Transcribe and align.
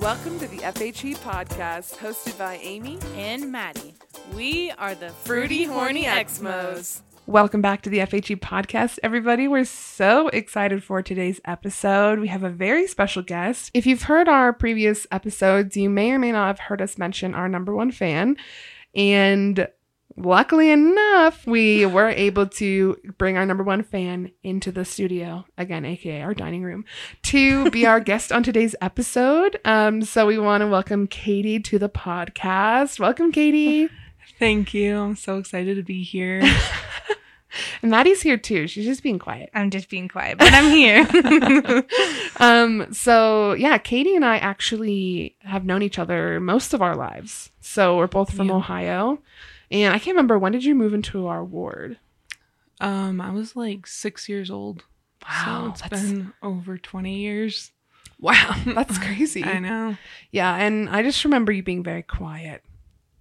Welcome 0.00 0.38
to 0.38 0.46
the 0.48 0.58
FHE 0.58 1.18
podcast, 1.18 1.98
hosted 1.98 2.38
by 2.38 2.56
Amy. 2.62 2.98
and 3.16 3.52
Maddie. 3.52 3.94
We 4.34 4.70
are 4.72 4.94
the 4.94 5.10
Fruity 5.10 5.64
Horny 5.64 6.04
Exmos. 6.04 7.02
Welcome 7.26 7.60
back 7.60 7.82
to 7.82 7.90
the 7.90 7.98
FHE 7.98 8.36
podcast, 8.40 8.98
everybody. 9.02 9.46
We're 9.46 9.66
so 9.66 10.28
excited 10.28 10.82
for 10.82 11.02
today's 11.02 11.38
episode. 11.44 12.18
We 12.18 12.28
have 12.28 12.42
a 12.42 12.48
very 12.48 12.86
special 12.86 13.22
guest. 13.22 13.70
If 13.74 13.84
you've 13.86 14.04
heard 14.04 14.26
our 14.26 14.54
previous 14.54 15.06
episodes, 15.10 15.76
you 15.76 15.90
may 15.90 16.12
or 16.12 16.18
may 16.18 16.32
not 16.32 16.46
have 16.46 16.58
heard 16.60 16.80
us 16.80 16.96
mention 16.96 17.34
our 17.34 17.48
number 17.48 17.74
one 17.74 17.90
fan. 17.92 18.38
And 18.94 19.68
luckily 20.24 20.70
enough, 20.70 21.46
we 21.46 21.86
were 21.86 22.08
able 22.08 22.46
to 22.46 22.96
bring 23.18 23.36
our 23.36 23.46
number 23.46 23.64
one 23.64 23.82
fan 23.82 24.30
into 24.42 24.70
the 24.72 24.84
studio, 24.84 25.44
again, 25.58 25.84
aka 25.84 26.22
our 26.22 26.34
dining 26.34 26.62
room, 26.62 26.84
to 27.24 27.70
be 27.70 27.86
our 27.86 28.00
guest 28.10 28.32
on 28.32 28.42
today's 28.42 28.74
episode. 28.80 29.58
Um, 29.64 30.02
so 30.02 30.26
we 30.26 30.38
want 30.38 30.62
to 30.62 30.66
welcome 30.66 31.06
Katie 31.06 31.60
to 31.60 31.78
the 31.78 31.88
podcast. 31.88 32.98
Welcome, 33.00 33.32
Katie. 33.32 33.88
Thank 34.38 34.72
you. 34.74 34.98
I'm 34.98 35.16
so 35.16 35.38
excited 35.38 35.76
to 35.76 35.82
be 35.82 36.02
here. 36.02 36.42
And 37.82 37.90
Maddie's 37.90 38.22
here 38.22 38.36
too. 38.36 38.68
She's 38.68 38.84
just 38.84 39.02
being 39.02 39.18
quiet. 39.18 39.50
I'm 39.52 39.70
just 39.70 39.90
being 39.90 40.06
quiet, 40.06 40.38
but 40.38 40.52
I'm 40.52 40.70
here. 40.70 41.84
um, 42.36 42.92
so 42.94 43.54
yeah, 43.54 43.76
Katie 43.76 44.14
and 44.14 44.24
I 44.24 44.36
actually 44.36 45.34
have 45.40 45.64
known 45.64 45.82
each 45.82 45.98
other 45.98 46.38
most 46.38 46.74
of 46.74 46.80
our 46.80 46.94
lives. 46.94 47.50
So 47.60 47.96
we're 47.96 48.06
both 48.06 48.32
from 48.32 48.50
Yeah. 48.50 48.54
Ohio. 48.54 49.18
And 49.70 49.94
I 49.94 49.98
can't 49.98 50.14
remember 50.14 50.38
when 50.38 50.52
did 50.52 50.64
you 50.64 50.74
move 50.74 50.94
into 50.94 51.26
our 51.26 51.44
ward? 51.44 51.98
Um, 52.80 53.20
I 53.20 53.30
was 53.30 53.54
like 53.54 53.86
six 53.86 54.28
years 54.28 54.50
old. 54.50 54.84
Wow, 55.28 55.64
so 55.66 55.70
it's 55.72 55.82
that's- 55.82 56.02
been 56.10 56.32
over 56.42 56.78
20 56.78 57.18
years. 57.18 57.72
Wow, 58.18 58.54
that's 58.66 58.98
crazy. 58.98 59.42
I 59.44 59.58
know. 59.60 59.96
Yeah, 60.30 60.54
and 60.54 60.88
I 60.90 61.02
just 61.02 61.24
remember 61.24 61.52
you 61.52 61.62
being 61.62 61.82
very 61.82 62.02
quiet. 62.02 62.62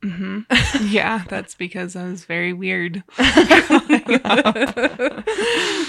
Hmm 0.02 0.40
yeah, 0.82 1.24
that's 1.28 1.56
because 1.56 1.96
I 1.96 2.06
was 2.10 2.24
very 2.26 2.54
weird. 2.54 3.04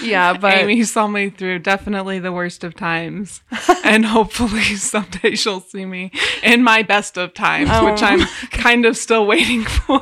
Yeah, 0.03 0.35
but 0.37 0.53
Amy 0.57 0.83
saw 0.83 1.07
me 1.07 1.29
through 1.29 1.59
definitely 1.59 2.19
the 2.19 2.31
worst 2.31 2.63
of 2.63 2.75
times. 2.75 3.41
and 3.83 4.05
hopefully 4.05 4.63
someday 4.75 5.35
she'll 5.35 5.61
see 5.61 5.85
me 5.85 6.11
in 6.43 6.63
my 6.63 6.81
best 6.81 7.17
of 7.17 7.33
times, 7.33 7.69
which 7.69 8.01
Oh. 8.01 8.05
I'm 8.05 8.21
kind 8.49 8.85
of 8.85 8.97
still 8.97 9.25
waiting 9.27 9.63
for. 9.63 9.99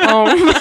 oh, 0.00 0.54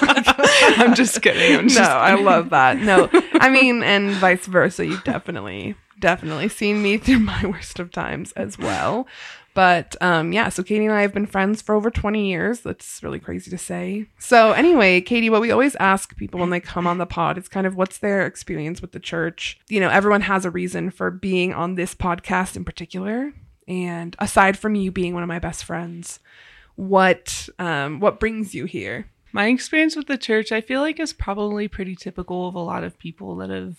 I'm 0.77 0.93
just 0.93 1.21
kidding. 1.21 1.57
I'm 1.57 1.65
no, 1.67 1.73
just 1.73 1.89
I 1.91 2.15
love 2.15 2.49
that. 2.49 2.77
No, 2.79 3.09
I 3.33 3.49
mean, 3.49 3.81
and 3.83 4.11
vice 4.11 4.45
versa. 4.45 4.85
You've 4.85 5.03
definitely, 5.05 5.75
definitely 5.99 6.49
seen 6.49 6.81
me 6.83 6.97
through 6.97 7.19
my 7.19 7.45
worst 7.45 7.79
of 7.79 7.91
times 7.91 8.33
as 8.33 8.57
well. 8.59 9.07
But 9.53 9.95
um, 10.01 10.31
yeah, 10.31 10.49
so 10.49 10.63
Katie 10.63 10.85
and 10.85 10.93
I 10.93 11.01
have 11.01 11.13
been 11.13 11.25
friends 11.25 11.61
for 11.61 11.75
over 11.75 11.91
20 11.91 12.29
years. 12.29 12.61
That's 12.61 13.03
really 13.03 13.19
crazy 13.19 13.51
to 13.51 13.57
say. 13.57 14.07
So, 14.17 14.53
anyway, 14.53 15.01
Katie, 15.01 15.29
what 15.29 15.41
we 15.41 15.51
always 15.51 15.75
ask 15.75 16.15
people 16.15 16.39
when 16.39 16.51
they 16.51 16.59
come 16.59 16.87
on 16.87 16.97
the 16.97 17.05
pod 17.05 17.37
is 17.37 17.49
kind 17.49 17.67
of 17.67 17.75
what's 17.75 17.97
their 17.97 18.25
experience 18.25 18.81
with 18.81 18.93
the 18.93 18.99
church. 18.99 19.59
You 19.67 19.79
know, 19.79 19.89
everyone 19.89 20.21
has 20.21 20.45
a 20.45 20.51
reason 20.51 20.89
for 20.89 21.11
being 21.11 21.53
on 21.53 21.75
this 21.75 21.93
podcast 21.93 22.55
in 22.55 22.63
particular. 22.63 23.33
And 23.67 24.15
aside 24.19 24.57
from 24.57 24.75
you 24.75 24.91
being 24.91 25.13
one 25.13 25.23
of 25.23 25.29
my 25.29 25.39
best 25.39 25.65
friends, 25.65 26.19
what 26.75 27.47
um, 27.59 27.99
what 27.99 28.19
brings 28.19 28.55
you 28.55 28.65
here? 28.65 29.07
My 29.33 29.47
experience 29.47 29.95
with 29.95 30.07
the 30.07 30.17
church, 30.17 30.51
I 30.51 30.61
feel 30.61 30.81
like, 30.81 30.99
is 30.99 31.13
probably 31.13 31.67
pretty 31.67 31.95
typical 31.95 32.47
of 32.47 32.55
a 32.55 32.59
lot 32.59 32.83
of 32.83 32.97
people 32.97 33.37
that 33.37 33.49
have 33.49 33.77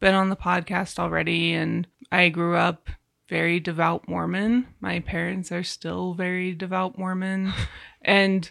been 0.00 0.14
on 0.14 0.28
the 0.28 0.36
podcast 0.36 0.98
already. 0.98 1.52
And 1.52 1.86
I 2.10 2.28
grew 2.30 2.56
up 2.56 2.88
very 3.32 3.58
devout 3.60 4.06
Mormon. 4.06 4.66
My 4.78 5.00
parents 5.00 5.50
are 5.52 5.62
still 5.62 6.12
very 6.12 6.52
devout 6.52 6.98
Mormon. 6.98 7.54
and 8.02 8.50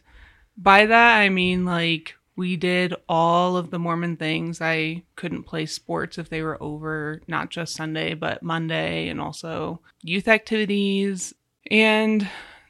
by 0.58 0.88
that, 0.88 1.20
I 1.20 1.30
mean, 1.30 1.66
like, 1.66 2.16
we 2.36 2.56
did 2.56 2.96
all 3.08 3.58
of 3.58 3.70
the 3.70 3.78
Mormon 3.78 4.18
things. 4.18 4.60
I 4.60 5.04
couldn't 5.16 5.44
play 5.44 5.68
sports 5.68 6.18
if 6.18 6.30
they 6.30 6.42
were 6.42 6.58
over, 6.64 7.22
not 7.28 7.52
just 7.52 7.76
Sunday, 7.76 8.16
but 8.16 8.42
Monday, 8.42 9.08
and 9.08 9.22
also 9.22 9.82
youth 10.02 10.28
activities. 10.28 11.32
And 11.70 12.28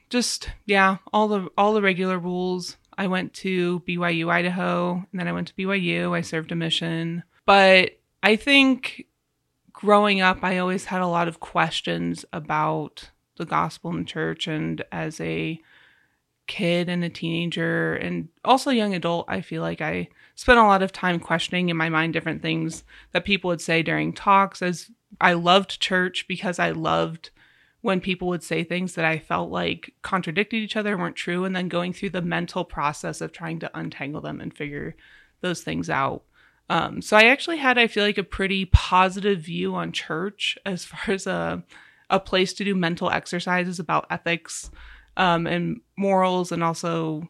just 0.10 0.50
yeah, 0.66 0.98
all 1.14 1.30
the 1.30 1.48
all 1.58 1.74
the 1.74 1.82
regular 1.82 2.20
rules. 2.20 2.76
I 2.98 3.08
went 3.08 3.34
to 3.36 3.80
BYU 3.88 4.30
Idaho, 4.30 4.96
and 4.96 5.20
then 5.20 5.30
I 5.30 5.32
went 5.32 5.48
to 5.48 5.54
BYU. 5.54 6.12
I 6.12 6.20
served 6.20 6.52
a 6.52 6.56
mission, 6.56 7.24
but 7.46 7.92
I 8.22 8.36
think 8.36 9.06
growing 9.82 10.22
up, 10.22 10.44
I 10.44 10.60
always 10.60 10.86
had 10.86 11.02
a 11.02 11.08
lot 11.08 11.28
of 11.28 11.40
questions 11.40 12.24
about 12.32 13.10
the 13.38 13.46
gospel 13.46 13.90
and 13.90 14.08
church, 14.08 14.48
and 14.48 14.84
as 14.92 15.20
a 15.20 15.60
kid 16.46 16.88
and 16.88 17.04
a 17.04 17.10
teenager 17.10 17.96
and 17.96 18.28
also 18.46 18.70
young 18.70 18.94
adult, 18.94 19.26
I 19.28 19.42
feel 19.42 19.64
like 19.64 19.82
I 19.82 20.10
spent 20.36 20.60
a 20.60 20.64
lot 20.64 20.84
of 20.84 20.92
time 20.92 21.20
questioning 21.20 21.70
in 21.70 21.78
my 21.78 21.90
mind 21.90 22.14
different 22.14 22.42
things 22.42 22.84
that 23.12 23.26
people 23.26 23.48
would 23.48 23.62
say 23.62 23.82
during 23.82 24.14
talks 24.14 24.62
as 24.62 24.92
I 25.20 25.34
loved 25.34 25.80
church 25.80 26.28
because 26.28 26.60
I 26.60 26.72
loved 26.72 27.32
when 27.82 28.02
people 28.02 28.28
would 28.28 28.44
say 28.44 28.64
things 28.64 28.94
that 28.94 29.06
I 29.06 29.18
felt 29.18 29.50
like 29.50 29.96
contradicted 30.04 30.62
each 30.62 30.76
other, 30.76 30.96
weren't 30.96 31.16
true, 31.16 31.44
and 31.44 31.56
then 31.56 31.68
going 31.68 31.94
through 31.94 32.12
the 32.12 32.22
mental 32.22 32.64
process 32.64 33.20
of 33.20 33.32
trying 33.32 33.60
to 33.60 33.72
untangle 33.74 34.22
them 34.22 34.40
and 34.40 34.54
figure 34.54 34.96
those 35.42 35.64
things 35.64 35.90
out. 35.90 36.24
Um, 36.72 37.02
so 37.02 37.18
I 37.18 37.24
actually 37.24 37.58
had, 37.58 37.78
I 37.78 37.88
feel 37.88 38.06
like, 38.06 38.18
a 38.18 38.24
pretty 38.24 38.64
positive 38.64 39.42
view 39.42 39.76
on 39.76 39.92
church 39.92 40.58
as 40.66 40.86
far 40.86 41.14
as 41.14 41.28
a 41.28 41.64
a 42.10 42.20
place 42.20 42.52
to 42.54 42.66
do 42.66 42.76
mental 42.76 43.10
exercises 43.10 43.80
about 43.80 44.06
ethics 44.10 44.70
um, 45.18 45.48
and 45.48 45.82
morals, 45.98 46.52
and 46.52 46.64
also 46.64 47.28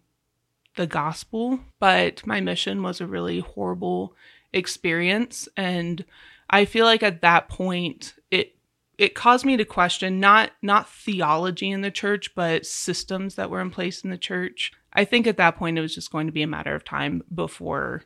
the 0.75 0.85
gospel. 0.85 1.59
But 1.79 2.25
my 2.25 2.39
mission 2.39 2.83
was 2.83 3.01
a 3.01 3.07
really 3.07 3.39
horrible 3.39 4.15
experience, 4.53 5.49
and 5.57 6.05
I 6.47 6.65
feel 6.65 6.85
like 6.85 7.01
at 7.01 7.21
that 7.21 7.49
point 7.49 8.13
it 8.29 8.55
it 8.99 9.15
caused 9.15 9.43
me 9.43 9.57
to 9.57 9.65
question 9.65 10.19
not 10.19 10.51
not 10.61 10.87
theology 10.87 11.71
in 11.71 11.81
the 11.81 11.89
church 11.89 12.35
but 12.35 12.67
systems 12.67 13.33
that 13.33 13.49
were 13.49 13.61
in 13.61 13.71
place 13.71 14.03
in 14.03 14.11
the 14.11 14.17
church 14.17 14.71
i 14.93 15.03
think 15.03 15.25
at 15.25 15.37
that 15.37 15.55
point 15.55 15.77
it 15.77 15.81
was 15.81 15.95
just 15.95 16.11
going 16.11 16.27
to 16.27 16.33
be 16.33 16.43
a 16.43 16.47
matter 16.47 16.75
of 16.75 16.83
time 16.83 17.23
before 17.33 18.03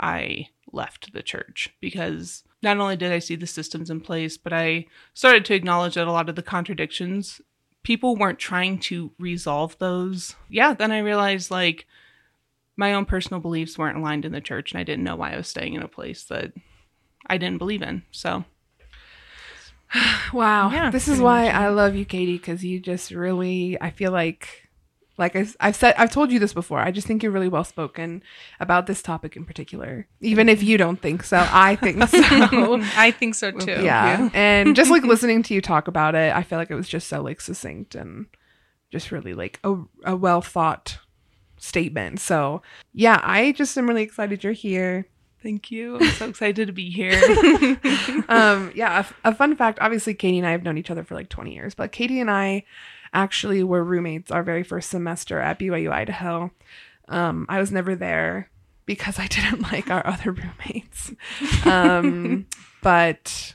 i 0.00 0.48
left 0.72 1.12
the 1.12 1.22
church 1.22 1.70
because 1.80 2.44
not 2.62 2.78
only 2.78 2.96
did 2.96 3.12
i 3.12 3.18
see 3.18 3.36
the 3.36 3.46
systems 3.46 3.90
in 3.90 4.00
place 4.00 4.36
but 4.36 4.52
i 4.52 4.84
started 5.14 5.44
to 5.44 5.54
acknowledge 5.54 5.94
that 5.94 6.06
a 6.06 6.12
lot 6.12 6.28
of 6.28 6.36
the 6.36 6.42
contradictions 6.42 7.40
people 7.82 8.16
weren't 8.16 8.38
trying 8.38 8.78
to 8.78 9.12
resolve 9.18 9.78
those. 9.78 10.34
Yeah 10.48 10.74
then 10.74 10.92
i 10.92 10.98
realized 10.98 11.50
like 11.50 11.86
my 12.76 12.92
own 12.92 13.04
personal 13.06 13.40
beliefs 13.40 13.78
weren't 13.78 13.98
aligned 13.98 14.24
in 14.24 14.32
the 14.32 14.40
church 14.40 14.72
and 14.72 14.80
i 14.80 14.84
didn't 14.84 15.04
know 15.04 15.16
why 15.16 15.32
i 15.32 15.36
was 15.36 15.48
staying 15.48 15.74
in 15.74 15.82
a 15.82 15.88
place 15.88 16.24
that 16.24 16.52
i 17.26 17.38
didn't 17.38 17.58
believe 17.58 17.82
in 17.82 18.02
so. 18.10 18.44
Wow. 20.32 20.70
Yeah, 20.70 20.90
this 20.90 21.08
is 21.08 21.20
why 21.20 21.46
I 21.48 21.68
love 21.68 21.94
you, 21.96 22.04
Katie, 22.04 22.36
because 22.36 22.64
you 22.64 22.80
just 22.80 23.10
really, 23.10 23.80
I 23.80 23.90
feel 23.90 24.12
like, 24.12 24.67
like 25.18 25.34
I, 25.34 25.46
have 25.60 25.76
said, 25.76 25.94
I've 25.98 26.12
told 26.12 26.30
you 26.30 26.38
this 26.38 26.54
before. 26.54 26.78
I 26.78 26.92
just 26.92 27.06
think 27.06 27.22
you're 27.22 27.32
really 27.32 27.48
well 27.48 27.64
spoken 27.64 28.22
about 28.60 28.86
this 28.86 29.02
topic 29.02 29.36
in 29.36 29.44
particular. 29.44 30.06
Even 30.20 30.48
if 30.48 30.62
you 30.62 30.78
don't 30.78 31.00
think 31.00 31.24
so, 31.24 31.46
I 31.50 31.74
think 31.74 32.02
so. 32.08 32.18
I 32.96 33.10
think 33.10 33.34
so 33.34 33.50
too. 33.58 33.82
yeah. 33.82 34.30
And 34.32 34.76
just 34.76 34.90
like 34.90 35.02
listening 35.04 35.42
to 35.44 35.54
you 35.54 35.60
talk 35.60 35.88
about 35.88 36.14
it, 36.14 36.34
I 36.34 36.42
feel 36.42 36.58
like 36.58 36.70
it 36.70 36.76
was 36.76 36.88
just 36.88 37.08
so 37.08 37.20
like 37.20 37.40
succinct 37.40 37.96
and 37.96 38.26
just 38.90 39.10
really 39.10 39.34
like 39.34 39.58
a, 39.64 39.76
a 40.04 40.16
well 40.16 40.40
thought 40.40 40.98
statement. 41.58 42.20
So 42.20 42.62
yeah, 42.92 43.20
I 43.22 43.52
just 43.52 43.76
am 43.76 43.88
really 43.88 44.02
excited 44.02 44.44
you're 44.44 44.52
here. 44.52 45.06
Thank 45.42 45.70
you. 45.70 45.96
I'm 45.96 46.10
so 46.10 46.28
excited 46.28 46.66
to 46.66 46.72
be 46.72 46.90
here. 46.90 47.12
um, 48.28 48.72
yeah, 48.74 49.04
a, 49.24 49.30
a 49.30 49.34
fun 49.34 49.54
fact. 49.54 49.78
Obviously, 49.80 50.12
Katie 50.14 50.38
and 50.38 50.46
I 50.46 50.50
have 50.50 50.64
known 50.64 50.78
each 50.78 50.90
other 50.90 51.04
for 51.04 51.14
like 51.14 51.28
20 51.28 51.54
years, 51.54 51.74
but 51.76 51.92
Katie 51.92 52.20
and 52.20 52.30
I 52.30 52.64
actually 53.12 53.62
were 53.62 53.84
roommates 53.84 54.30
our 54.30 54.42
very 54.42 54.62
first 54.62 54.90
semester 54.90 55.38
at 55.40 55.58
BYU 55.58 55.90
Idaho. 55.90 56.50
Um, 57.08 57.46
I 57.48 57.58
was 57.58 57.72
never 57.72 57.94
there 57.94 58.50
because 58.86 59.18
I 59.18 59.26
didn't 59.28 59.62
like 59.62 59.90
our 59.90 60.04
other 60.06 60.32
roommates. 60.32 61.12
Um, 61.64 62.46
but 62.82 63.54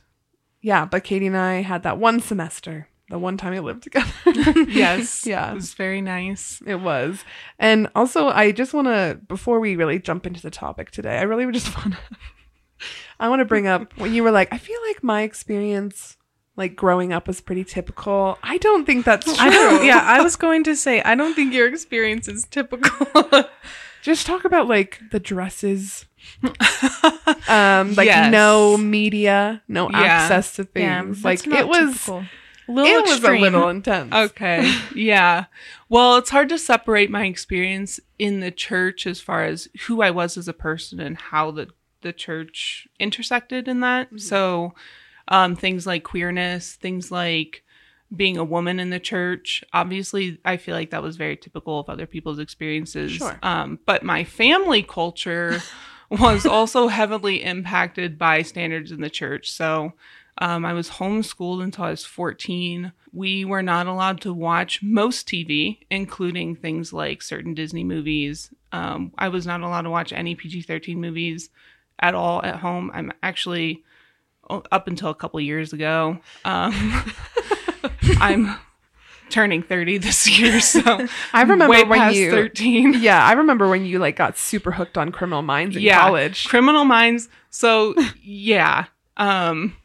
yeah, 0.61 0.85
but 0.85 1.03
Katie 1.03 1.27
and 1.27 1.37
I 1.37 1.61
had 1.61 1.83
that 1.83 1.97
one 1.97 2.21
semester, 2.21 2.87
the 3.09 3.19
one 3.19 3.35
time 3.35 3.51
we 3.51 3.59
lived 3.59 3.83
together. 3.83 4.11
yes. 4.69 5.25
Yeah. 5.25 5.51
It 5.51 5.55
was 5.55 5.73
very 5.73 6.01
nice. 6.01 6.61
It 6.65 6.75
was. 6.75 7.25
And 7.59 7.89
also, 7.95 8.29
I 8.29 8.51
just 8.51 8.73
want 8.73 8.87
to, 8.87 9.19
before 9.27 9.59
we 9.59 9.75
really 9.75 9.99
jump 9.99 10.25
into 10.25 10.41
the 10.41 10.49
topic 10.49 10.91
today, 10.91 11.17
I 11.17 11.23
really 11.23 11.51
just 11.51 11.75
want 11.77 11.93
to, 11.93 11.99
I 13.19 13.27
want 13.29 13.41
to 13.41 13.45
bring 13.45 13.67
up 13.67 13.97
when 13.97 14.13
you 14.13 14.23
were 14.23 14.31
like, 14.31 14.53
I 14.53 14.57
feel 14.57 14.79
like 14.87 15.03
my 15.03 15.23
experience, 15.23 16.17
like 16.55 16.75
growing 16.75 17.11
up, 17.13 17.27
was 17.27 17.41
pretty 17.41 17.63
typical. 17.63 18.37
I 18.43 18.57
don't 18.59 18.85
think 18.85 19.05
that's 19.05 19.25
true. 19.25 19.35
I 19.39 19.49
don't. 19.49 19.85
Yeah, 19.85 19.99
I 20.03 20.21
was 20.21 20.35
going 20.35 20.63
to 20.65 20.75
say 20.75 21.01
I 21.01 21.15
don't 21.15 21.33
think 21.33 21.53
your 21.53 21.67
experience 21.67 22.27
is 22.27 22.45
typical. 22.45 23.07
Just 24.01 24.25
talk 24.27 24.43
about 24.45 24.67
like 24.67 24.99
the 25.11 25.19
dresses, 25.19 26.05
um, 27.47 27.93
like 27.95 28.05
Yes. 28.07 28.31
no 28.31 28.77
media, 28.77 29.61
no 29.67 29.89
Yeah. 29.89 29.97
access 30.01 30.55
to 30.55 30.63
things. 30.65 31.21
that's 31.21 31.45
like 31.47 31.59
it 31.59 31.67
was. 31.67 31.93
typical. 31.93 32.25
A 32.67 32.71
little 32.71 32.91
it 32.91 33.01
was 33.01 33.11
extreme. 33.17 33.37
a 33.39 33.41
little 33.41 33.67
intense. 33.69 34.13
Okay. 34.13 34.73
yeah. 34.95 35.45
Well, 35.89 36.15
it's 36.15 36.29
hard 36.29 36.47
to 36.49 36.57
separate 36.57 37.09
my 37.11 37.25
experience 37.25 37.99
in 38.17 38.39
the 38.39 38.51
church 38.51 39.05
as 39.05 39.19
far 39.19 39.43
as 39.43 39.67
who 39.87 40.01
I 40.01 40.11
was 40.11 40.37
as 40.37 40.47
a 40.47 40.53
person 40.53 40.99
and 41.01 41.17
how 41.17 41.51
the 41.51 41.67
the 42.01 42.13
church 42.13 42.87
intersected 42.99 43.67
in 43.67 43.79
that. 43.81 44.07
So, 44.17 44.73
um, 45.33 45.55
things 45.55 45.87
like 45.87 46.03
queerness, 46.03 46.73
things 46.75 47.11
like 47.11 47.63
being 48.15 48.37
a 48.37 48.43
woman 48.43 48.79
in 48.79 48.91
the 48.91 48.99
church. 48.99 49.63
Obviously, 49.73 50.37
I 50.45 50.57
feel 50.57 50.75
like 50.75 50.91
that 50.91 51.01
was 51.01 51.17
very 51.17 51.35
typical 51.35 51.79
of 51.79 51.89
other 51.89 52.05
people's 52.05 52.37
experiences. 52.37 53.13
Sure. 53.13 53.39
Um, 53.41 53.79
but 53.87 54.03
my 54.03 54.23
family 54.23 54.83
culture 54.83 55.59
was 56.11 56.45
also 56.45 56.87
heavily 56.87 57.43
impacted 57.43 58.19
by 58.19 58.43
standards 58.43 58.91
in 58.91 59.01
the 59.01 59.09
church. 59.09 59.51
So, 59.51 59.93
um, 60.37 60.65
I 60.65 60.73
was 60.73 60.89
homeschooled 60.89 61.63
until 61.63 61.85
I 61.85 61.91
was 61.91 62.05
14. 62.05 62.91
We 63.11 63.43
were 63.43 63.63
not 63.63 63.87
allowed 63.87 64.21
to 64.21 64.33
watch 64.33 64.83
most 64.83 65.27
TV, 65.27 65.79
including 65.89 66.55
things 66.55 66.93
like 66.93 67.23
certain 67.23 67.55
Disney 67.55 67.83
movies. 67.83 68.51
Um, 68.71 69.11
I 69.17 69.29
was 69.29 69.47
not 69.47 69.61
allowed 69.61 69.83
to 69.83 69.89
watch 69.89 70.13
any 70.13 70.35
PG 70.35 70.63
13 70.63 71.01
movies 71.01 71.49
at 71.99 72.13
all 72.13 72.43
at 72.43 72.57
home. 72.57 72.91
I'm 72.93 73.11
actually, 73.23 73.83
up 74.49 74.87
until 74.87 75.09
a 75.09 75.15
couple 75.15 75.39
years 75.39 75.73
ago, 75.73 76.19
um, 76.45 77.03
I'm 78.19 78.55
turning 79.29 79.63
30 79.63 79.97
this 79.97 80.27
year. 80.39 80.59
So 80.59 80.81
I 81.33 81.41
remember 81.41 81.85
when 81.85 82.13
you 82.13 82.29
13. 82.31 82.93
Yeah, 83.01 83.23
I 83.25 83.33
remember 83.33 83.67
when 83.67 83.85
you 83.85 83.99
like 83.99 84.15
got 84.15 84.37
super 84.37 84.71
hooked 84.71 84.97
on 84.97 85.11
Criminal 85.11 85.41
Minds 85.41 85.75
in 85.75 85.87
college. 85.89 86.47
Criminal 86.47 86.85
Minds. 86.85 87.29
So 87.49 87.95
yeah. 88.21 88.85
Um 89.17 89.75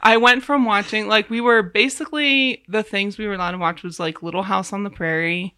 I 0.00 0.16
went 0.16 0.42
from 0.42 0.64
watching 0.64 1.06
like 1.06 1.30
we 1.30 1.40
were 1.40 1.62
basically 1.62 2.64
the 2.68 2.82
things 2.82 3.18
we 3.18 3.26
were 3.26 3.34
allowed 3.34 3.52
to 3.52 3.58
watch 3.58 3.82
was 3.84 4.00
like 4.00 4.22
Little 4.22 4.42
House 4.42 4.72
on 4.72 4.82
the 4.82 4.90
Prairie 4.90 5.54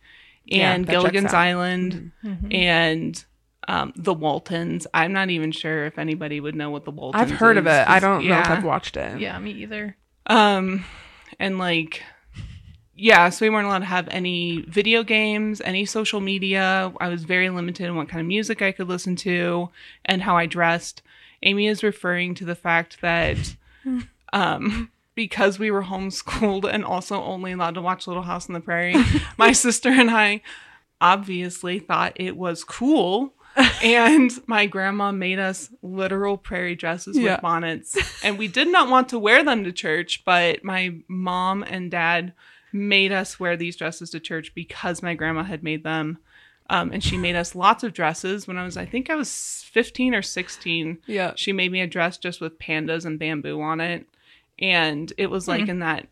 and 0.51 0.85
checks 0.87 0.93
Gilligan's. 0.95 1.33
Island 1.33 2.13
Mm-hmm. 2.23 2.49
and 2.53 3.25
um, 3.69 3.93
the 3.97 4.15
Waltons. 4.15 4.87
I'm 4.95 5.13
not 5.13 5.31
even 5.31 5.53
sure 5.53 5.87
if 5.87 5.99
anybody 5.99 6.41
would 6.41 6.55
know 6.55 6.71
what 6.71 6.85
the 6.85 6.91
Waltons. 6.91 7.23
I've 7.23 7.39
heard 7.39 7.59
of 7.59 7.67
it. 7.67 7.89
I 7.89 8.01
don't 8.01 8.27
know 8.27 8.39
if. 8.39 8.49
I've 8.49 8.65
watched 8.65 8.97
it. 8.97 9.21
Yeah, 9.21 9.39
me 9.39 9.53
either. 9.53 9.97
Um, 10.27 10.85
and 11.39 11.59
like, 11.59 12.03
yeah, 12.95 13.29
so 13.29 13.45
we 13.45 13.51
weren't 13.51 13.67
allowed 13.67 13.81
to 13.81 13.85
have 13.87 14.09
any 14.11 14.63
video 14.63 15.03
games, 15.03 15.61
any 15.63 15.85
social 15.85 16.21
media. 16.21 16.93
I 17.01 17.09
was 17.09 17.25
very 17.25 17.51
limited 17.51 17.87
in 17.87 17.97
what 17.97 18.09
kind 18.09 18.21
of 18.21 18.27
music 18.27 18.63
I 18.63 18.73
could 18.73 18.89
listen 18.89 19.17
to 19.17 19.71
and 20.05 20.23
how 20.23 20.37
I 20.37 20.47
dressed. 20.47 21.03
Amy 21.43 21.67
is 21.67 21.83
referring 21.83 22.35
to 22.37 22.45
the 22.45 22.55
fact 22.55 23.01
that, 23.01 23.57
um, 24.33 24.91
because 25.15 25.59
we 25.59 25.71
were 25.71 25.85
homeschooled 25.85 26.65
and 26.65 26.85
also 26.85 27.23
only 27.23 27.53
allowed 27.53 27.75
to 27.75 27.83
watch 27.83 28.07
Little 28.07 28.23
House 28.23 28.49
on 28.49 28.55
the 28.55 28.61
Prairie, 28.61 28.97
my 29.39 29.53
sister 29.53 29.91
and 29.91 30.11
I 30.11 30.41
obviously 31.01 31.79
thought 31.79 32.13
it 32.17 32.37
was 32.37 32.65
cool. 32.65 33.35
And 33.83 34.31
my 34.47 34.67
grandma 34.67 35.13
made 35.13 35.39
us 35.39 35.71
literal 35.83 36.37
prairie 36.37 36.75
dresses 36.75 37.17
Yeah. 37.19 37.33
with 37.35 37.43
bonnets. 37.43 37.97
And 38.25 38.39
we 38.39 38.49
did 38.49 38.69
not 38.69 38.89
want 38.89 39.09
to 39.11 39.19
wear 39.19 39.45
them 39.45 39.65
to 39.65 39.73
church, 39.73 40.25
but 40.25 40.65
my 40.65 40.97
mom 41.09 41.63
and 41.63 41.91
dad 41.91 42.33
made 42.73 43.13
us 43.13 43.39
wear 43.39 43.57
these 43.57 43.77
dresses 43.77 44.11
to 44.11 44.21
church 44.21 44.53
because 44.55 45.03
my 45.03 45.15
grandma 45.15 45.45
had 45.45 45.63
made 45.63 45.85
them. 45.85 46.19
Um, 46.71 46.93
and 46.93 47.05
she 47.05 47.19
made 47.19 47.37
us 47.37 47.55
lots 47.55 47.85
of 47.85 47.93
dresses 47.93 48.47
when 48.49 48.57
I 48.57 48.65
was, 48.65 48.77
I 48.79 48.87
think 48.87 49.11
I 49.11 49.15
was 49.17 49.63
15 49.71 50.15
or 50.15 50.23
16. 50.23 50.99
Yeah. 51.07 51.33
She 51.37 51.53
made 51.53 51.71
me 51.71 51.83
a 51.83 51.87
dress 51.87 52.17
just 52.17 52.41
with 52.41 52.59
pandas 52.59 53.05
and 53.05 53.19
bamboo 53.19 53.61
on 53.61 53.81
it. 53.81 54.07
And 54.59 55.13
it 55.19 55.27
was 55.31 55.47
like 55.47 55.69
in 55.69 55.81
that 55.81 56.07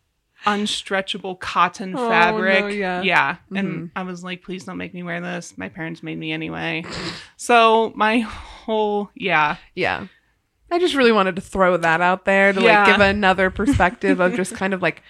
unstretchable 0.45 1.39
cotton 1.39 1.95
Oh, 1.95 2.09
fabric. 2.09 2.59
no, 2.61 2.67
yeah. 2.67 3.01
Yeah. 3.01 3.35
Mhm. 3.51 3.57
And 3.59 3.91
I 3.95 4.03
was 4.03 4.23
like, 4.23 4.43
please 4.43 4.63
don't 4.65 4.77
make 4.77 4.93
me 4.93 5.03
wear 5.03 5.21
this. 5.21 5.57
My 5.57 5.69
parents 5.69 6.03
made 6.03 6.17
me 6.17 6.31
anyway. 6.31 6.85
so 7.37 7.91
my 7.95 8.19
whole, 8.19 9.09
yeah. 9.15 9.57
Yeah. 9.75 10.07
I 10.71 10.79
just 10.79 10.95
really 10.95 11.11
wanted 11.11 11.35
to 11.35 11.41
throw 11.41 11.77
that 11.77 12.01
out 12.01 12.25
there 12.25 12.51
to 12.53 12.61
Yeah. 12.61 12.83
like 12.83 12.87
give 12.93 13.01
another 13.01 13.49
perspective 13.61 14.19
of 14.19 14.35
just 14.35 14.55
kind 14.55 14.73
of 14.73 14.81
like 14.81 15.03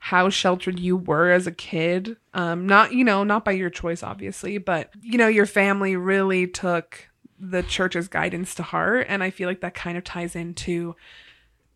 how 0.00 0.28
sheltered 0.30 0.78
you 0.78 0.96
were 0.96 1.30
as 1.32 1.46
a 1.46 1.52
kid. 1.52 2.16
Um 2.34 2.66
not, 2.66 2.92
you 2.92 3.04
know, 3.04 3.24
not 3.24 3.44
by 3.44 3.52
your 3.52 3.70
choice 3.70 4.02
obviously, 4.02 4.58
but 4.58 4.90
you 5.02 5.18
know, 5.18 5.26
your 5.28 5.46
family 5.46 5.96
really 5.96 6.46
took 6.46 7.08
the 7.40 7.62
church's 7.62 8.08
guidance 8.08 8.54
to 8.56 8.62
heart 8.62 9.06
and 9.08 9.22
I 9.22 9.30
feel 9.30 9.48
like 9.48 9.60
that 9.60 9.74
kind 9.74 9.98
of 9.98 10.04
ties 10.04 10.34
into 10.36 10.94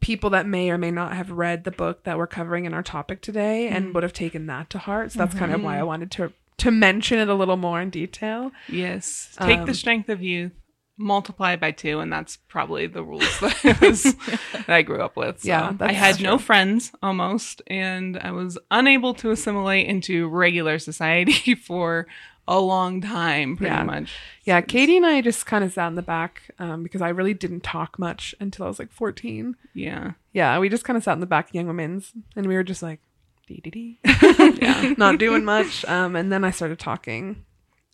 people 0.02 0.31
that 0.31 0.46
may 0.46 0.69
or 0.70 0.76
may 0.76 0.90
not 0.90 1.14
have 1.14 1.31
read 1.31 1.64
the 1.64 1.70
book 1.70 2.04
that 2.04 2.19
we're 2.19 2.26
covering 2.26 2.66
in 2.66 2.75
our 2.75 2.82
topic 2.82 3.22
today 3.22 3.69
and 3.69 3.94
would 3.94 4.02
have 4.02 4.12
taken 4.12 4.46
that 4.46 4.69
to 4.70 4.78
heart. 4.78 5.12
So 5.12 5.20
that's 5.20 5.34
kind 5.34 5.52
of 5.52 5.62
why 5.62 5.78
I 5.78 5.82
wanted 5.82 6.10
to 6.12 6.32
to 6.58 6.70
mention 6.70 7.19
it 7.19 7.28
a 7.28 7.34
little 7.34 7.56
more 7.56 7.81
in 7.81 7.88
detail. 7.90 8.52
Yes. 8.69 9.34
Take 9.40 9.60
Um, 9.60 9.66
the 9.66 9.75
strength 9.75 10.08
of 10.10 10.22
youth, 10.22 10.52
multiply 10.96 11.56
by 11.56 11.70
two, 11.72 11.99
and 11.99 12.12
that's 12.12 12.37
probably 12.37 12.87
the 12.87 13.02
rules 13.02 13.40
that, 13.40 13.64
I 13.64 13.87
was, 13.87 14.02
that 14.52 14.69
I 14.69 14.82
grew 14.82 15.00
up 15.02 15.16
with. 15.16 15.40
So 15.40 15.49
Yeah, 15.49 15.70
I 15.70 15.72
that's 15.72 15.94
had 15.94 16.20
no 16.20 16.38
friends 16.38 16.93
almost, 17.02 17.62
and 17.66 18.19
I 18.19 18.31
was 18.31 18.58
unable 18.70 19.14
to 19.14 19.31
assimilate 19.31 19.87
into 19.88 20.28
regular 20.28 20.78
society 20.78 21.54
for 21.69 22.06
a 22.48 22.60
long 22.60 23.00
time, 23.00 23.56
pretty 23.56 23.72
Yeah. 23.72 23.82
much. 23.84 24.14
Yeah, 24.44 24.60
Katie 24.60 24.96
and 24.96 25.06
I 25.06 25.20
just 25.20 25.46
kind 25.46 25.62
of 25.64 25.72
sat 25.72 25.86
in 25.88 25.94
the 25.94 26.02
back 26.02 26.50
um, 26.58 26.82
because 26.82 27.00
I 27.00 27.08
really 27.10 27.34
didn't 27.34 27.62
talk 27.62 27.98
much 27.98 28.34
until 28.40 28.64
I 28.64 28.68
was 28.68 28.78
like 28.78 28.90
14. 28.92 29.54
Yeah. 29.74 30.12
Yeah, 30.32 30.58
we 30.58 30.68
just 30.68 30.84
kind 30.84 30.96
of 30.96 31.04
sat 31.04 31.12
in 31.14 31.20
the 31.20 31.26
back 31.26 31.48
of 31.50 31.54
Young 31.54 31.66
Women's 31.68 32.12
and 32.34 32.46
we 32.46 32.54
were 32.54 32.64
just 32.64 32.82
like, 32.82 33.00
dee 33.46 33.60
dee 33.62 33.70
dee. 33.70 33.98
yeah, 34.60 34.94
not 34.96 35.18
doing 35.18 35.44
much. 35.44 35.84
Um, 35.84 36.16
and 36.16 36.32
then 36.32 36.44
I 36.44 36.50
started 36.50 36.78
talking. 36.78 37.44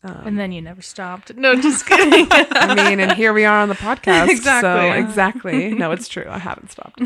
Um, 0.04 0.22
And 0.24 0.38
then 0.38 0.52
you 0.52 0.62
never 0.62 0.80
stopped. 0.80 1.34
No, 1.36 1.54
just 1.60 1.84
kidding. 1.86 2.26
I 2.30 2.74
mean, 2.74 3.00
and 3.00 3.12
here 3.12 3.32
we 3.32 3.44
are 3.44 3.58
on 3.58 3.68
the 3.68 3.74
podcast. 3.74 4.26
So, 4.26 4.30
Exactly. 4.30 4.98
exactly. 5.00 5.74
No, 5.74 5.90
it's 5.90 6.06
true. 6.14 6.26
I 6.28 6.38
haven't 6.38 6.70
stopped. 6.70 7.02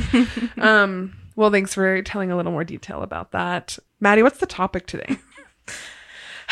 Um, 0.59 1.17
well, 1.35 1.51
thanks 1.51 1.73
for 1.75 2.03
telling 2.03 2.31
a 2.31 2.37
little 2.37 2.53
more 2.53 2.65
detail 2.65 3.03
about 3.03 3.33
that. 3.33 3.79
Maddie, 4.01 4.23
what's 4.23 4.39
the 4.39 4.47
topic 4.47 4.87
today? 4.87 5.17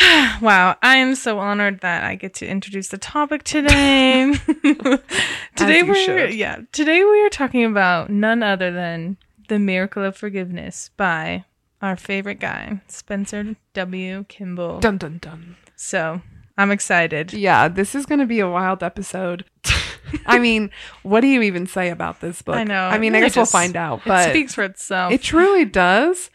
wow, 0.41 0.77
I 0.83 0.97
am 0.97 1.15
so 1.15 1.39
honored 1.39 1.81
that 1.81 2.05
I 2.05 2.15
get 2.15 2.35
to 2.35 2.47
introduce 2.47 2.89
the 2.89 2.99
topic 2.99 3.43
today. 3.43 4.33
today 5.57 5.83
we're 5.83 5.95
should. 5.95 6.35
yeah, 6.35 6.61
today 6.73 7.05
we 7.05 7.25
are 7.25 7.29
talking 7.29 7.65
about 7.65 8.09
none 8.09 8.43
other 8.43 8.71
than 8.71 9.19
The 9.49 9.59
Miracle 9.59 10.03
of 10.05 10.17
Forgiveness 10.17 10.91
by 10.97 11.45
our 11.83 11.97
favorite 11.97 12.41
guy, 12.41 12.81
Spencer 12.87 13.57
W. 13.75 14.25
Kimball. 14.29 14.81
Dun 14.81 14.97
dun 14.97 15.19
dun. 15.19 15.57
So, 15.77 16.23
I'm 16.57 16.71
excited. 16.71 17.33
Yeah, 17.33 17.69
this 17.69 17.95
is 17.95 18.07
going 18.07 18.21
to 18.21 18.27
be 18.27 18.41
a 18.41 18.49
wild 18.49 18.83
episode. 18.83 19.45
I 20.27 20.39
mean, 20.39 20.71
what 21.03 21.21
do 21.21 21.27
you 21.27 21.43
even 21.43 21.67
say 21.67 21.91
about 21.91 22.21
this 22.21 22.41
book? 22.43 22.57
I 22.57 22.65
know, 22.65 22.87
I 22.87 22.99
mean, 22.99 23.15
I 23.15 23.21
guess 23.21 23.37
we'll 23.37 23.45
find 23.47 23.77
out. 23.77 24.01
but 24.07 24.29
It 24.29 24.33
speaks 24.33 24.55
for 24.55 24.65
itself. 24.65 25.13
It 25.13 25.23
truly 25.23 25.65
does. 25.65 26.31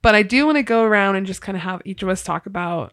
But 0.00 0.14
I 0.14 0.22
do 0.22 0.46
want 0.46 0.56
to 0.56 0.62
go 0.62 0.84
around 0.84 1.16
and 1.16 1.26
just 1.26 1.42
kind 1.42 1.56
of 1.56 1.62
have 1.62 1.82
each 1.84 2.04
of 2.04 2.08
us 2.08 2.22
talk 2.22 2.46
about 2.46 2.92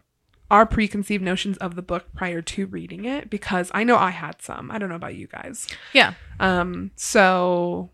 our 0.52 0.66
preconceived 0.66 1.24
notions 1.24 1.58
of 1.58 1.76
the 1.76 1.82
book 1.82 2.06
prior 2.16 2.42
to 2.42 2.66
reading 2.68 3.06
it 3.06 3.30
because 3.30 3.72
I 3.74 3.84
know 3.84 3.98
I 3.98 4.12
had 4.12 4.42
some. 4.42 4.70
I 4.72 4.78
don't 4.78 4.90
know 4.90 4.96
about 4.96 5.16
you 5.16 5.28
guys. 5.28 5.68
yeah. 5.94 6.14
Um 6.40 6.92
so 6.96 7.90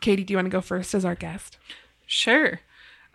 Katie, 0.00 0.24
do 0.24 0.32
you 0.32 0.38
want 0.38 0.46
to 0.46 0.50
go 0.50 0.60
first 0.60 0.94
as 0.94 1.04
our 1.04 1.14
guest? 1.14 1.58
Sure. 2.06 2.60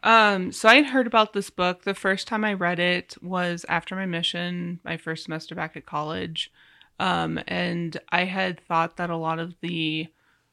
Um, 0.04 0.52
so 0.52 0.70
I 0.70 0.76
had 0.76 0.88
heard 0.88 1.08
about 1.08 1.34
this 1.34 1.50
book. 1.50 1.84
The 1.84 1.94
first 1.94 2.28
time 2.28 2.46
I 2.46 2.54
read 2.54 2.80
it 2.80 3.16
was 3.22 3.66
after 3.68 3.96
my 3.96 4.06
mission, 4.06 4.80
my 4.84 4.98
first 4.98 5.26
semester 5.26 5.56
back 5.56 5.76
at 5.76 5.86
college. 5.86 6.52
Um, 7.00 7.40
and 7.48 7.98
I 8.10 8.26
had 8.26 8.62
thought 8.62 8.98
that 8.98 9.10
a 9.10 9.18
lot 9.18 9.40
of 9.40 9.56
the 9.62 10.08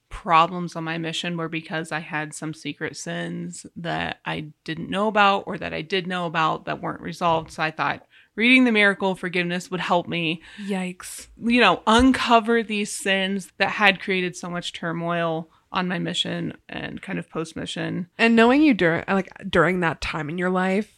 problems 0.08 0.76
on 0.76 0.84
my 0.84 0.98
mission 0.98 1.36
were 1.36 1.48
because 1.48 1.92
I 1.92 2.00
had 2.00 2.34
some 2.34 2.54
secret 2.54 2.96
sins 2.96 3.66
that 3.76 4.20
I 4.24 4.48
didn't 4.64 4.90
know 4.90 5.08
about 5.08 5.44
or 5.46 5.58
that 5.58 5.74
I 5.74 5.82
did 5.82 6.06
know 6.06 6.26
about 6.26 6.64
that 6.66 6.82
weren't 6.82 7.00
resolved. 7.00 7.52
So 7.52 7.62
I 7.62 7.70
thought 7.70 8.06
reading 8.34 8.64
the 8.64 8.72
miracle 8.72 9.12
of 9.12 9.18
forgiveness 9.18 9.70
would 9.70 9.80
help 9.80 10.06
me 10.06 10.42
Yikes. 10.64 11.28
you 11.42 11.60
know, 11.60 11.82
uncover 11.86 12.62
these 12.62 12.92
sins 12.92 13.52
that 13.58 13.70
had 13.70 14.00
created 14.00 14.36
so 14.36 14.48
much 14.48 14.72
turmoil 14.72 15.50
on 15.72 15.88
my 15.88 15.98
mission 15.98 16.56
and 16.68 17.02
kind 17.02 17.18
of 17.18 17.28
post 17.28 17.56
mission. 17.56 18.08
And 18.16 18.36
knowing 18.36 18.62
you 18.62 18.74
during 18.74 19.04
like 19.08 19.30
during 19.48 19.80
that 19.80 20.00
time 20.00 20.28
in 20.28 20.38
your 20.38 20.50
life, 20.50 20.95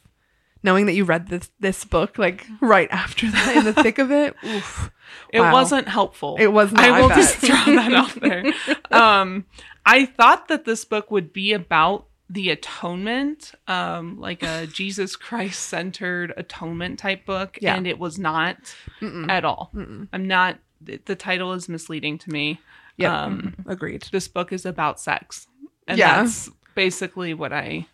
knowing 0.62 0.86
that 0.86 0.94
you 0.94 1.04
read 1.04 1.28
this 1.28 1.50
this 1.60 1.84
book 1.84 2.18
like 2.18 2.46
right 2.60 2.88
after 2.90 3.30
that 3.30 3.56
in 3.56 3.64
the 3.64 3.72
thick 3.72 3.98
of 3.98 4.10
it, 4.10 4.34
oof. 4.44 4.90
It 5.32 5.40
Wow. 5.40 5.52
wasn't 5.52 5.88
helpful. 5.88 6.36
It 6.38 6.48
was 6.52 6.70
not, 6.72 6.84
I 6.84 6.98
I 6.98 7.00
will 7.00 7.08
bet. 7.08 7.16
just 7.18 7.36
throw 7.36 7.74
that 7.74 7.92
out 7.94 8.14
there. 8.20 8.44
Um, 8.90 9.46
I 9.86 10.04
thought 10.06 10.48
that 10.48 10.64
this 10.64 10.84
book 10.84 11.10
would 11.10 11.32
be 11.32 11.52
about 11.54 12.06
the 12.30 12.50
atonement, 12.50 13.52
um, 13.68 14.18
like 14.20 14.42
a 14.42 14.66
Jesus 14.72 15.16
Christ 15.16 15.60
centered 15.68 16.32
atonement 16.36 16.98
type 16.98 17.24
book, 17.26 17.58
Yeah. 17.60 17.74
and 17.76 17.86
it 17.86 17.98
was 17.98 18.18
not 18.18 18.56
Mm-mm. 19.00 19.30
at 19.30 19.44
all. 19.44 19.70
Mm-mm. 19.74 20.08
I'm 20.12 20.26
not. 20.26 20.58
The 20.80 21.00
the 21.04 21.16
title 21.16 21.52
is 21.54 21.68
misleading 21.68 22.18
to 22.18 22.30
me. 22.30 22.60
Yeah. 22.96 23.22
Um, 23.22 23.54
Agreed. 23.66 24.06
this 24.12 24.28
book 24.28 24.52
is 24.52 24.66
about 24.66 25.00
sex, 25.00 25.46
and 25.86 25.98
Yeah. 25.98 26.22
that's 26.22 26.50
basically 26.74 27.32
what 27.34 27.52
I 27.52 27.86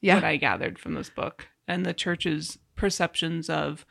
Yeah. 0.00 0.16
what 0.16 0.24
I 0.24 0.36
gathered 0.36 0.78
from 0.78 0.94
this 0.94 1.08
book 1.10 1.48
and 1.70 1.86
the 1.86 1.94
church's 1.94 2.58
perceptions 2.76 3.48
of 3.48 3.86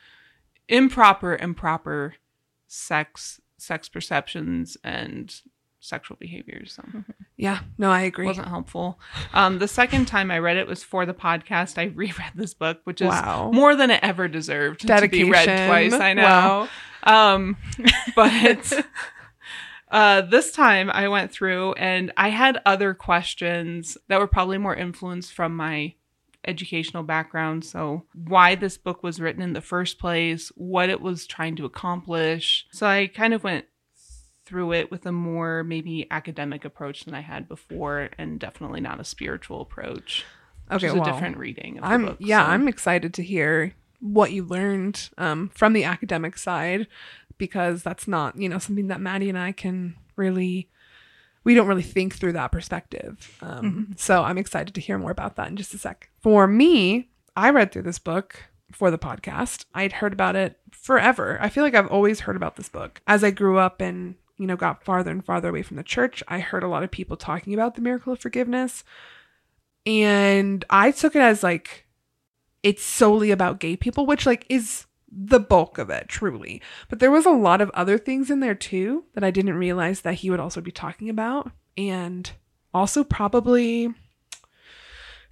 improper 0.68 1.34
and 1.34 1.56
proper 1.58 2.16
sex 2.68 3.40
sex 3.58 3.90
perceptions 3.90 4.78
and 4.84 5.42
sexual 5.82 6.18
behaviors. 6.20 6.74
So 6.74 6.84
Yeah. 7.38 7.60
No, 7.78 7.90
I 7.90 8.02
agree. 8.02 8.26
wasn't 8.26 8.48
helpful. 8.50 9.00
Um, 9.34 9.60
the 9.60 9.68
second 9.68 10.08
time 10.08 10.30
I 10.32 10.40
read 10.40 10.58
it 10.58 10.68
was 10.68 10.84
for 10.84 11.06
the 11.06 11.14
podcast. 11.14 11.78
I 11.78 11.84
reread 11.96 12.32
this 12.36 12.54
book, 12.54 12.82
which 12.84 13.02
is 13.02 13.08
Wow. 13.08 13.52
more 13.54 13.76
than 13.76 13.90
it 13.92 14.00
ever 14.04 14.28
deserved 14.28 14.82
to 14.82 15.08
be 15.08 15.24
read 15.30 15.46
twice. 15.46 15.94
I 15.94 16.14
know. 16.14 16.24
Wow. 16.24 16.68
Um, 17.36 17.58
but 18.16 18.86
uh, 19.90 20.22
this 20.22 20.52
time 20.52 20.90
I 20.92 21.08
went 21.08 21.32
through 21.32 21.74
and 21.74 22.12
I 22.18 22.30
had 22.30 22.62
other 22.66 22.94
questions 22.94 23.98
that 24.10 24.20
were 24.20 24.28
probably 24.28 24.58
more 24.58 24.76
influenced 24.76 25.34
from 25.34 25.56
my 25.56 25.96
educational 26.46 27.04
background. 27.04 27.66
So, 27.66 28.06
why 28.14 28.56
this 28.56 28.78
book 28.78 29.04
was 29.04 29.20
written 29.20 29.42
in 29.42 29.54
the 29.54 29.62
first 29.62 30.00
place, 30.00 30.52
what 30.56 30.90
it 30.90 31.02
was 31.02 31.28
trying 31.28 31.56
to 31.58 31.66
accomplish. 31.66 32.66
So, 32.72 32.88
I 32.88 33.08
kind 33.08 33.34
of 33.34 33.44
went 33.44 33.66
through 34.46 34.74
it 34.74 34.90
with 34.90 35.06
a 35.06 35.12
more 35.12 35.64
maybe 35.64 36.08
academic 36.10 36.66
approach 36.66 37.06
than 37.06 37.14
I 37.14 37.22
had 37.22 37.48
before, 37.48 38.10
and 38.18 38.40
definitely 38.40 38.82
not 38.82 39.00
a 39.00 39.04
spiritual 39.04 39.62
approach. 39.62 40.26
Which 40.72 40.84
Okay, 40.84 40.88
a 40.88 41.00
well, 41.00 41.04
different 41.04 41.38
reading. 41.38 41.78
Of 41.78 41.84
I'm 41.84 42.06
book, 42.06 42.18
yeah, 42.20 42.46
so- 42.46 42.52
I'm 42.52 42.68
excited 42.68 43.14
to 43.16 43.24
hear 43.24 43.74
what 44.00 44.32
you 44.32 44.44
learned 44.44 45.10
um, 45.18 45.50
from 45.54 45.74
the 45.74 45.84
academic 45.84 46.38
side 46.38 46.88
because 47.38 47.84
that's 47.84 48.08
not 48.08 48.38
you 48.38 48.48
know 48.50 48.60
something 48.60 48.88
that 48.88 49.02
Maddie 49.02 49.30
and 49.30 49.38
I 49.38 49.52
can 49.52 49.96
really 50.16 50.70
we 51.44 51.54
don't 51.56 51.68
really 51.68 51.82
think 51.82 52.16
through 52.16 52.34
that 52.34 52.52
perspective. 52.52 53.38
Um, 53.42 53.94
So 53.98 54.24
I'm 54.24 54.38
excited 54.38 54.76
to 54.76 54.82
hear 54.82 54.98
more 54.98 55.12
about 55.12 55.36
that 55.38 55.48
in 55.48 55.56
just 55.58 55.74
a 55.74 55.78
sec. 55.78 56.10
For 56.22 56.48
me, 56.48 57.10
I 57.36 57.50
read 57.50 57.72
through 57.72 57.84
this 57.84 58.00
book 58.00 58.44
for 58.72 58.92
the 58.92 58.98
podcast. 58.98 59.66
I'd 59.74 59.94
heard 59.94 60.14
about 60.14 60.36
it 60.36 60.60
forever. 60.72 61.38
I 61.42 61.50
feel 61.50 61.64
like 61.64 61.76
I've 61.76 61.88
always 61.88 62.22
heard 62.22 62.36
about 62.36 62.56
this 62.56 62.70
book. 62.70 63.02
As 63.08 63.24
I 63.24 63.32
grew 63.32 63.58
up 63.58 63.82
and 63.82 64.16
you 64.38 64.48
know 64.48 64.56
got 64.56 64.84
farther 64.84 65.12
and 65.12 65.26
farther 65.26 65.50
away 65.50 65.64
from 65.64 65.78
the 65.78 65.84
church, 65.84 66.22
I 66.28 66.40
heard 66.40 66.64
a 66.64 66.68
lot 66.68 66.84
of 66.84 66.92
people 66.92 67.18
talking 67.18 67.54
about 67.54 67.76
the 67.76 67.82
miracle 67.82 68.14
of 68.14 68.20
forgiveness. 68.20 68.84
And 69.86 70.64
I 70.70 70.92
took 70.92 71.16
it 71.16 71.22
as 71.22 71.42
like 71.42 71.86
it's 72.62 72.84
solely 72.84 73.32
about 73.32 73.60
gay 73.60 73.76
people, 73.76 74.06
which 74.06 74.26
like 74.26 74.46
is 74.50 74.86
the 75.12 75.40
bulk 75.40 75.78
of 75.78 75.90
it, 75.90 76.08
truly. 76.08 76.62
But 76.90 77.00
there 77.00 77.12
was 77.12 77.26
a 77.26 77.32
lot 77.32 77.62
of 77.62 77.70
other 77.72 77.98
things 77.98 78.30
in 78.30 78.40
there 78.40 78.56
too 78.56 79.06
that 79.14 79.24
I 79.24 79.32
didn't 79.32 79.56
realize 79.56 80.02
that 80.02 80.16
he 80.16 80.30
would 80.30 80.40
also 80.40 80.62
be 80.62 80.72
talking 80.72 81.10
about. 81.10 81.52
And 81.78 82.30
also 82.74 83.04
probably 83.04 83.94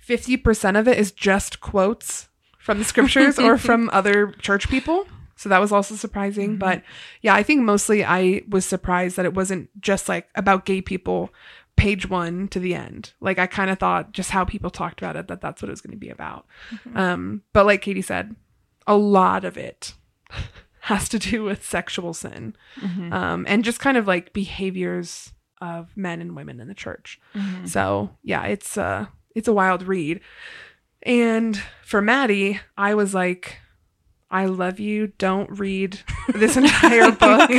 50% 0.05 0.79
of 0.79 0.88
it 0.88 0.98
is 0.98 1.12
just 1.12 1.60
quotes 1.60 2.29
from 2.60 2.79
the 2.79 2.86
scriptures 2.86 3.38
or 3.38 3.57
from 3.57 3.89
other 3.91 4.31
church 4.39 4.69
people. 4.69 5.07
So 5.36 5.50
that 5.50 5.62
was 5.62 5.72
also 5.72 5.96
surprising. 5.96 6.57
But 6.57 6.81
yeah, 7.22 7.36
I 7.36 7.43
think 7.43 7.62
mostly 7.62 8.03
I 8.03 8.41
was 8.50 8.65
surprised 8.65 9.17
that 9.17 9.25
it 9.25 9.36
wasn't 9.36 9.69
just 9.79 10.10
like 10.10 10.27
about 10.36 10.65
gay 10.65 10.81
people 10.81 11.29
page 11.75 12.10
one 12.10 12.48
to 12.50 12.60
the 12.60 12.74
end. 12.74 13.13
Like 13.22 13.38
I 13.38 13.46
kind 13.46 13.69
of 13.69 13.77
thought 13.77 14.12
just 14.12 14.31
how 14.31 14.43
people 14.43 14.72
talked 14.72 15.00
about 15.00 15.15
it 15.15 15.27
that 15.27 15.41
that's 15.41 15.62
what 15.62 15.69
it 15.69 15.72
was 15.72 15.81
going 15.81 15.91
to 15.91 15.98
be 15.98 16.10
about. 16.10 16.48
Um, 16.96 17.43
but 17.53 17.67
like 17.67 17.84
Katie 17.84 18.01
said, 18.01 18.36
a 18.88 18.96
lot 18.96 19.44
of 19.46 19.58
it 19.58 19.94
has 20.82 21.10
to 21.10 21.20
do 21.20 21.44
with 21.44 21.65
sexual 21.65 22.13
sin 22.13 22.56
Mhm. 22.82 23.12
um, 23.13 23.46
and 23.48 23.63
just 23.65 23.79
kind 23.79 23.98
of 23.98 24.08
like 24.08 24.32
behaviors 24.34 25.34
of 25.60 25.96
men 25.98 26.22
and 26.22 26.36
women 26.36 26.60
in 26.60 26.67
the 26.67 26.74
church. 26.74 27.20
Mhm. 27.36 27.67
So 27.67 28.12
yeah, 28.24 28.44
it's 28.46 28.77
uh 28.77 29.08
it's 29.36 29.48
a 29.48 29.53
wild 29.53 29.84
read. 29.84 30.22
And 31.03 31.62
for 31.84 32.01
Maddie, 32.01 32.60
I 32.77 32.96
was 32.96 33.13
like, 33.13 33.58
I 34.29 34.46
love 34.46 34.79
you. 34.79 35.08
Don't 35.17 35.50
read 35.60 36.00
this 36.34 36.58
entire 36.58 37.12
book. 37.25 37.50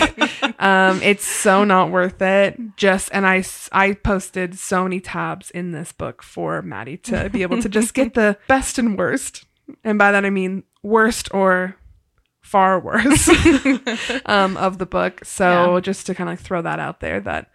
um, 0.60 1.00
it's 1.02 1.24
so 1.24 1.64
not 1.64 1.90
worth 1.90 2.20
it. 2.20 2.58
Just 2.76 3.08
and 3.12 3.26
I 3.26 3.44
I 3.72 3.92
posted 3.94 4.58
so 4.58 4.82
many 4.84 5.00
tabs 5.00 5.50
in 5.50 5.72
this 5.72 5.92
book 5.92 6.22
for 6.22 6.60
Maddie 6.62 6.98
to 6.98 7.30
be 7.30 7.42
able 7.42 7.60
to 7.62 7.68
just 7.68 7.94
get 7.94 8.14
the 8.14 8.36
best 8.48 8.78
and 8.78 8.98
worst, 8.98 9.44
and 9.84 9.98
by 9.98 10.12
that 10.12 10.24
I 10.26 10.30
mean 10.30 10.62
worst 10.82 11.32
or 11.34 11.76
far 12.42 12.78
worse 12.88 13.28
um, 14.26 14.56
of 14.56 14.78
the 14.78 14.86
book. 14.86 15.24
So 15.24 15.74
Yeah. 15.74 15.80
just 15.80 16.06
to 16.06 16.14
kind 16.14 16.30
of 16.30 16.40
throw 16.40 16.62
that 16.62 16.78
out 16.80 17.00
there 17.00 17.20
that. 17.20 17.50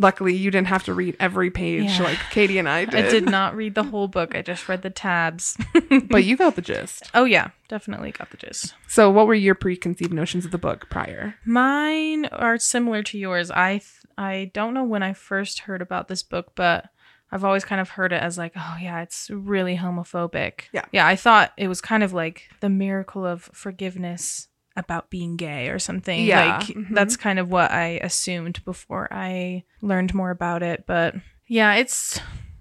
Luckily, 0.00 0.32
you 0.36 0.52
didn't 0.52 0.68
have 0.68 0.84
to 0.84 0.94
read 0.94 1.16
every 1.18 1.50
page 1.50 1.82
Yeah. 1.98 2.04
like 2.04 2.18
Katie 2.30 2.58
and 2.58 2.68
I 2.68 2.84
did. 2.84 3.06
I 3.06 3.10
did 3.10 3.24
not 3.28 3.56
read 3.56 3.74
the 3.74 3.82
whole 3.82 4.06
book. 4.06 4.32
I 4.36 4.42
just 4.42 4.68
read 4.68 4.82
the 4.82 4.90
tabs. 4.90 5.56
but 6.08 6.22
you 6.22 6.36
got 6.36 6.54
the 6.54 6.62
gist. 6.62 7.10
oh 7.14 7.24
yeah, 7.24 7.50
definitely 7.66 8.12
got 8.12 8.30
the 8.30 8.36
gist. 8.36 8.74
So, 8.86 9.10
what 9.10 9.26
were 9.26 9.34
your 9.34 9.56
preconceived 9.56 10.12
notions 10.12 10.44
of 10.44 10.52
the 10.52 10.56
book 10.58 10.88
prior? 10.88 11.34
Mine 11.44 12.26
are 12.26 12.58
similar 12.58 13.02
to 13.02 13.18
yours. 13.18 13.50
I 13.50 13.78
th- 13.78 13.84
I 14.16 14.52
don't 14.54 14.72
know 14.72 14.84
when 14.84 15.02
I 15.02 15.14
first 15.14 15.58
heard 15.60 15.82
about 15.82 16.06
this 16.06 16.22
book, 16.22 16.52
but 16.54 16.84
I've 17.30 17.44
always 17.44 17.64
kind 17.64 17.80
of 17.80 17.90
heard 17.90 18.12
it 18.12 18.22
as 18.22 18.38
like, 18.38 18.52
oh 18.56 18.76
yeah, 18.80 19.02
it's 19.02 19.30
really 19.30 19.76
homophobic. 19.76 20.62
Yeah. 20.72 20.86
Yeah, 20.92 21.06
I 21.06 21.16
thought 21.16 21.52
it 21.56 21.68
was 21.68 21.80
kind 21.80 22.02
of 22.02 22.12
like 22.12 22.48
the 22.60 22.70
miracle 22.70 23.26
of 23.26 23.42
forgiveness 23.52 24.48
about 24.76 25.10
being 25.10 25.36
gay 25.36 25.68
or 25.68 25.78
something. 25.78 26.24
Yeah, 26.24 26.58
Like 26.58 26.68
mhm. 26.68 26.94
that's 26.94 27.16
kind 27.16 27.38
of 27.38 27.50
what 27.50 27.70
I 27.70 27.98
assumed 28.02 28.64
before 28.64 29.08
I 29.10 29.64
learned 29.82 30.14
more 30.14 30.30
about 30.30 30.62
it, 30.62 30.84
but 30.86 31.14
yeah, 31.46 31.74
it's 31.74 32.20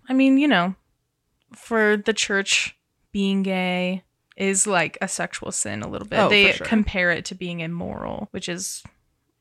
I 0.09 0.13
mean, 0.13 0.37
you 0.37 0.47
know, 0.47 0.75
for 1.55 1.97
the 1.97 2.13
church 2.13 2.77
being 3.11 3.43
gay 3.43 4.03
is 4.35 4.67
like 4.67 4.97
a 5.01 5.07
sexual 5.07 5.51
sin 5.51 5.81
a 5.81 5.87
little 5.87 6.07
bit. 6.07 6.19
Oh, 6.19 6.29
they 6.29 6.51
sure. 6.51 6.65
compare 6.65 7.11
it 7.11 7.25
to 7.25 7.35
being 7.35 7.59
immoral, 7.61 8.27
which 8.31 8.49
is 8.49 8.83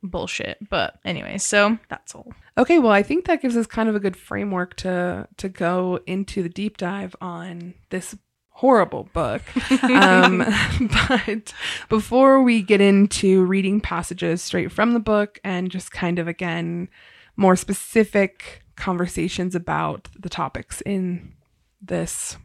bullshit. 0.08 0.58
But 0.68 0.98
anyway, 1.04 1.38
so 1.38 1.78
that's 1.88 2.14
all. 2.14 2.32
Okay, 2.58 2.78
well, 2.78 2.92
I 2.92 3.02
think 3.02 3.26
that 3.26 3.42
gives 3.42 3.56
us 3.56 3.66
kind 3.66 3.88
of 3.88 3.94
a 3.94 4.00
good 4.00 4.16
framework 4.16 4.76
to 4.76 5.28
to 5.36 5.48
go 5.48 6.00
into 6.06 6.42
the 6.42 6.48
deep 6.48 6.76
dive 6.76 7.14
on 7.20 7.75
this 7.90 8.16
horrible 8.50 9.08
book. 9.12 9.42
um, 9.82 10.44
but 11.08 11.52
before 11.88 12.42
we 12.42 12.62
get 12.62 12.80
into 12.80 13.44
reading 13.44 13.80
passages 13.80 14.42
straight 14.42 14.72
from 14.72 14.92
the 14.92 15.00
book 15.00 15.38
and 15.44 15.70
just 15.70 15.92
kind 15.92 16.18
of 16.18 16.26
again 16.26 16.88
more 17.36 17.56
specific 17.56 18.62
conversations 18.76 19.54
about 19.54 20.08
the 20.18 20.30
topics 20.30 20.80
in 20.82 21.34
this 21.82 22.36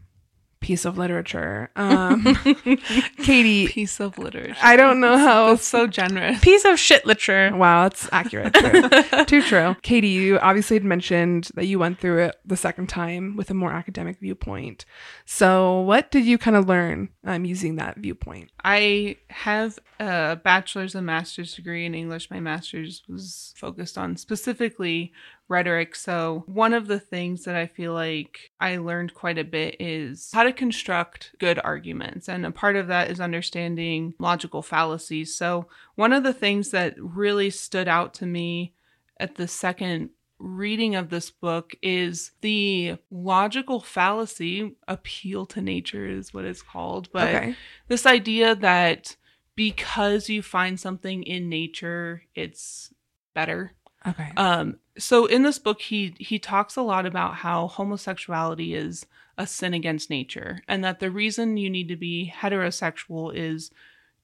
piece 0.61 0.85
of 0.85 0.97
literature, 0.97 1.69
um, 1.75 2.23
Katie, 3.17 3.67
Piece 3.67 3.99
of 3.99 4.17
literature. 4.17 4.55
I 4.61 4.75
don't 4.75 4.99
know 4.99 5.17
how 5.17 5.49
That's 5.49 5.67
so 5.67 5.87
generous. 5.87 6.39
Piece 6.39 6.63
of 6.63 6.79
shit 6.79 7.05
literature. 7.05 7.55
Wow, 7.55 7.83
that's 7.83 8.07
accurate. 8.11 8.53
True. 8.53 9.25
Too 9.25 9.41
true. 9.41 9.75
Katie, 9.81 10.07
you 10.07 10.39
obviously 10.39 10.75
had 10.75 10.83
mentioned 10.83 11.49
that 11.55 11.65
you 11.65 11.79
went 11.79 11.99
through 11.99 12.25
it 12.25 12.35
the 12.45 12.55
second 12.55 12.87
time 12.87 13.35
with 13.35 13.49
a 13.49 13.53
more 13.53 13.71
academic 13.71 14.19
viewpoint. 14.19 14.85
So, 15.25 15.81
what 15.81 16.11
did 16.11 16.25
you 16.25 16.37
kind 16.37 16.55
of 16.55 16.67
learn 16.67 17.09
um, 17.25 17.43
using 17.43 17.75
that 17.75 17.97
viewpoint? 17.97 18.51
I 18.63 19.17
have 19.29 19.79
a 19.99 20.39
bachelor's 20.41 20.95
and 20.95 21.05
master's 21.05 21.53
degree 21.53 21.85
in 21.85 21.95
English. 21.95 22.29
My 22.29 22.39
master's 22.39 23.03
was 23.09 23.53
focused 23.57 23.97
on 23.97 24.15
specifically 24.15 25.11
rhetoric. 25.51 25.95
So, 25.95 26.43
one 26.47 26.73
of 26.73 26.87
the 26.87 26.99
things 26.99 27.43
that 27.43 27.55
I 27.55 27.67
feel 27.67 27.93
like 27.93 28.51
I 28.59 28.77
learned 28.77 29.13
quite 29.13 29.37
a 29.37 29.43
bit 29.43 29.75
is 29.79 30.31
how 30.33 30.43
to 30.43 30.53
construct 30.53 31.35
good 31.37 31.59
arguments. 31.63 32.27
And 32.27 32.45
a 32.45 32.51
part 32.51 32.75
of 32.77 32.87
that 32.87 33.11
is 33.11 33.19
understanding 33.19 34.15
logical 34.17 34.63
fallacies. 34.63 35.35
So, 35.35 35.67
one 35.95 36.13
of 36.13 36.23
the 36.23 36.33
things 36.33 36.71
that 36.71 36.95
really 36.97 37.51
stood 37.51 37.87
out 37.87 38.13
to 38.15 38.25
me 38.25 38.73
at 39.19 39.35
the 39.35 39.47
second 39.47 40.09
reading 40.39 40.95
of 40.95 41.09
this 41.09 41.29
book 41.29 41.73
is 41.83 42.31
the 42.41 42.95
logical 43.11 43.79
fallacy 43.79 44.75
appeal 44.87 45.45
to 45.45 45.61
nature 45.61 46.07
is 46.07 46.33
what 46.33 46.45
it's 46.45 46.63
called 46.63 47.07
but 47.11 47.27
okay. 47.27 47.55
this 47.89 48.07
idea 48.07 48.55
that 48.55 49.15
because 49.55 50.29
you 50.29 50.41
find 50.41 50.79
something 50.79 51.21
in 51.21 51.47
nature 51.47 52.23
it's 52.33 52.91
better 53.35 53.73
Okay. 54.07 54.31
um 54.37 54.77
so 54.97 55.25
in 55.25 55.43
this 55.43 55.59
book 55.59 55.81
he 55.81 56.15
he 56.17 56.39
talks 56.39 56.75
a 56.75 56.81
lot 56.81 57.05
about 57.05 57.35
how 57.35 57.67
homosexuality 57.67 58.73
is 58.73 59.05
a 59.37 59.47
sin 59.47 59.73
against 59.73 60.09
nature 60.09 60.61
and 60.67 60.83
that 60.83 60.99
the 60.99 61.11
reason 61.11 61.57
you 61.57 61.69
need 61.69 61.87
to 61.87 61.95
be 61.95 62.33
heterosexual 62.35 63.31
is 63.33 63.71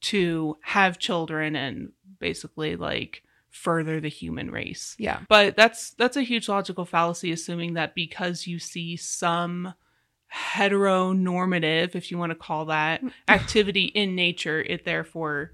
to 0.01 0.57
have 0.61 0.99
children 0.99 1.55
and 1.55 1.91
basically 2.19 2.75
like 2.75 3.23
further 3.49 3.99
the 3.99 4.09
human 4.09 4.51
race 4.51 4.95
yeah. 4.99 5.19
but 5.29 5.55
that's 5.55 5.91
that's 5.91 6.17
a 6.17 6.21
huge 6.21 6.47
logical 6.47 6.85
fallacy 6.85 7.31
assuming 7.31 7.73
that 7.73 7.95
because 7.95 8.45
you 8.45 8.59
see 8.59 8.95
some 8.95 9.73
heteronormative 10.33 11.95
if 11.95 12.11
you 12.11 12.17
want 12.17 12.31
to 12.31 12.35
call 12.35 12.65
that 12.65 13.01
activity 13.27 13.85
in 13.85 14.15
nature 14.15 14.61
it 14.61 14.83
therefore 14.85 15.53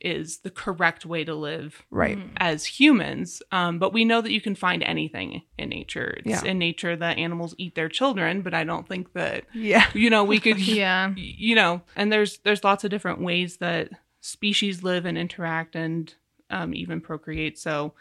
is 0.00 0.38
the 0.38 0.50
correct 0.50 1.04
way 1.06 1.24
to 1.24 1.34
live 1.34 1.84
Right. 1.90 2.18
Mm. 2.18 2.30
as 2.38 2.64
humans. 2.64 3.42
Um, 3.52 3.78
but 3.78 3.92
we 3.92 4.04
know 4.04 4.20
that 4.20 4.32
you 4.32 4.40
can 4.40 4.54
find 4.54 4.82
anything 4.82 5.42
in 5.58 5.68
nature. 5.68 6.18
It's 6.24 6.42
Yeah. 6.44 6.50
in 6.50 6.58
nature 6.58 6.96
that 6.96 7.18
animals 7.18 7.54
eat 7.58 7.74
their 7.74 7.88
children, 7.88 8.42
but 8.42 8.54
I 8.54 8.64
don't 8.64 8.86
think 8.88 9.12
that 9.12 9.44
Yeah. 9.54 9.86
you 9.94 10.10
know 10.10 10.24
we 10.24 10.40
could 10.40 10.58
Yeah. 10.66 11.12
you 11.16 11.54
know 11.54 11.82
and 11.96 12.12
there's 12.12 12.38
there's 12.38 12.64
lots 12.64 12.84
of 12.84 12.90
different 12.90 13.20
ways 13.20 13.58
that 13.58 13.90
species 14.20 14.82
live 14.82 15.04
and 15.04 15.16
interact 15.18 15.76
and 15.76 16.14
um, 16.50 16.74
even 16.74 17.00
procreate 17.00 17.58
so 17.58 17.94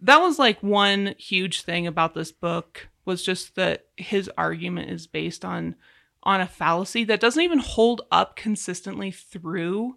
that 0.00 0.18
was 0.20 0.38
like 0.38 0.62
one 0.62 1.14
huge 1.18 1.62
thing 1.62 1.86
about 1.86 2.14
this 2.14 2.32
book 2.32 2.88
was 3.04 3.22
just 3.24 3.54
that 3.56 3.86
his 3.96 4.30
argument 4.38 4.90
is 4.90 5.06
based 5.06 5.44
on 5.44 5.74
on 6.22 6.40
a 6.40 6.46
fallacy 6.46 7.02
that 7.04 7.20
doesn't 7.20 7.42
even 7.42 7.58
hold 7.58 8.02
up 8.10 8.36
consistently 8.36 9.10
through 9.10 9.96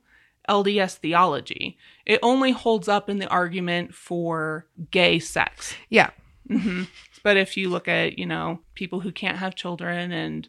LDS 0.49 0.97
theology. 0.97 1.77
It 2.05 2.19
only 2.21 2.51
holds 2.51 2.87
up 2.87 3.09
in 3.09 3.19
the 3.19 3.27
argument 3.29 3.93
for 3.93 4.67
gay 4.91 5.19
sex. 5.19 5.75
Yeah. 5.89 6.09
hmm 6.47 6.83
But 7.23 7.37
if 7.37 7.55
you 7.55 7.69
look 7.69 7.87
at, 7.87 8.19
you 8.19 8.25
know, 8.25 8.59
people 8.75 8.99
who 9.01 9.11
can't 9.11 9.37
have 9.37 9.55
children 9.55 10.11
and 10.11 10.47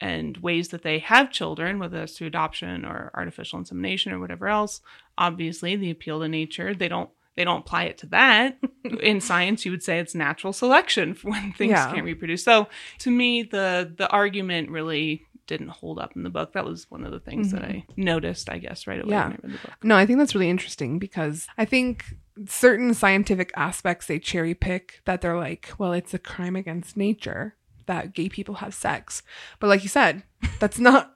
and 0.00 0.36
ways 0.38 0.68
that 0.68 0.82
they 0.82 1.00
have 1.00 1.32
children, 1.32 1.78
whether 1.80 1.98
that's 1.98 2.16
through 2.16 2.28
adoption 2.28 2.84
or 2.84 3.10
artificial 3.14 3.58
insemination 3.58 4.12
or 4.12 4.20
whatever 4.20 4.46
else, 4.46 4.80
obviously 5.18 5.74
the 5.74 5.90
appeal 5.90 6.20
to 6.20 6.28
nature, 6.28 6.72
they 6.72 6.88
don't 6.88 7.10
they 7.34 7.44
don't 7.44 7.60
apply 7.60 7.84
it 7.84 7.98
to 7.98 8.06
that. 8.06 8.58
In 9.02 9.20
science, 9.20 9.64
you 9.64 9.70
would 9.70 9.82
say 9.82 9.98
it's 10.00 10.14
natural 10.14 10.52
selection 10.52 11.16
when 11.22 11.52
things 11.52 11.70
Yeah. 11.70 11.92
can't 11.92 12.04
reproduce. 12.04 12.42
So 12.44 12.68
to 13.00 13.10
me, 13.10 13.42
the 13.42 13.92
the 13.96 14.08
argument 14.08 14.70
really 14.70 15.24
didn't 15.48 15.70
hold 15.70 15.98
up 15.98 16.14
in 16.14 16.22
the 16.22 16.30
book. 16.30 16.52
That 16.52 16.64
was 16.64 16.86
one 16.90 17.04
of 17.04 17.10
the 17.10 17.18
things 17.18 17.50
that 17.50 17.64
I 17.64 17.84
noticed, 17.96 18.48
I 18.48 18.58
guess, 18.58 18.86
right 18.86 19.00
away 19.02 19.10
Yeah. 19.10 19.24
when 19.24 19.32
I 19.32 19.38
read 19.48 19.54
the 19.54 19.66
book. 19.68 19.76
No, 19.82 19.96
I 19.96 20.06
think 20.06 20.20
that's 20.20 20.34
really 20.36 20.48
interesting 20.50 21.00
because 21.00 21.48
I 21.58 21.64
think 21.64 22.04
certain 22.46 22.94
scientific 22.94 23.50
aspects 23.56 24.06
they 24.06 24.20
cherry 24.20 24.54
pick 24.54 25.00
that 25.06 25.20
they're 25.22 25.36
like, 25.36 25.70
well, 25.78 25.92
it's 25.92 26.14
a 26.14 26.18
crime 26.20 26.54
against 26.54 26.96
nature 26.96 27.56
that 27.86 28.12
gay 28.12 28.28
people 28.28 28.56
have 28.56 28.74
sex. 28.74 29.22
But 29.58 29.66
like 29.66 29.82
you 29.82 29.88
said, 29.88 30.22
that's 30.60 30.78
not 30.78 31.14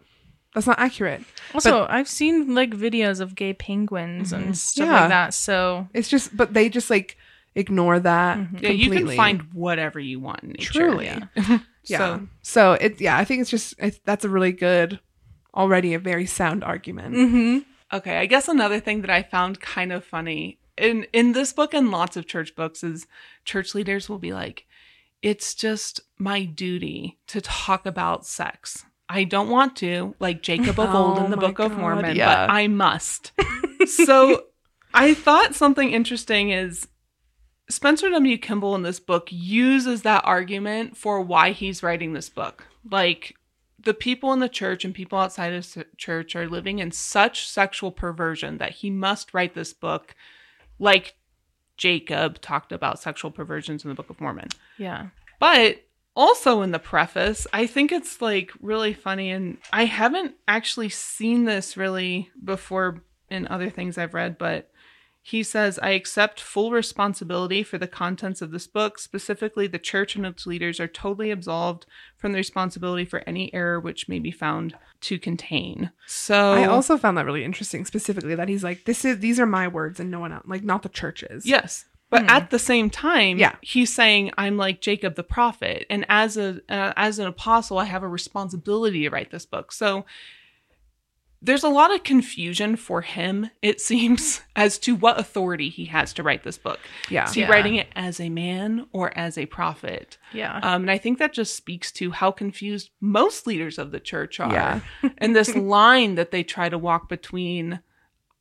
that's 0.54 0.66
not 0.66 0.78
accurate. 0.78 1.22
Also, 1.54 1.86
I've 1.88 2.08
seen 2.08 2.54
like 2.54 2.70
videos 2.72 3.20
of 3.20 3.34
gay 3.34 3.54
penguins 3.54 4.32
and 4.32 4.56
stuff 4.58 4.86
Yeah. 4.86 5.00
like 5.00 5.08
that. 5.10 5.34
So 5.34 5.88
It's 5.94 6.08
just 6.08 6.36
but 6.36 6.52
they 6.54 6.68
just 6.68 6.90
like 6.90 7.16
ignore 7.54 8.00
that 8.00 8.38
Mhm. 8.38 8.62
Yeah, 8.62 8.70
you 8.70 8.90
can 8.90 9.08
find 9.14 9.42
whatever 9.52 10.00
you 10.00 10.18
want 10.20 10.42
in 10.42 10.50
nature. 10.50 10.72
Truly. 10.72 11.06
Yeah. 11.06 11.58
Yeah. 11.84 11.98
So 11.98 12.28
So, 12.42 12.72
it 12.74 13.00
yeah, 13.00 13.16
I 13.16 13.24
think 13.24 13.40
it's 13.40 13.50
just 13.50 13.74
that's 14.04 14.24
a 14.24 14.28
really 14.28 14.52
good 14.52 15.00
already 15.54 15.94
a 15.94 15.98
very 15.98 16.26
sound 16.26 16.64
argument. 16.64 17.14
hmm 17.14 17.58
Okay, 17.92 18.16
I 18.16 18.24
guess 18.24 18.48
another 18.48 18.80
thing 18.80 19.02
that 19.02 19.10
I 19.10 19.22
found 19.22 19.60
kind 19.60 19.92
of 19.92 20.02
funny 20.02 20.58
in 20.78 21.06
in 21.12 21.32
this 21.32 21.52
book 21.52 21.74
and 21.74 21.90
lots 21.90 22.16
of 22.16 22.26
church 22.26 22.54
books 22.56 22.82
is 22.82 23.06
church 23.44 23.74
leaders 23.74 24.08
will 24.08 24.18
be 24.18 24.32
like, 24.32 24.66
"It's 25.20 25.54
just 25.54 26.00
my 26.18 26.44
duty 26.44 27.18
to 27.28 27.40
talk 27.40 27.84
about 27.84 28.26
sex. 28.26 28.84
I 29.08 29.24
don't 29.24 29.50
want 29.50 29.76
to, 29.76 30.14
like 30.20 30.42
Jacob 30.42 30.80
of 30.80 30.94
old 30.94 31.18
Oh 31.18 31.24
in 31.24 31.30
the 31.30 31.36
Book 31.36 31.58
of 31.58 31.76
Mormon, 31.76 32.16
yeah. 32.16 32.46
but 32.46 32.52
I 32.52 32.66
must." 32.68 33.32
so, 33.86 34.44
I 34.94 35.12
thought 35.12 35.54
something 35.54 35.92
interesting 35.92 36.50
is 36.50 36.88
Spencer 37.72 38.10
W. 38.10 38.38
Kimball 38.38 38.74
in 38.74 38.82
this 38.82 39.00
book 39.00 39.28
uses 39.30 40.02
that 40.02 40.24
argument 40.24 40.96
for 40.96 41.20
why 41.20 41.52
he's 41.52 41.82
writing 41.82 42.12
this 42.12 42.28
book. 42.28 42.66
Like 42.90 43.36
the 43.82 43.94
people 43.94 44.32
in 44.32 44.38
the 44.38 44.48
church 44.48 44.84
and 44.84 44.94
people 44.94 45.18
outside 45.18 45.52
of 45.52 45.84
church 45.96 46.36
are 46.36 46.48
living 46.48 46.78
in 46.78 46.92
such 46.92 47.48
sexual 47.48 47.90
perversion 47.90 48.58
that 48.58 48.72
he 48.72 48.90
must 48.90 49.34
write 49.34 49.54
this 49.54 49.72
book 49.72 50.14
like 50.78 51.14
Jacob 51.76 52.40
talked 52.40 52.72
about 52.72 53.00
sexual 53.00 53.30
perversions 53.30 53.84
in 53.84 53.88
the 53.88 53.94
Book 53.94 54.10
of 54.10 54.20
Mormon. 54.20 54.48
yeah. 54.78 55.08
But 55.40 55.82
also 56.14 56.62
in 56.62 56.70
the 56.70 56.78
preface, 56.78 57.46
I 57.52 57.66
think 57.66 57.90
it's 57.90 58.20
like 58.20 58.52
really 58.60 58.92
funny 58.92 59.30
and 59.30 59.58
I 59.72 59.86
haven't 59.86 60.34
actually 60.46 60.90
seen 60.90 61.44
this 61.44 61.76
really 61.76 62.30
before 62.44 63.02
in 63.30 63.48
other 63.48 63.70
things 63.70 63.98
I've 63.98 64.14
read, 64.14 64.38
but 64.38 64.70
he 65.24 65.44
says, 65.44 65.78
I 65.80 65.90
accept 65.90 66.40
full 66.40 66.72
responsibility 66.72 67.62
for 67.62 67.78
the 67.78 67.86
contents 67.86 68.42
of 68.42 68.50
this 68.50 68.66
book. 68.66 68.98
Specifically, 68.98 69.68
the 69.68 69.78
church 69.78 70.16
and 70.16 70.26
its 70.26 70.46
leaders 70.46 70.80
are 70.80 70.88
totally 70.88 71.30
absolved 71.30 71.86
from 72.16 72.32
the 72.32 72.38
responsibility 72.38 73.04
for 73.04 73.22
any 73.26 73.52
error 73.54 73.78
which 73.78 74.08
may 74.08 74.18
be 74.18 74.32
found 74.32 74.74
to 75.02 75.18
contain. 75.20 75.92
So 76.06 76.52
I 76.54 76.66
also 76.66 76.98
found 76.98 77.16
that 77.18 77.24
really 77.26 77.44
interesting, 77.44 77.84
specifically 77.84 78.34
that 78.34 78.48
he's 78.48 78.64
like, 78.64 78.84
"This 78.84 79.04
is 79.04 79.20
these 79.20 79.38
are 79.38 79.46
my 79.46 79.68
words 79.68 80.00
and 80.00 80.10
no 80.10 80.18
one 80.20 80.32
else, 80.32 80.44
like 80.46 80.64
not 80.64 80.82
the 80.82 80.88
churches." 80.88 81.46
Yes. 81.46 81.84
But 82.10 82.24
Hmm. 82.24 82.28
at 82.30 82.50
the 82.50 82.58
same 82.58 82.90
time, 82.90 83.38
Yeah. 83.38 83.54
he's 83.62 83.94
saying 83.94 84.32
I'm 84.36 84.56
like 84.56 84.80
Jacob 84.80 85.14
the 85.14 85.22
prophet, 85.22 85.86
and 85.88 86.04
as 86.08 86.36
a 86.36 86.60
uh, 86.68 86.92
as 86.96 87.18
an 87.20 87.26
apostle, 87.26 87.78
I 87.78 87.84
have 87.84 88.02
a 88.02 88.08
responsibility 88.08 89.02
to 89.04 89.10
write 89.10 89.30
this 89.30 89.46
book. 89.46 89.72
So 89.72 90.04
there's 91.44 91.64
a 91.64 91.68
lot 91.68 91.92
of 91.92 92.04
confusion 92.04 92.76
for 92.76 93.00
him, 93.02 93.50
it 93.62 93.80
seems, 93.80 94.40
as 94.56 94.78
to 94.78 94.94
what 94.94 95.18
authority 95.18 95.68
he 95.68 95.86
has 95.86 96.12
to 96.14 96.22
write 96.22 96.44
this 96.44 96.56
book. 96.56 96.78
yeah, 97.10 97.24
Is 97.26 97.34
he 97.34 97.40
Yeah. 97.40 97.50
writing 97.50 97.74
it 97.74 97.88
as 97.96 98.20
a 98.20 98.28
man 98.28 98.86
or 98.92 99.16
as 99.18 99.36
a 99.36 99.46
prophet? 99.46 100.18
Yeah. 100.32 100.56
Um, 100.62 100.82
and 100.82 100.90
I 100.90 100.98
think 100.98 101.18
that 101.18 101.32
just 101.32 101.56
speaks 101.56 101.90
to 101.92 102.12
how 102.12 102.30
confused 102.30 102.90
most 103.00 103.46
leaders 103.46 103.76
of 103.78 103.90
the 103.90 104.00
church 104.00 104.38
are. 104.40 104.52
Yeah. 104.52 104.80
and 105.18 105.34
this 105.34 105.54
line 105.56 106.14
that 106.14 106.30
they 106.30 106.44
try 106.44 106.68
to 106.68 106.78
walk 106.78 107.08
between 107.08 107.80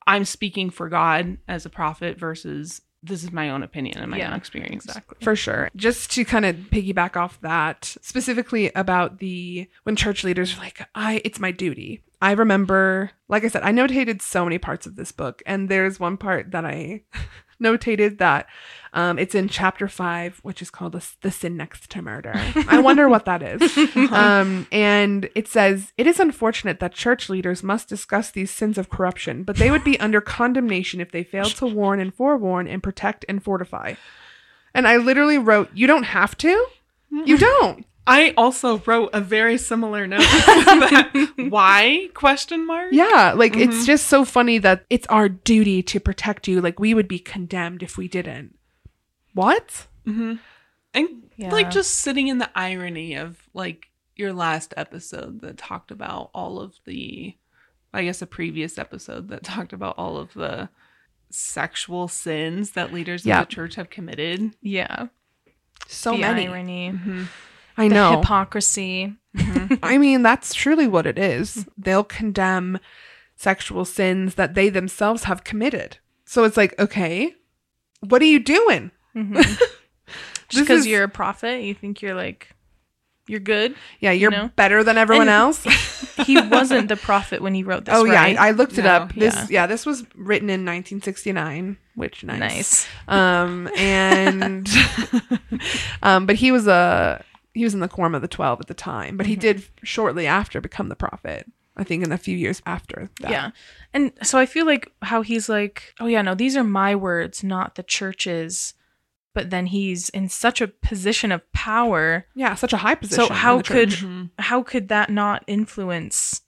I'm 0.08 0.26
speaking 0.26 0.70
for 0.72 0.90
God 0.90 1.38
as 1.48 1.66
a 1.66 1.70
prophet 1.70 2.18
versus 2.20 2.82
this 3.04 3.24
is 3.24 3.32
my 3.32 3.50
own 3.50 3.64
opinion 3.64 3.98
and 4.00 4.12
my 4.12 4.18
Yeah, 4.18 4.30
own 4.32 4.36
experience. 4.38 4.86
exactly. 4.86 5.18
for 5.22 5.36
sure. 5.36 5.70
Just 5.76 6.12
to 6.12 6.26
kind 6.26 6.46
of 6.46 6.56
piggyback 6.56 7.16
off 7.16 7.40
that, 7.42 7.96
specifically 8.02 8.72
about 8.76 9.20
the 9.20 9.68
when 9.84 9.96
church 9.96 10.24
leaders 10.24 10.56
are 10.56 10.60
like, 10.60 10.82
"I, 10.94 11.22
it's 11.26 11.40
my 11.40 11.52
duty." 11.52 12.02
I 12.22 12.32
remember, 12.32 13.12
like 13.28 13.44
I 13.44 13.48
said, 13.48 13.64
I 13.64 13.72
notated 13.72 14.22
so 14.22 14.44
many 14.44 14.58
parts 14.58 14.86
of 14.86 14.96
this 14.96 15.12
book, 15.12 15.42
and 15.46 15.70
there's 15.70 16.00
one 16.00 16.18
part 16.18 16.52
that 16.52 16.66
I 16.66 17.04
notated 17.62 18.20
that 18.20 18.48
um, 18.94 19.18
it's 19.18 19.34
in 19.34 19.48
chapter 19.48 19.88
five, 19.88 20.40
which 20.44 20.62
is 20.62 20.70
called 20.70 20.92
the, 20.92 21.06
the 21.22 21.32
sin 21.32 21.58
next 21.58 21.90
to 21.92 22.02
murder. 22.02 22.34
I 22.68 22.80
wonder 22.80 23.08
what 23.10 23.26
that 23.26 23.42
is. 23.42 23.62
Um, 24.12 24.68
and 24.72 25.30
it 25.36 25.48
says, 25.48 25.94
It 25.98 26.06
is 26.06 26.20
unfortunate 26.20 26.80
that 26.80 26.94
church 26.94 27.30
leaders 27.30 27.64
must 27.64 27.88
discuss 27.88 28.30
these 28.30 28.52
sins 28.52 28.78
of 28.78 28.90
corruption, 28.90 29.44
but 29.44 29.56
they 29.56 29.72
would 29.72 29.84
be 29.84 30.00
under 30.00 30.22
condemnation 30.22 31.00
if 31.00 31.12
they 31.12 31.24
failed 31.24 31.56
to 31.56 31.66
warn 31.66 32.00
and 32.00 32.14
forewarn 32.14 32.68
and 32.68 32.84
protect 32.84 33.26
and 33.30 33.44
fortify. 33.44 33.96
And 34.74 34.88
I 34.88 34.98
literally 34.98 35.38
wrote, 35.38 35.70
You 35.74 35.88
don't 35.88 36.04
have 36.04 36.38
to. 36.40 36.68
You 37.12 37.38
don't. 37.38 37.86
I 38.12 38.34
also 38.38 38.78
wrote 38.80 39.10
a 39.14 39.22
very 39.22 39.58
similar 39.58 40.06
note. 40.06 40.24
Why? 41.38 42.10
Question 42.14 42.68
mark. 42.68 42.90
Yeah. 42.92 43.34
Like, 43.36 43.56
it's 43.56 43.76
mm-hmm. 43.78 43.86
just 43.86 44.08
so 44.08 44.26
funny 44.26 44.58
that 44.60 44.86
it's 44.90 45.08
our 45.08 45.30
duty 45.30 45.82
to 45.84 46.00
protect 46.00 46.48
you. 46.48 46.62
Like, 46.62 46.80
we 46.80 46.94
would 46.94 47.08
be 47.08 47.20
condemned 47.20 47.82
if 47.84 47.98
we 47.98 48.08
didn't. 48.08 48.58
What? 49.34 49.88
Mm-hmm. 50.06 50.36
And 50.94 51.10
Yeah. 51.38 51.52
like 51.52 51.72
just 51.72 51.96
sitting 51.96 52.28
in 52.28 52.38
the 52.40 52.50
irony 52.54 53.16
of 53.16 53.48
like 53.54 53.88
your 54.18 54.34
last 54.34 54.74
episode 54.76 55.40
that 55.42 55.58
talked 55.58 55.90
about 55.90 56.30
all 56.34 56.60
of 56.60 56.76
the, 56.86 57.38
I 57.94 58.04
guess 58.04 58.22
a 58.22 58.28
previous 58.28 58.78
episode 58.78 59.30
that 59.30 59.44
talked 59.44 59.72
about 59.72 59.96
all 59.98 60.18
of 60.18 60.34
the 60.34 60.68
sexual 61.30 62.10
sins 62.10 62.72
that 62.72 62.92
leaders 62.92 63.26
Yeah. 63.26 63.42
of 63.42 63.48
the 63.48 63.56
church 63.56 63.76
have 63.76 63.90
committed. 63.90 64.52
yeah. 64.62 65.08
So 65.88 66.12
the 66.12 66.18
many. 66.20 66.48
irony. 66.48 66.92
Mm-hmm. 66.92 67.24
I 67.82 67.88
The 67.90 67.96
know. 67.96 68.18
hypocrisy. 68.20 69.16
I 69.84 69.98
mean, 69.98 70.24
that's 70.24 70.54
truly 70.54 70.88
what 70.88 71.06
it 71.08 71.18
is. 71.18 71.66
They'll 71.78 72.04
condemn 72.04 72.80
sexual 73.36 73.86
sins 73.86 74.36
that 74.36 74.54
they 74.54 74.70
themselves 74.70 75.24
have 75.26 75.44
committed. 75.44 75.98
So 76.26 76.44
it's 76.44 76.58
like, 76.58 76.78
okay, 76.80 77.34
what 78.02 78.22
are 78.22 78.26
you 78.26 78.40
doing? 78.40 78.92
Mhm. 79.16 79.36
Just 80.50 80.64
because 80.66 80.80
is- 80.82 80.88
you're 80.88 81.04
a 81.04 81.10
prophet, 81.10 81.64
you 81.64 81.74
think 81.74 82.02
you're 82.02 82.14
like, 82.16 82.50
you're 83.28 83.40
good. 83.40 83.76
Yeah, 84.00 84.12
you're 84.12 84.32
know? 84.32 84.50
better 84.56 84.84
than 84.84 84.98
everyone 84.98 85.28
And- 85.30 85.36
else. 85.36 85.66
He 86.26 86.40
wasn't 86.40 86.88
the 86.88 86.98
prophet 86.98 87.42
when 87.42 87.56
he 87.56 87.64
wrote 87.64 87.86
this. 87.86 87.96
oh 87.96 88.06
right? 88.06 88.34
yeah, 88.36 88.44
I, 88.44 88.50
I 88.50 88.52
looked 88.52 88.78
it 88.78 88.84
No, 88.84 88.90
up. 88.92 89.14
This 89.16 89.34
yeah. 89.34 89.48
yeah. 89.50 89.66
this 89.68 89.88
was 89.88 90.04
written 90.16 90.50
in 90.52 90.62
1969, 90.66 91.78
which 91.96 92.24
nice. 92.24 92.40
nice. 92.40 92.88
Um 93.08 93.68
and 93.76 94.70
um 96.04 96.26
but 96.28 96.36
he 96.36 96.52
was 96.52 96.68
a 96.68 97.24
he 97.54 97.64
was 97.64 97.74
in 97.74 97.80
the 97.80 97.88
quorum 97.88 98.16
of 98.16 98.22
the 98.22 98.28
12 98.28 98.62
at 98.62 98.68
the 98.68 98.74
time, 98.74 99.18
but 99.18 99.26
he 99.26 99.36
did 99.36 99.64
shortly 99.84 100.28
after 100.28 100.62
become 100.62 100.90
the 100.90 100.96
prophet. 100.96 101.46
I 101.78 101.84
think 101.86 102.04
in 102.04 102.12
a 102.12 102.18
few 102.18 102.36
years 102.36 102.62
after 102.66 103.10
that. 103.22 103.32
Yeah. 103.32 103.52
And 103.94 104.12
so 104.22 104.38
I 104.38 104.46
feel 104.46 104.66
like 104.66 104.92
how 105.02 105.22
he's 105.22 105.48
like, 105.48 105.94
oh, 106.02 106.06
yeah, 106.06 106.22
no, 106.22 106.36
these 106.36 106.58
are 106.58 106.64
my 106.66 106.96
words, 106.96 107.44
not 107.44 107.76
the 107.76 107.84
church's. 107.84 108.74
But 109.34 109.50
then 109.50 109.68
he's 109.68 110.10
in 110.10 110.28
such 110.28 110.60
a 110.60 110.68
position 110.68 111.32
of 111.32 111.50
power. 111.54 112.26
Yeah, 112.36 112.56
such 112.56 112.74
a 112.74 112.78
high 112.78 112.96
position. 112.96 113.28
So 113.28 113.34
how 113.34 113.62
could 113.62 113.92
church. 113.92 114.06
how 114.38 114.62
could 114.64 114.90
that 114.90 115.10
not 115.10 115.44
influence 115.48 116.42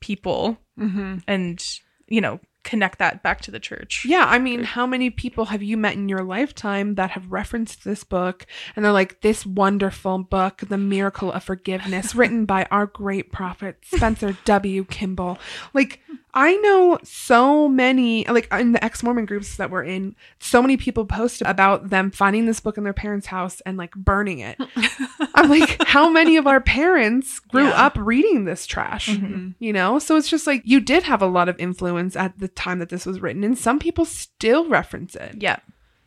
people 0.00 0.58
Mm-hmm. 0.78 1.18
and 1.26 1.80
you 2.06 2.20
know 2.20 2.38
connect 2.68 2.98
that 2.98 3.22
back 3.22 3.40
to 3.42 3.50
the 3.50 3.58
church. 3.60 4.04
Yeah, 4.04 4.24
I 4.26 4.38
mean, 4.38 4.62
how 4.64 4.86
many 4.86 5.10
people 5.10 5.46
have 5.46 5.62
you 5.62 5.76
met 5.76 5.94
in 5.94 6.08
your 6.08 6.22
lifetime 6.22 6.94
that 6.96 7.10
have 7.12 7.30
referenced 7.32 7.84
this 7.84 8.04
book 8.04 8.46
and 8.76 8.84
they're 8.84 8.92
like, 8.92 9.20
this 9.22 9.46
wonderful 9.46 10.18
book, 10.18 10.58
The 10.68 10.78
Miracle 10.78 11.32
of 11.32 11.44
Forgiveness, 11.44 12.14
written 12.20 12.44
by 12.44 12.66
our 12.70 12.86
great 12.86 13.32
prophet, 13.32 13.78
Spencer 13.84 14.36
W. 14.44 14.84
Kimball? 14.84 15.38
Like, 15.72 16.00
I 16.34 16.56
know 16.56 16.98
so 17.02 17.68
many, 17.68 18.24
like 18.26 18.52
in 18.52 18.72
the 18.72 18.84
ex 18.84 19.02
Mormon 19.02 19.24
groups 19.24 19.56
that 19.56 19.70
we're 19.70 19.82
in, 19.84 20.14
so 20.38 20.60
many 20.60 20.76
people 20.76 21.04
post 21.06 21.42
about 21.44 21.88
them 21.90 22.10
finding 22.10 22.44
this 22.46 22.60
book 22.60 22.76
in 22.76 22.84
their 22.84 22.92
parents' 22.92 23.26
house 23.26 23.60
and 23.62 23.76
like 23.78 23.92
burning 23.94 24.40
it. 24.40 24.58
I'm 25.34 25.48
like, 25.48 25.82
how 25.84 26.08
many 26.10 26.36
of 26.36 26.46
our 26.46 26.60
parents 26.60 27.40
grew 27.40 27.68
Yeah. 27.68 27.86
up 27.86 27.96
reading 27.96 28.44
this 28.44 28.66
trash? 28.66 29.08
Mhm. 29.08 29.54
You 29.58 29.72
know? 29.72 29.98
So 29.98 30.16
it's 30.16 30.28
just 30.28 30.46
like 30.46 30.62
you 30.64 30.80
did 30.80 31.02
have 31.04 31.22
a 31.22 31.26
lot 31.26 31.48
of 31.48 31.58
influence 31.58 32.14
at 32.14 32.38
the 32.38 32.48
time 32.58 32.78
that 32.80 32.88
this 32.90 33.06
was 33.06 33.20
written, 33.20 33.44
and 33.44 33.56
some 33.56 33.78
people 33.78 34.04
still 34.04 34.68
reference 34.68 35.14
it. 35.14 35.36
Yeah. 35.38 35.58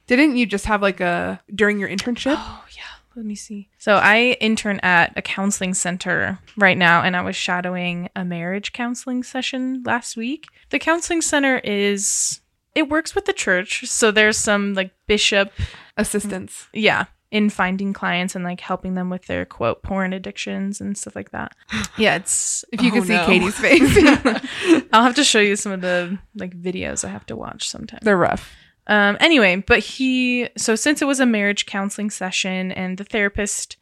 Didn't 0.08 0.36
you 0.38 0.46
just 0.46 0.66
have 0.66 0.82
like 0.82 1.00
a 1.00 1.42
during 1.54 1.80
your 1.80 1.90
internship? 1.90 2.36
Oh 2.38 2.64
yeah. 2.76 2.84
Let 3.16 3.26
me 3.26 3.36
see. 3.36 3.70
So 3.78 3.96
I 3.96 4.38
intern 4.40 4.80
at 4.84 5.12
a 5.18 5.22
counseling 5.22 5.74
center 5.74 6.40
right 6.56 6.78
now, 6.78 7.02
and 7.02 7.16
I 7.18 7.22
was 7.22 7.36
shadowing 7.36 8.10
a 8.16 8.24
marriage 8.24 8.72
counseling 8.72 9.24
session 9.24 9.84
last 9.86 10.16
week. 10.16 10.48
The 10.70 10.80
counseling 10.80 11.22
center 11.22 11.58
is 11.60 12.40
it 12.74 12.88
works 12.90 13.14
with 13.14 13.26
the 13.26 13.34
church, 13.34 13.86
so 13.88 14.12
there's 14.12 14.38
some 14.38 14.76
like 14.76 14.92
bishop, 15.08 15.52
Assistance. 15.98 16.70
yeah, 16.74 17.06
in 17.32 17.50
finding 17.50 17.94
clients 17.94 18.36
and 18.36 18.44
like 18.44 18.60
helping 18.60 18.94
them 18.96 19.10
with 19.10 19.26
their 19.28 19.46
quote 19.46 19.82
porn 19.84 20.12
addictions 20.14 20.82
and 20.82 20.98
stuff 20.98 21.16
like 21.16 21.32
that. 21.32 21.56
Yeah, 21.98 22.16
it's. 22.16 22.64
If 22.72 22.82
you 22.82 22.90
Oh, 22.92 22.94
could 22.94 23.04
see 23.08 23.14
no. 23.14 23.26
Katie's 23.26 23.58
face, 23.60 24.84
I'll 24.94 25.04
have 25.04 25.16
to 25.16 25.24
show 25.24 25.40
you 25.40 25.56
some 25.56 25.72
of 25.72 25.82
the 25.82 26.18
like 26.36 26.56
videos 26.60 27.04
I 27.04 27.10
have 27.10 27.26
to 27.28 27.36
watch 27.36 27.68
sometimes. 27.70 28.04
they're 28.04 28.18
rough. 28.18 28.54
Um, 28.88 29.16
anyway, 29.20 29.58
but 29.66 29.80
he, 29.80 30.50
so 30.58 30.76
since 30.76 31.02
it 31.02 31.06
was 31.06 31.20
a 31.20 31.26
marriage 31.26 31.66
counseling 31.66 32.10
session 32.10 32.72
and 32.72 32.98
the 32.98 33.04
therapist 33.04 33.78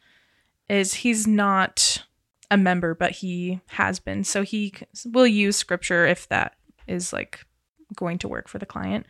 is, 0.68 0.94
he's 0.94 1.26
not 1.26 2.04
a 2.50 2.56
member, 2.56 2.94
but 2.94 3.12
he 3.12 3.60
has 3.68 3.98
been. 3.98 4.24
So 4.24 4.42
he 4.42 4.74
will 5.06 5.26
use 5.26 5.56
scripture 5.56 6.06
if 6.06 6.28
that 6.28 6.54
is 6.86 7.12
like 7.12 7.44
going 7.96 8.18
to 8.18 8.28
work 8.28 8.48
for 8.48 8.58
the 8.58 8.66
client. 8.66 9.06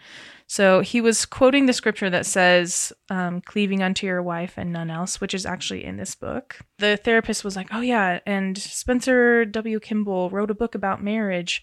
So 0.46 0.80
he 0.80 1.00
was 1.00 1.24
quoting 1.26 1.66
the 1.66 1.72
scripture 1.72 2.10
that 2.10 2.26
says, 2.26 2.92
um, 3.08 3.40
cleaving 3.40 3.82
unto 3.82 4.06
your 4.06 4.22
wife 4.22 4.54
and 4.56 4.72
none 4.72 4.90
else, 4.90 5.20
which 5.20 5.34
is 5.34 5.46
actually 5.46 5.84
in 5.84 5.96
this 5.96 6.14
book. 6.14 6.58
The 6.78 6.96
therapist 6.96 7.44
was 7.44 7.56
like, 7.56 7.68
oh, 7.72 7.80
yeah. 7.80 8.20
And 8.26 8.56
Spencer 8.58 9.44
W. 9.44 9.78
Kimball 9.80 10.30
wrote 10.30 10.50
a 10.50 10.54
book 10.54 10.74
about 10.74 11.02
marriage. 11.02 11.62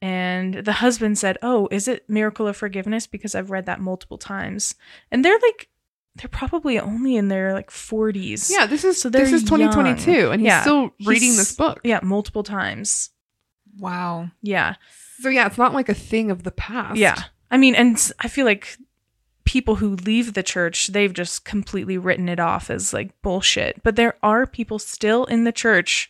And 0.00 0.54
the 0.54 0.72
husband 0.72 1.16
said, 1.16 1.38
Oh, 1.42 1.68
is 1.70 1.86
it 1.86 2.08
Miracle 2.10 2.48
of 2.48 2.56
Forgiveness? 2.56 3.06
Because 3.06 3.36
I've 3.36 3.52
read 3.52 3.66
that 3.66 3.80
multiple 3.80 4.18
times. 4.18 4.74
And 5.12 5.24
they're 5.24 5.38
like, 5.40 5.68
they're 6.16 6.28
probably 6.28 6.76
only 6.80 7.14
in 7.14 7.28
their 7.28 7.52
like 7.52 7.70
40s. 7.70 8.50
Yeah, 8.50 8.66
this 8.66 8.82
is 8.82 9.00
So 9.00 9.08
this 9.08 9.30
is 9.32 9.44
2022, 9.44 10.10
young. 10.12 10.32
and 10.32 10.40
he's 10.42 10.46
Yeah. 10.48 10.60
still 10.62 10.90
reading 11.06 11.28
He's- 11.28 11.36
this 11.36 11.52
book. 11.54 11.80
Yeah, 11.84 12.00
multiple 12.02 12.42
times. 12.42 13.10
Wow. 13.78 14.30
Yeah. 14.42 14.74
So 15.20 15.28
yeah, 15.28 15.46
it's 15.46 15.58
not 15.58 15.74
like 15.74 15.88
a 15.88 15.94
thing 15.94 16.30
of 16.30 16.42
the 16.42 16.50
past. 16.50 16.96
Yeah. 16.96 17.22
I 17.50 17.56
mean, 17.58 17.74
and 17.74 17.96
I 18.20 18.28
feel 18.28 18.46
like 18.46 18.76
people 19.44 19.76
who 19.76 19.96
leave 19.96 20.34
the 20.34 20.42
church, 20.42 20.88
they've 20.88 21.12
just 21.12 21.44
completely 21.44 21.98
written 21.98 22.28
it 22.28 22.40
off 22.40 22.70
as 22.70 22.92
like 22.92 23.10
bullshit. 23.22 23.82
But 23.82 23.96
there 23.96 24.16
are 24.22 24.46
people 24.46 24.78
still 24.78 25.24
in 25.26 25.44
the 25.44 25.52
church 25.52 26.08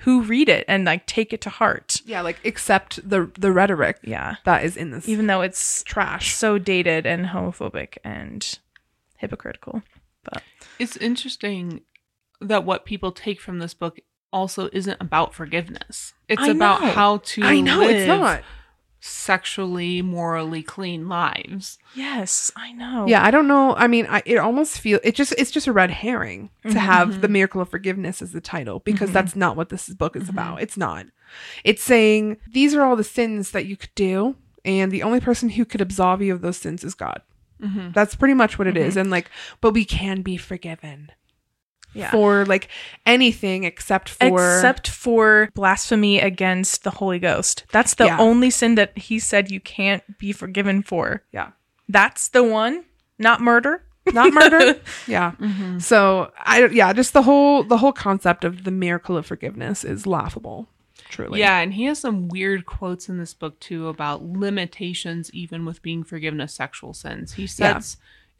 who 0.00 0.22
read 0.22 0.48
it 0.48 0.64
and 0.68 0.84
like 0.84 1.06
take 1.06 1.32
it 1.32 1.40
to 1.42 1.50
heart. 1.50 2.00
yeah, 2.04 2.20
like 2.20 2.44
accept 2.44 3.08
the 3.08 3.30
the 3.38 3.50
rhetoric 3.52 3.98
Yeah. 4.02 4.36
that 4.44 4.64
is 4.64 4.76
in 4.76 4.90
this 4.90 5.08
Even 5.08 5.26
though 5.26 5.40
it's 5.40 5.82
trash. 5.84 6.34
so 6.34 6.58
dated 6.58 7.06
and 7.06 7.26
homophobic 7.26 7.98
and 8.04 8.58
hypocritical. 9.16 9.82
But 10.24 10.42
it's 10.78 10.96
interesting 10.98 11.82
that 12.40 12.64
what 12.64 12.84
people 12.84 13.12
take 13.12 13.40
from 13.40 13.58
this 13.60 13.72
book 13.74 13.98
also 14.34 14.68
isn't 14.72 15.00
about 15.00 15.32
forgiveness. 15.34 16.12
It's 16.28 16.42
I 16.42 16.48
about 16.50 16.82
know. 16.82 16.88
how 16.90 17.16
to 17.18 17.42
I 17.44 17.60
know 17.60 17.78
live 17.78 17.90
it's 17.96 18.06
not. 18.08 18.42
sexually, 19.00 20.00
morally 20.02 20.62
clean 20.62 21.08
lives. 21.08 21.78
Yes, 21.94 22.50
I 22.56 22.72
know. 22.72 23.06
Yeah, 23.06 23.24
I 23.24 23.30
don't 23.30 23.46
know. 23.46 23.74
I 23.76 23.86
mean, 23.86 24.06
I, 24.08 24.22
it 24.26 24.36
almost 24.38 24.78
feel 24.80 24.98
it 25.04 25.14
just 25.14 25.34
it's 25.38 25.50
just 25.50 25.66
a 25.66 25.72
red 25.72 25.90
herring 25.90 26.50
to 26.62 26.68
Mhm. 26.70 26.76
have 26.76 27.20
the 27.20 27.28
miracle 27.28 27.60
of 27.60 27.68
forgiveness 27.68 28.20
as 28.22 28.32
the 28.32 28.40
title 28.40 28.80
because 28.80 29.10
Mhm. 29.10 29.14
that's 29.14 29.36
not 29.36 29.56
what 29.56 29.68
this 29.68 29.88
book 29.90 30.16
is 30.16 30.24
Mhm. 30.24 30.30
about. 30.30 30.62
It's 30.62 30.76
not. 30.76 31.06
It's 31.64 31.82
saying 31.82 32.38
these 32.52 32.74
are 32.74 32.82
all 32.82 32.96
the 32.96 33.04
sins 33.04 33.50
that 33.52 33.66
you 33.66 33.76
could 33.76 33.94
do, 33.94 34.36
and 34.64 34.90
the 34.90 35.02
only 35.02 35.20
person 35.20 35.50
who 35.50 35.64
could 35.64 35.80
absolve 35.80 36.22
you 36.22 36.32
of 36.32 36.40
those 36.40 36.56
sins 36.56 36.82
is 36.82 36.94
God. 36.94 37.20
Mm-hmm. 37.62 37.92
That's 37.92 38.14
pretty 38.14 38.34
much 38.34 38.58
what 38.58 38.66
it 38.66 38.76
is. 38.76 38.96
And 38.96 39.10
like, 39.10 39.30
but 39.60 39.72
we 39.72 39.84
can 39.84 40.22
be 40.22 40.36
forgiven 40.36 41.10
Yeah. 41.94 42.10
for 42.10 42.44
like 42.46 42.68
anything 43.06 43.64
except 43.64 44.08
for 44.08 44.56
Except 44.56 44.88
for 44.88 45.48
blasphemy 45.54 46.18
against 46.20 46.82
the 46.84 46.90
Holy 46.90 47.18
Ghost. 47.18 47.64
That's 47.72 47.94
the 47.94 48.06
Yeah. 48.06 48.18
only 48.18 48.50
sin 48.50 48.74
that 48.74 48.96
he 48.98 49.18
said 49.18 49.50
you 49.50 49.60
can't 49.60 50.02
be 50.18 50.32
forgiven 50.32 50.82
for. 50.82 51.22
yeah, 51.32 51.50
That's 51.88 52.28
the 52.28 52.42
one, 52.42 52.84
not 53.18 53.40
murder. 53.40 53.84
not 54.12 54.32
murder. 54.34 54.78
yeah. 55.06 55.32
Mm-hmm. 55.40 55.78
So 55.78 56.30
I 56.38 56.66
yeah, 56.66 56.92
just 56.92 57.12
the 57.14 57.22
whole 57.22 57.62
the 57.62 57.78
whole 57.78 57.92
concept 57.92 58.44
of 58.44 58.64
the 58.64 58.70
miracle 58.70 59.16
of 59.16 59.24
forgiveness 59.24 59.82
is 59.84 60.06
laughable. 60.06 60.68
Truly. 61.08 61.38
Yeah, 61.40 61.58
and 61.60 61.72
he 61.74 61.84
has 61.84 62.00
some 62.00 62.28
weird 62.28 62.66
quotes 62.66 63.08
in 63.08 63.18
this 63.18 63.34
book 63.34 63.58
too 63.60 63.88
about 63.88 64.22
limitations 64.24 65.30
even 65.32 65.64
with 65.64 65.80
being 65.82 66.02
forgiven 66.04 66.40
of 66.40 66.50
sexual 66.50 66.92
sins. 66.92 67.34
He 67.34 67.42
Yeah. 67.58 67.78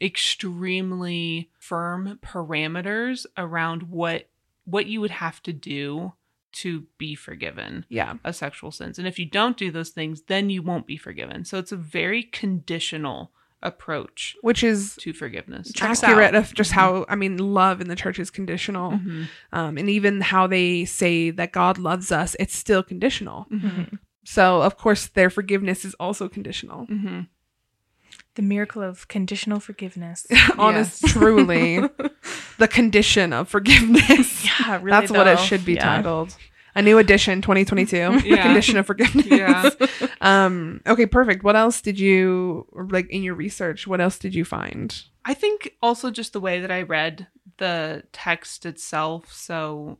Extremely 0.01 1.49
firm 1.59 2.19
parameters 2.23 3.25
around 3.37 3.83
what 3.83 4.29
what 4.65 4.87
you 4.87 4.99
would 4.99 5.11
have 5.11 5.41
to 5.43 5.53
do 5.53 6.13
to 6.51 6.85
be 6.97 7.13
forgiven 7.15 7.85
Yeah. 7.89 8.15
a 8.23 8.33
sexual 8.33 8.71
sins. 8.71 8.97
And 8.97 9.07
if 9.07 9.19
you 9.19 9.25
don't 9.25 9.57
do 9.57 9.69
those 9.69 9.89
things, 9.89 10.23
then 10.23 10.49
you 10.49 10.63
won't 10.63 10.87
be 10.87 10.97
forgiven. 10.97 11.45
So 11.45 11.59
it's 11.59 11.71
a 11.71 11.77
very 11.77 12.23
conditional 12.23 13.31
approach 13.61 14.35
Which 14.41 14.63
is 14.63 14.95
to 15.01 15.13
forgiveness. 15.13 15.71
Accurate 15.81 16.33
out. 16.33 16.35
of 16.35 16.53
just 16.53 16.71
how 16.71 17.05
I 17.09 17.15
mean 17.15 17.37
love 17.37 17.79
in 17.81 17.87
the 17.89 17.95
church 17.95 18.17
is 18.19 18.29
conditional. 18.31 18.91
Mhm. 18.93 19.27
Um, 19.51 19.77
and 19.77 19.89
even 19.89 20.21
how 20.21 20.47
they 20.47 20.85
say 20.85 21.29
that 21.31 21.51
God 21.51 21.77
loves 21.77 22.11
us, 22.11 22.35
it's 22.39 22.55
still 22.55 22.81
conditional. 22.83 23.45
Mhm. 23.51 23.99
So 24.23 24.61
of 24.61 24.77
course 24.77 25.07
their 25.07 25.29
forgiveness 25.29 25.85
is 25.85 25.93
also 25.95 26.27
conditional. 26.29 26.87
Mhm. 26.87 27.27
The 28.35 28.41
miracle 28.41 28.81
of 28.81 29.07
conditional 29.07 29.59
forgiveness. 29.59 30.27
Honest, 30.57 31.01
Yes. 31.03 31.11
truly, 31.13 31.79
the 32.57 32.67
condition 32.67 33.31
of 33.33 33.47
forgiveness. 33.49 34.45
yeah, 34.59 34.75
really. 34.77 34.91
That's 34.91 35.11
what 35.11 35.27
it 35.27 35.39
should 35.39 35.63
be 35.65 35.73
Yeah. 35.75 35.95
titled. 35.97 36.35
A 36.77 36.81
new 36.81 36.97
edition, 36.97 37.41
2022. 37.41 38.19
The 38.19 38.37
condition 38.37 38.77
of 38.77 38.85
forgiveness. 38.85 39.25
Yeah. 39.27 39.69
um. 40.19 40.81
Okay. 40.85 41.05
Perfect. 41.05 41.43
What 41.45 41.55
else 41.55 41.79
did 41.79 41.97
you 41.97 42.67
like 42.73 43.09
in 43.09 43.23
your 43.23 43.35
research? 43.35 43.87
What 43.87 44.01
else 44.01 44.19
did 44.19 44.35
you 44.35 44.43
find? 44.43 45.01
I 45.23 45.33
think 45.33 45.75
also 45.81 46.11
just 46.11 46.33
the 46.33 46.41
way 46.41 46.59
that 46.59 46.71
I 46.71 46.81
read 46.81 47.27
the 47.57 48.03
text 48.11 48.65
itself. 48.65 49.31
So, 49.31 49.99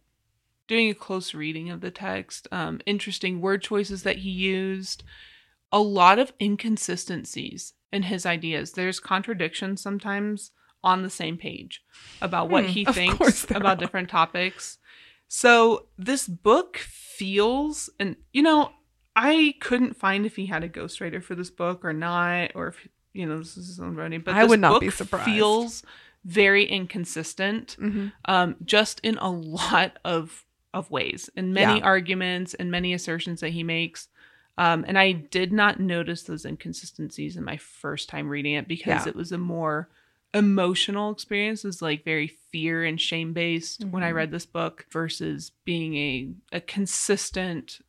doing 0.67 0.89
a 0.89 0.93
close 0.93 1.33
reading 1.33 1.69
of 1.69 1.79
the 1.79 1.91
text, 1.91 2.49
um, 2.51 2.81
interesting 2.85 3.39
word 3.39 3.61
choices 3.61 4.03
that 4.03 4.17
he 4.17 4.29
used, 4.29 5.03
a 5.71 5.79
lot 5.79 6.19
of 6.19 6.33
inconsistencies 6.41 7.71
in 7.95 8.03
his 8.03 8.25
ideas. 8.25 8.73
There's 8.73 8.99
contradictions 8.99 9.81
sometimes 9.81 10.51
on 10.83 11.01
the 11.01 11.09
same 11.09 11.37
page 11.37 11.81
about 12.21 12.49
what 12.49 12.65
Hmm, 12.65 12.69
he 12.71 12.85
thinks 12.85 13.43
about 13.49 13.65
are. 13.65 13.75
different 13.77 14.09
topics. 14.09 14.77
So, 15.27 15.87
this 15.97 16.27
book 16.27 16.77
feels, 16.77 17.89
and 17.99 18.15
you 18.31 18.43
know, 18.43 18.71
I 19.15 19.55
couldn't 19.61 19.95
find 19.95 20.25
if 20.25 20.35
he 20.35 20.45
had 20.45 20.63
a 20.63 20.69
ghostwriter 20.69 21.23
for 21.23 21.33
this 21.35 21.49
book 21.49 21.83
or 21.83 21.93
not, 21.93 22.51
or 22.53 22.67
if 22.67 22.87
you 23.13 23.25
know 23.25 23.39
this 23.39 23.57
is 23.57 23.67
his 23.67 23.79
own 23.79 23.95
writing. 23.95 24.21
But 24.21 24.35
I 24.35 24.41
this 24.43 24.49
would 24.49 24.59
not 24.59 24.73
book 24.73 24.81
be 24.81 24.89
surprised. 24.91 25.25
Feels 25.25 25.83
very 26.25 26.65
inconsistent, 26.65 27.77
Mm-hmm. 27.79 28.07
um, 28.25 28.55
just 28.63 28.99
in 29.01 29.17
a 29.17 29.29
lot 29.31 29.97
of 30.05 30.45
of 30.73 30.91
ways, 30.91 31.29
in 31.37 31.53
many 31.53 31.81
Yeah. 31.81 31.85
arguments 31.85 32.53
and 32.53 32.69
many 32.69 32.93
assertions 32.93 33.39
that 33.41 33.49
he 33.51 33.63
makes. 33.63 34.09
Um, 34.57 34.85
and 34.87 34.97
I 34.97 35.11
did 35.11 35.51
not 35.51 35.79
notice 35.79 36.23
those 36.23 36.45
inconsistencies 36.45 37.35
in 37.35 37.43
my 37.43 37.57
first 37.57 38.07
time 38.09 38.29
reading 38.29 38.53
it 38.53 38.67
because 38.67 39.05
Yeah. 39.05 39.09
it 39.09 39.15
was 39.15 39.31
a 39.31 39.37
more 39.37 39.89
emotional 40.33 41.11
experience. 41.11 41.63
It 41.63 41.67
was 41.67 41.81
like 41.81 42.03
very 42.03 42.27
fear 42.27 42.83
and 42.83 42.99
shame 42.99 43.33
based 43.33 43.83
when 43.85 44.03
I 44.03 44.07
Mm-hmm. 44.07 44.13
Mhm. 44.13 44.17
read 44.17 44.31
this 44.31 44.45
book 44.45 44.85
versus 44.91 45.51
being 45.65 45.95
a 45.97 46.57
a 46.57 46.61
consistent 46.61 47.79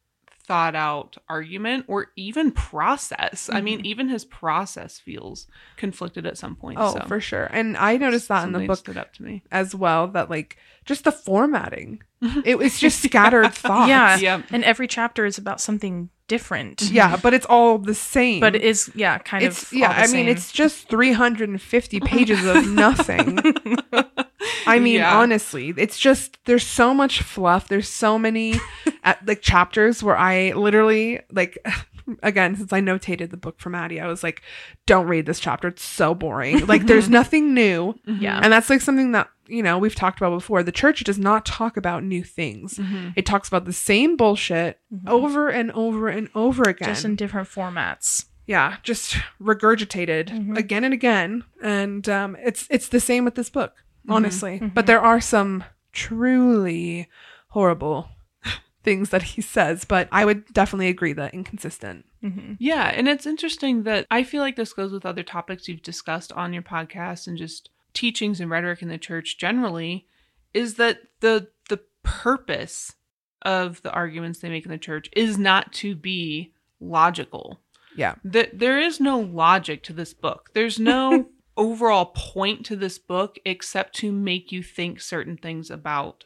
thought 0.45 0.77
out 0.77 1.17
argument 1.29 1.85
or 1.89 2.13
even 2.15 2.53
process. 2.53 3.51
I 3.53 3.61
mean, 3.61 3.81
Mhm. 3.81 3.85
even 3.87 4.09
his 4.09 4.25
process 4.25 5.01
feels 5.01 5.49
conflicted 5.77 6.25
at 6.25 6.39
some 6.39 6.55
point. 6.55 6.79
Oh, 6.81 6.95
so 6.95 7.05
for 7.09 7.21
sure. 7.21 7.47
And 7.53 7.77
I 7.77 7.97
noticed 7.97 8.29
that 8.29 8.47
in 8.47 8.53
the 8.53 8.61
book 8.65 8.79
stood 8.79 8.97
up 8.97 9.13
to 9.15 9.25
me. 9.25 9.43
as 9.51 9.75
well. 9.75 10.07
That 10.07 10.31
like 10.31 10.57
just 10.85 11.03
the 11.03 11.11
formatting. 11.11 12.01
It 12.45 12.59
was 12.59 12.79
just 12.79 13.03
scattered 13.03 13.53
thoughts. 13.55 13.89
Yeah. 13.89 14.17
Yeah. 14.19 14.43
And 14.53 14.63
every 14.63 14.87
chapter 14.87 15.27
is 15.27 15.37
about 15.37 15.61
something 15.61 16.11
different. 16.29 16.83
Yeah, 16.83 17.17
but 17.17 17.35
it's 17.35 17.47
all 17.47 17.79
the 17.79 17.95
same. 17.95 18.41
But 18.41 18.55
it 18.57 18.63
is 18.63 18.91
yeah, 18.95 19.19
kind 19.19 19.45
of 19.45 19.53
it's 19.53 19.65
of 19.73 19.73
yeah. 19.79 19.91
I 19.91 20.07
mean, 20.09 20.29
it's 20.29 20.53
just 20.53 20.89
350 20.89 22.01
pages 22.05 22.45
of 22.45 22.67
nothing. 22.69 23.39
I 24.67 24.79
mean, 24.79 24.97
Yeah. 24.97 25.19
honestly, 25.19 25.73
it's 25.77 25.99
just 25.99 26.39
there's 26.45 26.67
so 26.67 26.93
much 26.95 27.23
fluff. 27.23 27.69
There's 27.69 27.89
so 27.89 28.19
many 28.19 28.55
uh, 29.05 29.15
like 29.27 29.43
chapters 29.43 30.03
where 30.03 30.17
I 30.17 30.53
literally 30.53 31.21
like 31.31 31.59
again 32.23 32.55
since 32.57 32.73
I 32.73 32.81
notated 32.81 33.31
the 33.31 33.37
book 33.37 33.59
for 33.59 33.71
Maddie, 33.71 34.01
I 34.01 34.07
was 34.07 34.23
like, 34.23 34.43
don't 34.87 35.07
read 35.07 35.27
this 35.27 35.41
chapter. 35.41 35.69
It's 35.69 35.83
so 35.85 36.15
boring. 36.15 36.67
Like 36.67 36.87
there's 36.87 37.09
nothing 37.09 37.55
new. 37.55 37.95
yeah. 38.07 38.41
And 38.43 38.53
that's 38.53 38.71
like 38.71 38.81
something 38.81 39.13
that, 39.13 39.29
you 39.49 39.63
know, 39.63 39.79
we've 39.79 39.95
talked 39.95 40.19
about 40.19 40.31
before. 40.31 40.63
The 40.63 40.73
church 40.73 41.03
does 41.05 41.19
not 41.19 41.45
talk 41.47 41.77
about 41.77 42.03
new 42.05 42.23
things. 42.25 42.79
Mm-hmm. 42.79 43.11
It 43.17 43.27
talks 43.27 43.49
about 43.49 43.65
the 43.65 43.73
same 43.73 44.17
bullshit 44.17 44.79
over 45.07 45.49
and 45.49 45.71
over 45.73 46.09
and 46.09 46.29
over 46.35 46.63
again. 46.69 46.89
just 46.89 47.05
in 47.05 47.17
different 47.17 47.49
formats. 47.49 48.27
yeah, 48.47 48.77
just 48.85 49.17
regurgitated 49.41 50.29
Mhm. 50.31 50.57
again 50.57 50.85
and 50.85 50.95
again. 50.95 51.43
And 51.63 52.09
um, 52.09 52.37
it's 52.45 52.67
it's 52.71 52.89
the 52.89 53.01
same 53.01 53.25
with 53.25 53.35
this 53.35 53.51
book, 53.51 53.75
Mm-hmm. 54.05 54.13
honestly. 54.13 54.59
But 54.75 54.87
there 54.87 55.01
are 55.01 55.21
some 55.21 55.65
truly 55.93 57.09
horrible 57.49 58.09
things 58.85 59.11
that 59.11 59.23
he 59.23 59.41
says, 59.43 59.85
but 59.85 60.09
I 60.13 60.25
would 60.25 60.53
definitely 60.53 60.89
agree 60.89 61.13
that 61.15 61.35
inconsistent. 61.35 62.05
hmm 62.23 62.53
Yeah, 62.59 62.85
and 62.95 63.09
it's 63.09 63.27
interesting 63.27 63.83
that 63.83 64.07
I 64.11 64.23
feel 64.23 64.43
like 64.43 64.57
this 64.57 64.73
goes 64.73 64.93
with 64.93 65.05
other 65.07 65.23
topics 65.25 65.67
you've 65.69 65.83
discussed 65.83 66.33
on 66.33 66.53
your 66.53 66.63
podcast 66.63 67.27
and 67.27 67.37
just 67.37 67.71
teachings 67.97 68.41
and 68.41 68.51
rhetoric 68.51 68.83
in 68.83 68.89
the 68.89 68.99
church 68.99 69.39
generally 69.39 70.07
is 70.55 70.75
that 70.75 70.99
the 71.21 71.49
the 71.69 71.81
purpose 72.05 72.95
of 73.43 73.83
the 73.83 73.91
arguments 73.93 74.39
they 74.41 74.49
make 74.49 74.65
in 74.65 74.71
the 74.71 74.79
church 74.79 75.09
is 75.17 75.37
not 75.39 75.73
to 75.73 75.95
be 75.97 76.53
logical. 76.81 77.61
Yeah. 77.97 78.17
That 78.25 78.59
there 78.59 78.79
is 78.79 79.01
no 79.01 79.19
logic 79.19 79.83
to 79.85 79.93
this 79.93 80.13
book. 80.15 80.51
There's 80.55 80.79
no 80.79 81.29
overall 81.57 82.13
point 82.15 82.67
to 82.67 82.77
this 82.77 82.99
book 82.99 83.39
except 83.47 83.95
to 83.97 84.13
make 84.13 84.53
you 84.53 84.63
think 84.63 85.01
certain 85.01 85.37
things 85.39 85.71
about 85.71 86.25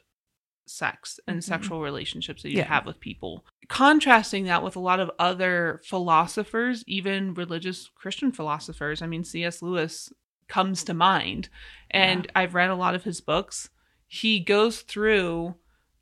sex 0.67 1.19
and 1.27 1.39
Mhm. 1.39 1.43
sexual 1.45 1.81
relationships 1.81 2.43
that 2.43 2.51
you 2.51 2.59
Yeah. 2.59 2.65
have 2.69 2.87
with 2.87 3.01
people. 3.01 3.45
Contrasting 3.69 4.45
that 4.45 4.63
with 4.63 4.75
a 4.77 4.81
lot 4.81 4.99
of 5.01 5.11
other 5.19 5.81
philosophers, 5.85 6.83
even 6.87 7.35
religious 7.35 7.89
Christian 7.95 8.33
philosophers. 8.33 9.03
I 9.03 9.07
mean, 9.07 9.25
C.S. 9.25 9.63
Lewis 9.63 10.13
comes 10.51 10.85
to 10.85 10.95
mind, 10.95 11.49
and 11.91 12.31
I've 12.35 12.55
read 12.55 12.69
a 12.69 12.75
lot 12.75 12.95
of 12.95 13.05
his 13.05 13.21
books. 13.21 13.71
He 14.07 14.41
goes 14.41 14.81
through 14.81 15.55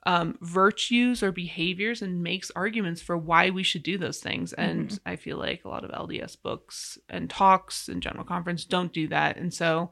um, 0.06 0.38
virtues 0.40 1.22
or 1.22 1.30
behaviors 1.30 2.00
and 2.00 2.22
makes 2.22 2.50
arguments 2.56 3.02
for 3.02 3.16
why 3.16 3.50
we 3.50 3.62
should 3.62 3.82
do 3.82 3.98
those 3.98 4.20
things. 4.20 4.54
And 4.54 4.98
I 5.04 5.16
feel 5.16 5.36
like 5.36 5.64
a 5.64 5.68
lot 5.68 5.84
of 5.84 5.90
LDS 5.90 6.40
books 6.40 6.96
and 7.10 7.28
talks 7.28 7.88
and 7.88 8.02
general 8.02 8.24
conference 8.24 8.64
don't 8.64 8.92
do 8.92 9.08
that. 9.08 9.36
And 9.36 9.52
so 9.52 9.90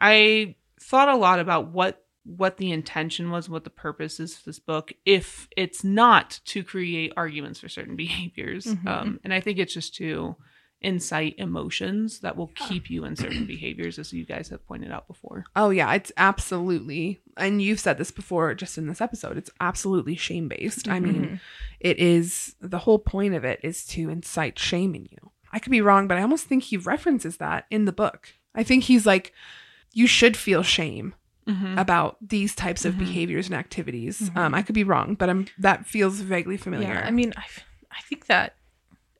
I 0.00 0.56
thought 0.80 1.08
a 1.08 1.16
lot 1.16 1.38
about 1.38 1.68
what 1.68 2.04
what 2.24 2.58
the 2.58 2.72
intention 2.72 3.30
was, 3.30 3.48
what 3.48 3.64
the 3.64 3.70
purpose 3.70 4.20
is 4.20 4.36
for 4.36 4.44
this 4.44 4.58
book, 4.58 4.92
if 5.06 5.48
it's 5.56 5.82
not 5.82 6.40
to 6.44 6.62
create 6.62 7.12
arguments 7.16 7.60
for 7.60 7.70
certain 7.70 7.96
behaviors. 8.04 8.66
Mhm. 8.66 8.86
Um, 8.86 9.20
and 9.24 9.32
I 9.32 9.40
think 9.40 9.58
it's 9.58 9.72
just 9.72 9.94
to 9.96 10.36
incite 10.80 11.34
emotions 11.38 12.20
that 12.20 12.36
will 12.36 12.52
keep 12.54 12.88
you 12.88 13.04
in 13.04 13.16
certain 13.16 13.46
behaviors, 13.46 13.98
as 13.98 14.12
you 14.12 14.24
guys 14.24 14.48
have 14.48 14.64
pointed 14.66 14.90
out 14.92 15.08
before. 15.08 15.44
Oh 15.56 15.70
yeah, 15.70 15.92
it's 15.94 16.12
absolutely 16.16 17.20
and 17.36 17.60
you've 17.62 17.80
said 17.80 17.98
this 17.98 18.10
before 18.10 18.54
just 18.54 18.78
in 18.78 18.86
this 18.86 19.00
episode. 19.00 19.36
It's 19.36 19.50
absolutely 19.60 20.16
shame 20.16 20.48
based. 20.48 20.88
I 20.88 20.98
mean, 21.00 21.24
Mhm. 21.24 21.40
it 21.80 21.98
is 21.98 22.54
the 22.60 22.78
whole 22.78 22.98
point 22.98 23.34
of 23.34 23.44
it 23.44 23.60
is 23.62 23.84
to 23.88 24.08
incite 24.08 24.58
shame 24.58 24.94
in 24.94 25.04
you. 25.10 25.30
I 25.52 25.58
could 25.58 25.70
be 25.72 25.80
wrong, 25.80 26.06
but 26.08 26.18
I 26.18 26.22
almost 26.22 26.46
think 26.46 26.64
he 26.64 26.76
references 26.76 27.36
that 27.38 27.66
in 27.70 27.84
the 27.84 27.92
book. 27.92 28.34
I 28.54 28.62
think 28.62 28.84
he's 28.84 29.06
like 29.06 29.32
you 29.92 30.06
should 30.06 30.36
feel 30.36 30.62
shame 30.62 31.14
Mm-hmm. 31.48 31.78
about 31.78 32.18
these 32.20 32.54
types 32.54 32.84
of 32.84 32.94
Mhm. 32.96 32.98
behaviors 32.98 33.46
and 33.46 33.54
activities. 33.56 34.20
Mhm. 34.28 34.36
Um, 34.36 34.54
I 34.54 34.60
could 34.60 34.74
be 34.74 34.84
wrong, 34.84 35.14
but 35.14 35.30
I'm 35.30 35.46
that 35.58 35.86
feels 35.86 36.20
vaguely 36.20 36.58
familiar. 36.58 36.88
Yeah, 36.92 37.06
I 37.06 37.10
mean, 37.10 37.32
i 37.38 37.44
i 37.90 38.02
think 38.02 38.26
that 38.26 38.54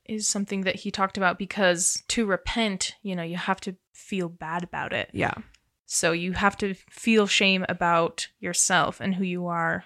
is 0.09 0.27
something 0.27 0.61
that 0.61 0.75
he 0.75 0.91
talked 0.91 1.17
about 1.17 1.37
because 1.37 2.03
to 2.09 2.25
repent, 2.25 2.95
you 3.03 3.15
know, 3.15 3.23
you 3.23 3.37
have 3.37 3.61
to 3.61 3.75
feel 3.93 4.29
bad 4.29 4.63
about 4.63 4.91
it. 4.93 5.09
yeah, 5.13 5.33
So 5.85 6.11
you 6.11 6.33
have 6.33 6.57
to 6.57 6.73
feel 6.89 7.27
shame 7.27 7.65
about 7.69 8.27
yourself 8.39 8.99
and 8.99 9.15
who 9.15 9.23
you 9.23 9.47
are 9.47 9.85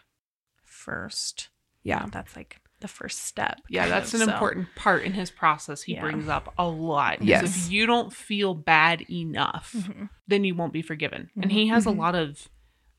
first. 0.64 1.50
yeah, 1.84 2.06
That's 2.12 2.36
like 2.36 2.60
the 2.80 2.88
first 2.88 3.20
step. 3.26 3.62
Yeah, 3.70 3.88
that's 3.88 4.14
of, 4.14 4.22
an 4.22 4.28
so- 4.28 4.34
important 4.34 4.68
part 4.76 5.04
in 5.04 5.14
his 5.14 5.32
process. 5.32 5.84
He 5.84 5.94
Yeah. 5.94 6.02
brings 6.02 6.28
up 6.28 6.54
a 6.58 6.68
lot. 6.68 7.22
Yes. 7.22 7.44
If 7.68 7.72
you 7.72 7.86
don't 7.86 8.12
feel 8.14 8.54
bad 8.54 9.06
enough, 9.10 9.74
Mhm. 9.74 10.10
then 10.28 10.44
you 10.44 10.54
won't 10.56 10.74
be 10.74 10.82
forgiven. 10.82 11.30
And 11.36 11.46
Mhm. 11.46 11.52
he 11.52 11.68
has 11.68 11.86
Mhm. 11.86 11.88
a 11.88 11.92
lot 11.92 12.16
of 12.16 12.50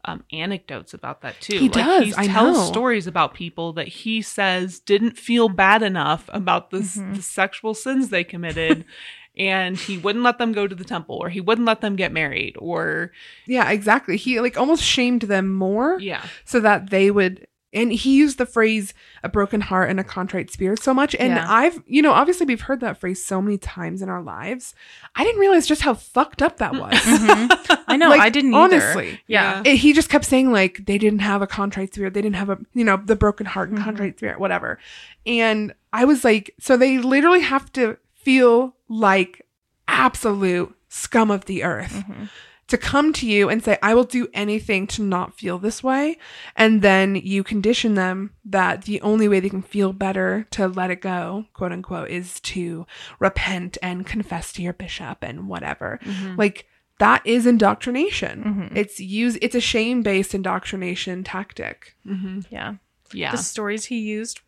um, 0.04 0.24
anecdotes 0.32 0.94
about 0.94 1.22
that 1.22 1.40
too. 1.40 1.58
He 1.58 1.68
does, 1.68 2.04
He 2.06 2.14
I 2.16 2.26
tells 2.26 2.56
know. 2.58 2.64
stories 2.64 3.06
about 3.06 3.34
people 3.34 3.72
that 3.74 3.88
he 3.88 4.22
says 4.22 4.78
didn't 4.80 5.16
feel 5.18 5.48
bad 5.48 5.82
enough 5.82 6.28
about 6.32 6.70
this, 6.70 6.96
Mhm. 6.96 7.16
the 7.16 7.22
sexual 7.22 7.74
sins 7.74 8.08
they 8.10 8.24
committed. 8.24 8.84
And 9.36 9.76
he 9.76 9.98
wouldn't 9.98 10.22
let 10.22 10.38
them 10.38 10.52
go 10.52 10.68
to 10.68 10.76
the 10.76 10.84
temple, 10.84 11.16
or 11.16 11.28
he 11.28 11.40
wouldn't 11.40 11.66
let 11.66 11.80
them 11.80 11.96
get 11.96 12.12
married, 12.12 12.54
or 12.56 13.10
yeah, 13.48 13.68
exactly. 13.72 14.16
He 14.16 14.38
like 14.40 14.56
almost 14.56 14.84
shamed 14.84 15.22
them 15.22 15.52
more 15.52 15.98
yeah, 15.98 16.24
so 16.44 16.60
that 16.60 16.90
they 16.90 17.10
would. 17.10 17.48
And 17.74 17.92
he 17.92 18.14
used 18.16 18.38
the 18.38 18.46
phrase 18.46 18.94
"a 19.22 19.28
broken 19.28 19.60
heart 19.60 19.90
and 19.90 19.98
a 20.00 20.04
contrite 20.04 20.50
spirit" 20.50 20.82
so 20.82 20.94
much, 20.94 21.14
and 21.16 21.34
Yeah. 21.34 21.44
I've, 21.48 21.82
you 21.86 22.00
know, 22.02 22.12
obviously 22.12 22.46
we've 22.46 22.60
heard 22.62 22.80
that 22.80 22.98
phrase 22.98 23.24
so 23.24 23.42
many 23.42 23.58
times 23.58 24.00
in 24.00 24.08
our 24.08 24.22
lives. 24.22 24.74
I 25.16 25.24
didn't 25.24 25.40
realize 25.40 25.66
just 25.66 25.82
how 25.82 25.94
fucked 25.94 26.40
up 26.40 26.58
that 26.58 26.72
was. 26.74 26.94
Mhm. 27.04 27.80
I 27.88 27.96
know, 27.96 28.08
Like, 28.08 28.20
I 28.22 28.30
didn't 28.30 28.54
either. 28.54 28.76
honestly. 28.76 29.20
Yeah. 29.26 29.62
it, 29.64 29.76
he 29.76 29.92
just 29.92 30.08
kept 30.08 30.24
saying 30.24 30.50
like 30.52 30.86
they 30.86 30.98
didn't 30.98 31.20
have 31.20 31.42
a 31.42 31.46
contrite 31.46 31.92
spirit 31.94 32.14
they 32.14 32.22
didn't 32.22 32.36
have 32.36 32.50
a 32.50 32.58
you 32.72 32.84
know 32.84 32.96
the 32.96 33.16
broken 33.16 33.46
heart 33.46 33.68
and 33.70 33.78
Mhm. 33.78 33.84
contrite 33.84 34.16
spirit 34.18 34.38
whatever 34.40 34.78
and 35.26 35.74
i 35.92 36.04
was 36.04 36.24
like 36.24 36.54
so 36.58 36.76
they 36.76 36.98
literally 36.98 37.40
have 37.40 37.70
to 37.72 37.96
feel 38.14 38.74
like 38.88 39.42
absolute 39.88 40.74
scum 40.88 41.30
of 41.30 41.44
the 41.46 41.62
earth 41.62 42.04
Mhm. 42.08 42.28
To 42.74 42.78
come 42.78 43.12
to 43.12 43.26
you 43.26 43.48
and 43.48 43.62
say 43.62 43.78
i 43.82 43.94
will 43.94 44.04
do 44.04 44.26
anything 44.34 44.86
to 44.86 45.02
not 45.02 45.38
feel 45.38 45.58
this 45.58 45.82
way 45.82 46.16
and 46.56 46.82
then 46.82 47.14
you 47.14 47.44
condition 47.44 47.94
them 47.94 48.30
that 48.44 48.82
the 48.82 49.00
only 49.00 49.28
way 49.28 49.38
they 49.40 49.48
can 49.48 49.62
feel 49.62 49.92
better 49.92 50.46
to 50.50 50.66
let 50.66 50.90
it 50.90 51.00
go 51.00 51.44
quote 51.52 51.72
unquote 51.72 52.08
is 52.10 52.40
to 52.40 52.86
repent 53.20 53.78
and 53.82 54.06
confess 54.06 54.52
to 54.52 54.62
your 54.62 54.72
bishop 54.72 55.18
and 55.22 55.46
whatever 55.48 56.00
Mhm. 56.04 56.36
like 56.38 56.66
that 56.98 57.20
is 57.24 57.46
indoctrination 57.46 58.34
Mhm. 58.70 58.76
it's 58.76 58.98
use 59.00 59.36
it's 59.42 59.54
a 59.54 59.60
shame-based 59.60 60.34
indoctrination 60.34 61.22
tactic 61.24 61.94
Mhm. 62.06 62.44
Yeah. 62.50 62.74
yeah, 63.12 63.30
The 63.30 63.36
stories 63.38 63.84
he 63.86 63.98
used 63.98 64.40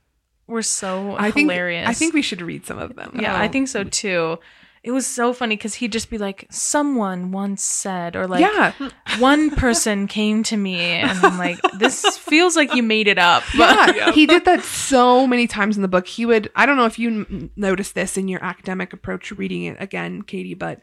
were 0.48 0.62
so 0.62 1.16
i 1.18 1.30
think 1.30 1.50
hilarious. 1.50 1.88
i 1.88 1.92
think 1.92 2.14
we 2.14 2.22
should 2.22 2.42
read 2.42 2.64
some 2.66 2.78
of 2.78 2.94
them 2.96 3.10
Yeah, 3.20 3.36
I 3.38 3.48
think 3.48 3.68
so 3.68 3.84
too. 3.84 4.38
It 4.86 4.92
was 4.92 5.06
so 5.06 5.32
funny 5.32 5.56
because 5.56 5.74
he'd 5.74 5.92
just 5.92 6.10
be 6.10 6.16
like, 6.16 6.46
"Someone 6.48 7.32
once 7.32 7.64
said," 7.64 8.14
or 8.14 8.26
like, 8.26 8.40
yeah. 8.40 8.72
"One 9.18 9.50
person 9.50 10.06
came 10.06 10.44
to 10.44 10.56
me," 10.56 10.78
and 10.78 11.10
I'm 11.26 11.38
like, 11.38 11.58
"This 11.78 12.16
feels 12.16 12.54
like 12.54 12.72
you 12.72 12.82
made 12.82 13.08
it 13.08 13.18
up." 13.18 13.42
But 13.58 13.96
yeah. 13.96 14.12
He 14.12 14.26
did 14.26 14.44
that 14.44 14.62
so 14.62 15.26
many 15.26 15.48
times 15.48 15.76
in 15.76 15.82
the 15.82 15.88
book. 15.88 16.06
He 16.06 16.24
would 16.24 16.50
i 16.54 16.66
don't 16.66 16.76
know 16.76 16.86
if 16.86 16.98
you 16.98 17.08
n- 17.08 17.50
noticed 17.56 17.94
this 17.94 18.16
in 18.16 18.28
your 18.28 18.42
academic 18.44 18.92
approach 18.92 19.30
reading 19.32 19.64
it 19.64 19.76
again 19.80 20.22
katie 20.22 20.54
but 20.54 20.80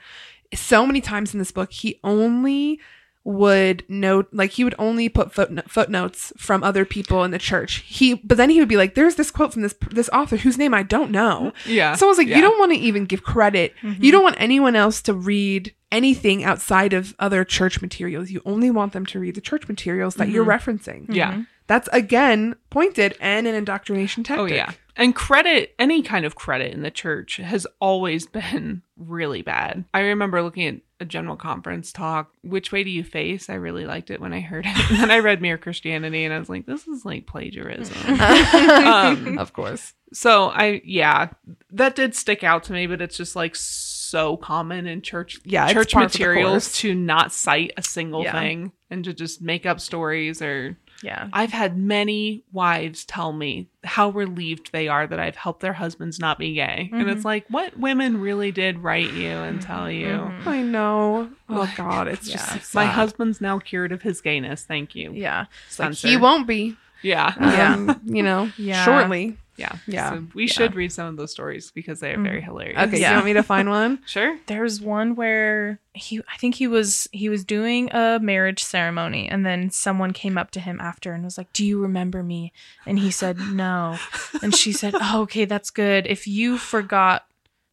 so 0.54 0.86
many 0.86 1.02
times 1.02 1.34
in 1.34 1.40
this 1.40 1.52
book 1.52 1.72
he 1.72 2.00
only 2.04 2.80
would 3.26 3.86
note 3.88 4.28
like 4.34 4.52
he 4.52 4.64
would 4.66 4.76
only 4.78 5.08
put 5.08 5.32
footno- 5.34 5.64
footnotes 5.68 6.34
from 6.38 6.62
other 6.64 6.84
people 6.84 7.24
in 7.24 7.32
the 7.32 7.38
church 7.40 7.76
he 7.88 8.16
but 8.16 8.36
then 8.38 8.50
he 8.50 8.60
would 8.60 8.68
be 8.68 8.76
like 8.76 8.96
there's 8.96 9.16
this 9.16 9.32
quote 9.32 9.54
from 9.54 9.62
this 9.62 9.74
this 9.92 10.10
author 10.10 10.36
whose 10.36 10.58
name 10.58 10.74
i 10.74 10.84
don't 10.84 11.10
know 11.12 11.54
yeah. 11.66 11.96
So 11.96 12.06
I 12.08 12.10
was 12.10 12.18
like, 12.18 12.28
Yeah. 12.28 12.36
you 12.38 12.42
don't 12.42 12.60
want 12.60 12.74
to 12.74 12.78
even 12.78 13.06
give 13.06 13.24
credit. 13.24 13.74
Mhm. 13.82 14.02
You 14.04 14.12
don't 14.12 14.24
want 14.24 14.36
anyone 14.40 14.76
else 14.76 15.02
to 15.04 15.14
read 15.14 15.74
anything 15.92 16.44
outside 16.44 16.92
of 16.94 17.16
other 17.20 17.44
church 17.46 17.82
materials. 17.82 18.30
You 18.32 18.42
only 18.46 18.70
want 18.72 18.94
them 18.94 19.06
to 19.08 19.20
read 19.20 19.36
the 19.36 19.42
church 19.42 19.68
materials 19.68 20.16
that 20.16 20.30
you're 20.30 20.46
referencing. 20.46 21.06
yeah. 21.10 21.34
Mhm. 21.34 21.48
That's 21.68 21.88
again 21.94 22.56
pointed 22.70 23.16
and 23.22 23.48
an 23.48 23.56
indoctrination 23.56 24.24
tactic 24.24 24.52
Oh 24.52 24.56
yeah. 24.56 24.72
And 24.96 25.16
credit, 25.16 25.74
any 25.80 26.02
kind 26.04 26.26
of 26.26 26.36
credit 26.36 26.74
in 26.74 26.82
the 26.84 26.92
church 26.92 27.38
has 27.38 27.66
always 27.80 28.26
been 28.40 28.82
really 28.98 29.42
bad. 29.42 29.86
I 29.94 30.02
remember 30.02 30.42
looking 30.42 30.68
at 30.68 30.76
a 31.04 31.06
general 31.06 31.36
conference 31.36 31.92
talk, 31.92 32.32
Which 32.42 32.72
Way 32.72 32.84
Do 32.84 32.90
You 32.90 33.04
Face? 33.04 33.50
I 33.50 33.54
really 33.56 33.86
liked 33.86 34.10
it 34.10 34.20
when 34.20 34.34
I 34.34 34.40
heard 34.40 34.66
it. 34.66 34.76
And 34.90 34.98
then 35.00 35.12
I 35.12 35.20
read 35.20 35.42
Mere 35.42 35.60
Christianity 35.60 36.24
and 36.26 36.34
I 36.34 36.40
was 36.40 36.50
like, 36.50 36.66
this 36.66 36.88
is 36.88 37.06
like 37.06 37.28
plagiarism. 37.28 37.96
Um, 38.24 39.38
of 39.40 39.54
course. 39.54 39.94
so 40.14 40.50
I, 40.50 40.82
yeah, 40.86 41.30
that 41.72 41.96
did 41.96 42.16
stick 42.16 42.44
out 42.44 42.64
to 42.66 42.74
me, 42.74 42.88
but 42.88 43.02
it's 43.02 43.18
just 43.18 43.36
like 43.36 43.56
so 43.56 44.38
common 44.38 44.88
in 44.88 45.02
church, 45.02 45.40
Yeah, 45.44 45.72
church 45.74 45.94
par 45.94 46.08
for 46.10 46.18
the 46.18 46.24
materials 46.24 46.72
to 46.80 46.94
not 46.96 47.32
cite 47.32 47.72
a 47.78 47.84
single 47.84 48.24
Yeah. 48.24 48.32
thing 48.40 48.72
and 48.90 49.04
to 49.06 49.14
just 49.14 49.42
make 49.42 49.66
up 49.66 49.80
stories 49.80 50.42
or 50.42 50.78
Yeah. 51.04 51.28
I've 51.34 51.52
had 51.52 51.78
many 51.78 52.44
wives 52.52 53.06
tell 53.06 53.34
me 53.34 53.68
how 53.84 54.10
relieved 54.12 54.72
they 54.72 54.88
are 54.88 55.06
that 55.06 55.20
I've 55.20 55.36
helped 55.36 55.60
their 55.60 55.74
husbands 55.74 56.18
not 56.20 56.40
be 56.40 56.54
gay. 56.54 56.90
And 56.94 57.10
it's 57.10 57.26
like, 57.26 57.46
what 57.50 57.78
women 57.78 58.22
really 58.22 58.52
did 58.52 58.80
write 58.80 59.12
you 59.12 59.30
and 59.30 59.62
tell 59.62 59.92
you? 59.92 60.08
Mhm. 60.08 60.48
I 60.48 60.62
know. 60.62 61.30
Oh 61.50 61.72
God, 61.76 62.08
it's 62.08 62.28
Yeah. 62.30 62.38
just 62.38 62.72
so 62.72 62.80
My 62.80 62.86
husband's 62.86 63.42
now 63.42 63.60
cured 63.60 63.92
of 63.92 64.02
his 64.02 64.22
gayness. 64.22 64.64
Thank 64.64 64.96
you. 64.96 65.12
Yeah. 65.14 65.46
Like, 65.78 65.94
he 65.96 66.16
won't 66.18 66.48
be. 66.48 66.78
Yeah. 67.04 67.34
Yeah. 67.40 67.74
Um, 67.74 68.02
you 68.06 68.24
know, 68.24 68.50
Yeah. 68.58 68.84
shortly. 68.86 69.38
Yeah. 69.56 69.74
Yeah. 69.86 70.10
So 70.14 70.26
we 70.34 70.48
should 70.48 70.74
read 70.74 70.92
some 70.92 71.06
of 71.06 71.16
those 71.16 71.32
stories 71.32 71.70
because 71.70 72.00
they 72.00 72.12
are 72.12 72.20
very 72.20 72.42
hilarious. 72.42 72.80
Okay, 72.88 73.00
Yeah. 73.00 73.10
you 73.12 73.16
want 73.18 73.26
me 73.28 73.34
to 73.34 73.44
find 73.44 73.70
one? 73.70 74.00
Sure. 74.08 74.40
There's 74.48 74.82
one 74.82 75.14
where 75.16 75.80
he 75.94 76.22
I 76.28 76.38
think 76.38 76.56
he 76.56 76.66
was 76.66 77.08
he 77.12 77.30
was 77.30 77.46
doing 77.46 77.92
a 77.94 78.18
marriage 78.20 78.64
ceremony 78.64 79.30
and 79.30 79.46
then 79.46 79.70
someone 79.70 80.12
came 80.12 80.40
up 80.40 80.50
to 80.52 80.60
him 80.60 80.80
after 80.82 81.14
and 81.14 81.24
was 81.24 81.38
like, 81.38 81.54
"Do 81.54 81.64
you 81.64 81.80
remember 81.80 82.24
me?" 82.24 82.52
And 82.88 82.98
he 82.98 83.12
said, 83.12 83.38
"No." 83.52 84.00
And 84.42 84.56
she 84.56 84.72
said, 84.72 84.96
"Oh, 85.00 85.22
okay, 85.24 85.46
that's 85.46 85.70
good. 85.70 86.08
If 86.08 86.26
you 86.28 86.58
forgot 86.58 87.26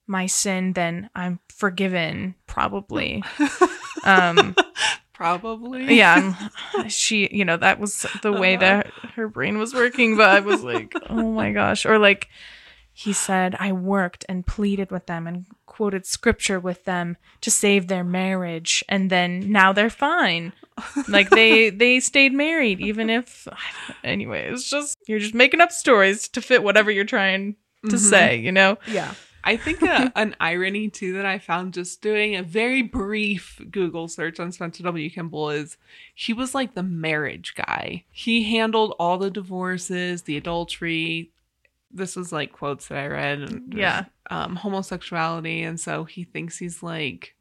my 0.07 0.27
sin, 0.27 0.75
then 0.75 1.09
I'm 1.15 1.41
forgiven, 1.49 2.35
probably." 2.47 3.25
Um 4.05 4.55
Probably. 5.21 5.99
yeah, 5.99 6.35
she, 6.89 7.29
you 7.31 7.45
know, 7.45 7.59
that 7.59 7.79
was 7.79 8.07
the 8.23 8.33
way 8.33 8.57
that 8.57 8.87
her 9.17 9.29
brain 9.29 9.59
was 9.59 9.75
working, 9.75 10.17
but 10.17 10.31
I 10.31 10.41
was 10.41 10.63
like, 10.65 10.95
"Oh 11.11 11.31
my 11.33 11.53
gosh." 11.53 11.85
Or 11.85 11.99
like 11.99 12.31
he 12.95 13.13
said, 13.13 13.55
I 13.61 13.73
worked 13.73 14.25
and 14.31 14.47
pleaded 14.47 14.91
with 14.91 15.05
them 15.05 15.27
and 15.27 15.45
quoted 15.67 16.07
scripture 16.07 16.59
with 16.59 16.87
them 16.87 17.19
to 17.43 17.51
save 17.51 17.89
their 17.89 18.03
marriage, 18.03 18.83
and 18.89 19.11
then 19.11 19.53
now 19.53 19.75
they're 19.75 19.91
fine. 19.91 20.55
Like 21.07 21.29
they 21.29 21.69
they 21.83 22.01
stayed 22.01 22.33
married, 22.33 22.81
even 22.81 23.11
if 23.11 23.47
anyway, 24.03 24.51
it's 24.51 24.71
just 24.71 24.97
you're 25.07 25.19
just 25.19 25.35
making 25.35 25.61
up 25.61 25.71
stories 25.71 26.29
to 26.29 26.41
fit 26.41 26.63
whatever 26.63 26.91
you're 26.91 27.05
trying 27.05 27.57
to 27.83 27.97
mm-hmm. 27.97 27.97
say, 27.99 28.39
you 28.39 28.53
know? 28.53 28.79
Yeah. 28.87 29.13
I 29.45 29.57
think 29.57 29.83
a, 29.83 30.13
an 30.17 30.37
irony 30.41 30.89
too 30.89 31.15
that 31.15 31.27
I 31.27 31.39
found 31.39 31.75
just 31.75 32.03
doing 32.03 32.37
a 32.37 32.43
very 32.43 32.83
brief 32.83 33.61
Google 33.71 34.09
search 34.09 34.39
on 34.41 34.53
Spencer 34.53 34.83
W. 34.83 35.09
Kimball 35.11 35.51
is 35.51 35.77
he 36.15 36.33
was 36.33 36.55
like 36.55 36.75
the 36.75 36.83
marriage 36.83 37.55
guy. 37.55 38.05
He 38.11 38.43
handled 38.45 38.95
all 38.99 39.19
the 39.19 39.31
divorces, 39.31 40.23
the 40.23 40.37
adultery. 40.37 41.31
This 41.91 42.17
was 42.17 42.33
like 42.33 42.53
quotes 42.53 42.89
that 42.89 42.99
I 42.99 43.07
read. 43.07 43.41
And, 43.41 43.75
Yeah. 43.75 44.05
Um, 44.31 44.57
homosexuality. 44.57 45.63
And 45.63 45.81
so 45.81 46.05
he 46.05 46.25
thinks 46.25 46.59
he's 46.59 46.83
like 46.83 47.35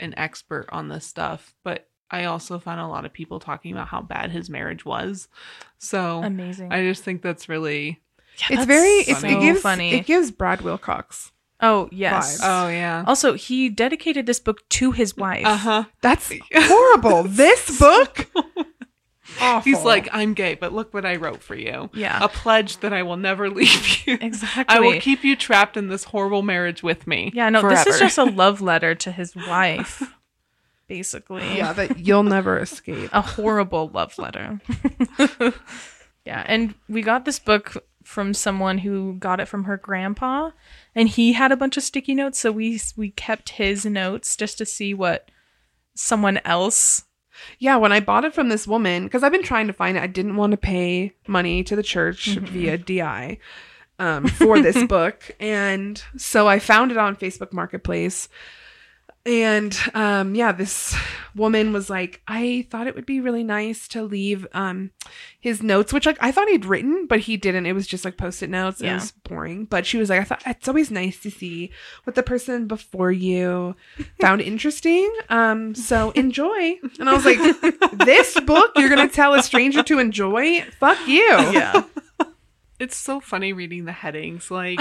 an 0.00 0.14
expert 0.16 0.66
on 0.70 0.88
this 0.88 1.06
stuff. 1.06 1.54
But 1.62 1.88
I 2.10 2.24
also 2.24 2.58
found 2.58 2.80
a 2.80 2.86
lot 2.88 3.04
of 3.04 3.12
people 3.12 3.40
talking 3.40 3.72
about 3.72 3.88
how 3.88 4.00
bad 4.00 4.30
his 4.30 4.50
marriage 4.50 4.84
was. 4.84 5.28
So 5.78 6.22
Amazing. 6.22 6.72
I 6.72 6.82
just 6.82 7.02
think 7.04 7.22
that's 7.22 7.48
really. 7.48 8.00
Yeah, 8.38 8.46
It's 8.50 8.56
that's 8.56 8.66
very 8.66 8.88
it's, 8.88 9.20
so 9.20 9.28
it 9.28 9.40
gives 9.40 9.60
funny. 9.60 9.94
it 9.94 10.06
gives 10.06 10.30
Brad 10.32 10.60
Wilcox. 10.62 11.30
Oh 11.60 11.88
yes. 11.92 12.40
vibes. 12.40 12.64
Oh, 12.64 12.68
yeah. 12.68 13.04
Also, 13.06 13.34
he 13.34 13.68
dedicated 13.68 14.26
this 14.26 14.40
book 14.40 14.68
to 14.70 14.92
his 14.92 15.16
wife. 15.16 15.46
Uh 15.46 15.56
huh. 15.56 15.84
That's 16.02 16.32
horrible. 16.54 17.24
this 17.24 17.78
book 17.78 18.30
awful. 19.40 19.60
He's 19.62 19.82
like, 19.82 20.08
I'm 20.12 20.34
gay, 20.34 20.54
but 20.54 20.72
look 20.72 20.92
what 20.94 21.04
I 21.04 21.16
wrote 21.16 21.42
for 21.42 21.54
you. 21.54 21.90
Yeah. 21.94 22.22
A 22.22 22.28
pledge 22.28 22.78
that 22.78 22.92
I 22.92 23.02
will 23.02 23.16
never 23.16 23.50
leave 23.60 24.06
you. 24.06 24.18
Exactly. 24.20 24.64
I 24.76 24.80
will 24.80 25.00
keep 25.00 25.24
you 25.24 25.36
trapped 25.36 25.76
in 25.76 25.88
this 25.88 26.04
horrible 26.04 26.42
marriage 26.42 26.82
with 26.82 27.06
me. 27.06 27.30
Yeah, 27.34 27.48
no, 27.50 27.68
this 27.68 27.86
is 27.86 27.98
just 27.98 28.18
a 28.18 28.24
love 28.24 28.60
letter 28.60 28.94
to 28.94 29.12
his 29.12 29.34
wife, 29.34 30.02
basically. 30.88 31.56
yeah, 31.56 31.72
that 31.72 31.98
you'll 31.98 32.22
never 32.22 32.58
escape. 32.58 33.10
A 33.12 33.20
horrible 33.20 33.88
love 33.92 34.18
letter. 34.18 34.60
yeah, 36.24 36.44
and 36.46 36.74
we 36.88 37.02
got 37.02 37.24
this 37.24 37.38
book 37.38 37.76
from 38.04 38.34
someone 38.34 38.78
who 38.78 39.14
got 39.14 39.40
it 39.40 39.48
from 39.48 39.64
her 39.64 39.76
grandpa, 39.76 40.50
and 40.94 41.08
he 41.08 41.32
had 41.32 41.50
a 41.50 41.56
bunch 41.56 41.76
of 41.76 41.82
sticky 41.82 42.14
notes, 42.14 42.38
so 42.38 42.52
we 42.52 42.80
we 42.96 43.10
kept 43.10 43.50
his 43.50 43.84
notes 43.84 44.36
just 44.36 44.58
to 44.58 44.66
see 44.66 44.94
what 44.94 45.30
someone 45.94 46.38
else. 46.44 47.04
Yeah, 47.58 47.76
when 47.76 47.92
I 47.92 48.00
bought 48.00 48.24
it 48.24 48.34
from 48.34 48.48
this 48.48 48.66
woman, 48.66 49.04
because 49.04 49.22
I've 49.22 49.32
been 49.32 49.42
trying 49.42 49.66
to 49.66 49.72
find 49.72 49.96
it, 49.96 50.02
I 50.02 50.06
didn't 50.06 50.36
want 50.36 50.52
to 50.52 50.56
pay 50.56 51.14
money 51.26 51.64
to 51.64 51.74
the 51.74 51.82
church 51.82 52.26
via 52.26 52.78
DI 52.78 53.38
um, 53.98 54.26
for 54.28 54.60
this 54.60 54.84
book. 54.88 55.34
And 55.40 56.02
so 56.16 56.46
I 56.46 56.58
found 56.58 56.90
it 56.90 56.96
on 56.96 57.16
Facebook 57.16 57.52
Marketplace. 57.52 58.28
And 59.26 59.74
um, 59.94 60.34
yeah, 60.34 60.52
this 60.52 60.94
woman 61.34 61.72
was 61.72 61.88
like, 61.88 62.20
I 62.28 62.66
thought 62.70 62.86
it 62.86 62.94
would 62.94 63.06
be 63.06 63.20
really 63.20 63.42
nice 63.42 63.88
to 63.88 64.02
leave 64.02 64.46
um, 64.52 64.90
his 65.40 65.62
notes, 65.62 65.94
which 65.94 66.04
like 66.04 66.18
I 66.20 66.30
thought 66.30 66.48
he'd 66.48 66.66
written, 66.66 67.06
but 67.06 67.20
he 67.20 67.38
didn't. 67.38 67.64
It 67.64 67.72
was 67.72 67.86
just 67.86 68.04
like 68.04 68.18
post-it 68.18 68.50
notes. 68.50 68.82
It 68.82 68.86
Yeah. 68.86 68.94
was 68.96 69.12
boring. 69.12 69.64
But 69.64 69.86
she 69.86 69.96
was 69.96 70.10
like, 70.10 70.20
I 70.20 70.24
thought 70.24 70.42
it's 70.44 70.68
always 70.68 70.90
nice 70.90 71.18
to 71.20 71.30
see 71.30 71.70
what 72.04 72.16
the 72.16 72.22
person 72.22 72.66
before 72.66 73.10
you 73.12 73.76
found 74.20 74.40
interesting. 74.42 75.10
Um, 75.30 75.74
so 75.74 76.10
enjoy. 76.14 76.74
And 77.00 77.08
I 77.08 77.14
was 77.14 77.24
like, 77.24 77.38
this 78.04 78.38
book 78.46 78.72
you're 78.76 78.90
gonna 78.90 79.08
tell 79.08 79.32
a 79.32 79.42
stranger 79.42 79.82
to 79.84 79.98
enjoy? 80.00 80.60
Fuck 80.78 80.98
you. 81.08 81.22
Yeah. 81.22 81.84
It's 82.78 82.96
so 82.96 83.20
funny 83.20 83.52
reading 83.54 83.86
the 83.86 83.92
headings. 83.92 84.50
Like, 84.50 84.80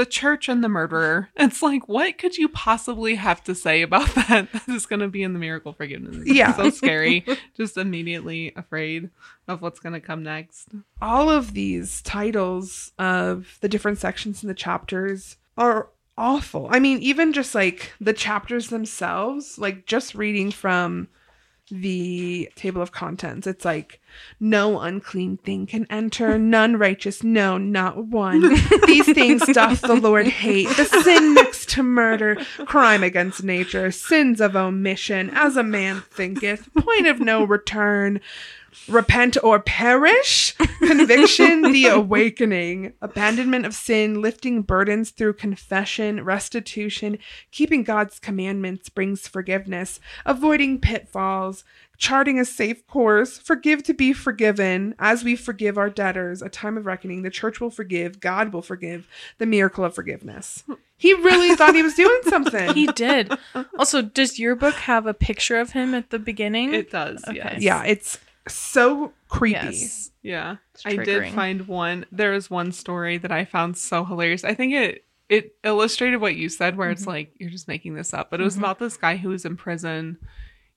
the 0.00 0.06
church 0.06 0.48
and 0.48 0.64
the 0.64 0.68
murderer. 0.68 1.28
It's 1.36 1.60
like, 1.60 1.86
what 1.86 2.16
could 2.16 2.38
you 2.38 2.48
possibly 2.48 3.16
have 3.16 3.44
to 3.44 3.54
say 3.54 3.82
about 3.82 4.08
that 4.14 4.50
that 4.50 4.68
is 4.68 4.86
going 4.86 5.00
to 5.00 5.08
be 5.08 5.22
in 5.22 5.34
the 5.34 5.38
miracle 5.38 5.74
forgiveness? 5.74 6.22
Yeah. 6.24 6.56
so 6.56 6.70
scary. 6.70 7.22
Just 7.54 7.76
immediately 7.76 8.54
afraid 8.56 9.10
of 9.46 9.60
what's 9.60 9.78
going 9.78 9.92
to 9.92 10.00
come 10.00 10.22
next. 10.22 10.68
all 11.02 11.28
of 11.28 11.52
these 11.52 12.00
titles 12.00 12.92
of 12.98 13.58
the 13.60 13.68
different 13.68 13.98
sections 13.98 14.42
in 14.42 14.48
the 14.48 14.54
chapters 14.54 15.36
are 15.58 15.90
awful. 16.16 16.68
I 16.70 16.78
mean, 16.78 16.98
even 17.00 17.34
just 17.34 17.54
like 17.54 17.92
the 18.00 18.14
chapters 18.14 18.68
themselves, 18.68 19.58
like 19.58 19.84
just 19.84 20.14
reading 20.14 20.50
from 20.50 21.08
the 21.70 22.50
table 22.54 22.82
of 22.82 22.92
contents, 22.92 23.46
it's 23.46 23.64
like 23.64 24.00
no 24.38 24.80
unclean 24.80 25.38
thing 25.38 25.66
can 25.66 25.86
enter, 25.90 26.38
none 26.38 26.76
righteous, 26.76 27.22
no, 27.22 27.58
not 27.58 28.06
one. 28.06 28.40
These 28.86 29.12
things 29.12 29.46
doth 29.46 29.80
the 29.80 29.94
Lord 29.94 30.26
hate. 30.26 30.68
The 30.76 30.84
sin 30.84 31.34
next 31.34 31.59
to 31.70 31.82
murder, 31.82 32.36
crime 32.66 33.02
against 33.02 33.42
nature, 33.42 33.90
sins 33.90 34.40
of 34.40 34.56
omission, 34.56 35.30
as 35.30 35.56
a 35.56 35.62
man 35.62 36.02
thinketh, 36.10 36.68
point 36.74 37.06
of 37.06 37.20
no 37.20 37.44
return. 37.44 38.20
Repent 38.88 39.36
or 39.42 39.58
perish? 39.58 40.54
Conviction 40.78 41.72
the 41.72 41.86
awakening. 41.86 42.92
Abandonment 43.02 43.66
of 43.66 43.74
sin 43.74 44.22
lifting 44.22 44.62
burdens 44.62 45.10
through 45.10 45.32
confession 45.34 46.24
restitution 46.24 47.18
keeping 47.50 47.82
god's 47.82 48.18
commandments 48.18 48.88
brings 48.88 49.26
forgiveness 49.26 50.00
avoiding 50.24 50.80
pitfalls 50.80 51.64
charting 52.00 52.40
a 52.40 52.44
safe 52.44 52.84
course 52.88 53.38
forgive 53.38 53.82
to 53.84 53.94
be 53.94 54.12
forgiven 54.12 54.94
as 54.98 55.22
we 55.22 55.36
forgive 55.36 55.78
our 55.78 55.90
debtors 55.90 56.42
a 56.42 56.48
time 56.48 56.76
of 56.76 56.86
reckoning 56.86 57.22
the 57.22 57.30
church 57.30 57.60
will 57.60 57.70
forgive 57.70 58.18
god 58.18 58.52
will 58.52 58.62
forgive 58.62 59.06
the 59.38 59.46
miracle 59.46 59.84
of 59.84 59.94
forgiveness 59.94 60.64
he 60.96 61.14
really 61.14 61.54
thought 61.56 61.74
he 61.74 61.82
was 61.82 61.94
doing 61.94 62.20
something 62.28 62.74
He 62.74 62.86
did. 62.86 63.32
Also, 63.78 64.02
does 64.02 64.38
your 64.38 64.54
book 64.54 64.74
have 64.74 65.06
a 65.06 65.14
picture 65.14 65.58
of 65.58 65.70
him 65.70 65.94
at 65.94 66.10
the 66.10 66.18
beginning? 66.18 66.74
It 66.74 66.90
does. 66.90 67.24
Okay. 67.26 67.36
Yes. 67.36 67.62
yeah 67.62 67.82
it's 67.84 68.18
so 68.46 69.12
creepy 69.28 69.54
Yes. 69.66 70.10
Yeah. 70.22 70.56
I 70.84 70.96
did 70.96 71.32
find 71.32 71.66
one. 71.66 72.04
There 72.12 72.32
was 72.32 72.50
one 72.50 72.72
story 72.72 73.18
that 73.18 73.32
I 73.32 73.44
found 73.44 73.76
so 73.78 74.04
hilarious. 74.04 74.44
I 74.44 74.54
think 74.54 74.74
it 74.74 75.04
it 75.28 75.54
illustrated 75.64 76.18
what 76.18 76.36
you 76.36 76.48
said 76.48 76.76
where 76.76 76.90
it's 76.90 77.02
mm-hmm. 77.02 77.10
like 77.10 77.32
you're 77.38 77.50
just 77.50 77.68
making 77.68 77.94
this 77.94 78.12
up, 78.12 78.30
but 78.30 78.40
it 78.40 78.42
mm-hmm. 78.42 78.46
was 78.46 78.56
about 78.56 78.78
this 78.78 78.96
guy 78.96 79.16
who 79.16 79.30
was 79.30 79.44
in 79.44 79.56
prison. 79.56 80.18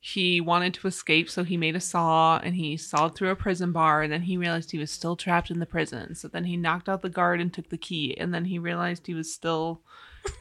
He 0.06 0.42
wanted 0.42 0.74
to 0.74 0.88
escape, 0.88 1.30
so 1.30 1.46
he 1.46 1.56
made 1.56 1.78
a 1.78 1.80
saw 1.80 2.38
and 2.44 2.56
he 2.56 2.76
sawed 2.76 3.16
through 3.16 3.30
a 3.30 3.38
prison 3.38 3.72
bar 3.72 4.02
and 4.02 4.12
then 4.12 4.24
he 4.24 4.36
realized 4.36 4.72
he 4.72 4.78
was 4.78 4.92
still 4.92 5.16
trapped 5.16 5.50
in 5.50 5.60
the 5.60 5.66
prison. 5.66 6.14
So 6.14 6.28
then 6.28 6.44
he 6.44 6.58
knocked 6.58 6.90
out 6.90 7.02
the 7.02 7.10
guard 7.10 7.40
and 7.40 7.54
took 7.54 7.70
the 7.70 7.78
key 7.78 8.14
and 8.18 8.34
then 8.34 8.44
he 8.44 8.60
realized 8.60 9.08
he 9.08 9.14
was 9.14 9.34
still 9.34 9.82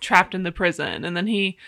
trapped 0.01 0.34
in 0.34 0.43
the 0.43 0.51
prison 0.51 1.05
and 1.05 1.16
then 1.16 1.28
he 1.28 1.59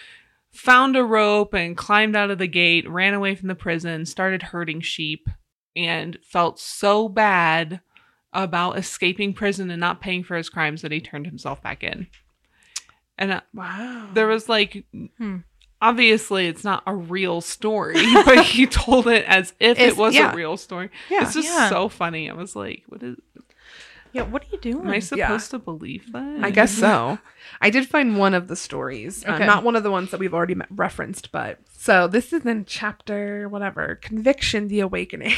found 0.50 0.96
a 0.96 1.04
rope 1.04 1.54
and 1.54 1.76
climbed 1.76 2.16
out 2.16 2.32
of 2.32 2.38
the 2.38 2.48
gate, 2.48 2.90
ran 2.90 3.14
away 3.14 3.36
from 3.36 3.46
the 3.46 3.54
prison, 3.54 4.04
started 4.06 4.42
herding 4.42 4.80
sheep, 4.80 5.28
and 5.76 6.18
felt 6.24 6.58
so 6.58 7.08
bad 7.08 7.80
about 8.32 8.76
escaping 8.76 9.32
prison 9.32 9.70
and 9.70 9.78
not 9.78 10.00
paying 10.00 10.24
for 10.24 10.36
his 10.36 10.50
crimes 10.50 10.82
that 10.82 10.90
he 10.90 11.00
turned 11.00 11.26
himself 11.26 11.62
back 11.62 11.84
in. 11.84 12.08
And 13.16 13.30
uh, 13.30 13.40
wow 13.54 14.08
there 14.14 14.26
was 14.26 14.48
like, 14.48 14.84
Hmm. 15.18 15.38
Obviously, 15.88 16.46
it's 16.46 16.64
not 16.64 16.82
a 16.86 16.94
real 16.94 17.40
story, 17.40 17.94
but 18.24 18.44
he 18.44 18.66
told 18.66 19.06
it 19.06 19.24
as 19.26 19.52
if 19.60 19.78
It's- 19.78 19.92
it 19.92 19.96
was 19.96 20.14
yeah. 20.14 20.32
a 20.32 20.36
real 20.36 20.56
story. 20.56 20.90
Yeah. 21.10 21.22
It's 21.22 21.34
just 21.34 21.48
Yeah. 21.48 21.68
so 21.68 21.88
funny. 21.88 22.30
I 22.30 22.34
was 22.34 22.56
like, 22.56 22.82
what 22.88 23.02
is, 23.02 23.16
Yeah, 24.12 24.22
what 24.22 24.42
are 24.42 24.46
you 24.52 24.58
doing? 24.58 24.84
am 24.86 24.90
I 24.90 24.94
Yeah. 24.94 25.00
supposed 25.00 25.50
to 25.50 25.58
believe 25.58 26.12
that? 26.12 26.38
I 26.42 26.50
guess 26.50 26.72
so. 26.84 27.18
I 27.60 27.70
did 27.70 27.88
find 27.88 28.16
one 28.18 28.34
of 28.34 28.48
the 28.48 28.56
stories, 28.56 29.24
uh, 29.26 29.32
Okay. 29.32 29.46
not 29.46 29.64
one 29.64 29.76
of 29.76 29.82
the 29.82 29.90
ones 29.90 30.10
that 30.10 30.20
we've 30.20 30.34
already 30.34 30.54
me- 30.54 30.64
referenced, 30.70 31.30
but 31.32 31.58
So 31.84 32.08
this 32.08 32.32
is 32.32 32.46
in 32.46 32.64
chapter 32.64 33.46
whatever, 33.46 33.96
conviction, 33.96 34.68
the 34.68 34.80
awakening. 34.80 35.34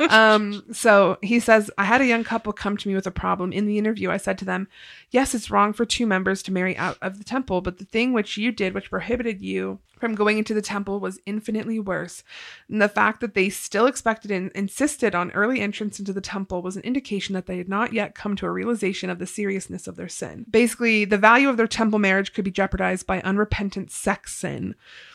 um, 0.10 0.62
so 0.72 1.16
he 1.22 1.40
says, 1.40 1.70
I 1.78 1.84
had 1.84 2.02
a 2.02 2.06
young 2.06 2.22
couple 2.22 2.52
come 2.52 2.76
to 2.76 2.86
me 2.86 2.94
with 2.94 3.06
a 3.06 3.10
problem. 3.10 3.50
In 3.50 3.66
the 3.66 3.78
interview, 3.78 4.10
I 4.10 4.18
said 4.18 4.36
to 4.38 4.44
them, 4.44 4.68
Yes, 5.10 5.34
it's 5.34 5.50
wrong 5.50 5.72
for 5.72 5.86
two 5.86 6.06
members 6.06 6.42
to 6.42 6.52
marry 6.52 6.76
out 6.76 6.98
of 7.00 7.16
the 7.16 7.24
temple, 7.24 7.62
but 7.62 7.78
the 7.78 7.86
thing 7.86 8.12
which 8.12 8.36
you 8.36 8.52
did, 8.52 8.74
which 8.74 8.90
prohibited 8.90 9.40
you 9.40 9.78
from 9.98 10.14
going 10.14 10.36
into 10.36 10.52
the 10.52 10.60
temple, 10.60 11.00
was 11.00 11.18
infinitely 11.24 11.78
worse. 11.78 12.22
And 12.68 12.82
the 12.82 12.88
fact 12.88 13.22
that 13.22 13.32
they 13.32 13.48
still 13.48 13.86
expected 13.86 14.30
and 14.30 14.50
insisted 14.52 15.14
on 15.14 15.30
early 15.30 15.60
entrance 15.60 15.98
into 15.98 16.12
the 16.12 16.20
temple 16.20 16.60
was 16.60 16.76
an 16.76 16.82
indication 16.82 17.32
that 17.32 17.46
they 17.46 17.56
had 17.56 17.70
not 17.70 17.94
yet 17.94 18.14
come 18.14 18.36
to 18.36 18.46
a 18.46 18.50
realization 18.50 19.08
of 19.08 19.18
the 19.18 19.26
seriousness 19.26 19.86
of 19.86 19.96
their 19.96 20.08
sin. 20.10 20.44
Basically, 20.50 21.06
the 21.06 21.16
value 21.16 21.48
of 21.48 21.56
their 21.56 21.66
temple 21.66 21.98
marriage 21.98 22.34
could 22.34 22.44
be 22.44 22.50
jeopardized 22.50 23.06
by 23.06 23.22
unrepentant 23.22 23.90
sex 23.90 24.34
sin. 24.34 24.74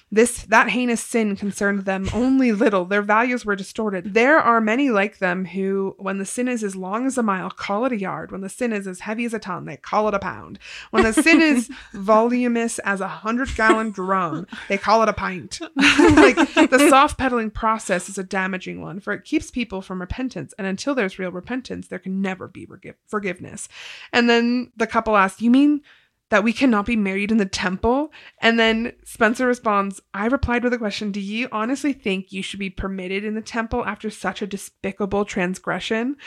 This 0.09 0.43
that 0.43 0.69
heinous 0.69 1.03
sin 1.03 1.35
concerned 1.35 1.83
them 1.83 2.07
only 2.13 2.53
little. 2.53 2.85
Their 2.85 3.01
values 3.01 3.45
were 3.45 3.57
distorted. 3.57 4.13
There 4.13 4.37
are 4.39 4.61
many 4.61 4.89
like 4.89 5.17
them 5.17 5.43
who, 5.43 5.95
when 5.97 6.17
the 6.17 6.25
sin 6.25 6.47
is 6.47 6.63
as 6.63 6.77
long 6.77 7.05
as 7.05 7.17
a 7.17 7.23
mile, 7.23 7.49
call 7.49 7.83
it 7.83 7.91
a 7.91 7.99
yard. 7.99 8.31
When 8.31 8.39
the 8.39 8.47
sin 8.47 8.71
is 8.71 8.87
as 8.87 9.01
heavy 9.01 9.25
as 9.25 9.33
a 9.33 9.39
ton, 9.39 9.65
they 9.65 9.75
call 9.75 10.07
it 10.07 10.13
a 10.13 10.19
pound. 10.19 10.59
When 10.91 11.03
the 11.03 11.11
sin 11.11 11.41
is 11.41 11.69
voluminous 11.93 12.79
as 12.79 13.01
a 13.01 13.07
hundred 13.07 13.53
gallon 13.55 13.91
drum, 13.91 14.47
they 14.69 14.77
call 14.77 15.03
it 15.03 15.09
a 15.09 15.13
pint. 15.13 15.59
like 15.75 16.35
the 16.35 16.87
soft 16.89 17.17
pedaling 17.17 17.51
process 17.51 18.07
is 18.07 18.17
a 18.17 18.23
damaging 18.23 18.81
one, 18.81 19.01
for 19.01 19.11
it 19.11 19.25
keeps 19.25 19.51
people 19.51 19.81
from 19.81 19.99
repentance. 19.99 20.53
And 20.57 20.65
until 20.65 20.95
there's 20.95 21.19
real 21.19 21.31
repentance, 21.31 21.89
there 21.89 21.99
can 21.99 22.21
never 22.21 22.47
be 22.47 22.65
forgiveness. 23.05 23.67
And 24.13 24.29
then 24.29 24.71
the 24.77 24.87
couple 24.87 25.17
asks, 25.17 25.41
"You 25.41 25.51
mean?" 25.51 25.81
That 26.29 26.43
we 26.43 26.53
cannot 26.53 26.85
be 26.85 26.95
married 26.95 27.31
in 27.31 27.37
the 27.37 27.45
temple? 27.45 28.11
And 28.41 28.59
then 28.59 28.93
Spencer 29.03 29.47
responds, 29.47 30.01
I 30.13 30.27
replied 30.27 30.63
with 30.63 30.73
a 30.73 30.77
question 30.77 31.11
Do 31.11 31.21
you 31.21 31.47
honestly 31.51 31.93
think 31.93 32.31
you 32.31 32.41
should 32.41 32.59
be 32.59 32.69
permitted 32.69 33.23
in 33.23 33.35
the 33.35 33.41
temple 33.41 33.85
after 33.85 34.09
such 34.09 34.41
a 34.41 34.47
despicable 34.47 35.25
transgression? 35.25 36.17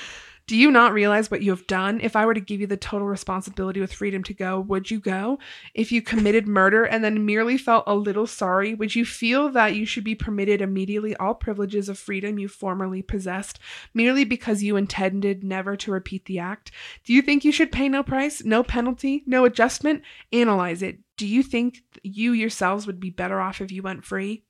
Do 0.50 0.56
you 0.56 0.72
not 0.72 0.92
realize 0.92 1.30
what 1.30 1.42
you 1.42 1.52
have 1.52 1.68
done? 1.68 2.00
If 2.00 2.16
I 2.16 2.26
were 2.26 2.34
to 2.34 2.40
give 2.40 2.60
you 2.60 2.66
the 2.66 2.76
total 2.76 3.06
responsibility 3.06 3.80
with 3.80 3.92
freedom 3.92 4.24
to 4.24 4.34
go, 4.34 4.58
would 4.58 4.90
you 4.90 4.98
go? 4.98 5.38
If 5.74 5.92
you 5.92 6.02
committed 6.02 6.48
murder 6.48 6.82
and 6.82 7.04
then 7.04 7.24
merely 7.24 7.56
felt 7.56 7.84
a 7.86 7.94
little 7.94 8.26
sorry, 8.26 8.74
would 8.74 8.96
you 8.96 9.04
feel 9.04 9.48
that 9.50 9.76
you 9.76 9.86
should 9.86 10.02
be 10.02 10.16
permitted 10.16 10.60
immediately 10.60 11.14
all 11.14 11.34
privileges 11.34 11.88
of 11.88 12.00
freedom 12.00 12.36
you 12.36 12.48
formerly 12.48 13.00
possessed, 13.00 13.60
merely 13.94 14.24
because 14.24 14.60
you 14.60 14.74
intended 14.74 15.44
never 15.44 15.76
to 15.76 15.92
repeat 15.92 16.24
the 16.24 16.40
act? 16.40 16.72
Do 17.04 17.12
you 17.12 17.22
think 17.22 17.44
you 17.44 17.52
should 17.52 17.70
pay 17.70 17.88
no 17.88 18.02
price, 18.02 18.42
no 18.42 18.64
penalty, 18.64 19.22
no 19.26 19.44
adjustment? 19.44 20.02
Analyze 20.32 20.82
it. 20.82 20.98
Do 21.16 21.28
you 21.28 21.44
think 21.44 21.78
you 22.02 22.32
yourselves 22.32 22.88
would 22.88 22.98
be 22.98 23.10
better 23.10 23.40
off 23.40 23.60
if 23.60 23.70
you 23.70 23.82
went 23.82 24.04
free? 24.04 24.42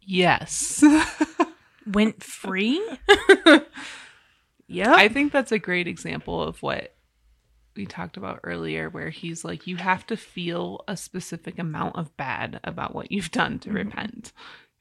Yes. 0.00 0.84
Went 1.86 2.22
free? 2.22 2.80
Yeah. 4.70 4.94
I 4.94 5.08
think 5.08 5.32
that's 5.32 5.52
a 5.52 5.58
great 5.58 5.88
example 5.88 6.42
of 6.42 6.62
what 6.62 6.94
we 7.76 7.86
talked 7.86 8.16
about 8.16 8.40
earlier, 8.44 8.88
where 8.88 9.10
he's 9.10 9.44
like, 9.44 9.66
you 9.66 9.76
have 9.76 10.06
to 10.06 10.16
feel 10.16 10.84
a 10.88 10.96
specific 10.96 11.58
amount 11.58 11.96
of 11.96 12.16
bad 12.16 12.60
about 12.64 12.94
what 12.94 13.12
you've 13.12 13.30
done 13.30 13.58
to 13.60 13.72
repent. 13.72 14.32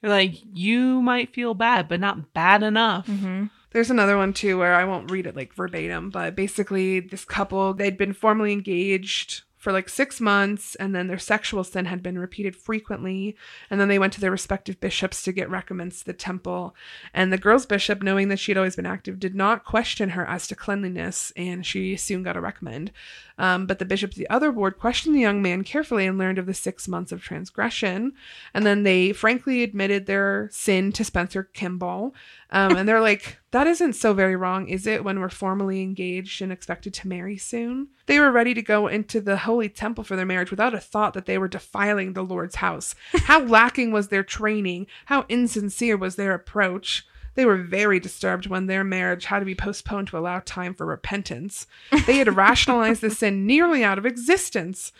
Like, 0.01 0.35
you 0.53 1.01
might 1.01 1.33
feel 1.33 1.53
bad, 1.53 1.87
but 1.87 1.99
not 1.99 2.33
bad 2.33 2.63
enough. 2.63 3.07
Mm-hmm. 3.07 3.45
There's 3.71 3.91
another 3.91 4.17
one 4.17 4.33
too 4.33 4.57
where 4.57 4.75
I 4.75 4.85
won't 4.85 5.11
read 5.11 5.27
it 5.27 5.35
like 5.35 5.53
verbatim, 5.53 6.09
but 6.09 6.35
basically 6.35 6.99
this 6.99 7.25
couple 7.25 7.73
they'd 7.73 7.97
been 7.97 8.13
formally 8.13 8.51
engaged 8.51 9.43
for 9.59 9.73
like 9.73 9.89
six 9.89 10.21
months, 10.21 10.73
and 10.75 10.95
then 10.95 11.07
their 11.07 11.19
sexual 11.19 11.65
sin 11.65 11.85
had 11.85 12.01
been 12.01 12.17
repeated 12.17 12.55
frequently, 12.55 13.35
and 13.69 13.79
then 13.79 13.89
they 13.89 13.99
went 13.99 14.13
to 14.13 14.21
their 14.21 14.31
respective 14.31 14.79
bishops 14.79 15.21
to 15.21 15.33
get 15.33 15.49
recommends 15.49 15.99
to 15.99 16.05
the 16.05 16.13
temple. 16.13 16.73
And 17.13 17.31
the 17.31 17.37
girl's 17.37 17.65
bishop, 17.65 18.01
knowing 18.01 18.29
that 18.29 18.39
she 18.39 18.51
had 18.51 18.57
always 18.57 18.77
been 18.77 18.85
active, 18.85 19.19
did 19.19 19.35
not 19.35 19.65
question 19.65 20.11
her 20.11 20.25
as 20.25 20.47
to 20.47 20.55
cleanliness, 20.55 21.33
and 21.35 21.65
she 21.65 21.97
soon 21.97 22.23
got 22.23 22.37
a 22.37 22.41
recommend. 22.41 22.91
Um, 23.39 23.65
but 23.65 23.79
the 23.79 23.85
bishop 23.85 24.11
of 24.11 24.17
the 24.17 24.29
other 24.29 24.51
ward 24.51 24.77
questioned 24.77 25.15
the 25.15 25.21
young 25.21 25.41
man 25.41 25.63
carefully 25.63 26.05
and 26.05 26.17
learned 26.17 26.37
of 26.37 26.45
the 26.45 26.53
six 26.53 26.87
months 26.87 27.11
of 27.11 27.23
transgression. 27.23 28.11
And 28.53 28.65
then 28.65 28.83
they 28.83 29.13
frankly 29.13 29.63
admitted 29.63 30.05
their 30.05 30.49
sin 30.51 30.91
to 30.91 31.05
Spencer 31.05 31.43
Kimball. 31.43 32.13
Um, 32.51 32.75
and 32.75 32.87
they're 32.87 32.99
like, 32.99 33.39
that 33.51 33.65
isn't 33.65 33.93
so 33.93 34.13
very 34.13 34.35
wrong, 34.35 34.67
is 34.67 34.85
it, 34.85 35.03
when 35.03 35.19
we're 35.19 35.29
formally 35.29 35.81
engaged 35.81 36.41
and 36.41 36.51
expected 36.51 36.93
to 36.95 37.07
marry 37.07 37.37
soon? 37.37 37.87
They 38.07 38.19
were 38.19 38.31
ready 38.31 38.53
to 38.53 38.61
go 38.61 38.87
into 38.87 39.21
the 39.21 39.37
holy 39.37 39.69
temple 39.69 40.03
for 40.03 40.15
their 40.15 40.25
marriage 40.25 40.51
without 40.51 40.75
a 40.75 40.79
thought 40.79 41.13
that 41.13 41.25
they 41.25 41.37
were 41.37 41.47
defiling 41.47 42.13
the 42.13 42.23
Lord's 42.23 42.55
house. 42.55 42.93
How 43.13 43.39
lacking 43.39 43.91
was 43.91 44.09
their 44.09 44.23
training? 44.23 44.87
How 45.05 45.25
insincere 45.29 45.97
was 45.97 46.15
their 46.15 46.33
approach? 46.33 47.05
They 47.39 47.45
were 47.45 47.55
very 47.55 48.01
disturbed 48.01 48.47
when 48.47 48.65
their 48.65 48.83
marriage 48.83 49.23
had 49.23 49.39
to 49.39 49.45
be 49.45 49.55
postponed 49.55 50.09
to 50.09 50.17
allow 50.17 50.41
time 50.41 50.73
for 50.73 50.85
repentance. 50.85 51.67
They 52.05 52.17
had 52.17 52.35
rationalized 52.35 52.99
the 52.99 53.09
sin 53.09 53.47
nearly 53.47 53.81
out 53.81 53.97
of 53.97 54.05
existence. 54.05 54.91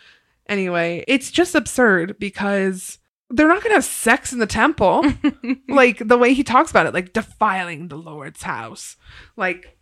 Anyway, 0.48 1.04
it's 1.06 1.32
just 1.32 1.54
absurd 1.54 2.18
because 2.18 2.98
they're 3.30 3.50
not 3.50 3.62
going 3.62 3.72
to 3.72 3.76
have 3.76 3.84
sex 3.84 4.32
in 4.32 4.40
the 4.40 4.48
temple. 4.48 5.04
like 5.68 5.98
the 6.08 6.18
way 6.18 6.34
he 6.34 6.46
talks 6.46 6.72
about 6.72 6.86
it, 6.86 6.94
like 6.94 7.12
defiling 7.12 7.90
the 7.90 7.98
Lord's 7.98 8.44
house. 8.44 8.96
Like, 9.36 9.78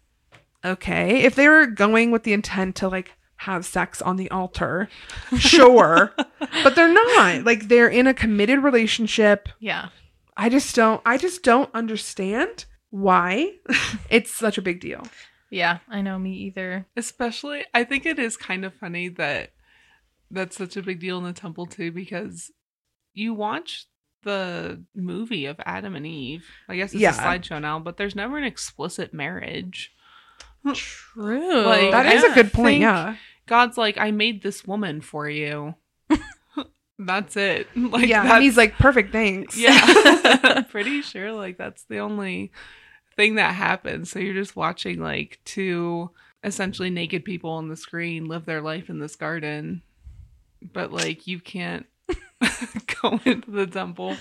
okay, 0.66 1.22
if 1.26 1.36
they 1.36 1.48
were 1.48 1.68
going 1.68 2.10
with 2.10 2.24
the 2.24 2.34
intent 2.34 2.76
to 2.78 2.88
like 2.88 3.12
have 3.36 3.68
sex 3.68 4.02
on 4.02 4.16
the 4.16 4.32
altar, 4.32 4.90
sure, 5.38 6.12
but 6.64 6.74
they're 6.74 6.92
not. 6.92 7.44
Like, 7.44 7.68
they're 7.68 7.88
in 7.88 8.08
a 8.08 8.16
committed 8.16 8.64
relationship. 8.64 9.48
Yeah. 9.60 9.90
I 10.38 10.50
just 10.50 10.76
don't 10.76 11.02
I 11.06 11.18
just 11.18 11.44
don't 11.44 11.70
understand 11.74 12.66
why 12.92 13.54
it's 14.10 14.32
such 14.32 14.58
a 14.58 14.62
big 14.62 14.80
deal. 14.80 15.04
Yeah, 15.50 15.80
I 15.90 16.02
know 16.02 16.20
me 16.20 16.34
either. 16.34 16.86
Especially, 16.96 17.64
I 17.74 17.84
think 17.84 18.06
it 18.06 18.20
is 18.20 18.36
kind 18.38 18.64
of 18.66 18.74
funny 18.74 19.08
that 19.10 19.52
that's 20.30 20.58
such 20.58 20.76
a 20.78 20.82
big 20.82 21.00
deal 21.00 21.18
in 21.18 21.24
the 21.24 21.32
temple, 21.34 21.66
too, 21.66 21.90
because 21.92 22.52
you 23.14 23.34
watch 23.34 23.88
the 24.24 24.84
movie 24.94 25.46
of 25.46 25.56
Adam 25.66 25.96
and 25.96 26.06
Eve. 26.06 26.46
I 26.68 26.76
guess 26.76 26.92
it's 26.94 27.02
Yeah. 27.02 27.12
a 27.12 27.14
slideshow 27.40 27.62
now, 27.62 27.80
but 27.80 27.96
there's 27.96 28.16
never 28.16 28.38
an 28.38 28.44
explicit 28.44 29.14
marriage. 29.14 29.94
True. 30.74 31.62
Like, 31.66 31.92
That 31.92 32.08
is 32.14 32.24
a 32.26 32.34
good 32.34 32.52
point, 32.52 32.82
yeah. 32.82 33.16
God's 33.46 33.78
like, 33.78 33.98
I 33.98 34.12
made 34.12 34.44
this 34.44 34.66
woman 34.66 35.00
for 35.00 35.30
you. 35.30 35.76
That's 37.00 37.36
it. 37.38 37.68
Like, 37.76 38.08
yeah, 38.08 38.36
and 38.36 38.44
he's 38.44 38.58
like, 38.58 38.78
perfect, 38.78 39.12
thanks. 39.12 39.58
yeah, 39.58 40.62
pretty 40.70 41.02
sure 41.02 41.32
like 41.32 41.58
that's 41.58 41.84
the 41.86 42.00
only 42.00 42.52
thing 43.16 43.36
that 43.36 43.54
happens. 43.56 44.12
So 44.12 44.20
you're 44.20 44.34
just 44.34 44.56
watching 44.56 45.00
like 45.00 45.40
two 45.46 46.12
essentially 46.44 46.90
naked 46.90 47.26
people 47.26 47.52
on 47.52 47.68
the 47.68 47.76
screen 47.76 48.26
live 48.26 48.46
their 48.46 48.62
life 48.62 48.90
in 48.90 49.00
this 49.00 49.16
garden, 49.16 49.82
but 50.74 50.92
like 50.92 51.28
you 51.28 51.40
can't 51.40 51.86
go 53.02 53.20
into 53.26 53.52
the 53.52 53.68
temple 53.68 54.16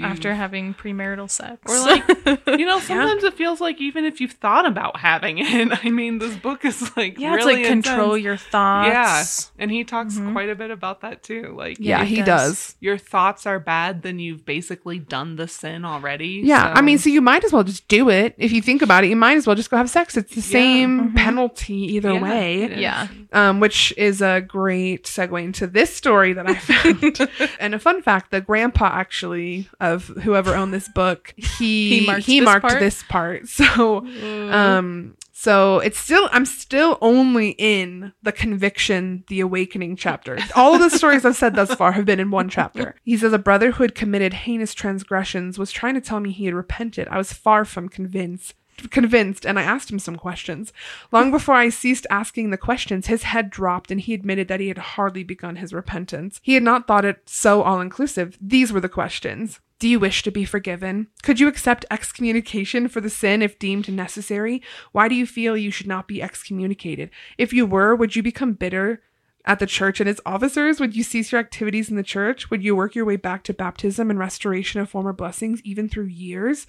After 0.00 0.34
having 0.34 0.74
premarital 0.74 1.30
sex. 1.30 1.58
or 1.70 1.78
like 1.80 2.04
you 2.58 2.66
know 2.66 2.78
sometimes 2.80 3.24
it 3.24 3.34
feels 3.34 3.60
like 3.60 3.80
even 3.80 4.04
if 4.04 4.20
you've 4.20 4.32
thought 4.32 4.66
about 4.66 4.98
having 5.00 5.38
it 5.38 5.68
i 5.84 5.90
mean 5.90 6.18
this 6.18 6.36
book 6.36 6.64
is 6.64 6.96
like 6.96 7.18
yeah, 7.18 7.34
really 7.34 7.62
it's 7.62 7.68
like 7.70 7.84
control 7.84 8.16
your 8.18 8.36
thoughts. 8.36 8.88
yeah 8.88 9.62
and 9.62 9.70
he 9.70 9.84
talks 9.84 10.14
Mhm. 10.16 10.32
quite 10.32 10.48
a 10.50 10.54
bit 10.54 10.70
about 10.70 11.00
that 11.00 11.22
too 11.22 11.54
like 11.56 11.78
Yeah, 11.80 12.04
he 12.04 12.16
does. 12.22 12.26
does. 12.26 12.76
your 12.80 12.98
thoughts 12.98 13.46
are 13.46 13.58
bad 13.58 14.02
then 14.02 14.18
you've 14.18 14.44
basically 14.44 14.98
done 14.98 15.36
the 15.36 15.48
sin 15.48 15.84
already 15.84 16.42
Yeah, 16.44 16.72
I 16.76 16.82
mean, 16.82 16.98
so- 16.98 17.04
so 17.06 17.10
you 17.10 17.20
might 17.20 17.44
as 17.44 17.52
well 17.52 17.62
just 17.62 17.86
do 17.86 18.10
it. 18.10 18.34
If 18.36 18.50
you 18.50 18.60
think 18.60 18.82
about 18.82 19.04
it, 19.04 19.10
you 19.10 19.14
might 19.16 19.36
as 19.36 19.46
well 19.46 19.54
just 19.54 19.70
go 19.70 19.76
have 19.76 19.88
sex. 19.88 20.16
It's 20.16 20.34
the 20.34 20.40
Yeah. 20.40 20.46
same 20.60 21.10
Mhm. 21.10 21.14
penalty 21.16 21.74
either 21.94 22.14
Yeah, 22.14 22.20
way. 22.20 22.80
Yeah. 22.80 23.06
um, 23.32 23.60
which 23.60 23.94
is 23.96 24.20
a 24.20 24.40
great 24.40 25.04
segue 25.04 25.40
into 25.44 25.68
this 25.68 25.94
story 25.94 26.32
that 26.32 26.48
I 26.48 26.54
found. 26.70 27.28
and 27.60 27.74
a 27.76 27.78
fun 27.78 28.02
fact: 28.02 28.32
the 28.32 28.40
grandpa 28.40 28.86
actually 28.92 29.68
of 29.92 30.06
whoever 30.06 30.54
owned 30.54 30.74
this 30.74 30.88
book, 30.88 31.34
he 31.36 32.00
He 32.00 32.06
marked 32.06 32.26
he 32.26 32.40
this 32.40 32.44
marked 32.44 32.66
part? 32.66 32.80
this 32.80 33.02
part. 33.02 33.48
So, 33.56 34.06
um, 34.50 35.16
so 35.32 35.80
it's 35.80 35.98
still 35.98 36.28
I'm 36.32 36.46
still 36.46 36.98
only 37.00 37.50
in 37.50 38.12
the 38.22 38.32
conviction, 38.32 39.24
the 39.28 39.40
awakening 39.40 39.96
chapter. 39.96 40.38
All 40.54 40.74
of 40.74 40.80
the 40.80 40.90
stories 40.90 41.24
I've 41.24 41.36
said 41.36 41.54
thus 41.54 41.74
far 41.74 41.92
have 41.92 42.04
been 42.04 42.20
in 42.20 42.30
one 42.30 42.48
chapter. 42.48 42.96
He 43.02 43.16
says 43.16 43.32
a 43.32 43.38
brother 43.38 43.72
who 43.72 43.82
had 43.84 43.94
committed 43.94 44.32
heinous 44.32 44.74
transgressions 44.74 45.58
was 45.58 45.72
trying 45.72 45.94
to 45.94 46.00
tell 46.00 46.20
me 46.20 46.32
he 46.32 46.46
had 46.46 46.54
repented. 46.54 47.08
I 47.08 47.18
was 47.18 47.32
far 47.32 47.64
from 47.64 47.88
convinced 47.88 48.54
convinced 48.90 49.46
and 49.46 49.58
I 49.58 49.62
asked 49.62 49.90
him 49.90 49.98
some 49.98 50.16
questions. 50.16 50.72
Long 51.12 51.30
before 51.30 51.54
I 51.54 51.68
ceased 51.68 52.06
asking 52.10 52.50
the 52.50 52.56
questions, 52.56 53.06
his 53.06 53.24
head 53.24 53.50
dropped 53.50 53.90
and 53.90 54.00
he 54.00 54.14
admitted 54.14 54.48
that 54.48 54.60
he 54.60 54.68
had 54.68 54.78
hardly 54.78 55.24
begun 55.24 55.56
his 55.56 55.72
repentance. 55.72 56.40
He 56.42 56.54
had 56.54 56.62
not 56.62 56.86
thought 56.86 57.04
it 57.04 57.22
so 57.26 57.62
all 57.62 57.80
inclusive. 57.80 58.36
These 58.40 58.72
were 58.72 58.80
the 58.80 58.88
questions. 58.88 59.60
Do 59.78 59.88
you 59.88 60.00
wish 60.00 60.22
to 60.22 60.30
be 60.30 60.46
forgiven? 60.46 61.08
Could 61.22 61.38
you 61.38 61.48
accept 61.48 61.84
excommunication 61.90 62.88
for 62.88 63.02
the 63.02 63.10
sin 63.10 63.42
if 63.42 63.58
deemed 63.58 63.92
necessary? 63.92 64.62
Why 64.92 65.06
do 65.06 65.14
you 65.14 65.26
feel 65.26 65.54
you 65.54 65.70
should 65.70 65.86
not 65.86 66.08
be 66.08 66.22
excommunicated? 66.22 67.10
If 67.36 67.52
you 67.52 67.66
were, 67.66 67.94
would 67.94 68.16
you 68.16 68.22
become 68.22 68.54
bitter 68.54 69.02
at 69.44 69.58
the 69.58 69.66
church 69.66 70.00
and 70.00 70.08
its 70.08 70.20
officers? 70.24 70.80
Would 70.80 70.96
you 70.96 71.02
cease 71.02 71.30
your 71.30 71.42
activities 71.42 71.90
in 71.90 71.96
the 71.96 72.02
church? 72.02 72.50
Would 72.50 72.64
you 72.64 72.74
work 72.74 72.94
your 72.94 73.04
way 73.04 73.16
back 73.16 73.42
to 73.44 73.54
baptism 73.54 74.08
and 74.08 74.18
restoration 74.18 74.80
of 74.80 74.88
former 74.88 75.12
blessings, 75.12 75.60
even 75.62 75.90
through 75.90 76.06
years? 76.06 76.66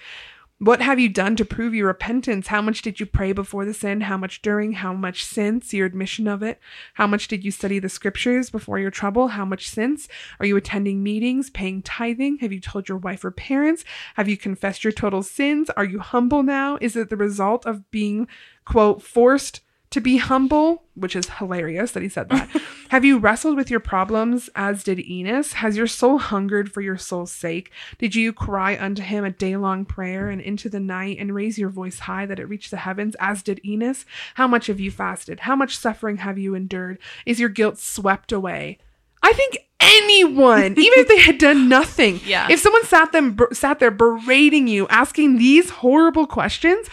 What 0.60 0.82
have 0.82 0.99
you 0.99 1.08
done 1.08 1.36
to 1.36 1.45
prove 1.45 1.76
your 1.76 1.86
repentance? 1.86 2.47
How 2.47 2.64
much 2.64 2.82
did 2.82 2.99
you 2.99 3.05
pray 3.05 3.32
before 3.32 3.64
the 3.64 3.76
sin? 3.76 4.01
How 4.01 4.18
much 4.18 4.41
during? 4.41 4.74
How 4.74 4.91
much 4.91 5.24
since 5.24 5.72
your 5.72 5.86
admission 5.86 6.28
of 6.28 6.41
it? 6.41 6.60
How 6.95 7.05
much 7.05 7.28
did 7.28 7.45
you 7.45 7.51
study 7.51 7.78
the 7.78 7.89
scriptures 7.89 8.49
before 8.49 8.80
your 8.80 8.89
trouble? 8.89 9.28
How 9.28 9.45
much 9.45 9.70
since? 9.70 10.08
Are 10.39 10.47
you 10.47 10.58
attending 10.58 11.03
meetings, 11.03 11.51
paying 11.51 11.84
tithing? 11.84 12.39
Have 12.39 12.51
you 12.51 12.60
told 12.60 12.89
your 12.89 12.97
wife 12.97 13.24
or 13.24 13.30
parents? 13.30 13.86
Have 14.16 14.28
you 14.28 14.36
confessed 14.36 14.84
your 14.84 14.93
total 14.93 15.22
sins? 15.22 15.70
Are 15.78 15.86
you 15.86 15.99
humble 15.99 16.41
now? 16.41 16.80
Is 16.82 16.95
it 16.95 17.12
the 17.12 17.18
result 17.18 17.68
of 17.68 17.91
being, 17.91 18.28
quote, 18.66 19.03
forced 19.03 19.62
to 19.90 20.02
be 20.02 20.18
humble, 20.18 20.84
which 20.96 21.16
is 21.16 21.30
hilarious 21.30 21.92
that 21.92 22.04
he 22.04 22.10
said 22.10 22.30
that. 22.30 22.50
Have 22.90 23.06
you 23.06 23.18
wrestled 23.18 23.56
with 23.56 23.70
your 23.70 23.80
problems 23.80 24.50
as 24.56 24.84
did 24.84 25.00
Enos? 25.00 25.54
Has 25.54 25.78
your 25.78 25.88
soul 25.88 26.18
hungered 26.18 26.72
for 26.72 26.82
your 26.82 26.98
soul's 26.98 27.32
sake? 27.32 27.72
Did 27.98 28.16
you 28.16 28.34
cry 28.34 28.78
unto 28.78 29.02
him 29.02 29.24
a 29.24 29.32
day 29.32 29.56
long 29.56 29.86
prayer 29.86 30.30
and 30.30 30.42
into 30.42 30.70
the 30.70 30.80
night 30.80 31.18
and 31.20 31.34
raise 31.34 31.58
your 31.58 31.70
voice 31.70 32.00
high 32.00 32.26
that 32.26 32.40
it 32.40 32.50
reached 32.50 32.72
the 32.72 32.78
heavens 32.78 33.16
as 33.20 33.44
did 33.44 33.62
Enos? 33.66 34.06
How 34.36 34.48
much 34.48 34.68
have 34.68 34.80
you 34.80 34.92
fasted? 34.92 35.42
How 35.42 35.56
much 35.56 35.78
suffering 35.78 36.18
have 36.18 36.38
you 36.38 36.54
endured? 36.54 37.00
Is 37.26 37.40
your 37.40 37.50
guilt 37.50 37.78
swept 37.78 38.32
away? 38.32 38.80
I 39.24 39.34
think 39.34 39.57
anyone, 39.80 40.74
even 40.74 40.99
if 40.99 41.07
they 41.07 41.20
had 41.20 41.38
done 41.38 41.70
nothing, 41.78 42.20
Yeah. 42.26 42.47
if 42.49 42.59
someone 42.59 42.84
sat 42.86 43.11
them 43.11 43.38
sat 43.53 43.80
there 43.80 43.91
berating 43.91 44.68
you, 44.68 44.88
asking 44.89 45.38
these 45.38 45.70
horrible 45.70 46.28
questions, 46.28 46.88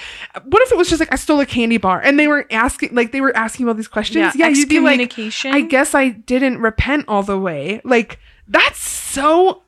what 0.45 0.63
if 0.63 0.73
it 0.73 0.79
was 0.79 0.89
just 0.89 1.01
like 1.01 1.13
I 1.13 1.17
stole 1.17 1.41
a 1.41 1.47
candy 1.47 1.77
bar 1.77 2.01
and 2.01 2.19
they 2.19 2.29
were 2.29 2.47
asking 2.51 2.95
like 2.95 3.13
they 3.13 3.21
were 3.21 3.37
asking 3.37 3.69
all 3.69 3.75
these 3.75 3.89
questions? 3.89 4.35
Yeah, 4.37 4.49
you'd 4.49 4.69
be 4.69 4.81
like. 4.81 5.13
I 5.45 5.61
guess 5.63 5.95
I 5.95 6.11
didn't 6.11 6.61
repent 6.61 7.07
all 7.09 7.23
the 7.23 7.39
way. 7.39 7.81
Like 7.85 8.19
that's 8.47 8.79
so 8.79 9.64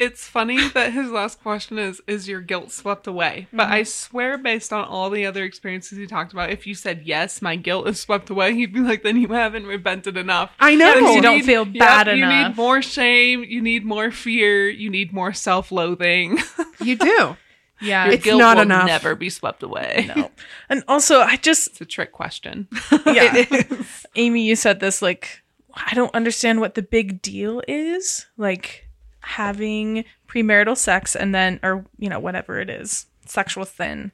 It's 0.00 0.26
funny 0.26 0.66
that 0.70 0.94
his 0.94 1.10
last 1.10 1.42
question 1.42 1.78
is 1.78 2.00
Is 2.06 2.26
your 2.26 2.40
guilt 2.40 2.72
swept 2.72 3.06
away? 3.06 3.48
But 3.52 3.64
mm-hmm. 3.64 3.72
I 3.74 3.82
swear, 3.82 4.38
based 4.38 4.72
on 4.72 4.84
all 4.86 5.10
the 5.10 5.26
other 5.26 5.44
experiences 5.44 5.98
he 5.98 6.06
talked 6.06 6.32
about, 6.32 6.48
if 6.50 6.66
you 6.66 6.74
said, 6.74 7.02
Yes, 7.04 7.42
my 7.42 7.54
guilt 7.56 7.86
is 7.86 8.00
swept 8.00 8.30
away, 8.30 8.54
he'd 8.56 8.72
be 8.72 8.80
like, 8.80 9.02
Then 9.02 9.16
you 9.20 9.28
haven't 9.28 9.66
repented 9.66 10.16
enough. 10.16 10.50
I 10.58 10.74
know. 10.74 10.94
Because 10.94 11.08
you 11.10 11.16
You 11.16 11.22
don't 11.22 11.36
need- 11.36 11.44
feel 11.44 11.66
Yep, 11.68 11.78
bad 11.78 12.06
You 12.16 12.26
need 12.26 12.56
more 12.56 12.80
shame. 12.80 13.44
You 13.44 13.60
need 13.60 13.84
more 13.84 14.10
fear. 14.10 14.68
You 14.70 14.88
need 14.88 15.12
more 15.12 15.34
self 15.34 15.70
loathing. 15.70 16.38
you 16.80 16.96
do. 16.96 17.36
yeah. 17.82 18.06
Your 18.06 18.14
It's 18.14 18.24
guilt 18.24 18.38
not 18.40 18.56
will 18.56 18.62
enough. 18.62 18.86
never 18.86 19.14
be 19.14 19.28
swept 19.28 19.62
away. 19.62 20.10
no. 20.16 20.30
And 20.70 20.82
also, 20.88 21.20
I 21.20 21.36
just 21.36 21.68
It's 21.68 21.80
a 21.82 21.84
trick 21.84 22.12
question. 22.12 22.68
yeah. 22.90 23.36
It 23.36 23.70
is. 23.70 24.06
Amy, 24.16 24.42
you 24.46 24.56
said 24.56 24.80
this 24.80 25.02
like 25.02 25.42
I 25.74 25.92
don't 25.94 26.14
understand 26.14 26.60
what 26.60 26.74
the 26.74 26.82
big 26.82 27.20
deal 27.22 27.62
is. 27.68 28.26
Like 28.38 28.88
having 29.20 30.04
premarital 30.28 30.76
sex 30.76 31.14
and 31.16 31.34
then 31.34 31.60
or 31.62 31.84
you 31.98 32.08
know 32.08 32.18
whatever 32.18 32.60
it 32.60 32.70
is, 32.70 33.06
sexual 33.26 33.64
sin. 33.64 34.12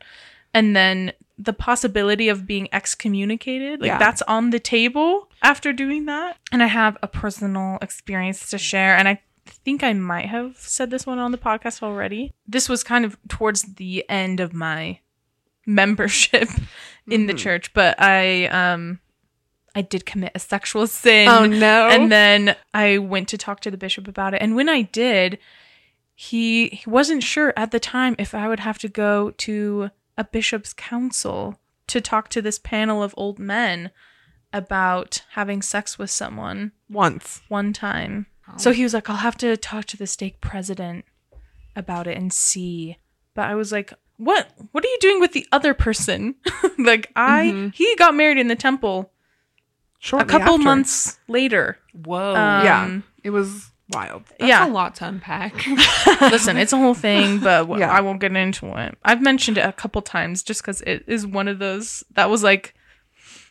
And 0.54 0.74
then 0.74 1.12
the 1.38 1.52
possibility 1.52 2.30
of 2.30 2.46
being 2.46 2.66
excommunicated, 2.72 3.80
like 3.82 3.88
Yeah. 3.88 3.98
that's 3.98 4.22
on 4.22 4.50
the 4.50 4.58
table 4.58 5.28
after 5.42 5.72
doing 5.72 6.06
that. 6.06 6.38
And 6.50 6.62
I 6.62 6.66
have 6.66 6.96
a 7.02 7.08
personal 7.08 7.78
experience 7.82 8.48
to 8.50 8.58
share 8.58 8.96
and 8.96 9.06
I 9.06 9.20
think 9.46 9.82
I 9.84 9.92
might 9.92 10.26
have 10.26 10.56
said 10.56 10.90
this 10.90 11.06
one 11.06 11.18
on 11.18 11.30
the 11.32 11.38
podcast 11.38 11.82
already. 11.82 12.32
This 12.48 12.68
was 12.68 12.82
kind 12.82 13.04
of 13.04 13.16
towards 13.28 13.62
the 13.74 14.04
end 14.08 14.40
of 14.40 14.52
my 14.54 15.00
membership 15.66 16.48
in 17.10 17.26
the 17.26 17.34
church, 17.34 17.72
but 17.74 18.00
I 18.00 18.46
um 18.46 19.00
I 19.76 19.82
did 19.82 20.06
commit 20.06 20.32
a 20.34 20.38
sexual 20.38 20.86
sin. 20.86 21.28
Oh 21.28 21.44
no. 21.44 21.88
And 21.88 22.10
then 22.10 22.56
I 22.72 22.96
went 22.96 23.28
to 23.28 23.38
talk 23.38 23.60
to 23.60 23.70
the 23.70 23.76
bishop 23.76 24.08
about 24.08 24.32
it. 24.32 24.40
And 24.40 24.56
when 24.56 24.70
I 24.70 24.82
did, 24.82 25.38
he, 26.14 26.68
he 26.68 26.88
wasn't 26.88 27.22
sure 27.22 27.52
at 27.58 27.72
the 27.72 27.78
time 27.78 28.16
if 28.18 28.34
I 28.34 28.48
would 28.48 28.60
have 28.60 28.78
to 28.78 28.88
go 28.88 29.32
to 29.32 29.90
a 30.16 30.24
bishop's 30.24 30.72
council 30.72 31.60
to 31.88 32.00
talk 32.00 32.30
to 32.30 32.40
this 32.40 32.58
panel 32.58 33.02
of 33.02 33.14
old 33.18 33.38
men 33.38 33.90
about 34.50 35.22
having 35.32 35.60
sex 35.60 35.98
with 35.98 36.10
someone 36.10 36.72
once. 36.88 37.42
one 37.48 37.74
time. 37.74 38.28
Oh. 38.48 38.54
So 38.56 38.72
he 38.72 38.82
was 38.82 38.94
like, 38.94 39.10
I'll 39.10 39.16
have 39.16 39.36
to 39.38 39.58
talk 39.58 39.84
to 39.86 39.98
the 39.98 40.06
stake 40.06 40.40
president 40.40 41.04
about 41.76 42.06
it 42.06 42.16
and 42.16 42.32
see. 42.32 42.96
But 43.34 43.50
I 43.50 43.54
was 43.54 43.72
like, 43.72 43.92
what 44.16 44.48
what 44.72 44.82
are 44.82 44.88
you 44.88 44.98
doing 45.02 45.20
with 45.20 45.32
the 45.32 45.46
other 45.52 45.74
person? 45.74 46.36
like 46.78 47.12
I 47.14 47.48
mm-hmm. 47.48 47.68
he 47.74 47.94
got 47.96 48.14
married 48.14 48.38
in 48.38 48.48
the 48.48 48.56
temple 48.56 49.12
Shortly 49.98 50.26
a 50.34 50.38
couple 50.38 50.54
after. 50.54 50.64
months 50.64 51.18
later. 51.28 51.78
Whoa. 51.92 52.32
Yeah. 52.34 52.84
Um, 52.84 53.04
It 53.24 53.30
was 53.30 53.70
wild. 53.90 54.24
That's 54.38 54.48
yeah. 54.48 54.66
a 54.66 54.70
lot 54.70 54.96
to 54.96 55.08
unpack. 55.08 55.66
Listen, 56.20 56.56
it's 56.56 56.72
a 56.72 56.76
whole 56.76 56.94
thing, 56.94 57.38
but 57.38 57.60
w- 57.62 57.80
Yeah. 57.80 57.90
I 57.90 58.00
won't 58.00 58.20
get 58.20 58.36
into 58.36 58.66
it. 58.78 58.96
I've 59.04 59.22
mentioned 59.22 59.58
it 59.58 59.64
a 59.66 59.72
couple 59.72 60.02
times 60.02 60.42
just 60.42 60.62
because 60.62 60.80
it 60.82 61.04
is 61.06 61.26
one 61.26 61.48
of 61.48 61.58
those 61.58 62.04
that 62.14 62.28
was 62.30 62.42
like 62.42 62.74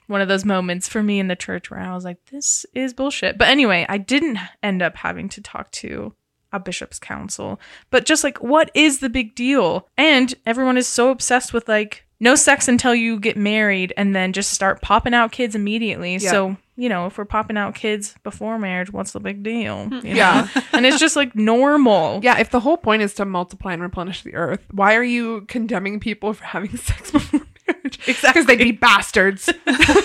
one 0.07 0.21
of 0.21 0.27
those 0.27 0.45
moments 0.45 0.87
for 0.87 1.01
me 1.01 1.19
in 1.19 1.27
the 1.29 1.35
church 1.35 1.71
where 1.71 1.79
I 1.79 1.93
was 1.95 2.05
like, 2.05 2.23
this 2.31 2.65
is 2.75 2.93
bullshit. 2.93 3.37
But 3.39 3.47
anyway, 3.47 3.85
I 3.89 3.97
didn't 3.97 4.37
end 4.61 4.81
up 4.83 4.97
having 4.97 5.29
to 5.29 5.41
talk 5.41 5.71
to 5.71 6.13
a 6.53 6.59
bishop's 6.59 6.99
council. 6.99 7.59
But 7.89 8.05
just 8.05 8.23
like, 8.23 8.37
what 8.37 8.69
is 8.75 8.99
the 8.99 9.09
big 9.09 9.33
deal? 9.35 9.89
And 9.97 10.33
everyone 10.45 10.77
is 10.77 10.87
so 10.87 11.09
obsessed 11.09 11.53
with 11.53 11.67
like, 11.67 12.04
no 12.19 12.35
sex 12.35 12.67
until 12.67 12.95
you 12.95 13.19
get 13.19 13.37
married 13.37 13.93
and 13.97 14.15
then 14.15 14.33
just 14.33 14.51
start 14.51 14.81
popping 14.81 15.13
out 15.13 15.31
kids 15.31 15.55
immediately. 15.55 16.13
Yeah. 16.13 16.31
So, 16.31 16.57
you 16.77 16.89
know, 16.89 17.07
if 17.07 17.17
we're 17.17 17.25
popping 17.25 17.57
out 17.57 17.75
kids 17.75 18.15
before 18.23 18.57
marriage, 18.57 18.91
what's 18.91 19.11
the 19.11 19.19
big 19.19 19.43
deal? 19.43 19.89
You 19.91 20.01
know? 20.01 20.15
Yeah. 20.15 20.47
and 20.73 20.85
it's 20.85 20.99
just 20.99 21.15
like 21.15 21.35
normal. 21.35 22.21
Yeah, 22.23 22.39
if 22.39 22.49
the 22.51 22.59
whole 22.59 22.77
point 22.77 23.01
is 23.01 23.13
to 23.15 23.25
multiply 23.25 23.73
and 23.73 23.81
replenish 23.81 24.23
the 24.23 24.35
earth, 24.35 24.65
why 24.71 24.95
are 24.95 25.03
you 25.03 25.41
condemning 25.47 25.99
people 25.99 26.33
for 26.33 26.43
having 26.45 26.75
sex 26.77 27.11
before 27.11 27.41
marriage? 27.67 27.99
Exactly. 28.07 28.29
Because 28.29 28.45
they'd 28.45 28.57
be 28.63 28.71
bastards. 28.71 29.49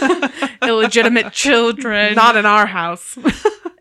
illegitimate 0.62 1.32
children. 1.32 2.14
Not 2.14 2.36
in 2.36 2.46
our 2.46 2.66
house. 2.66 3.16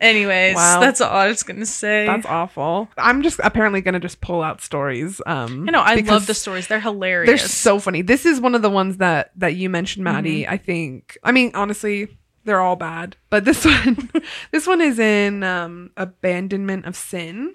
Anyways, 0.00 0.54
Wow. 0.56 0.80
that's 0.80 1.00
all 1.00 1.14
I 1.14 1.28
was 1.28 1.42
gonna 1.42 1.66
say. 1.66 2.06
That's 2.06 2.24
awful. 2.26 2.88
I'm 2.96 3.22
just 3.22 3.38
apparently 3.44 3.82
gonna 3.82 4.00
just 4.00 4.20
pull 4.20 4.42
out 4.42 4.62
stories. 4.62 5.20
Um 5.26 5.68
I 5.68 5.72
know 5.72 5.80
I 5.80 5.96
love 5.96 6.26
the 6.26 6.34
stories. 6.34 6.66
They're 6.68 6.80
hilarious. 6.80 7.28
They're 7.28 7.48
so 7.48 7.78
funny. 7.78 8.00
This 8.02 8.24
is 8.24 8.40
one 8.40 8.54
of 8.54 8.62
the 8.62 8.70
ones 8.70 8.96
that 8.96 9.30
that 9.36 9.56
you 9.56 9.68
mentioned, 9.68 10.04
Maddie. 10.04 10.42
Mm-hmm. 10.44 10.52
I 10.52 10.56
think. 10.56 11.18
I 11.22 11.32
mean, 11.32 11.50
honestly, 11.54 12.16
they're 12.44 12.60
all 12.62 12.76
bad, 12.76 13.16
but 13.28 13.44
this 13.44 13.64
one, 13.66 14.10
this 14.52 14.66
one 14.66 14.80
is 14.80 14.98
in 14.98 15.42
um, 15.42 15.90
abandonment 15.98 16.86
of 16.86 16.96
sin. 16.96 17.54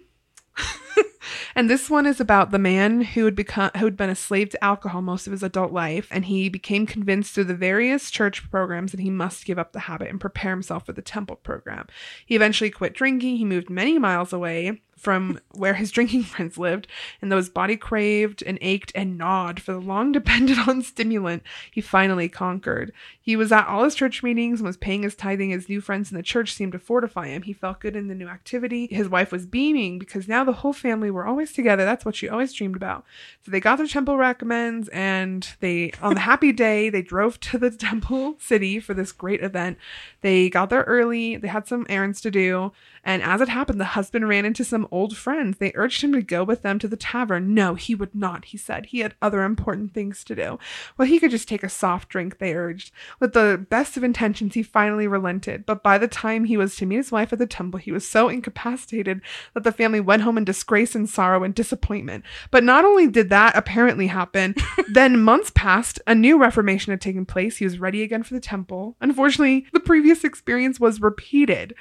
and 1.55 1.69
this 1.69 1.89
one 1.89 2.05
is 2.05 2.19
about 2.19 2.51
the 2.51 2.59
man 2.59 3.01
who 3.01 3.25
had 3.25 3.35
become 3.35 3.71
who 3.77 3.85
had 3.85 3.97
been 3.97 4.09
a 4.09 4.15
slave 4.15 4.49
to 4.49 4.63
alcohol 4.63 5.01
most 5.01 5.27
of 5.27 5.31
his 5.31 5.43
adult 5.43 5.71
life 5.71 6.07
and 6.11 6.25
he 6.25 6.49
became 6.49 6.85
convinced 6.85 7.33
through 7.33 7.43
the 7.43 7.55
various 7.55 8.11
church 8.11 8.49
programs 8.49 8.91
that 8.91 8.99
he 8.99 9.09
must 9.09 9.45
give 9.45 9.59
up 9.59 9.71
the 9.71 9.81
habit 9.81 10.09
and 10.09 10.21
prepare 10.21 10.51
himself 10.51 10.85
for 10.85 10.93
the 10.93 11.01
temple 11.01 11.35
program. 11.37 11.87
He 12.25 12.35
eventually 12.35 12.69
quit 12.69 12.93
drinking. 12.93 13.37
He 13.37 13.45
moved 13.45 13.69
many 13.69 13.97
miles 13.99 14.33
away 14.33 14.81
from 15.05 15.39
where 15.51 15.75
his 15.75 15.91
drinking 15.91 16.23
friends 16.33 16.57
lived, 16.57 16.87
and 17.21 17.31
though 17.31 17.37
his 17.37 17.47
body 17.47 17.77
craved 17.77 18.41
and 18.41 18.57
ached 18.59 18.91
and 18.95 19.19
gnawed 19.19 19.61
for 19.61 19.73
the 19.73 19.79
long 19.79 20.11
depended 20.11 20.57
on 20.67 20.81
stimulant, 20.81 21.43
he 21.69 21.79
finally 21.79 22.27
conquered. 22.27 22.91
He 23.21 23.35
was 23.35 23.51
at 23.51 23.67
all 23.67 23.83
his 23.83 23.93
church 23.93 24.23
meetings 24.23 24.59
and 24.59 24.65
was 24.67 24.77
paying 24.77 25.03
his 25.03 25.13
tithing. 25.13 25.51
His 25.51 25.69
new 25.69 25.79
friends 25.79 26.11
in 26.11 26.17
the 26.17 26.23
church 26.23 26.53
seemed 26.53 26.71
to 26.71 26.79
fortify 26.79 27.27
him. 27.27 27.43
He 27.43 27.53
felt 27.53 27.81
good 27.81 27.95
in 27.95 28.07
the 28.07 28.15
new 28.15 28.27
activity. 28.27 28.87
His 28.89 29.07
wife 29.07 29.31
was 29.31 29.45
beaming 29.45 29.99
because 29.99 30.27
now 30.27 30.43
the 30.43 30.53
whole 30.53 30.73
family 30.73 31.11
were 31.11 31.27
always 31.27 31.53
together. 31.53 31.85
That's 31.85 32.03
what 32.03 32.15
she 32.15 32.27
always 32.27 32.51
dreamed 32.51 32.75
about. 32.75 33.05
So 33.43 33.51
they 33.51 33.59
got 33.59 33.75
their 33.77 33.87
temple 33.87 34.17
recommends, 34.17 34.89
and 34.89 35.47
they, 35.59 35.91
on 36.01 36.15
the 36.15 36.21
happy 36.21 36.51
day, 36.67 36.89
they 36.89 37.03
drove 37.03 37.39
to 37.41 37.59
the 37.59 37.69
temple 37.69 38.37
city 38.39 38.79
for 38.79 38.95
this 38.95 39.11
great 39.11 39.43
event. 39.43 39.77
They 40.21 40.49
got 40.49 40.71
there 40.71 40.83
early. 40.83 41.37
They 41.37 41.47
had 41.47 41.67
some 41.67 41.85
errands 41.89 42.21
to 42.21 42.31
do. 42.31 42.71
And 43.05 43.21
as 43.21 43.39
it 43.39 43.49
happened, 43.49 43.79
the 43.79 43.85
husband 43.85 44.27
ran 44.27 44.45
into 44.45 44.63
some 44.63 44.87
old 44.89 45.15
friends. 45.15 45.59
They 45.59 45.71
urged 45.75 46.03
him 46.03 46.11
to 46.13 46.23
go 46.23 46.43
with 46.43 46.63
them 46.63 46.79
to 46.79 46.87
the 46.87 46.97
tavern. 46.97 47.53
No, 47.53 47.75
he 47.75 47.93
would 47.93 48.15
not, 48.15 48.45
he 48.45 48.57
said. 48.57 48.87
He 48.87 48.99
had 48.99 49.13
other 49.21 49.43
important 49.43 49.93
things 49.93 50.23
to 50.23 50.35
do. 50.35 50.57
Well, 50.97 51.07
he 51.07 51.19
could 51.19 51.29
just 51.29 51.47
take 51.47 51.63
a 51.63 51.69
soft 51.69 52.09
drink, 52.09 52.39
they 52.39 52.55
urged. 52.55 52.91
With 53.19 53.33
the 53.33 53.63
best 53.69 53.95
of 53.95 54.03
intentions, 54.03 54.55
he 54.55 54.63
finally 54.63 55.07
relented. 55.07 55.67
But 55.67 55.83
by 55.83 55.99
the 55.99 56.07
time 56.07 56.45
he 56.45 56.57
was 56.57 56.75
to 56.77 56.87
meet 56.87 56.95
his 56.97 57.11
wife 57.11 57.31
at 57.31 57.37
the 57.37 57.45
temple, 57.45 57.79
he 57.79 57.91
was 57.91 58.07
so 58.07 58.27
incapacitated 58.27 59.21
that 59.53 59.63
the 59.63 59.71
family 59.71 59.99
went 59.99 60.23
home 60.23 60.37
in 60.39 60.43
disgrace 60.43 60.95
and 60.95 61.07
sorrow 61.07 61.43
and 61.43 61.53
disappointment. 61.53 62.25
But 62.49 62.63
not 62.63 62.85
only 62.85 63.07
did 63.07 63.29
that 63.29 63.55
apparently 63.55 64.07
happen, 64.07 64.55
then 64.89 65.21
months 65.21 65.51
passed, 65.53 66.01
a 66.07 66.15
new 66.15 66.39
reformation 66.39 66.91
had 66.91 67.01
taken 67.01 67.25
place. 67.25 67.57
He 67.57 67.65
was 67.65 67.77
ready 67.77 68.01
again 68.01 68.23
for 68.23 68.33
the 68.33 68.39
temple. 68.39 68.95
Unfortunately, 68.99 69.67
the 69.73 69.79
previous 69.79 70.23
experience 70.23 70.79
was 70.79 71.01
repeated. 71.01 71.75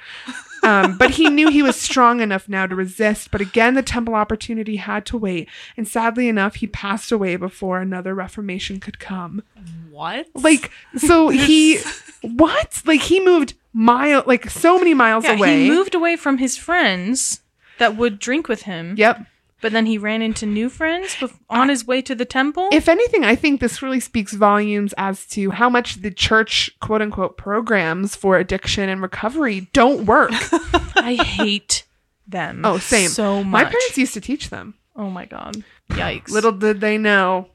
Um, 0.65 0.97
but 0.97 1.11
he 1.11 1.29
knew 1.29 1.49
he 1.49 1.61
was 1.61 1.75
strong 1.79 2.21
enough 2.21 2.49
now 2.49 2.65
to 2.65 2.75
resist. 2.75 3.29
But 3.31 3.41
again, 3.41 3.75
the 3.75 3.83
temple 3.83 4.15
opportunity 4.15 4.77
had 4.77 5.05
to 5.07 5.17
wait. 5.17 5.47
And 5.77 5.87
sadly 5.87 6.27
enough, 6.27 6.55
he 6.55 6.67
passed 6.67 7.11
away 7.11 7.35
before 7.35 7.79
another 7.79 8.15
reformation 8.15 8.79
could 8.79 8.97
come. 8.99 9.43
what? 9.91 10.27
Like, 10.33 10.71
so 10.97 11.29
he, 11.29 11.79
what? 12.21 12.81
Like, 12.85 13.01
he 13.01 13.19
moved 13.23 13.53
mile, 13.73 14.23
like 14.25 14.49
so 14.49 14.77
many 14.79 14.93
miles 14.93 15.23
Yeah, 15.25 15.35
away. 15.35 15.63
he 15.63 15.69
moved 15.69 15.93
away 15.95 16.15
from 16.15 16.37
his 16.39 16.57
friends 16.57 17.41
that 17.77 17.95
would 17.97 18.19
drink 18.19 18.47
with 18.47 18.63
him. 18.63 18.95
Yep. 18.97 19.25
But 19.61 19.71
then 19.71 19.85
he 19.85 19.97
ran 19.97 20.21
into 20.21 20.45
new 20.45 20.69
friends 20.69 21.15
bef- 21.15 21.39
on 21.49 21.69
his 21.69 21.85
way 21.87 22.01
to 22.03 22.13
the 22.13 22.25
temple. 22.25 22.69
If 22.71 22.87
anything, 22.89 23.23
I 23.23 23.35
think 23.35 23.61
this 23.61 23.81
really 23.81 23.99
speaks 24.01 24.33
volumes 24.33 24.93
as 24.97 25.25
to 25.27 25.51
how 25.51 25.69
much 25.69 26.01
the 26.01 26.11
church, 26.11 26.69
quote 26.81 27.01
unquote, 27.01 27.37
programs 27.37 28.15
for 28.15 28.37
addiction 28.37 28.89
and 28.89 29.01
recovery 29.01 29.69
don't 29.73 30.05
work. 30.05 30.31
I 30.97 31.15
hate 31.23 31.83
them. 32.27 32.61
Oh, 32.65 32.77
same. 32.77 33.09
So 33.09 33.43
much. 33.43 33.51
My 33.51 33.69
parents 33.69 33.97
used 33.97 34.13
to 34.15 34.21
teach 34.21 34.49
them. 34.49 34.75
oh 34.95 35.09
my 35.09 35.25
god. 35.25 35.63
Yikes. 35.91 36.29
Little 36.31 36.51
did 36.51 36.81
they 36.81 36.97
know, 36.97 37.47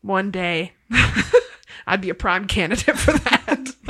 one 0.00 0.30
day 0.30 0.72
I'd 1.86 2.00
be 2.00 2.10
a 2.10 2.14
prime 2.14 2.46
candidate 2.46 2.96
for 2.96 3.12
that. 3.12 3.74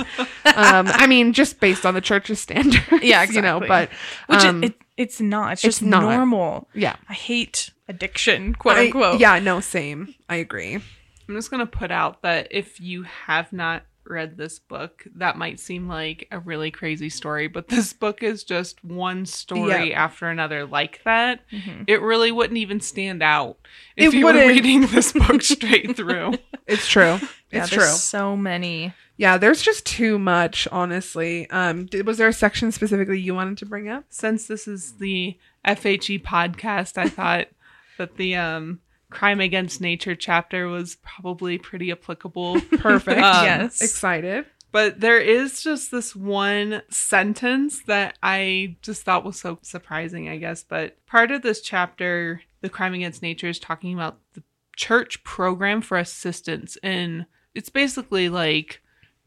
um, 0.56 0.86
I 0.88 1.06
mean, 1.06 1.32
just 1.32 1.60
based 1.60 1.84
on 1.86 1.94
the 1.94 2.00
church's 2.00 2.40
standards, 2.40 2.84
Yeah, 3.02 3.22
You 3.24 3.42
know, 3.42 3.58
exactly. 3.58 3.68
but 3.68 3.90
Which 4.26 4.44
um, 4.44 4.64
it, 4.64 4.70
it, 4.70 4.76
it's 4.96 5.20
not. 5.20 5.54
It's 5.54 5.64
it's 5.64 5.78
just 5.78 5.82
not. 5.82 6.02
normal. 6.02 6.68
yeah, 6.74 6.96
I 7.08 7.14
hate 7.14 7.70
addiction, 7.88 8.54
quote 8.54 8.76
I- 8.76 8.84
unquote. 8.86 9.20
yeah, 9.20 9.38
no, 9.38 9.60
same. 9.60 10.14
I 10.28 10.36
agree. 10.36 10.74
I'm 10.74 11.34
just 11.36 11.50
going 11.50 11.60
to 11.64 11.66
put 11.66 11.90
out 11.90 12.22
that 12.22 12.48
if 12.50 12.80
you 12.80 13.04
have 13.04 13.52
not 13.52 13.84
read 14.04 14.36
this 14.36 14.58
book, 14.58 15.04
that 15.14 15.38
might 15.38 15.60
seem 15.60 15.86
like 15.88 16.26
a 16.32 16.38
really 16.40 16.70
crazy 16.72 17.08
story, 17.08 17.46
but 17.46 17.68
this 17.68 17.92
book 17.92 18.22
is 18.22 18.42
just 18.44 18.84
one 18.84 19.24
story 19.24 19.90
Yeah. 19.90 20.04
after 20.04 20.28
another 20.28 20.66
like 20.66 21.00
that. 21.04 21.40
Mhm. 21.50 21.84
It 21.86 22.02
really 22.02 22.32
wouldn't 22.32 22.58
even 22.58 22.80
stand 22.80 23.22
out 23.22 23.58
if 23.96 24.12
It 24.12 24.16
you 24.18 24.26
were 24.26 24.32
wouldn't. 24.32 24.48
reading 24.48 24.80
this 24.88 25.12
book 25.12 25.42
straight 25.42 25.96
through. 25.96 26.34
It's 26.66 26.86
true. 26.88 27.18
Yeah, 27.52 27.62
It's 27.62 27.70
there's 27.70 27.82
true. 27.84 27.84
so 27.86 28.36
many. 28.36 28.92
Yeah, 29.22 29.38
there's 29.38 29.62
just 29.62 29.86
too 29.86 30.18
much, 30.18 30.66
honestly. 30.72 31.48
Um, 31.50 31.86
did, 31.86 32.08
was 32.08 32.18
there 32.18 32.26
a 32.26 32.32
section 32.32 32.72
specifically 32.72 33.20
you 33.20 33.36
wanted 33.36 33.56
to 33.58 33.66
bring 33.66 33.88
up? 33.88 34.06
Since 34.08 34.48
this 34.48 34.66
is 34.66 34.94
the 34.94 35.38
FHE 35.64 36.24
podcast, 36.24 36.98
I 36.98 37.08
thought 37.08 37.46
that 37.98 38.16
the 38.16 38.34
um, 38.34 38.80
crime 39.10 39.38
against 39.38 39.80
nature 39.80 40.16
chapter 40.16 40.66
was 40.66 40.96
probably 41.04 41.56
pretty 41.56 41.92
applicable. 41.92 42.60
Perfect. 42.78 43.20
Um, 43.20 43.44
yes. 43.44 43.80
Excited. 43.80 44.44
But 44.72 44.98
there 44.98 45.20
is 45.20 45.62
just 45.62 45.92
this 45.92 46.16
one 46.16 46.82
sentence 46.90 47.84
that 47.84 48.18
I 48.24 48.74
just 48.82 49.04
thought 49.04 49.24
was 49.24 49.38
so 49.38 49.60
surprising, 49.62 50.28
I 50.28 50.38
guess. 50.38 50.64
But 50.64 50.96
part 51.06 51.30
of 51.30 51.42
this 51.42 51.60
chapter, 51.60 52.42
The 52.60 52.68
Crime 52.68 52.94
Against 52.94 53.22
Nature, 53.22 53.50
is 53.50 53.60
talking 53.60 53.94
about 53.94 54.18
the 54.32 54.42
church 54.74 55.22
program 55.22 55.80
for 55.80 55.96
assistance 55.96 56.76
in 56.82 57.26
it's 57.54 57.68
basically 57.68 58.28
like 58.28 58.82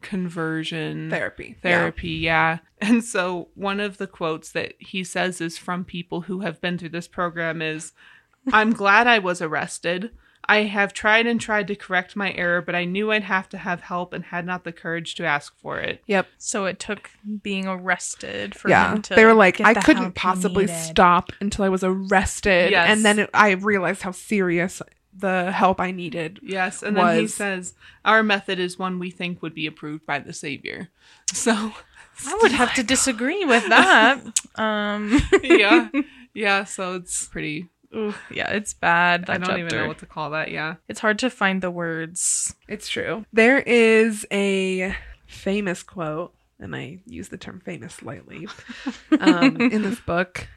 conversion 0.06 1.10
Therapy. 1.10 1.58
therapy, 1.62 2.10
yeah. 2.10 2.60
And 2.80 3.04
so 3.04 3.50
one 3.56 3.80
of 3.80 3.98
the 3.98 4.08
quotes 4.08 4.52
that 4.52 4.74
he 4.80 5.04
says 5.04 5.42
is 5.42 5.58
from 5.58 5.84
people 5.84 6.22
who 6.22 6.42
have 6.42 6.62
been 6.62 6.78
through 6.78 6.90
this 6.90 7.08
program 7.08 7.62
is 7.62 7.94
I'm 8.54 8.72
glad 8.74 9.08
I 9.08 9.20
was 9.20 9.42
arrested. 9.42 10.12
I 10.48 10.58
have 10.64 10.94
tried 10.94 11.26
and 11.26 11.42
tried 11.42 11.68
to 11.70 11.76
correct 11.76 12.16
my 12.16 12.32
error, 12.34 12.62
but 12.62 12.76
I 12.76 12.86
knew 12.86 13.12
I'd 13.12 13.24
have 13.24 13.50
to 13.50 13.58
have 13.58 13.82
help 13.82 14.14
and 14.14 14.24
had 14.26 14.46
not 14.46 14.64
the 14.64 14.72
courage 14.72 15.16
to 15.16 15.26
ask 15.26 15.58
for 15.58 15.80
it. 15.80 16.04
Yep. 16.06 16.28
So 16.38 16.66
it 16.66 16.78
took 16.80 17.10
being 17.42 17.66
arrested 17.68 18.54
for 18.54 18.70
Yeah. 18.70 18.94
him 18.94 19.02
to 19.04 19.16
They 19.16 19.26
were 19.26 19.34
like, 19.34 19.58
get 19.58 19.66
I 19.66 19.74
couldn't 19.74 20.14
possibly 20.14 20.68
stop 20.68 21.32
until 21.42 21.66
I 21.66 21.70
was 21.70 21.84
arrested. 21.84 22.70
Yes. 22.70 22.90
And 22.90 23.04
then 23.04 23.18
it, 23.20 23.32
I 23.34 23.52
realized 23.52 24.04
how 24.04 24.12
serious 24.12 24.84
the 25.18 25.52
help 25.52 25.80
I 25.80 25.92
needed. 25.92 26.40
Yes, 26.44 26.84
and 26.84 26.96
then 26.98 27.20
he 27.20 27.28
says 27.28 27.74
our 28.04 28.24
method 28.24 28.60
is 28.60 28.78
one 28.78 29.00
we 29.00 29.12
think 29.12 29.42
would 29.42 29.56
be 29.56 29.68
approved 29.68 30.06
by 30.06 30.20
the 30.20 30.34
Savior. 30.34 30.90
So 31.34 31.52
I 31.52 32.40
would 32.42 32.54
have 32.54 32.74
to 32.76 32.84
disagree 32.84 33.44
with 33.44 33.68
that. 33.68 34.22
um, 34.56 35.20
yeah, 35.44 35.90
yeah. 36.34 36.64
So 36.64 36.96
it's 36.96 37.28
pretty. 37.28 37.68
ooh, 37.94 38.14
yeah, 38.32 38.52
it's 38.52 38.74
bad. 38.74 39.30
I 39.30 39.38
don't 39.38 39.60
even 39.60 39.76
know 39.76 39.88
what 39.88 39.98
to 40.00 40.06
call 40.06 40.30
that. 40.30 40.52
Yeah. 40.52 40.76
It's 40.88 41.02
hard 41.02 41.20
to 41.20 41.30
find 41.30 41.62
the 41.62 41.72
words. 41.72 42.56
It's 42.70 42.88
true. 42.88 43.26
There 43.34 43.60
is 43.60 44.26
a 44.32 44.96
famous 45.28 45.84
quote, 45.84 46.34
and 46.60 46.76
I 46.76 47.00
use 47.06 47.30
the 47.30 47.38
term 47.38 47.62
famous 47.64 48.02
lightly, 48.02 48.48
um, 49.20 49.60
in 49.60 49.82
this 49.82 50.00
book. 50.00 50.48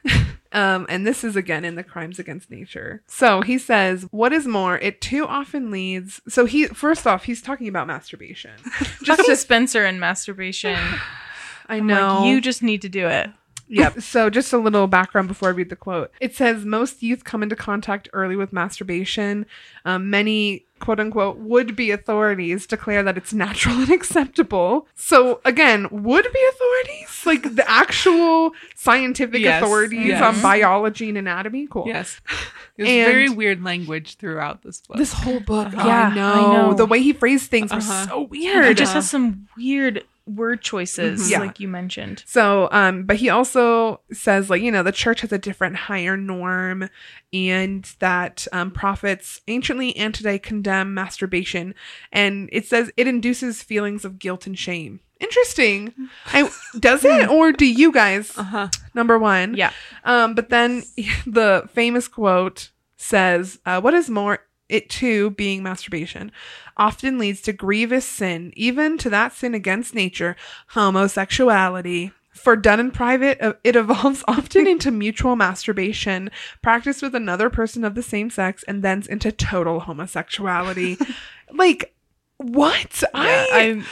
Um, 0.51 0.87
and 0.89 1.05
this 1.05 1.23
is 1.23 1.35
again 1.35 1.63
in 1.63 1.75
the 1.75 1.83
crimes 1.83 2.17
against 2.17 2.49
nature. 2.49 3.03
So 3.07 3.41
he 3.41 3.57
says, 3.57 4.07
What 4.11 4.33
is 4.33 4.47
more, 4.47 4.79
it 4.79 4.99
too 4.99 5.27
often 5.27 5.69
leads. 5.69 6.21
So 6.27 6.45
he, 6.45 6.65
first 6.67 7.05
off, 7.05 7.25
he's 7.25 7.41
talking 7.41 7.67
about 7.67 7.87
masturbation. 7.87 8.53
Just 9.03 9.41
Spencer 9.41 9.85
and 9.85 9.99
masturbation. 9.99 10.77
I 11.69 11.75
I'm 11.77 11.85
know. 11.85 12.21
like, 12.21 12.29
you 12.29 12.41
just 12.41 12.63
need 12.63 12.81
to 12.81 12.89
do 12.89 13.07
it. 13.07 13.29
Yep. 13.69 14.01
So, 14.09 14.29
just 14.29 14.51
a 14.51 14.57
little 14.57 14.87
background 14.87 15.27
before 15.27 15.49
I 15.49 15.51
read 15.51 15.69
the 15.69 15.75
quote. 15.75 16.11
It 16.19 16.35
says 16.35 16.65
most 16.65 17.03
youth 17.03 17.23
come 17.23 17.43
into 17.43 17.55
contact 17.55 18.09
early 18.13 18.35
with 18.35 18.51
masturbation. 18.51 19.45
Um, 19.85 20.09
many 20.09 20.65
quote 20.79 20.99
unquote 20.99 21.37
would 21.37 21.75
be 21.75 21.91
authorities 21.91 22.65
declare 22.65 23.03
that 23.03 23.17
it's 23.17 23.33
natural 23.33 23.75
and 23.75 23.91
acceptable. 23.99 24.87
So, 24.95 25.39
again, 25.45 25.87
would 25.91 26.25
be 26.33 26.39
authorities? 26.49 27.23
Like 27.25 27.55
the 27.55 27.69
actual 27.69 28.51
scientific 28.75 29.41
Yes, 29.41 29.61
authorities 29.61 30.07
yes. 30.07 30.21
on 30.23 30.41
biology 30.41 31.09
and 31.09 31.17
anatomy? 31.17 31.67
Cool. 31.67 31.83
Yes. 31.87 32.19
There's 32.77 32.89
And- 32.89 33.05
very 33.11 33.29
weird 33.29 33.63
language 33.63 34.15
throughout 34.15 34.63
this 34.63 34.81
book. 34.81 34.97
This 34.97 35.13
whole 35.13 35.41
book, 35.41 35.71
Yeah, 35.73 36.09
I, 36.11 36.15
know. 36.15 36.33
I 36.33 36.53
know. 36.53 36.73
The 36.73 36.85
way 36.85 37.01
he 37.01 37.13
phrased 37.13 37.51
things 37.51 37.73
was 37.73 37.87
Uh-huh. 37.89 38.07
so 38.07 38.21
weird. 38.23 38.57
It 38.63 38.67
weird. 38.67 38.77
just 38.77 38.93
has 38.93 39.09
some 39.09 39.47
weird 39.57 40.05
word 40.35 40.61
choices, 40.61 41.27
Mhm. 41.27 41.31
Yeah. 41.31 41.39
like 41.39 41.59
you 41.59 41.67
mentioned. 41.67 42.23
So, 42.25 42.69
um, 42.71 43.03
but 43.03 43.17
he 43.17 43.29
also 43.29 44.01
says, 44.11 44.49
like, 44.49 44.61
you 44.61 44.71
know, 44.71 44.83
the 44.83 44.91
church 44.91 45.21
has 45.21 45.31
a 45.31 45.37
different 45.37 45.75
higher 45.75 46.15
norm, 46.17 46.89
and 47.33 47.83
that 47.99 48.47
um, 48.51 48.71
prophets 48.71 49.41
anciently 49.47 49.95
and 49.95 50.13
today 50.13 50.39
condemn 50.39 50.93
masturbation, 50.93 51.73
and 52.11 52.49
it 52.51 52.65
says 52.65 52.91
it 52.97 53.07
induces 53.07 53.63
feelings 53.63 54.05
of 54.05 54.19
guilt 54.19 54.45
and 54.47 54.57
shame. 54.57 54.99
Interesting. 55.19 55.93
I, 56.27 56.49
does 56.79 57.03
it, 57.03 57.27
or 57.29 57.51
do 57.51 57.65
you 57.65 57.91
guys? 57.91 58.37
uh 58.37 58.43
huh. 58.43 58.67
Number 58.93 59.19
one. 59.19 59.53
Yeah. 59.55 59.71
Um, 60.05 60.33
but 60.35 60.49
then 60.49 60.83
the 61.27 61.67
famous 61.73 62.07
quote 62.07 62.71
says, 62.97 63.59
uh, 63.65 63.81
"What 63.81 63.93
is 63.93 64.09
more." 64.09 64.39
It 64.69 64.87
too, 64.87 65.31
being 65.31 65.63
masturbation, 65.63 66.31
often 66.79 67.19
leads 67.19 67.41
to 67.41 67.53
grievous 67.53 68.05
sin, 68.05 68.51
even 68.55 68.97
to 68.97 69.09
that 69.11 69.33
sin 69.33 69.53
against 69.53 69.93
nature, 69.93 70.35
homosexuality. 70.69 72.11
For 72.31 72.55
done 72.55 72.79
in 72.79 72.91
private, 72.91 73.39
uh, 73.41 73.53
it 73.63 73.75
evolves 73.75 74.23
often 74.27 74.65
into 74.65 74.89
mutual 74.89 75.35
masturbation, 75.35 76.31
practiced 76.63 77.01
with 77.01 77.13
another 77.13 77.49
person 77.49 77.83
of 77.83 77.95
the 77.95 78.01
same 78.01 78.29
sex, 78.29 78.63
and 78.63 78.81
thence 78.81 79.05
into 79.05 79.31
total 79.31 79.81
homosexuality. 79.81 80.97
like, 81.53 81.93
what? 82.37 83.03
Yeah, 83.13 83.45
I, 83.51 83.83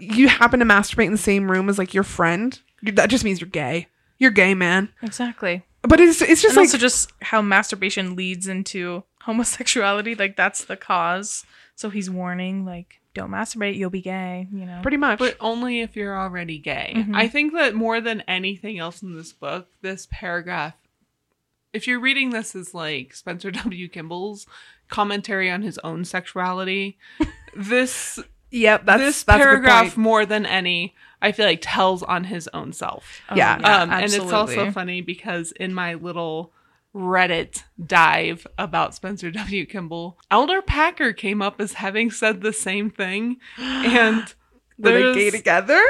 you 0.00 0.28
happen 0.28 0.58
to 0.60 0.66
masturbate 0.66 1.06
in 1.06 1.12
the 1.12 1.18
same 1.18 1.50
room 1.50 1.68
as 1.68 1.78
like 1.78 1.94
your 1.94 2.04
friend? 2.04 2.58
That 2.82 3.08
just 3.08 3.24
means 3.24 3.40
you're 3.40 3.48
gay. 3.48 3.86
You're 4.18 4.32
gay, 4.32 4.54
man. 4.54 4.88
exactly. 5.02 5.64
But 5.82 6.00
it's 6.00 6.22
it's 6.22 6.42
just 6.42 6.56
and 6.56 6.58
like 6.58 6.68
also 6.68 6.78
just 6.78 7.12
how 7.22 7.42
masturbation 7.42 8.14
leads 8.14 8.46
into 8.46 9.02
homosexuality. 9.22 10.14
Like 10.14 10.36
that's 10.36 10.64
the 10.64 10.76
cause. 10.76 11.44
So 11.82 11.90
he's 11.90 12.08
warning, 12.08 12.64
like, 12.64 13.00
don't 13.12 13.30
masturbate, 13.30 13.76
you'll 13.76 13.90
be 13.90 14.00
gay. 14.00 14.46
You 14.52 14.64
know. 14.66 14.78
pretty 14.82 14.96
much. 14.96 15.18
But 15.18 15.36
only 15.40 15.80
if 15.80 15.96
you're 15.96 16.16
already 16.16 16.58
gay. 16.58 16.92
Mhm. 16.96 17.14
I 17.16 17.26
think 17.28 17.52
that 17.54 17.74
more 17.74 18.00
than 18.00 18.22
anything 18.28 18.78
else 18.78 19.02
in 19.02 19.16
this 19.16 19.32
book, 19.32 19.68
this 19.82 20.06
paragraph, 20.10 20.74
if 21.72 21.86
you're 21.88 21.98
reading 22.00 22.30
this 22.30 22.54
as 22.54 22.72
like 22.72 23.14
Spencer 23.14 23.50
W. 23.64 23.88
Kimball's 23.88 24.46
commentary 24.88 25.50
on 25.50 25.62
his 25.62 25.78
own 25.78 26.04
sexuality, 26.04 26.98
this 27.56 28.18
yep, 28.50 28.84
that's 28.86 29.00
this 29.02 29.22
that's 29.24 29.36
a 29.36 29.44
good 29.44 29.48
paragraph 29.48 29.84
point. 29.86 29.96
more 29.96 30.24
than 30.24 30.46
any, 30.46 30.94
I 31.20 31.32
feel 31.32 31.46
like 31.46 31.58
tells 31.62 32.02
on 32.04 32.24
his 32.24 32.48
own 32.54 32.72
self. 32.72 33.22
Oh, 33.28 33.34
Yeah. 33.36 33.54
um, 33.56 33.90
and 33.90 34.04
it's 34.04 34.18
also 34.18 34.70
funny 34.70 35.00
because 35.00 35.50
in 35.52 35.74
my 35.74 35.94
little 35.94 36.52
Reddit 36.94 37.62
dive 37.84 38.46
about 38.58 38.94
Spencer 38.94 39.30
W. 39.32 39.66
Kimball, 39.66 40.18
Elder 40.30 40.60
Packer 40.62 41.12
came 41.12 41.40
up 41.42 41.60
as 41.60 41.74
having 41.74 42.10
said 42.10 42.40
the 42.40 42.52
same 42.52 42.90
thing, 42.90 43.36
and 43.58 44.34
Were 44.78 45.12
they 45.12 45.14
gay 45.14 45.30
together? 45.30 45.82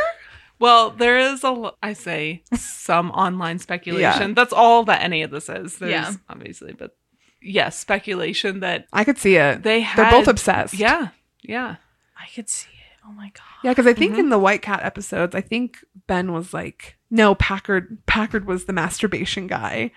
well, 0.59 0.90
there 0.90 1.18
is 1.18 1.42
a, 1.44 1.72
I 1.82 1.92
say, 1.94 2.44
some 2.55 3.11
online 3.11 3.59
speculation. 3.59 4.28
Yeah. 4.28 4.34
That's 4.34 4.53
all 4.53 4.84
that 4.84 5.03
any 5.03 5.22
of 5.22 5.30
this 5.32 5.48
is. 5.48 5.78
There's 5.78 5.90
Yeah. 5.90 6.12
obviously, 6.28 6.72
but 6.72 6.96
yes, 7.40 7.78
speculation 7.78 8.61
that 8.61 8.86
I 8.92 9.03
could 9.05 9.18
see 9.18 9.34
it. 9.36 9.62
they 9.64 9.80
had. 9.80 10.05
They're 10.05 10.11
both 10.20 10.28
obsessed. 10.28 10.74
Yeah, 10.74 11.09
yeah. 11.42 11.76
I 12.16 12.26
could 12.32 12.48
see 12.48 12.68
it. 12.68 13.00
Oh 13.05 13.11
my 13.11 13.32
god. 13.34 13.42
Yeah, 13.64 13.72
because 13.72 13.88
I 13.88 13.92
think 13.94 14.14
Mhm. 14.14 14.18
in 14.20 14.28
the 14.28 14.38
White 14.38 14.62
Cat 14.62 14.78
episodes, 14.84 15.34
I 15.34 15.40
think 15.40 15.78
Ben 16.07 16.32
was 16.32 16.55
like, 16.55 16.96
no, 17.11 17.34
Packard 17.34 17.98
Packard 18.07 18.46
was 18.46 18.66
the 18.66 18.72
masturbation 18.72 19.48
guy. 19.48 19.90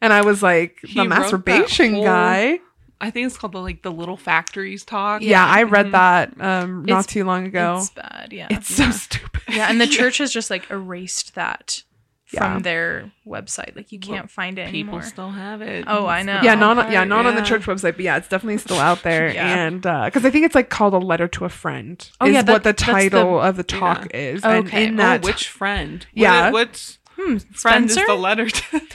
And 0.00 0.12
I 0.12 0.20
was 0.22 0.42
like, 0.42 0.78
He 0.84 0.94
the 0.94 1.04
masturbation 1.04 1.94
whole- 1.94 2.04
guy? 2.04 2.60
I 3.00 3.10
think 3.10 3.26
it's 3.28 3.36
called 3.38 3.52
the 3.52 3.60
like 3.60 3.82
the 3.82 3.92
little 3.92 4.16
factories 4.16 4.84
talk. 4.84 5.22
Yeah, 5.22 5.44
I 5.46 5.62
read 5.62 5.86
Mhm. 5.86 5.92
that 5.92 6.40
um 6.40 6.84
not 6.84 7.00
It's- 7.00 7.06
too 7.06 7.24
long 7.24 7.46
ago. 7.46 7.76
It's 7.78 7.90
bad. 7.90 8.28
Yeah. 8.32 8.48
It's 8.50 8.74
so 8.74 8.90
stupid. 8.90 9.42
yeah, 9.48 9.68
and 9.70 9.80
the 9.80 9.86
church 9.98 10.18
has 10.18 10.32
just 10.32 10.50
like 10.50 10.68
erased 10.70 11.34
that 11.36 11.82
from 12.26 12.60
their 12.62 13.10
website. 13.26 13.74
Like 13.76 13.90
you 13.92 13.98
can't 14.00 14.28
find 14.30 14.58
it 14.58 14.66
People 14.70 14.94
anymore. 14.96 15.02
still 15.02 15.30
have 15.30 15.62
it. 15.62 15.84
Oh, 15.86 16.06
I 16.06 16.22
know. 16.24 16.40
yeah, 16.42 16.54
not 16.56 16.76
on, 16.76 16.84
part, 16.84 16.92
yeah, 16.92 17.04
not 17.04 17.24
on 17.24 17.34
the 17.36 17.40
church 17.42 17.62
website, 17.62 17.92
but 17.96 18.00
yeah, 18.00 18.16
it's 18.18 18.28
definitely 18.28 18.58
still 18.58 18.78
out 18.80 19.02
there. 19.02 19.28
Yeah. 19.32 19.46
And 19.66 19.80
because 19.80 20.24
I 20.24 20.30
think 20.30 20.44
it's 20.44 20.54
like 20.56 20.68
called 20.68 20.92
a 20.92 20.98
letter 20.98 21.26
to 21.28 21.44
a 21.44 21.48
friend. 21.48 22.06
Oh, 22.20 22.26
is 22.26 22.34
yeah, 22.34 22.42
that- 22.42 22.52
what 22.52 22.64
the 22.64 22.70
that's 22.70 22.84
the- 22.84 22.92
title 22.92 23.40
of 23.40 23.56
the 23.56 23.62
talk 23.64 24.08
is. 24.12 24.42
And 24.44 24.66
Okay. 24.66 24.86
in 24.86 24.94
Oh, 24.94 25.02
that, 25.04 25.24
Oh, 25.24 25.26
which 25.28 25.48
friend? 25.48 26.04
Yeah. 26.12 26.50
What, 26.50 26.68
which 26.70 26.98
Hmm, 27.16 27.36
friend 27.38 27.90
Spencer? 27.90 28.00
is 28.00 28.06
the 28.08 28.14
letter 28.14 28.48
to? 28.50 28.80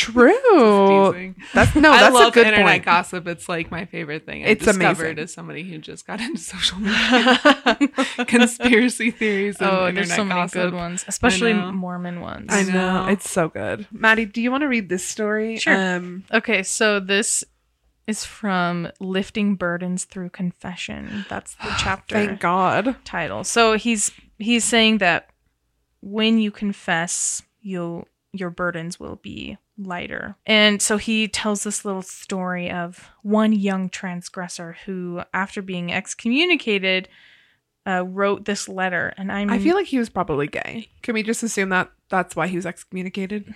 true. 0.00 1.34
That's 1.52 1.74
no, 1.74 1.90
I 1.90 2.00
that's 2.00 2.14
love 2.14 2.28
a 2.28 2.30
good 2.32 2.46
internet 2.46 2.66
point. 2.66 2.84
gossip. 2.84 3.26
It's 3.28 3.48
like 3.48 3.70
my 3.70 3.84
favorite 3.84 4.26
thing. 4.26 4.44
I 4.44 4.48
It's 4.48 4.64
discovered 4.64 5.04
amazing. 5.04 5.18
as 5.18 5.32
somebody 5.32 5.62
who 5.64 5.78
just 5.78 6.06
got 6.06 6.20
into 6.26 6.38
social 6.40 6.78
media, 6.78 8.24
conspiracy 8.26 9.10
theories. 9.10 9.60
And 9.60 9.70
oh, 9.70 9.88
internet 9.88 9.94
there's 9.94 10.14
so 10.16 10.24
many 10.24 10.40
gossip. 10.40 10.54
good 10.62 10.74
ones, 10.74 11.04
especially. 11.08 11.52
Mormon 11.52 12.20
ones. 12.20 12.46
I 12.50 12.62
know 12.62 13.04
know. 13.04 13.08
it's 13.08 13.28
so 13.30 13.48
good. 13.48 13.86
Maddie, 13.92 14.26
do 14.26 14.40
you 14.40 14.50
want 14.50 14.62
to 14.62 14.68
read 14.68 14.88
this 14.88 15.04
story? 15.04 15.56
Sure. 15.58 15.74
Um, 15.96 16.24
Okay, 16.32 16.62
so 16.62 17.00
this 17.00 17.44
is 18.06 18.24
from 18.24 18.90
Lifting 19.00 19.54
Burdens 19.56 20.04
Through 20.04 20.30
Confession. 20.30 21.26
That's 21.28 21.54
the 21.56 21.74
chapter 21.78 22.14
thank 22.14 22.40
God. 22.40 22.96
title. 23.04 23.44
So 23.44 23.74
he's 23.76 24.10
he's 24.38 24.64
saying 24.64 24.98
that 24.98 25.30
when 26.00 26.38
you 26.38 26.50
confess, 26.50 27.42
you'll 27.60 28.06
your 28.32 28.50
burdens 28.50 28.98
will 29.00 29.16
be 29.16 29.58
lighter. 29.82 30.36
And 30.46 30.80
so 30.80 30.96
he 30.96 31.28
tells 31.28 31.64
this 31.64 31.84
little 31.84 32.02
story 32.02 32.70
of 32.70 33.08
one 33.22 33.52
young 33.52 33.88
transgressor 33.88 34.76
who 34.84 35.22
after 35.32 35.62
being 35.62 35.92
excommunicated 35.92 37.08
uh, 37.86 38.04
wrote 38.06 38.44
this 38.44 38.68
letter 38.68 39.12
and 39.16 39.32
I'm 39.32 39.50
I 39.50 39.58
feel 39.58 39.74
like 39.74 39.86
he 39.86 39.98
was 39.98 40.10
probably 40.10 40.46
gay. 40.46 40.88
Can 41.02 41.14
we 41.14 41.22
just 41.22 41.42
assume 41.42 41.70
that 41.70 41.90
that's 42.08 42.36
why 42.36 42.46
he 42.46 42.56
was 42.56 42.66
excommunicated? 42.66 43.54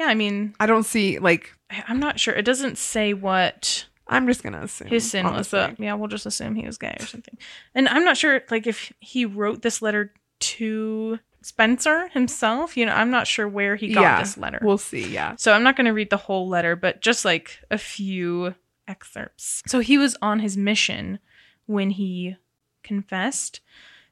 yeah, 0.00 0.06
I 0.06 0.14
mean, 0.14 0.54
I 0.58 0.66
don't 0.66 0.84
see 0.84 1.18
like. 1.18 1.52
I'm 1.86 2.00
not 2.00 2.18
sure. 2.18 2.34
It 2.34 2.44
doesn't 2.44 2.78
say 2.78 3.12
what 3.12 3.86
I'm 4.08 4.26
just 4.26 4.42
gonna 4.42 4.62
assume 4.62 4.88
his 4.88 5.08
sin 5.10 5.24
was, 5.24 5.32
honestly. 5.52 5.58
but 5.76 5.80
yeah, 5.80 5.94
we'll 5.94 6.08
just 6.08 6.24
assume 6.26 6.54
he 6.54 6.66
was 6.66 6.78
gay 6.78 6.96
or 6.98 7.06
something. 7.06 7.36
And 7.74 7.86
I'm 7.88 8.04
not 8.04 8.16
sure, 8.16 8.42
like, 8.50 8.66
if 8.66 8.92
he 8.98 9.26
wrote 9.26 9.60
this 9.62 9.82
letter 9.82 10.12
to 10.40 11.18
Spencer 11.42 12.08
himself. 12.08 12.76
You 12.76 12.86
know, 12.86 12.92
I'm 12.94 13.10
not 13.10 13.26
sure 13.26 13.48
where 13.48 13.76
he 13.76 13.92
got 13.92 14.02
Yeah, 14.02 14.20
this 14.20 14.36
letter. 14.36 14.58
We'll 14.62 14.78
see. 14.78 15.08
Yeah. 15.08 15.36
so 15.36 15.52
I'm 15.52 15.62
not 15.62 15.76
going 15.76 15.86
to 15.86 15.92
read 15.92 16.10
the 16.10 16.16
whole 16.16 16.48
letter, 16.48 16.76
but 16.76 17.00
just 17.00 17.24
like 17.24 17.58
a 17.70 17.78
few 17.78 18.54
excerpts. 18.88 19.62
So 19.66 19.80
he 19.80 19.98
was 19.98 20.16
on 20.20 20.40
his 20.40 20.56
mission 20.56 21.18
when 21.66 21.90
he 21.90 22.36
confessed. 22.82 23.60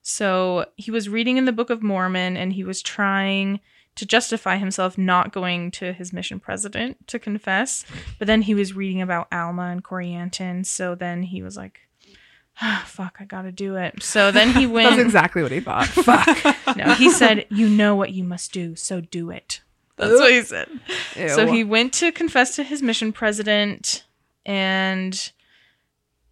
So 0.02 0.66
he 0.76 0.90
was 0.90 1.08
reading 1.08 1.36
in 1.36 1.44
the 1.44 1.52
Book 1.52 1.70
of 1.70 1.82
Mormon 1.82 2.36
and 2.36 2.52
he 2.52 2.64
was 2.64 2.80
trying 2.82 3.60
to 3.96 4.06
justify 4.06 4.56
himself 4.56 4.96
not 4.96 5.32
going 5.32 5.72
to 5.72 5.92
his 5.92 6.12
mission 6.12 6.38
president 6.38 7.08
to 7.08 7.18
confess. 7.18 7.84
But 8.18 8.26
then 8.28 8.42
he 8.42 8.54
was 8.54 8.72
reading 8.74 9.02
about 9.02 9.26
Alma 9.32 9.64
and 9.64 9.82
Corianton. 9.82 10.64
So 10.64 10.94
then 10.94 11.24
he 11.24 11.42
was 11.42 11.56
like, 11.56 11.80
ah, 12.60 12.84
fuck, 12.86 13.16
I 13.20 13.24
gotta 13.24 13.52
do 13.52 13.76
it. 13.76 14.02
So 14.02 14.30
then 14.30 14.54
he 14.54 14.66
went. 14.66 14.90
That's 14.90 15.02
exactly 15.02 15.42
what 15.42 15.52
he 15.52 15.60
thought. 15.60 15.86
Fuck. 15.86 16.76
no, 16.76 16.94
he 16.94 17.10
said, 17.10 17.46
You 17.50 17.68
know 17.68 17.94
what 17.94 18.12
you 18.12 18.24
must 18.24 18.52
do, 18.52 18.76
so 18.76 19.00
do 19.00 19.30
it. 19.30 19.62
That's 19.96 20.12
what 20.12 20.30
he 20.30 20.42
said. 20.42 20.68
So 21.14 21.46
he 21.46 21.64
went 21.64 21.92
to 21.94 22.12
confess 22.12 22.54
to 22.56 22.62
his 22.62 22.82
mission 22.82 23.12
president 23.12 24.04
and 24.46 25.32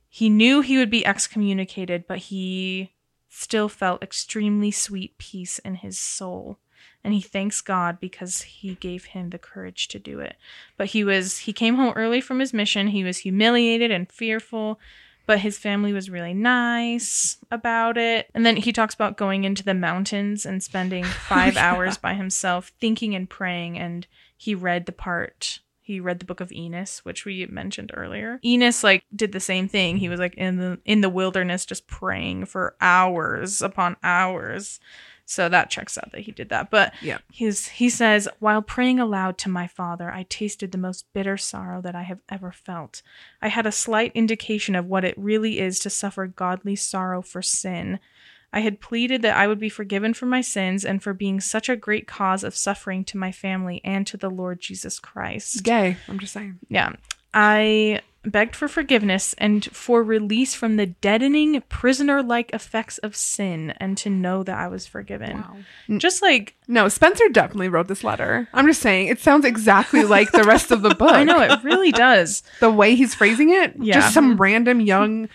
he 0.09 0.31
knew 0.31 0.61
he 0.61 0.79
would 0.79 0.89
be 0.89 1.05
excommunicated, 1.05 2.07
but 2.07 2.19
he 2.19 2.93
still 3.29 3.69
felt 3.69 4.03
extremely 4.03 4.71
sweet 4.71 5.19
peace 5.19 5.59
in 5.59 5.75
his 5.75 5.99
soul. 5.99 6.59
And 7.05 7.13
he 7.13 7.21
thanks 7.21 7.61
God 7.61 8.01
because 8.01 8.43
he 8.43 8.77
gave 8.77 9.05
him 9.05 9.31
the 9.31 9.39
courage 9.39 9.89
to 9.89 9.99
do 9.99 10.21
it. 10.21 10.37
But 10.77 10.87
he 10.89 11.05
was 11.05 11.41
he 11.41 11.53
came 11.53 11.75
home 11.75 11.93
early 11.95 12.21
from 12.21 12.41
his 12.41 12.55
mission. 12.55 12.89
He 12.89 13.05
was 13.05 13.19
humiliated 13.19 13.91
and 13.91 14.11
fearful, 14.11 14.81
but 15.27 15.41
his 15.41 15.59
family 15.59 15.93
was 15.93 16.09
really 16.09 16.35
nice 16.35 17.37
about 17.51 17.99
it. 17.99 18.31
And 18.35 18.47
then 18.47 18.57
he 18.57 18.73
talks 18.73 18.95
about 18.95 19.17
going 19.17 19.45
into 19.45 19.65
the 19.65 19.75
mountains 19.75 20.47
and 20.47 20.63
spending 20.63 21.05
5 21.29 21.55
Yeah. 21.55 21.73
hours 21.73 21.99
by 21.99 22.15
himself 22.15 22.73
thinking 22.81 23.15
and 23.15 23.29
praying 23.29 23.79
and 23.79 24.07
he 24.37 24.55
read 24.55 24.87
the 24.87 24.93
part 24.93 25.61
he 25.81 26.01
read 26.01 26.19
the 26.19 26.25
book 26.27 26.41
of 26.41 26.51
Enos, 26.51 27.05
which 27.05 27.25
we 27.25 27.47
mentioned 27.47 27.93
earlier. 27.95 28.41
Enos 28.45 28.83
like 28.83 29.05
did 29.15 29.31
the 29.31 29.39
same 29.39 29.69
thing. 29.69 29.99
He 29.99 30.09
was 30.09 30.19
like 30.19 30.35
in 30.35 30.57
the 30.57 30.81
in 30.85 31.01
the 31.01 31.09
wilderness 31.09 31.65
just 31.65 31.87
praying 31.87 32.47
for 32.47 32.75
hours 32.81 33.63
upon 33.63 33.95
hours. 34.03 34.81
So 35.29 35.49
that 35.49 35.71
checks 35.71 35.99
out 35.99 36.13
that 36.13 36.21
he 36.23 36.31
did 36.33 36.49
that. 36.51 36.71
But 36.71 36.95
Yeah. 37.03 37.19
he's 37.31 37.67
he 37.69 37.91
says, 37.91 38.29
while 38.39 38.63
praying 38.63 39.01
aloud 39.01 39.37
to 39.39 39.49
my 39.49 39.67
father, 39.67 40.11
I 40.11 40.23
tasted 40.29 40.71
the 40.73 40.79
most 40.79 41.05
bitter 41.13 41.37
sorrow 41.37 41.83
that 41.83 41.97
I 41.97 42.03
have 42.05 42.21
ever 42.29 42.53
felt. 42.53 43.03
I 43.43 43.49
had 43.49 43.67
a 43.67 43.73
slight 43.73 44.13
indication 44.15 44.75
of 44.77 44.87
what 44.87 45.05
it 45.05 45.19
really 45.19 45.59
is 45.59 45.79
to 45.81 45.91
suffer 45.91 46.27
godly 46.29 46.77
sorrow 46.77 47.23
for 47.23 47.43
sin. 47.43 47.99
I 48.53 48.61
had 48.61 48.81
pleaded 48.81 49.21
that 49.23 49.37
I 49.37 49.49
would 49.49 49.59
be 49.59 49.69
forgiven 49.69 50.15
for 50.15 50.27
my 50.27 50.41
sins 50.41 50.85
and 50.85 51.03
for 51.03 51.13
being 51.13 51.41
such 51.41 51.69
a 51.69 51.77
great 51.77 52.07
cause 52.07 52.45
of 52.45 52.57
suffering 52.57 53.05
to 53.07 53.19
my 53.19 53.33
family 53.33 53.81
and 53.85 54.07
to 54.07 54.17
the 54.17 54.31
Lord 54.31 54.61
Jesus 54.61 54.99
Christ. 55.01 55.65
gay. 55.65 55.97
I'm 56.09 56.19
just 56.21 56.33
saying. 56.33 56.61
Yeah. 56.69 56.93
I 57.35 58.01
begged 58.31 58.55
for 58.57 58.69
forgiveness 58.69 59.35
and 59.39 59.65
for 59.67 60.03
release 60.03 60.55
from 60.55 60.77
the 60.77 60.87
deadening 60.87 61.63
prisoner 61.69 62.23
like 62.23 62.53
effects 62.53 62.99
of 62.99 63.15
sin 63.17 63.71
and 63.79 63.97
to 63.99 64.11
know 64.11 64.43
that 64.43 64.57
I 64.59 64.69
was 64.69 64.87
forgiven. 64.87 65.39
Wow. 65.39 65.57
Just 65.99 66.23
like, 66.23 66.57
No, 66.69 66.89
Spencer 66.89 67.29
definitely 67.31 67.69
wrote 67.69 67.89
this 67.89 68.05
letter. 68.05 68.49
I'm 68.53 68.67
just 68.67 68.83
saying 68.83 69.09
it 69.09 69.21
sounds 69.21 69.45
exactly 69.45 70.03
like 70.17 70.33
the 70.33 70.45
rest 70.45 70.71
of 70.71 70.83
the 70.83 70.95
book. 70.95 71.13
I 71.13 71.25
know 71.25 71.41
it 71.41 71.63
really 71.63 71.93
does. 71.93 72.43
the 72.61 72.71
way 72.71 72.95
he's 72.95 73.15
phrasing 73.15 73.51
it. 73.51 73.75
Yeah. 73.79 73.95
Just 73.95 74.15
some 74.15 74.37
random 74.37 74.81
young 74.81 75.29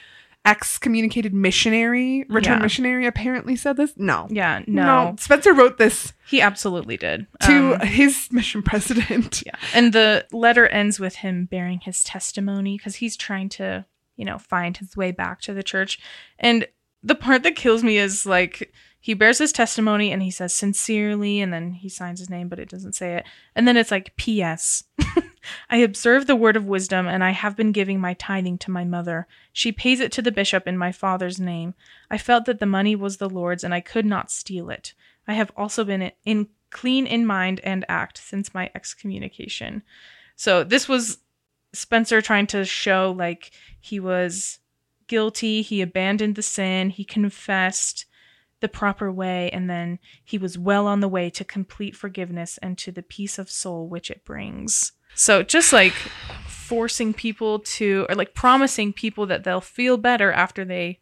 excommunicated 0.43 1.33
missionary, 1.33 2.25
return 2.29 2.57
Yeah. 2.57 2.63
missionary 2.63 3.05
apparently 3.05 3.55
said 3.55 3.77
this. 3.77 3.93
No. 3.95 4.27
Yeah, 4.31 4.61
no, 4.67 5.15
Spencer 5.19 5.53
wrote 5.53 5.77
this 5.77 6.13
he 6.25 6.41
absolutely 6.41 6.97
did. 6.97 7.27
to 7.43 7.75
Um, 7.75 7.79
his 7.87 8.29
mission 8.31 8.61
president. 8.63 9.43
Yeah. 9.45 9.55
And 9.73 9.93
the 9.93 10.25
letter 10.31 10.67
ends 10.67 10.99
with 10.99 11.15
him 11.17 11.45
bearing 11.45 11.79
his 11.81 12.03
testimony 12.03 12.77
because 12.77 12.95
he's 12.95 13.15
trying 13.17 13.49
to, 13.49 13.85
you 14.15 14.25
know, 14.25 14.37
find 14.37 14.77
his 14.77 14.95
way 14.97 15.11
back 15.11 15.41
to 15.41 15.53
the 15.53 15.63
church. 15.63 15.99
And 16.39 16.67
the 17.03 17.15
part 17.15 17.43
that 17.43 17.55
kills 17.55 17.83
me 17.83 17.97
is 17.97 18.25
like 18.25 18.71
he 18.99 19.13
bears 19.15 19.39
his 19.39 19.51
testimony 19.51 20.11
and 20.11 20.21
he 20.21 20.29
says 20.31 20.53
sincerely 20.53 21.39
and 21.41 21.51
then 21.51 21.71
he 21.73 21.89
signs 21.89 22.19
his 22.19 22.29
name, 22.29 22.47
but 22.47 22.59
it 22.59 22.69
doesn't 22.69 22.93
say 22.93 23.15
it. 23.15 23.25
And 23.55 23.67
then 23.67 23.75
it's 23.77 23.89
like, 23.91 24.15
P.S. 24.15 24.83
I 25.69 25.77
observe 25.77 26.27
the 26.27 26.35
word 26.35 26.55
of 26.55 26.65
wisdom 26.65 27.07
and 27.07 27.23
I 27.23 27.31
have 27.31 27.57
been 27.57 27.71
giving 27.71 27.99
my 27.99 28.13
tithing 28.13 28.57
to 28.59 28.71
my 28.71 28.83
mother. 28.83 29.27
She 29.51 29.71
pays 29.71 29.99
it 29.99 30.11
to 30.13 30.21
the 30.21 30.31
bishop 30.31 30.67
in 30.67 30.77
my 30.77 30.91
father's 30.91 31.39
name. 31.39 31.73
I 32.09 32.17
felt 32.17 32.45
that 32.45 32.59
the 32.59 32.65
money 32.65 32.95
was 32.95 33.17
the 33.17 33.29
Lord's 33.29 33.63
and 33.63 33.73
I 33.73 33.81
could 33.81 34.05
not 34.05 34.31
steal 34.31 34.69
it. 34.69 34.93
I 35.27 35.33
have 35.33 35.51
also 35.55 35.83
been 35.83 36.11
in 36.25 36.47
clean 36.69 37.05
in 37.05 37.25
mind 37.25 37.59
and 37.63 37.85
act 37.89 38.17
since 38.17 38.53
my 38.53 38.71
excommunication. 38.73 39.83
So 40.35 40.63
this 40.63 40.87
was 40.87 41.19
Spencer 41.73 42.21
trying 42.21 42.47
to 42.47 42.65
show 42.65 43.13
like 43.17 43.51
he 43.79 43.99
was 43.99 44.59
guilty, 45.07 45.61
he 45.61 45.81
abandoned 45.81 46.35
the 46.35 46.41
sin, 46.41 46.89
he 46.89 47.03
confessed 47.03 48.05
the 48.61 48.69
proper 48.69 49.11
way, 49.11 49.49
and 49.51 49.69
then 49.69 49.99
he 50.23 50.37
was 50.37 50.57
well 50.57 50.87
on 50.87 50.99
the 50.99 51.07
way 51.07 51.29
to 51.31 51.43
complete 51.43 51.95
forgiveness 51.95 52.57
and 52.61 52.77
to 52.77 52.91
the 52.91 53.03
peace 53.03 53.37
of 53.37 53.49
soul 53.49 53.87
which 53.87 54.09
it 54.09 54.23
brings. 54.23 54.93
So 55.15 55.43
just 55.43 55.73
like 55.73 55.93
forcing 56.47 57.13
people 57.13 57.59
to 57.59 58.05
or 58.09 58.15
like 58.15 58.33
promising 58.33 58.93
people 58.93 59.25
that 59.27 59.43
they'll 59.43 59.61
feel 59.61 59.97
better 59.97 60.31
after 60.31 60.63
they 60.65 60.99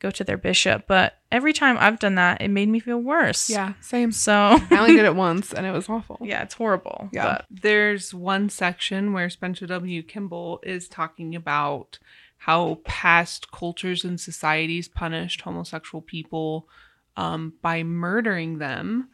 go 0.00 0.10
to 0.12 0.22
their 0.22 0.36
bishop, 0.36 0.84
but 0.86 1.14
every 1.32 1.52
time 1.52 1.76
I've 1.80 1.98
done 1.98 2.14
that, 2.14 2.40
it 2.40 2.48
made 2.48 2.68
me 2.68 2.78
feel 2.78 2.98
worse. 2.98 3.50
Yeah, 3.50 3.72
same. 3.80 4.12
So 4.12 4.32
I 4.70 4.78
only 4.78 4.94
did 4.94 5.04
it 5.04 5.16
once 5.16 5.52
and 5.52 5.66
it 5.66 5.72
was 5.72 5.88
awful. 5.88 6.18
yeah, 6.22 6.42
it's 6.42 6.54
horrible. 6.54 7.08
Yeah. 7.12 7.24
but- 7.24 7.46
There's 7.50 8.14
one 8.14 8.48
section 8.48 9.12
where 9.12 9.28
Spencer 9.28 9.66
W. 9.66 10.02
Kimball 10.04 10.60
is 10.62 10.86
talking 10.88 11.34
about 11.34 11.98
how 12.42 12.78
past 12.84 13.50
cultures 13.50 14.04
and 14.04 14.20
societies 14.20 14.86
punished 14.86 15.40
homosexual 15.40 16.00
people 16.00 16.68
um, 17.16 17.54
by 17.60 17.82
murdering 17.82 18.58
them. 18.58 19.08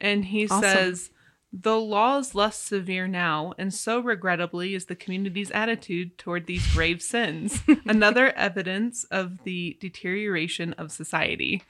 And 0.00 0.24
he 0.26 0.44
Awesome. 0.44 0.62
says, 0.62 1.10
the 1.52 1.78
law 1.80 2.18
is 2.18 2.34
less 2.34 2.56
severe 2.58 3.08
now, 3.08 3.54
and 3.58 3.72
so 3.72 4.00
regrettably 4.00 4.74
is 4.74 4.84
the 4.86 4.94
community's 4.94 5.50
attitude 5.50 6.18
toward 6.18 6.46
these 6.46 6.66
grave 6.74 7.00
sins. 7.00 7.62
Another 7.86 8.32
evidence 8.32 9.04
of 9.04 9.42
the 9.44 9.76
deterioration 9.80 10.74
of 10.74 10.92
society. 10.92 11.62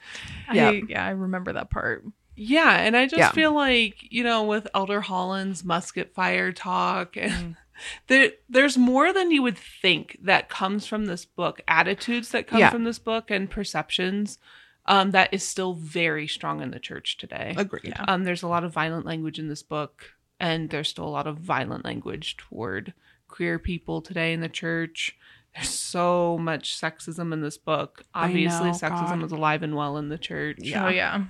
Yeah. 0.53 0.69
I, 0.69 0.81
yeah, 0.87 1.05
I 1.05 1.11
remember 1.11 1.53
that 1.53 1.69
part. 1.69 2.03
Yeah, 2.35 2.77
and 2.77 2.95
I 2.95 3.05
just 3.05 3.19
Yeah. 3.19 3.31
feel 3.31 3.53
like, 3.53 4.11
you 4.11 4.23
know, 4.23 4.43
with 4.43 4.67
Elder 4.73 5.01
Holland's 5.01 5.63
musket 5.63 6.13
fire 6.13 6.51
talk 6.51 7.15
and 7.17 7.31
mm. 7.31 7.55
there 8.07 8.31
there's 8.49 8.77
more 8.77 9.13
than 9.13 9.31
you 9.31 9.41
would 9.41 9.57
think 9.57 10.17
that 10.21 10.49
comes 10.49 10.85
from 10.85 11.05
this 11.05 11.23
book 11.23 11.61
attitudes 11.67 12.29
that 12.29 12.47
come 12.47 12.59
Yeah. 12.59 12.69
from 12.69 12.83
this 12.83 12.99
book 12.99 13.31
and 13.31 13.49
perceptions 13.49 14.37
um, 14.89 15.11
that 15.11 15.33
is 15.33 15.47
still 15.47 15.73
very 15.75 16.27
strong 16.27 16.61
in 16.61 16.71
the 16.71 16.79
church 16.79 17.15
today 17.17 17.53
Agreed. 17.57 17.83
Yeah. 17.85 18.03
um, 18.07 18.23
there's 18.25 18.43
a 18.43 18.47
lot 18.47 18.63
of 18.65 18.73
violent 18.73 19.05
language 19.05 19.39
in 19.39 19.47
this 19.47 19.63
book 19.63 20.11
and 20.39 20.69
there's 20.69 20.89
still 20.89 21.05
a 21.07 21.09
lot 21.19 21.27
of 21.27 21.37
violent 21.37 21.85
language 21.85 22.35
toward 22.37 22.93
queer 23.27 23.57
people 23.59 24.01
today 24.01 24.33
in 24.33 24.41
the 24.41 24.49
church 24.49 25.15
there's 25.55 25.69
so 25.69 26.37
much 26.37 26.77
sexism 26.79 27.31
in 27.31 27.41
this 27.41 27.57
book 27.57 28.03
obviously 28.13 28.69
know, 28.71 28.75
sexism 28.75 29.19
God. 29.19 29.23
is 29.23 29.31
alive 29.31 29.63
and 29.63 29.75
well 29.75 29.95
in 29.97 30.09
the 30.09 30.17
church 30.17 30.57
Yeah. 30.61 30.85
Oh 30.85 30.89
yeah. 30.89 31.23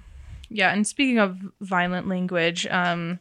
Yeah, 0.52 0.74
and 0.74 0.88
speaking 0.88 1.20
of 1.20 1.38
violent 1.62 2.08
language, 2.08 2.66
um 2.68 3.20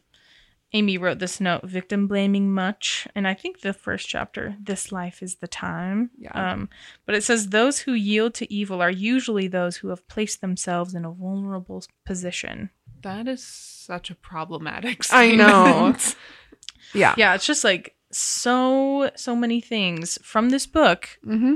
Amy 0.73 0.97
wrote 0.99 1.17
this 1.19 1.41
note, 1.41 1.63
victim 1.63 2.07
blaming 2.07 2.53
much, 2.53 3.07
and 3.15 3.27
I 3.27 3.33
think 3.33 3.61
the 3.61 3.73
first 3.73 4.07
chapter, 4.07 4.55
this 4.61 4.91
life 4.91 5.23
is 5.23 5.35
the 5.35 5.47
time. 5.47 6.11
Yeah. 6.17 6.51
Um 6.51 6.69
but 7.05 7.15
it 7.15 7.23
says 7.23 7.49
those 7.49 7.79
who 7.79 7.93
yield 7.93 8.33
to 8.35 8.53
evil 8.53 8.81
are 8.81 8.91
usually 8.91 9.47
those 9.47 9.77
who 9.77 9.87
have 9.89 10.07
placed 10.07 10.41
themselves 10.41 10.93
in 10.93 11.05
a 11.05 11.11
vulnerable 11.11 11.83
position. 12.05 12.69
that 13.01 13.27
is 13.27 13.43
such 13.43 14.09
a 14.11 14.15
problematic 14.15 15.05
I 15.11 15.35
know. 15.35 15.95
Yeah. 16.93 17.13
Yeah, 17.17 17.35
it's 17.35 17.45
just 17.45 17.63
like 17.63 17.95
so 18.11 19.11
so 19.15 19.35
many 19.35 19.61
things 19.61 20.17
from 20.23 20.49
this 20.49 20.65
book 20.65 21.19
Mm-hmm. 21.25 21.55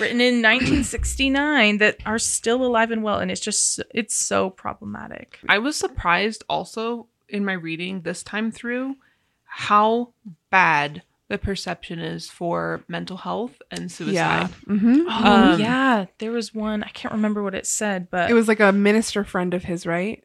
written 0.00 0.20
in 0.20 0.40
1969 0.42 1.78
that 1.78 1.96
are 2.06 2.18
still 2.18 2.64
alive 2.64 2.90
and 2.90 3.02
well 3.02 3.18
and 3.18 3.30
it's 3.30 3.40
just 3.40 3.80
it's 3.94 4.16
so 4.16 4.50
problematic. 4.50 5.38
I 5.48 5.58
was 5.58 5.76
surprised 5.76 6.44
also 6.48 7.08
in 7.30 7.44
my 7.44 7.52
reading 7.54 8.02
this 8.02 8.22
time 8.22 8.50
through 8.52 8.96
how 9.44 10.12
bad 10.50 11.02
the 11.28 11.38
perception 11.38 11.98
is 11.98 12.28
for 12.28 12.82
mental 12.88 13.16
health 13.16 13.60
and 13.70 13.90
suicide. 13.90 14.14
Yeah. 14.14 14.48
Mm-hmm. 14.68 15.00
Oh 15.08 15.52
Um, 15.54 15.60
yeah, 15.60 16.06
there 16.18 16.32
was 16.32 16.54
one. 16.54 16.82
I 16.82 16.88
can't 16.88 17.14
remember 17.14 17.42
what 17.42 17.54
it 17.54 17.66
said, 17.66 18.08
but 18.10 18.30
It 18.30 18.34
was 18.34 18.48
like 18.48 18.60
a 18.60 18.72
minister 18.72 19.22
friend 19.24 19.54
of 19.54 19.64
his, 19.64 19.86
right? 19.86 20.24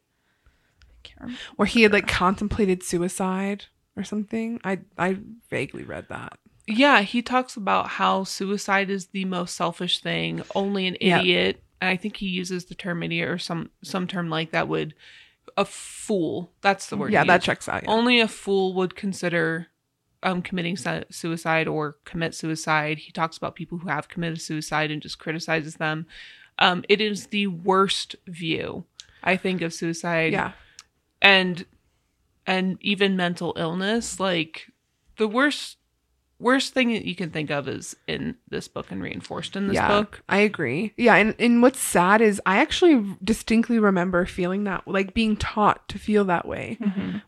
I 0.81 0.95
can't 1.03 1.21
remember. 1.21 1.39
Where 1.55 1.65
he 1.67 1.83
had 1.83 1.93
like 1.93 2.07
contemplated 2.07 2.81
suicide 2.83 3.65
or 3.95 4.03
something. 4.03 4.59
I 4.63 4.79
I 4.97 5.17
vaguely 5.49 5.83
read 5.83 6.07
that. 6.09 6.37
Yeah, 6.67 7.01
he 7.01 7.21
talks 7.21 7.55
about 7.55 7.87
how 7.87 8.23
suicide 8.23 8.89
is 8.89 9.07
the 9.07 9.25
most 9.25 9.55
selfish 9.55 9.99
thing. 10.01 10.41
Only 10.55 10.87
an 10.87 10.97
Yeah. 10.99 11.19
idiot, 11.19 11.61
and 11.79 11.89
I 11.91 11.95
think 11.97 12.17
he 12.17 12.27
uses 12.27 12.65
the 12.65 12.73
term 12.75 13.03
idiot 13.03 13.29
or 13.29 13.37
some 13.37 13.69
some 13.83 14.07
term 14.07 14.29
like 14.31 14.51
that 14.51 14.67
would 14.67 14.95
a 15.57 15.65
fool. 15.65 16.51
That's 16.61 16.87
the 16.87 16.97
word. 16.97 17.11
yeah, 17.11 17.23
that 17.23 17.35
used. 17.35 17.45
checks 17.45 17.69
out. 17.69 17.83
Yeah. 17.83 17.89
Only 17.89 18.19
a 18.19 18.27
fool 18.27 18.73
would 18.73 18.95
consider 18.95 19.67
um, 20.23 20.41
committing 20.41 20.75
su- 20.75 21.03
suicide 21.09 21.67
or 21.67 21.97
commit 22.03 22.33
suicide. 22.33 22.99
He 22.99 23.11
talks 23.11 23.37
about 23.37 23.55
people 23.55 23.77
who 23.77 23.89
have 23.89 24.09
committed 24.09 24.41
suicide 24.41 24.91
and 24.91 25.01
just 25.01 25.19
criticizes 25.19 25.75
them. 25.75 26.07
Um, 26.59 26.83
it 26.89 26.99
is 27.01 27.27
the 27.27 27.47
worst 27.47 28.15
view, 28.27 28.85
I 29.23 29.37
think, 29.37 29.61
of 29.61 29.73
suicide 29.73 30.33
yeah. 30.33 30.53
and 31.21 31.65
and 32.47 32.77
even 32.81 33.15
mental 33.15 33.53
illness. 33.57 34.19
Like 34.19 34.67
the 35.17 35.27
worst 35.27 35.77
worst 36.39 36.73
thing 36.73 36.91
that 36.93 37.05
you 37.05 37.15
can 37.15 37.29
think 37.29 37.49
of 37.49 37.67
is 37.67 37.95
in 38.07 38.35
this 38.49 38.67
book 38.67 38.91
and 38.91 39.01
reinforced 39.01 39.55
in 39.55 39.67
this 39.67 39.75
yeah, 39.75 39.87
book. 39.87 40.21
I 40.27 40.39
agree. 40.39 40.93
Yeah, 40.97 41.15
and, 41.15 41.35
and 41.39 41.61
what's 41.61 41.79
sad 41.79 42.21
is 42.21 42.41
I 42.45 42.57
actually 42.57 43.15
distinctly 43.23 43.79
remember 43.79 44.25
feeling 44.25 44.65
that, 44.65 44.87
like 44.87 45.13
being 45.13 45.37
taught 45.37 45.87
to 45.89 45.99
feel 45.99 46.25
that 46.25 46.47
way 46.47 46.77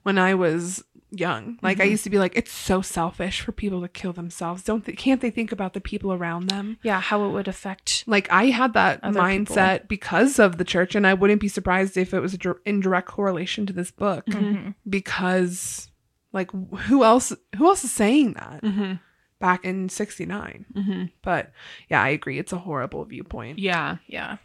when 0.04 0.18
I 0.18 0.34
was 0.34 0.84
young. 1.10 1.58
Like 1.62 1.80
I 1.80 1.86
used 1.86 2.04
to 2.04 2.10
be 2.10 2.20
like, 2.20 2.36
it's 2.36 2.52
so 2.52 2.82
selfish 2.82 3.40
for 3.40 3.54
people 3.54 3.80
to 3.82 3.88
kill 3.88 4.12
themselves. 4.12 4.62
Don't 4.62 4.86
th- 4.86 4.98
can't 4.98 5.22
they 5.22 5.30
think 5.30 5.54
about 5.54 5.72
the 5.74 5.80
people 5.80 6.12
around 6.12 6.50
them? 6.50 6.78
Yeah, 6.84 7.00
how 7.00 7.24
it 7.26 7.32
would 7.32 7.48
affect. 7.48 8.04
Like 8.08 8.30
I 8.30 8.48
had 8.48 8.74
that 8.74 9.02
mindset 9.04 9.88
because 9.88 10.38
of 10.38 10.58
the 10.58 10.66
church, 10.66 10.96
and 10.96 11.08
I 11.08 11.14
wouldn't 11.14 11.40
be 11.40 11.48
surprised 11.48 11.96
if 11.96 12.14
it 12.14 12.20
was 12.20 12.34
a 12.34 12.38
dir- 12.38 12.60
in 12.66 12.82
direct 12.82 13.08
correlation 13.08 13.66
to 13.68 13.74
this 13.74 13.90
book 13.90 14.26
Mhm. 14.26 14.76
because, 14.90 15.90
like, 16.38 16.52
who 16.88 17.04
else? 17.04 17.34
Who 17.58 17.68
else 17.68 17.84
is 17.84 17.92
saying 17.92 18.34
that 18.34 18.62
Mm-hmm. 18.64 18.94
back 19.40 19.66
in 19.66 19.90
'69? 19.90 20.66
Mm-hmm. 20.74 21.04
But 21.22 21.52
yeah, 21.90 22.02
I 22.02 22.10
agree. 22.10 22.40
It's 22.40 22.54
a 22.54 22.60
horrible 22.60 23.04
viewpoint. 23.06 23.60
Yeah. 23.60 23.98
Yeah, 24.08 24.38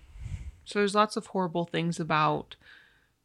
So 0.65 0.79
there's 0.81 0.95
lots 0.95 1.17
of 1.17 1.27
horrible 1.27 1.65
things 1.67 2.01
about 2.01 2.57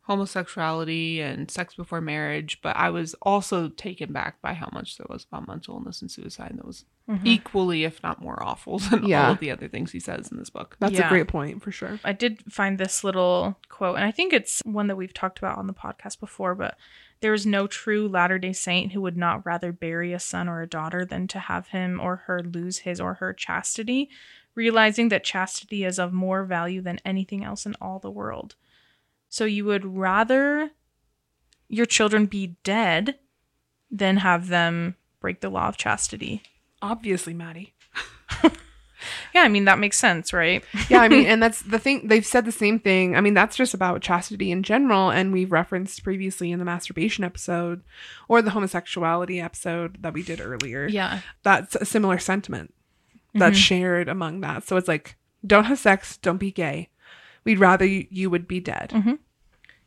homosexuality 0.07 1.19
and 1.19 1.51
sex 1.51 1.75
before 1.75 1.99
marriage, 1.99 2.59
but 2.61 2.75
I 2.77 2.89
was 2.89 3.13
also 3.21 3.67
taken 3.67 4.13
back 4.13 4.41
by 4.41 4.53
how 4.53 4.69
much 4.71 4.97
there 4.97 5.05
was 5.09 5.25
about 5.25 5.47
mental 5.47 5.75
illness 5.75 6.01
and 6.01 6.09
suicide 6.09 6.53
that 6.55 6.65
was 6.65 6.85
mm-hmm. 7.09 7.27
equally, 7.27 7.83
if 7.83 8.01
not 8.01 8.21
more 8.21 8.41
awful 8.41 8.79
than 8.89 9.05
Yeah. 9.05 9.27
all 9.27 9.33
of 9.33 9.39
the 9.39 9.51
other 9.51 9.67
things 9.67 9.91
he 9.91 9.99
says 9.99 10.31
in 10.31 10.37
this 10.37 10.49
book. 10.49 10.77
That's 10.79 10.93
Yeah. 10.93 11.07
a 11.07 11.09
great 11.09 11.27
point 11.27 11.61
for 11.61 11.71
sure. 11.71 11.99
I 12.05 12.13
did 12.13 12.41
find 12.51 12.77
this 12.77 13.03
little 13.03 13.57
quote, 13.67 13.97
and 13.97 14.05
I 14.05 14.11
think 14.11 14.31
it's 14.31 14.61
one 14.63 14.87
that 14.87 14.95
we've 14.95 15.13
talked 15.13 15.39
about 15.39 15.57
on 15.57 15.67
the 15.67 15.73
podcast 15.73 16.21
before. 16.21 16.55
But 16.55 16.77
there 17.19 17.33
is 17.33 17.45
no 17.45 17.67
true 17.67 18.07
Latter 18.07 18.39
Day 18.39 18.53
Saint 18.53 18.93
who 18.93 19.01
would 19.01 19.17
not 19.17 19.45
rather 19.45 19.73
bury 19.73 20.13
a 20.13 20.19
son 20.19 20.47
or 20.47 20.61
a 20.61 20.69
daughter 20.69 21.03
than 21.03 21.27
to 21.27 21.39
have 21.39 21.67
him 21.67 21.99
or 21.99 22.15
her 22.27 22.41
lose 22.41 22.79
his 22.79 23.01
or 23.01 23.15
her 23.15 23.33
chastity, 23.33 24.09
realizing 24.55 25.09
that 25.09 25.25
chastity 25.25 25.83
is 25.83 25.99
of 25.99 26.13
more 26.13 26.45
value 26.45 26.79
than 26.81 26.99
anything 27.03 27.43
else 27.43 27.65
in 27.65 27.75
all 27.81 27.99
the 27.99 28.09
world. 28.09 28.55
So 29.29 29.45
you 29.45 29.65
would 29.65 29.85
rather 29.85 30.71
your 31.67 31.85
children 31.85 32.25
be 32.25 32.55
dead 32.63 33.19
than 33.91 34.17
have 34.17 34.47
them 34.47 34.95
break 35.19 35.41
the 35.41 35.49
law 35.49 35.67
of 35.67 35.77
chastity. 35.77 36.43
Obviously, 36.81 37.33
Maddie. 37.33 37.73
Yeah, 39.33 39.43
I 39.43 39.47
mean 39.47 39.65
that 39.65 39.79
makes 39.79 39.97
sense, 39.97 40.33
right? 40.33 40.63
Yeah, 40.89 41.01
I 41.01 41.09
mean, 41.09 41.25
and 41.25 41.41
that's 41.43 41.61
the 41.61 41.79
thing. 41.79 42.07
They've 42.07 42.25
said 42.25 42.45
the 42.45 42.51
same 42.51 42.79
thing. 42.79 43.15
I 43.15 43.21
mean, 43.21 43.33
that's 43.33 43.55
just 43.55 43.73
about 43.73 44.01
chastity 44.01 44.51
in 44.51 44.63
general, 44.63 45.09
and 45.09 45.31
we've 45.31 45.51
referenced 45.51 46.03
previously 46.03 46.51
in 46.51 46.59
the 46.59 46.65
masturbation 46.65 47.23
episode 47.23 47.83
or 48.27 48.41
the 48.41 48.51
homosexuality 48.51 49.41
episode 49.41 50.01
that 50.01 50.13
we 50.13 50.23
did 50.23 50.39
earlier. 50.39 50.87
Yeah. 50.87 51.21
That's 51.43 51.75
a 51.75 51.85
similar 51.85 52.19
sentiment 52.19 52.73
that's 53.33 53.57
mm-hmm. 53.57 53.61
shared 53.61 54.09
among 54.09 54.41
that. 54.41 54.63
So 54.63 54.77
it's 54.77 54.87
like, 54.87 55.17
don't 55.45 55.65
have 55.65 55.79
sex, 55.79 56.17
don't 56.17 56.37
be 56.37 56.51
gay. 56.51 56.89
We'd 57.47 57.59
rather 57.59 57.85
you, 57.85 58.05
you 58.09 58.29
would 58.29 58.47
be 58.47 58.59
dead. 58.59 58.91
Mm-hmm. 58.93 59.13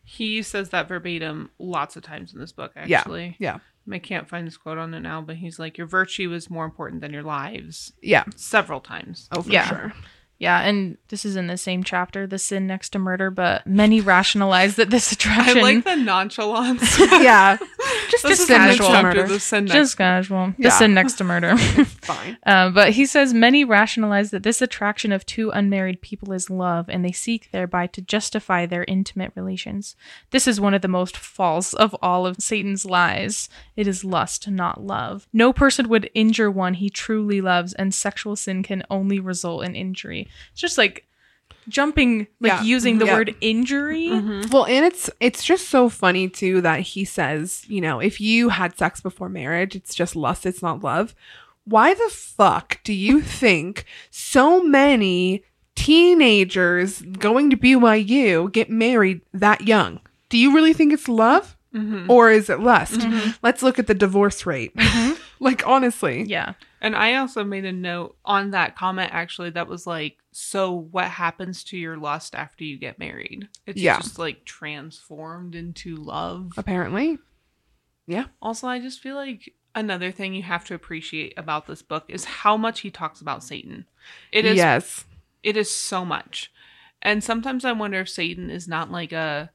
He 0.02 0.42
says 0.42 0.70
that 0.70 0.88
verbatim 0.88 1.50
lots 1.58 1.94
of 1.94 2.02
times 2.02 2.32
in 2.34 2.40
this 2.40 2.52
book, 2.52 2.72
Yeah. 2.86 2.98
actually. 2.98 3.36
Yeah. 3.38 3.58
I 3.92 3.98
can't 3.98 4.28
find 4.28 4.46
this 4.46 4.56
quote 4.56 4.78
on 4.78 4.94
it 4.94 5.00
now, 5.00 5.20
but 5.20 5.36
he's 5.36 5.58
like, 5.58 5.76
Your 5.78 5.86
virtue 5.86 6.32
is 6.32 6.48
more 6.50 6.64
important 6.64 7.00
than 7.00 7.12
your 7.12 7.22
lives. 7.22 7.92
Yeah. 8.02 8.24
Several 8.34 8.80
times. 8.80 9.28
Oh, 9.30 9.42
for 9.42 9.52
Yeah. 9.52 9.68
sure. 9.68 9.92
Yeah, 10.40 10.60
and 10.62 10.96
this 11.08 11.26
is 11.26 11.36
in 11.36 11.48
the 11.48 11.58
same 11.58 11.84
chapter, 11.84 12.26
the 12.26 12.38
sin 12.38 12.66
next 12.66 12.88
to 12.90 12.98
murder, 12.98 13.30
but 13.30 13.66
many 13.66 14.00
rationalize 14.00 14.76
that 14.76 14.88
this 14.88 15.12
attraction. 15.12 15.58
I 15.58 15.60
like 15.60 15.84
the 15.84 15.96
nonchalance. 15.96 16.98
Yeah. 17.20 17.58
Just 18.10 18.22
This 18.28 18.46
sin 18.46 18.60
to 18.68 18.74
chapter, 18.78 19.02
murder. 19.02 19.26
the 19.28 19.38
sin 19.38 19.64
next- 19.66 19.74
just 19.74 19.96
casual. 19.98 20.54
The 20.58 20.70
sin 20.70 20.94
next 20.94 21.14
to 21.14 21.24
murder. 21.24 21.56
Fine. 21.58 22.38
Uh, 22.46 22.70
but 22.70 22.90
he 22.92 23.04
says 23.04 23.34
many 23.34 23.64
rationalize 23.64 24.30
that 24.30 24.42
this 24.42 24.62
attraction 24.62 25.12
of 25.12 25.26
two 25.26 25.50
unmarried 25.50 26.00
people 26.00 26.32
is 26.32 26.48
love, 26.48 26.88
and 26.88 27.04
they 27.04 27.12
seek 27.12 27.50
thereby 27.52 27.86
to 27.88 28.00
justify 28.00 28.64
their 28.64 28.84
intimate 28.88 29.32
relations. 29.34 29.94
This 30.30 30.48
is 30.48 30.58
one 30.60 30.72
of 30.74 30.80
the 30.80 30.88
most 30.88 31.16
false 31.18 31.74
of 31.74 31.94
all 32.02 32.26
of 32.26 32.40
Satan's 32.40 32.84
lies. 32.86 33.48
It 33.76 33.86
is 33.86 34.04
lust, 34.04 34.48
not 34.48 34.82
love. 34.82 35.28
No 35.34 35.52
person 35.52 35.88
would 35.90 36.10
injure 36.14 36.50
one 36.50 36.74
he 36.74 36.88
truly 36.88 37.40
loves, 37.42 37.74
and 37.74 37.92
sexual 37.94 38.36
sin 38.36 38.62
can 38.62 38.82
only 38.90 39.20
result 39.20 39.64
in 39.64 39.74
injury. 39.74 40.28
It's 40.52 40.60
just 40.60 40.78
like 40.78 41.06
jumping, 41.68 42.26
like 42.40 42.52
Yeah. 42.52 42.62
using 42.62 42.98
the 42.98 43.06
Yeah. 43.06 43.14
word 43.14 43.34
injury. 43.40 44.08
Mm-hmm. 44.08 44.50
Well, 44.50 44.64
and 44.66 44.84
it's 44.84 45.08
it's 45.20 45.44
just 45.44 45.68
so 45.68 45.88
funny 45.88 46.28
too 46.28 46.60
that 46.62 46.80
he 46.80 47.04
says, 47.04 47.64
you 47.68 47.80
know, 47.80 48.00
if 48.00 48.20
you 48.20 48.48
had 48.48 48.76
sex 48.78 49.00
before 49.00 49.28
marriage, 49.28 49.76
it's 49.76 49.94
just 49.94 50.16
lust, 50.16 50.46
it's 50.46 50.62
not 50.62 50.82
love. 50.82 51.14
Why 51.64 51.94
the 51.94 52.08
fuck 52.10 52.80
do 52.82 52.92
you 52.92 53.20
think 53.20 53.84
so 54.10 54.62
many 54.62 55.44
teenagers 55.76 57.02
going 57.02 57.50
to 57.50 57.56
BYU 57.56 58.50
get 58.52 58.70
married 58.70 59.20
that 59.32 59.66
young? 59.68 60.00
Do 60.28 60.38
you 60.38 60.54
really 60.54 60.72
think 60.72 60.92
it's 60.92 61.08
love? 61.08 61.56
Mm-hmm. 61.74 62.10
Or 62.10 62.30
is 62.30 62.50
it 62.50 62.60
lust? 62.60 63.00
Mm-hmm. 63.00 63.30
Let's 63.42 63.62
look 63.62 63.78
at 63.78 63.86
the 63.86 63.94
divorce 63.94 64.44
rate. 64.44 64.74
Mm-hmm. 64.76 65.20
like 65.40 65.66
honestly. 65.66 66.24
Yeah. 66.24 66.54
And 66.80 66.96
I 66.96 67.16
also 67.16 67.44
made 67.44 67.64
a 67.64 67.72
note 67.72 68.16
on 68.24 68.50
that 68.50 68.76
comment 68.76 69.10
actually 69.12 69.50
that 69.50 69.68
was 69.68 69.86
like, 69.86 70.16
so 70.32 70.72
what 70.72 71.06
happens 71.06 71.62
to 71.64 71.76
your 71.76 71.96
lust 71.96 72.34
after 72.34 72.64
you 72.64 72.78
get 72.78 72.98
married? 72.98 73.48
It's 73.66 73.80
Yeah. 73.80 73.98
just 73.98 74.18
like 74.18 74.44
transformed 74.44 75.54
into 75.54 75.96
love. 75.96 76.52
Apparently. 76.56 77.18
Yeah. 78.06 78.24
Also, 78.42 78.66
I 78.66 78.80
just 78.80 79.00
feel 79.00 79.14
like 79.14 79.54
another 79.74 80.10
thing 80.10 80.34
you 80.34 80.42
have 80.42 80.64
to 80.64 80.74
appreciate 80.74 81.34
about 81.36 81.66
this 81.66 81.82
book 81.82 82.04
is 82.08 82.24
how 82.24 82.56
much 82.56 82.80
he 82.80 82.90
talks 82.90 83.20
about 83.20 83.44
Satan. 83.44 83.86
It 84.32 84.44
is 84.44 84.56
yes. 84.56 85.04
it 85.44 85.56
is 85.56 85.70
so 85.70 86.04
much. 86.04 86.50
And 87.02 87.22
sometimes 87.22 87.64
I 87.64 87.72
wonder 87.72 88.00
if 88.00 88.08
Satan 88.08 88.50
is 88.50 88.66
not 88.66 88.90
like 88.90 89.12
a 89.12 89.50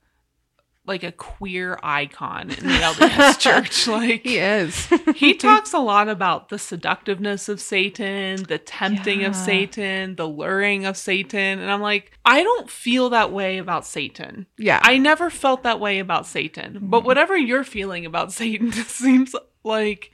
like 0.87 1.03
a 1.03 1.11
queer 1.11 1.79
icon 1.83 2.51
in 2.51 2.67
the 2.67 2.73
LDS 2.73 3.39
church. 3.39 3.87
Like 3.95 4.23
He 4.23 4.37
is. 4.37 4.87
he 5.15 5.35
talks 5.35 5.73
a 5.73 5.79
lot 5.79 6.07
about 6.07 6.49
the 6.49 6.57
seductiveness 6.57 7.47
of 7.49 7.61
Satan, 7.61 8.43
the 8.43 8.57
tempting 8.57 9.23
of 9.23 9.35
Satan, 9.35 10.15
the 10.15 10.27
luring 10.27 10.85
of 10.85 10.97
Satan. 10.97 11.59
And 11.59 11.71
I'm 11.71 11.81
like, 11.81 12.11
I 12.25 12.43
don't 12.43 12.69
feel 12.69 13.09
that 13.11 13.31
way 13.31 13.57
about 13.57 13.85
Satan. 13.85 14.47
Yeah. 14.57 14.79
I 14.83 14.97
never 14.97 15.29
felt 15.29 15.63
that 15.63 15.79
way 15.79 15.99
about 15.99 16.25
Satan. 16.25 16.79
But 16.81 16.99
mm-hmm. 16.99 17.05
whatever 17.05 17.37
you're 17.37 17.63
feeling 17.63 18.05
about 18.05 18.31
Satan 18.33 18.71
seems 18.71 19.35
like 19.63 20.11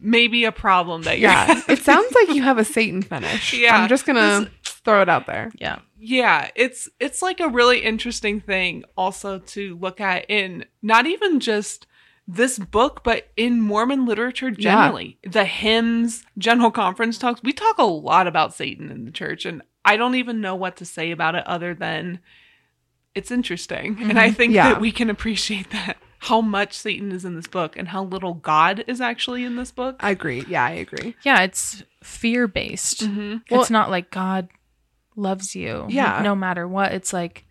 maybe 0.00 0.44
a 0.44 0.52
problem 0.52 1.02
that 1.02 1.18
you're 1.18 1.30
yeah. 1.30 1.62
It 1.68 1.80
sounds 1.80 2.12
like 2.14 2.34
you 2.34 2.42
have 2.42 2.58
a 2.58 2.64
Satan 2.64 3.02
fetish. 3.02 3.54
Yeah. 3.64 3.76
I'm 3.76 3.88
just 3.88 4.04
gonna 4.04 4.50
throw 4.84 5.02
it 5.02 5.08
out 5.08 5.26
there. 5.26 5.50
Yeah. 5.58 5.78
yeah 5.98 6.50
it's 6.54 6.88
it's 7.00 7.22
like 7.22 7.40
a 7.40 7.48
really 7.48 7.80
interesting 7.80 8.40
thing 8.40 8.84
also 8.96 9.38
to 9.38 9.76
look 9.78 10.00
at 10.00 10.26
in 10.30 10.64
not 10.82 11.06
even 11.06 11.40
just 11.40 11.86
this 12.28 12.58
book 12.58 13.02
but 13.04 13.28
in 13.36 13.60
mormon 13.60 14.06
literature 14.06 14.50
generally 14.50 15.18
the 15.24 15.44
hymns 15.44 16.24
general 16.38 16.70
conference 16.70 17.18
talks 17.18 17.42
we 17.42 17.52
talk 17.52 17.76
a 17.78 17.82
lot 17.84 18.26
about 18.26 18.54
satan 18.54 18.90
in 18.90 19.04
the 19.04 19.10
church 19.10 19.44
and 19.44 19.60
i 19.84 19.96
don't 19.96 20.14
even 20.14 20.40
know 20.40 20.54
what 20.54 20.76
to 20.76 20.84
say 20.86 21.10
about 21.10 21.34
it 21.34 21.46
other 21.46 21.74
than 21.74 22.18
it's 23.14 23.30
interesting 23.30 23.96
and 24.02 24.18
i 24.18 24.30
think 24.30 24.52
Yeah. 24.54 24.70
that 24.72 24.80
we 24.80 24.90
can 24.92 25.10
appreciate 25.10 25.70
that 25.70 25.96
how 26.20 26.40
much 26.40 26.72
satan 26.72 27.12
is 27.12 27.24
in 27.26 27.34
this 27.36 27.46
book 27.46 27.76
and 27.76 27.88
how 27.88 28.04
little 28.04 28.34
god 28.34 28.84
is 28.86 29.00
actually 29.02 29.44
in 29.44 29.56
this 29.56 29.70
book 29.70 29.96
I 30.00 30.10
agree. 30.10 30.44
Yeah, 30.48 30.64
I 30.64 30.70
agree. 30.70 31.14
Yeah, 31.22 31.42
it's 31.42 31.82
fear 32.02 32.48
based. 32.48 33.04
Mhm. 33.06 33.42
it's 33.50 33.70
not 33.70 33.90
like 33.90 34.10
God 34.10 34.48
loves 35.16 35.54
you. 35.54 35.86
Yeah. 35.88 36.22
No 36.22 36.34
matter 36.34 36.66
what. 36.68 36.92
It's 36.92 37.12
like 37.12 37.44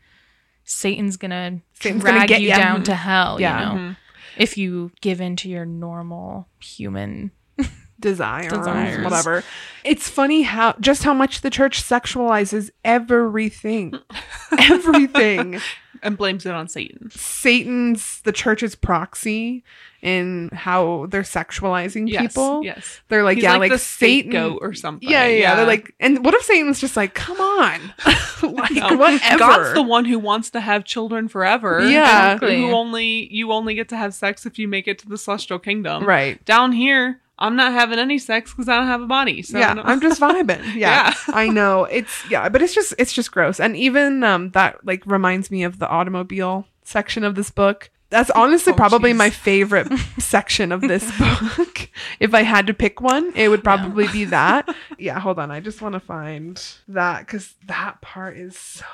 Satan's 0.63 1.17
gonna 1.17 1.59
Satan's 1.79 2.01
drag 2.03 2.15
gonna 2.15 2.27
get 2.27 2.41
you 2.41 2.49
down 2.49 2.83
to 2.83 2.95
hell, 2.95 3.39
Yeah. 3.39 3.59
you 3.59 3.65
know. 3.65 3.81
Mhm. 3.81 3.97
If 4.37 4.57
you 4.57 4.91
give 5.01 5.21
in 5.21 5.35
to 5.37 5.49
your 5.49 5.65
normal 5.65 6.47
human 6.59 7.31
Desires, 7.99 8.51
Desires. 8.51 9.03
whatever. 9.03 9.43
It's 9.83 10.09
funny 10.09 10.41
how 10.41 10.75
just 10.79 11.03
how 11.03 11.13
much 11.13 11.41
the 11.41 11.49
church 11.49 11.81
sexualizes 11.83 12.69
everything. 12.83 13.93
everything. 14.59 15.59
And 16.03 16.17
blames 16.17 16.45
it 16.45 16.51
on 16.53 16.67
satan 16.67 17.09
Satan's 17.11 18.21
the 18.21 18.31
church's 18.31 18.75
proxy 18.75 19.63
in 20.01 20.49
how 20.51 21.05
they're 21.09 21.21
sexualizing 21.21 22.09
yes 22.09 22.21
people. 22.33 22.61
yes 22.63 23.01
They're 23.07 23.23
like, 23.23 23.35
He's 23.35 23.43
yeah, 23.45 23.55
like, 23.55 23.71
like, 23.71 23.79
Satan. 23.79 24.57
or 24.61 24.73
something. 24.73 25.09
Yeah, 25.09 25.25
yeah, 25.27 25.37
Yeah. 25.37 25.55
They're 25.55 25.65
like, 25.65 25.95
and 25.99 26.25
what 26.25 26.33
if 26.33 26.41
Satan's 26.43 26.81
just 26.81 26.97
like, 26.97 27.13
come 27.13 27.39
on, 27.39 27.79
like 28.43 28.71
No, 28.71 28.97
whatever. 28.97 29.37
God's 29.37 29.73
the 29.73 29.81
one 29.81 30.03
who 30.03 30.19
wants 30.19 30.49
to 30.51 30.59
have 30.59 30.83
children 30.83 31.29
forever. 31.29 31.87
Yeah. 31.87 32.33
and 32.33 32.41
who 32.41 32.71
only 32.71 33.33
you 33.33 33.53
only 33.53 33.75
get 33.75 33.87
to 33.89 33.97
have 33.97 34.13
sex 34.13 34.45
if 34.45 34.59
you 34.59 34.67
make 34.67 34.89
it 34.89 34.99
to 34.99 35.07
the 35.09 35.17
celestial 35.17 35.57
kingdom. 35.59 36.03
right. 36.05 36.43
Down 36.43 36.73
here, 36.73 37.21
I'm 37.39 37.55
not 37.55 37.73
having 37.73 37.99
any 37.99 38.19
sex 38.19 38.51
because 38.51 38.69
I 38.69 38.75
don't 38.77 38.87
have 38.87 39.01
a 39.01 39.07
body. 39.07 39.41
So 39.41 39.57
yeah, 39.57 39.75
I'm 39.83 39.99
just 40.01 40.21
vibing. 40.21 40.63
Yeah, 40.75 41.07
Yeah. 41.07 41.13
I 41.29 41.49
know. 41.49 41.85
It's 41.85 42.11
yeah, 42.29 42.47
but 42.49 42.61
it's 42.61 42.73
just 42.75 42.93
it's 42.97 43.11
just 43.13 43.31
gross. 43.31 43.59
And 43.59 43.75
even 43.75 44.23
um 44.23 44.51
that 44.51 44.85
like 44.85 45.03
reminds 45.05 45.49
me 45.51 45.63
of 45.63 45.79
the 45.79 45.87
automobile 45.89 46.65
section 46.83 47.23
of 47.23 47.35
this 47.35 47.49
book. 47.49 47.89
That's 48.09 48.29
honestly 48.29 48.73
Oh, 48.73 48.75
probably 48.75 49.11
jeez. 49.13 49.17
my 49.17 49.29
favorite 49.31 49.87
section 50.19 50.71
of 50.71 50.81
this 50.81 51.03
book. 51.17 51.89
if 52.19 52.35
I 52.35 52.43
had 52.43 52.67
to 52.67 52.73
pick 52.73 53.01
one, 53.01 53.31
it 53.35 53.49
would 53.49 53.63
probably 53.63 54.07
be 54.09 54.25
that. 54.25 54.69
Yeah, 54.99 55.19
hold 55.19 55.39
on. 55.39 55.49
I 55.49 55.59
just 55.59 55.81
want 55.81 55.93
to 55.93 55.99
find 55.99 56.63
that 56.87 57.27
cuz 57.27 57.55
that 57.65 58.01
part 58.01 58.37
is 58.37 58.55
so. 58.55 58.85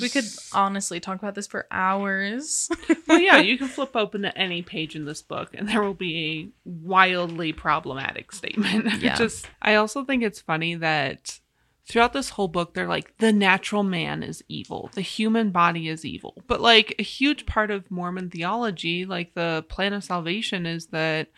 We 0.00 0.08
could 0.08 0.24
honestly 0.52 1.00
talk 1.00 1.18
about 1.18 1.34
this 1.34 1.46
for 1.46 1.66
hours. 1.70 2.68
well, 3.08 3.20
yeah, 3.20 3.38
you 3.38 3.58
can 3.58 3.68
flip 3.68 3.96
open 3.96 4.22
to 4.22 4.36
any 4.36 4.62
page 4.62 4.94
in 4.94 5.04
this 5.04 5.22
book, 5.22 5.50
and 5.54 5.68
there 5.68 5.82
will 5.82 5.94
be 5.94 6.52
a 6.66 6.68
wildly 6.68 7.52
problematic 7.52 8.32
statement. 8.32 8.88
Yeah. 9.00 9.14
Just, 9.14 9.48
I 9.62 9.76
also 9.76 10.04
think 10.04 10.22
it's 10.22 10.40
funny 10.40 10.74
that 10.74 11.40
throughout 11.86 12.12
this 12.12 12.30
whole 12.30 12.48
book, 12.48 12.74
they're 12.74 12.86
like, 12.86 13.16
the 13.16 13.32
natural 13.32 13.82
man 13.82 14.22
is 14.22 14.44
evil, 14.48 14.90
the 14.94 15.00
human 15.00 15.50
body 15.50 15.88
is 15.88 16.04
evil. 16.04 16.34
But 16.46 16.60
like 16.60 16.94
a 16.98 17.02
huge 17.02 17.46
part 17.46 17.70
of 17.70 17.90
Mormon 17.90 18.28
theology, 18.28 19.06
like 19.06 19.34
the 19.34 19.64
plan 19.68 19.94
of 19.94 20.04
salvation, 20.04 20.66
is 20.66 20.86
that 20.88 21.28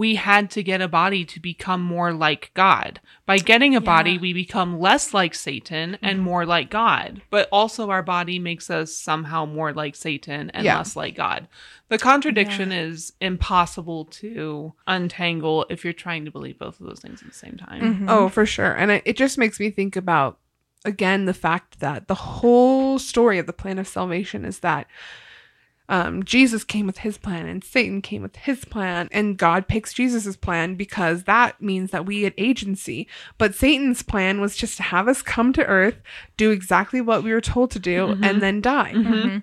we 0.00 0.14
had 0.14 0.50
to 0.50 0.62
get 0.62 0.80
a 0.80 0.88
body 0.88 1.26
to 1.26 1.38
become 1.38 1.82
more 1.82 2.10
like 2.14 2.50
God. 2.54 3.00
By 3.26 3.36
getting 3.36 3.76
a 3.76 3.82
body, 3.82 4.16
we 4.16 4.32
become 4.32 4.80
less 4.80 5.12
like 5.12 5.34
Satan 5.34 5.98
and 6.00 6.16
mm-hmm. 6.16 6.24
more 6.24 6.46
like 6.46 6.70
God. 6.70 7.20
But 7.28 7.50
also, 7.52 7.90
our 7.90 8.02
body 8.02 8.38
makes 8.38 8.70
us 8.70 8.94
somehow 8.94 9.44
more 9.44 9.74
like 9.74 9.94
Satan 9.94 10.48
and 10.54 10.64
Yeah. 10.64 10.78
less 10.78 10.96
like 10.96 11.16
God. 11.16 11.48
The 11.90 11.98
contradiction 11.98 12.72
is 12.72 13.12
impossible 13.20 14.06
to 14.06 14.72
untangle 14.86 15.66
if 15.68 15.84
you're 15.84 15.92
trying 15.92 16.24
to 16.24 16.30
believe 16.30 16.58
both 16.58 16.80
of 16.80 16.86
those 16.86 17.00
things 17.00 17.20
at 17.20 17.28
the 17.28 17.34
same 17.34 17.58
time. 17.58 17.82
Mm-hmm. 17.82 18.08
Oh, 18.08 18.30
for 18.30 18.46
sure. 18.46 18.72
And 18.72 18.90
it, 18.90 19.02
it 19.04 19.18
just 19.18 19.36
makes 19.36 19.60
me 19.60 19.68
think 19.68 19.96
about, 19.96 20.38
again, 20.82 21.26
the 21.26 21.34
fact 21.34 21.80
that 21.80 22.08
the 22.08 22.14
whole 22.14 22.98
story 22.98 23.38
of 23.38 23.44
the 23.46 23.52
plan 23.52 23.78
of 23.78 23.86
salvation 23.86 24.46
is 24.46 24.60
that 24.60 24.86
um, 25.90 26.22
Jesus 26.22 26.64
came 26.64 26.86
with 26.86 26.98
his 26.98 27.18
plan 27.18 27.46
and 27.46 27.62
Satan 27.62 28.00
came 28.00 28.22
with 28.22 28.36
his 28.36 28.64
plan, 28.64 29.08
and 29.12 29.36
God 29.36 29.68
picks 29.68 29.92
Jesus's 29.92 30.36
plan 30.36 30.76
because 30.76 31.24
that 31.24 31.60
means 31.60 31.90
that 31.90 32.06
we 32.06 32.20
get 32.20 32.32
agency. 32.38 33.06
But 33.36 33.54
Satan's 33.54 34.02
plan 34.02 34.40
was 34.40 34.56
just 34.56 34.78
to 34.78 34.84
have 34.84 35.08
us 35.08 35.20
come 35.20 35.52
to 35.52 35.66
earth, 35.66 35.96
do 36.38 36.50
exactly 36.50 37.00
what 37.02 37.22
we 37.22 37.32
were 37.32 37.40
told 37.42 37.70
to 37.72 37.78
do, 37.78 38.16
and 38.22 38.40
then 38.40 38.60
die. 38.62 38.92
Mhm. 38.94 39.42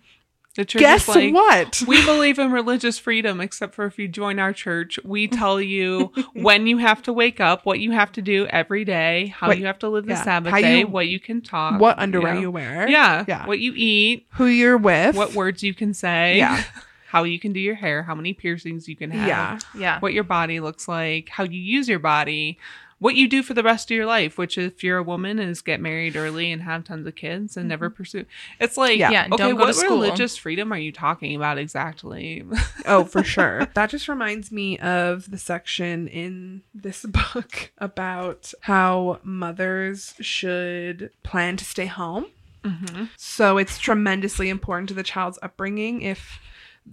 The 0.58 0.66
church 0.66 0.82
Guess 0.82 1.08
is 1.08 1.16
like, 1.16 1.34
what? 1.34 1.84
we 1.88 2.04
believe 2.04 2.40
in 2.40 2.52
religious 2.52 2.98
freedom, 2.98 3.40
except 3.40 3.76
for 3.76 3.86
if 3.86 3.98
you 4.00 4.08
join 4.08 4.40
our 4.40 4.52
church. 4.54 5.00
We 5.06 5.28
tell 5.28 5.62
you 5.62 6.12
when 6.34 6.66
you 6.68 6.78
have 6.80 7.02
to 7.04 7.14
wake 7.14 7.40
up, 7.40 7.64
what 7.66 7.80
you 7.80 7.92
have 7.92 8.12
to 8.14 8.22
do 8.24 8.48
every 8.48 8.84
day, 8.84 9.28
how 9.28 9.48
What- 9.50 9.60
you 9.60 9.68
have 9.68 9.78
to 9.80 9.88
live 9.90 10.06
the 10.08 10.14
yeah, 10.14 10.24
Sabbath 10.24 10.52
how 10.52 10.60
day, 10.60 10.80
you- 10.80 10.88
what 10.88 11.08
you 11.08 11.20
can 11.20 11.42
talk, 11.42 11.80
what 11.80 12.00
underwear 12.00 12.34
know. 12.34 12.42
you 12.42 12.52
wear? 12.52 12.90
Yeah, 12.90 13.24
Yeah. 13.28 13.46
what 13.46 13.60
you 13.60 13.72
eat, 13.76 14.26
Who 14.32 14.46
you're 14.48 14.78
with? 14.78 15.16
what 15.16 15.34
words 15.36 15.62
you 15.62 15.74
can 15.76 15.94
say, 15.94 16.38
Yeah. 16.38 16.64
how 17.08 17.24
you 17.24 17.40
can 17.40 17.54
do 17.54 17.60
your 17.60 17.76
hair, 17.76 18.02
how 18.04 18.16
many 18.16 18.34
piercings 18.34 18.88
you 18.90 18.96
can 18.96 19.12
have, 19.12 19.28
Yeah. 19.28 19.60
yeah. 19.80 20.00
what 20.00 20.14
your 20.14 20.24
body 20.26 20.60
looks 20.60 20.88
like, 20.88 21.30
how 21.30 21.44
you 21.44 21.62
use 21.62 21.88
your 21.88 22.00
body, 22.00 22.58
what 23.00 23.16
you 23.16 23.28
do 23.28 23.44
for 23.44 23.54
the 23.54 23.64
rest 23.64 23.92
of 23.92 23.96
your 23.96 24.06
life, 24.06 24.38
which 24.38 24.58
if 24.58 24.84
you're 24.84 24.98
a 24.98 25.04
woman 25.04 25.38
is 25.40 25.62
get 25.62 25.80
married 25.80 26.16
early 26.16 26.52
and 26.52 26.64
have 26.64 26.84
tons 26.84 27.06
of 27.06 27.16
kids 27.16 27.56
and 27.56 27.70
never 27.70 27.90
pursue. 27.90 28.26
It's 28.60 28.78
like, 28.78 28.98
Yeah. 28.98 29.12
Yeah, 29.12 29.28
okay, 29.32 29.54
what 29.54 29.76
religious 29.78 30.36
freedom 30.36 30.74
are 30.74 30.78
you 30.78 30.92
talking 30.92 31.36
about 31.36 31.58
exactly? 31.58 32.46
Oh, 32.86 33.04
for 33.04 33.24
sure. 33.24 33.66
that 33.74 33.90
just 33.90 34.08
reminds 34.08 34.52
me 34.52 34.78
of 34.80 35.30
the 35.30 35.38
section 35.38 36.08
in 36.08 36.62
this 36.74 37.06
book 37.34 37.72
about 37.78 38.54
how 38.62 39.20
mothers 39.24 40.16
should 40.22 41.12
plan 41.24 41.58
to 41.58 41.66
stay 41.66 41.86
home. 41.86 42.28
mm-hmm. 42.64 43.06
So 43.18 43.58
it's 43.58 43.78
tremendously 43.78 44.50
important 44.50 44.90
to 44.90 44.96
the 44.96 45.04
child's 45.04 45.38
upbringing 45.42 46.02
if 46.02 46.40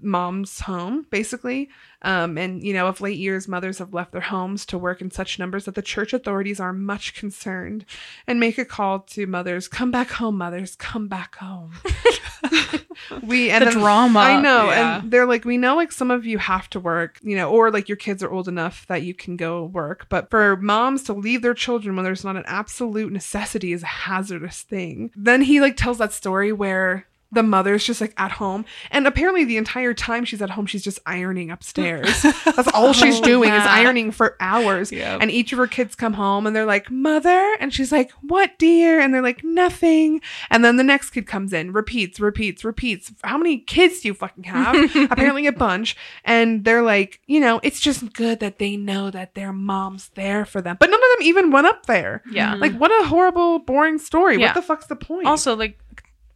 mom's 0.03 0.61
home, 0.61 1.07
basically. 1.11 1.69
Um, 2.03 2.37
and, 2.37 2.63
you 2.63 2.75
know, 2.75 2.87
of 2.87 3.01
late 3.01 3.17
years, 3.19 3.49
mothers 3.49 3.79
have 3.79 3.95
left 3.95 4.13
their 4.13 4.21
homes 4.21 4.67
to 4.67 4.77
work 4.77 5.01
in 5.01 5.11
such 5.11 5.39
numbers 5.39 5.65
that 5.65 5.75
the 5.75 5.81
church 5.83 6.13
authorities 6.13 6.61
are 6.61 6.73
much 6.73 7.15
concerned 7.15 7.87
and 8.27 8.39
make 8.39 8.59
a 8.59 8.65
call 8.67 9.01
to 9.01 9.27
mothers 9.27 9.69
come 9.69 9.91
back 9.91 10.11
home, 10.11 10.37
mothers, 10.37 10.77
come 10.77 11.09
back 11.09 11.37
home. 11.37 11.73
we 13.23 13.51
and 13.51 13.63
The 13.63 13.71
then- 13.71 13.79
drama. 13.79 14.19
I 14.21 14.41
know. 14.41 14.67
Yeah. 14.67 15.01
And 15.01 15.11
they're 15.11 15.27
like, 15.27 15.45
we 15.45 15.57
know 15.57 15.77
like 15.77 15.93
some 15.93 16.11
of 16.11 16.27
you 16.27 16.39
have 16.39 16.69
to 16.71 16.81
work, 16.81 17.19
you 17.23 17.37
know, 17.37 17.51
or 17.51 17.71
like 17.71 17.89
your 17.89 17.97
kids 17.97 18.23
are 18.23 18.31
old 18.31 18.49
enough 18.49 18.87
that 18.89 19.03
you 19.03 19.15
can 19.15 19.37
go 19.37 19.65
work. 19.65 20.07
But 20.09 20.31
for 20.31 20.57
moms 20.57 21.03
to 21.05 21.13
leave 21.13 21.43
their 21.43 21.55
children 21.55 21.97
when 21.97 22.05
there's 22.05 22.25
not 22.25 22.37
an 22.37 22.45
absolute 22.47 23.13
necessity 23.13 23.73
is 23.73 23.83
a 23.83 23.87
hazardous 23.87 24.63
thing. 24.63 25.11
Then 25.17 25.43
he 25.43 25.61
like 25.61 25.77
tells 25.77 25.99
that 25.99 26.13
story 26.13 26.53
where 26.53 27.07
the 27.35 27.43
mother's 27.43 27.85
just 27.85 28.01
like 28.01 28.15
at 28.17 28.33
home. 28.33 28.65
And 28.91 29.07
apparently 29.07 29.45
the 29.45 29.57
entire 29.57 29.95
time 29.95 30.25
she's 30.25 30.41
at 30.43 30.51
home 30.51 30.67
she's 30.67 30.83
just 30.85 30.99
ironing 31.07 31.51
upstairs. 31.51 32.23
That's 32.45 32.69
all 32.69 32.93
she's 32.93 33.19
Oh, 33.21 33.23
doing 33.23 33.53
is 33.53 33.63
ironing 33.65 34.11
for 34.11 34.37
hours. 34.41 34.91
Yep. 34.93 35.21
and 35.23 35.31
each 35.31 35.53
of 35.53 35.59
her 35.59 35.67
kids 35.67 35.95
come 35.95 36.15
home 36.15 36.47
and 36.47 36.55
they're 36.55 36.65
like 36.67 36.91
mother? 36.91 37.57
And 37.61 37.73
she's 37.75 37.93
like 37.93 38.11
what 38.23 38.59
dear? 38.59 39.01
And 39.01 39.13
they're 39.13 39.23
like 39.23 39.43
nothing. 39.45 40.21
And 40.51 40.65
then 40.65 40.77
the 40.77 40.85
next 40.85 41.11
kid 41.11 41.27
comes 41.27 41.53
in 41.53 41.73
repeats 41.73 42.21
repeats 42.21 42.65
repeats. 42.65 43.13
How 43.23 43.37
many 43.39 43.59
kids 43.59 44.01
do 44.01 44.09
you 44.09 44.15
fucking 44.15 44.45
have? 44.45 44.97
Apparently 45.11 45.47
a 45.47 45.53
bunch. 45.53 45.97
And 46.25 46.65
they're 46.65 46.83
like 46.83 47.21
you 47.27 47.41
know 47.41 47.61
it's 47.63 47.81
just 47.81 48.13
good 48.13 48.41
that 48.41 48.59
they 48.59 48.77
know 48.77 49.11
that 49.11 49.35
their 49.35 49.53
mom's 49.53 50.09
there 50.15 50.45
for 50.45 50.61
them. 50.63 50.77
But 50.79 50.91
none 50.91 51.01
of 51.01 51.19
them 51.19 51.27
even 51.27 51.51
went 51.51 51.67
up 51.67 51.87
there. 51.87 52.23
Yeah. 52.31 52.55
like 52.55 52.77
what 52.77 52.91
a 53.03 53.07
horrible 53.09 53.59
boring 53.59 53.99
story. 53.99 54.39
Yeah. 54.39 54.47
what 54.47 54.55
the 54.55 54.63
fuck's 54.63 54.87
the 54.87 54.97
point? 54.97 55.27
Also 55.27 55.55
like 55.57 55.79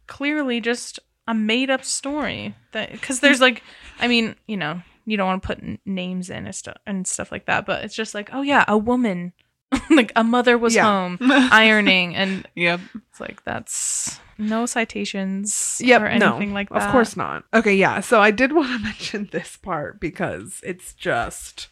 clearly 0.09 0.59
just 0.59 0.99
a 1.27 1.33
made 1.33 1.69
up 1.69 1.85
story 1.85 2.53
that 2.73 2.91
because 2.91 3.21
there's 3.21 3.39
like 3.39 3.63
i 3.99 4.07
mean 4.07 4.35
you 4.47 4.57
know 4.57 4.81
you 5.05 5.15
don't 5.15 5.27
want 5.27 5.41
to 5.41 5.47
put 5.47 5.59
n- 5.63 5.79
names 5.85 6.29
in 6.29 6.45
and 6.45 6.53
stuff 6.55 6.77
and 6.85 7.05
stuff 7.07 7.31
like 7.31 7.45
that 7.45 7.65
but 7.65 7.83
it's 7.85 7.95
just 7.95 8.13
like 8.13 8.29
oh 8.33 8.41
yeah 8.41 8.65
a 8.67 8.77
woman 8.77 9.31
like 9.91 10.11
a 10.15 10.23
mother 10.23 10.57
was 10.57 10.73
Yeah. 10.75 10.85
home 10.85 11.17
ironing, 11.21 12.15
and 12.15 12.47
Yep. 12.55 12.79
it's 13.11 13.19
like 13.19 13.43
that's 13.43 14.19
no 14.39 14.65
citations 14.65 15.79
Yep, 15.83 16.01
or 16.01 16.07
anything 16.07 16.49
no, 16.49 16.55
like 16.55 16.69
that. 16.69 16.81
Of 16.81 16.91
course 16.91 17.15
not. 17.15 17.43
Okay, 17.53 17.75
yeah. 17.75 17.99
So 17.99 18.19
I 18.19 18.31
did 18.31 18.51
want 18.51 18.69
to 18.69 18.79
mention 18.83 19.29
this 19.31 19.57
part 19.57 19.99
because 19.99 20.61
it's 20.65 20.93
just 20.95 21.67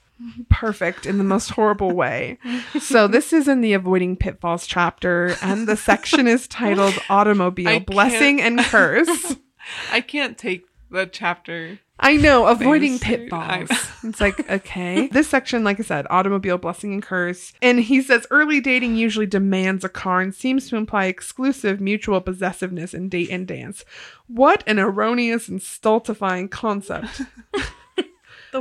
perfect 0.50 1.06
in 1.06 1.18
the 1.18 1.24
most 1.24 1.50
horrible 1.50 1.92
way. 1.92 2.38
so 2.80 3.08
this 3.08 3.34
is 3.34 3.48
in 3.48 3.62
the 3.62 3.74
avoiding 3.74 4.16
pitfalls 4.16 4.66
chapter 4.66 5.36
and 5.42 5.68
the 5.68 5.78
section 5.78 6.28
is 6.28 6.48
titled 6.48 6.98
automobile 7.10 7.68
I 7.68 7.80
blessing 7.80 8.42
and 8.42 8.60
curse. 8.60 9.36
I 9.92 10.02
can't 10.02 10.38
take 10.38 10.66
the 10.90 11.06
chapter. 11.06 11.80
I 12.00 12.16
know, 12.16 12.46
avoiding 12.46 13.00
pitfalls. 13.00 13.70
It's 14.04 14.22
like, 14.22 14.50
okay. 14.50 15.08
This 15.08 15.28
section, 15.28 15.66
like 15.66 15.80
I 15.80 15.84
said, 15.84 16.06
automobile 16.10 16.58
blessing 16.58 16.94
and 16.94 17.04
curse. 17.04 17.52
And 17.62 17.80
he 17.80 18.02
says 18.02 18.26
early 18.32 18.62
dating 18.62 18.96
usually 18.96 19.26
demands 19.26 19.84
a 19.84 19.90
car 19.90 20.22
and 20.22 20.34
seems 20.34 20.70
to 20.70 20.78
imply 20.78 21.06
exclusive 21.06 21.82
mutual 21.82 22.22
possessiveness 22.22 22.94
in 22.94 23.10
date 23.10 23.30
and 23.32 23.46
dance. 23.46 23.84
What 24.28 24.64
an 24.66 24.80
erroneous 24.80 25.50
and 25.50 25.62
stultifying 25.62 26.48
concept. 26.48 27.22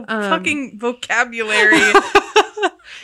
The 0.03 0.15
Um, 0.15 0.31
fucking 0.31 0.79
vocabulary. 0.79 1.79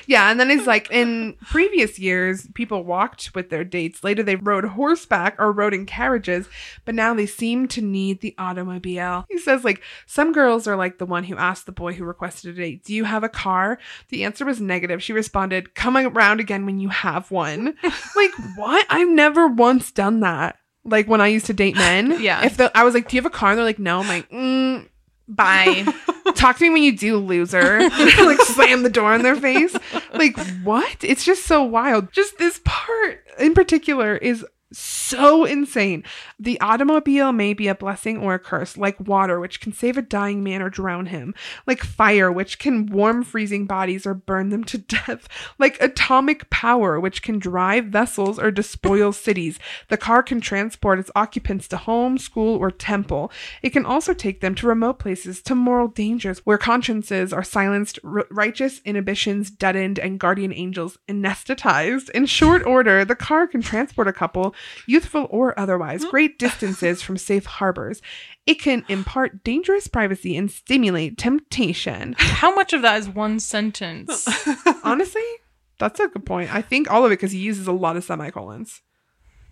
Yeah, 0.06 0.30
and 0.30 0.38
then 0.40 0.50
he's 0.50 0.66
like, 0.66 0.90
in 0.90 1.36
previous 1.50 1.98
years, 1.98 2.46
people 2.54 2.82
walked 2.84 3.34
with 3.34 3.50
their 3.50 3.62
dates. 3.64 4.02
Later, 4.02 4.22
they 4.22 4.36
rode 4.36 4.64
horseback 4.64 5.36
or 5.38 5.52
rode 5.52 5.74
in 5.74 5.86
carriages, 5.86 6.48
but 6.84 6.94
now 6.94 7.14
they 7.14 7.26
seem 7.26 7.68
to 7.68 7.80
need 7.80 8.20
the 8.20 8.34
automobile. 8.36 9.26
He 9.30 9.38
says, 9.38 9.64
like, 9.64 9.80
some 10.06 10.32
girls 10.32 10.66
are 10.66 10.76
like 10.76 10.98
the 10.98 11.06
one 11.06 11.24
who 11.24 11.36
asked 11.36 11.66
the 11.66 11.72
boy 11.72 11.92
who 11.92 12.04
requested 12.04 12.50
a 12.56 12.60
date, 12.60 12.84
Do 12.84 12.94
you 12.94 13.04
have 13.04 13.22
a 13.22 13.28
car? 13.28 13.78
The 14.08 14.24
answer 14.24 14.44
was 14.44 14.60
negative. 14.60 15.02
She 15.02 15.12
responded, 15.12 15.74
Come 15.74 15.96
around 15.96 16.40
again 16.40 16.66
when 16.66 16.80
you 16.80 16.88
have 16.88 17.30
one. 17.30 17.74
like, 18.16 18.32
what? 18.56 18.86
I've 18.90 19.08
never 19.08 19.46
once 19.46 19.92
done 19.92 20.20
that. 20.20 20.56
Like, 20.84 21.06
when 21.06 21.20
I 21.20 21.28
used 21.28 21.46
to 21.46 21.52
date 21.54 21.76
men. 21.76 22.16
Yeah. 22.20 22.44
If 22.44 22.56
the, 22.56 22.76
I 22.76 22.82
was 22.84 22.94
like, 22.94 23.08
Do 23.08 23.16
you 23.16 23.22
have 23.22 23.30
a 23.32 23.34
car? 23.34 23.50
And 23.50 23.58
they're 23.58 23.64
like, 23.64 23.78
No. 23.78 24.00
I'm 24.00 24.08
like, 24.08 24.28
mm, 24.30 24.88
Bye. 25.28 25.86
Talk 26.32 26.58
to 26.58 26.64
me 26.64 26.70
when 26.70 26.82
you 26.82 26.96
do 26.96 27.16
loser. 27.18 27.80
Like 28.22 28.40
slam 28.42 28.82
the 28.82 28.90
door 28.90 29.14
in 29.14 29.22
their 29.22 29.36
face. 29.36 29.74
Like 30.12 30.38
what? 30.62 30.96
It's 31.02 31.24
just 31.24 31.44
so 31.44 31.62
wild. 31.62 32.12
Just 32.12 32.38
this 32.38 32.60
part 32.64 33.24
in 33.38 33.54
particular 33.54 34.16
is 34.16 34.44
so 34.72 35.44
insane 35.44 36.04
the 36.42 36.60
automobile 36.60 37.32
may 37.32 37.54
be 37.54 37.68
a 37.68 37.74
blessing 37.74 38.18
or 38.18 38.34
a 38.34 38.38
curse 38.38 38.76
like 38.76 38.98
water 39.00 39.38
which 39.38 39.60
can 39.60 39.72
save 39.72 39.96
a 39.96 40.02
dying 40.02 40.42
man 40.42 40.62
or 40.62 40.68
drown 40.68 41.06
him 41.06 41.34
like 41.66 41.80
fire 41.80 42.30
which 42.30 42.58
can 42.58 42.86
warm 42.86 43.22
freezing 43.22 43.66
bodies 43.66 44.06
or 44.06 44.14
burn 44.14 44.50
them 44.50 44.64
to 44.64 44.78
death 44.92 45.28
like 45.58 45.80
atomic 45.80 46.48
power 46.50 46.98
which 46.98 47.22
can 47.22 47.38
drive 47.38 47.86
vessels 47.86 48.38
or 48.38 48.50
despoil 48.50 49.12
cities. 49.12 49.58
The 49.88 49.96
car 49.96 50.22
can 50.22 50.40
transport 50.40 50.98
its 50.98 51.10
occupants 51.14 51.68
to 51.68 51.76
home 51.76 52.18
school 52.18 52.56
or 52.56 52.70
temple. 52.70 53.30
It 53.62 53.70
can 53.70 53.86
also 53.86 54.14
take 54.14 54.40
them 54.40 54.54
to 54.56 54.66
remote 54.66 54.98
places, 54.98 55.42
to 55.42 55.54
moral 55.54 55.88
dangers 55.88 56.40
where 56.44 56.58
consciences 56.58 57.32
are 57.32 57.42
silenced, 57.42 57.98
r- 58.04 58.26
righteous 58.30 58.80
inhibitions 58.84 59.50
deadened, 59.50 59.98
and 59.98 60.18
guardian 60.18 60.52
angels 60.52 60.98
anesthetized. 61.08 62.10
In 62.10 62.26
short 62.26 62.64
order, 62.64 63.04
the 63.04 63.14
car 63.14 63.46
can 63.46 63.62
transport 63.62 64.08
a 64.08 64.12
couple, 64.12 64.54
youthful 64.86 65.26
or 65.30 65.58
otherwise, 65.58 66.04
great 66.32 66.38
distances 66.50 67.02
from 67.02 67.16
safe 67.16 67.46
harbors. 67.46 68.00
It 68.46 68.54
can 68.60 68.84
impart 68.88 69.44
dangerous 69.44 69.86
privacy 69.86 70.36
and 70.36 70.50
stimulate 70.50 71.18
temptation. 71.18 72.14
How 72.18 72.54
much 72.54 72.72
of 72.72 72.82
that 72.82 72.98
is 72.98 73.08
one 73.08 73.38
sentence? 73.40 74.26
Honestly, 74.84 75.22
that's 75.78 76.00
a 76.00 76.08
good 76.08 76.26
point. 76.26 76.52
I 76.54 76.62
think 76.62 76.90
all 76.90 77.04
of 77.04 77.12
it 77.12 77.16
because 77.16 77.32
he 77.32 77.38
uses 77.38 77.66
a 77.66 77.72
lot 77.72 77.96
of 77.96 78.04
semicolons. 78.04 78.82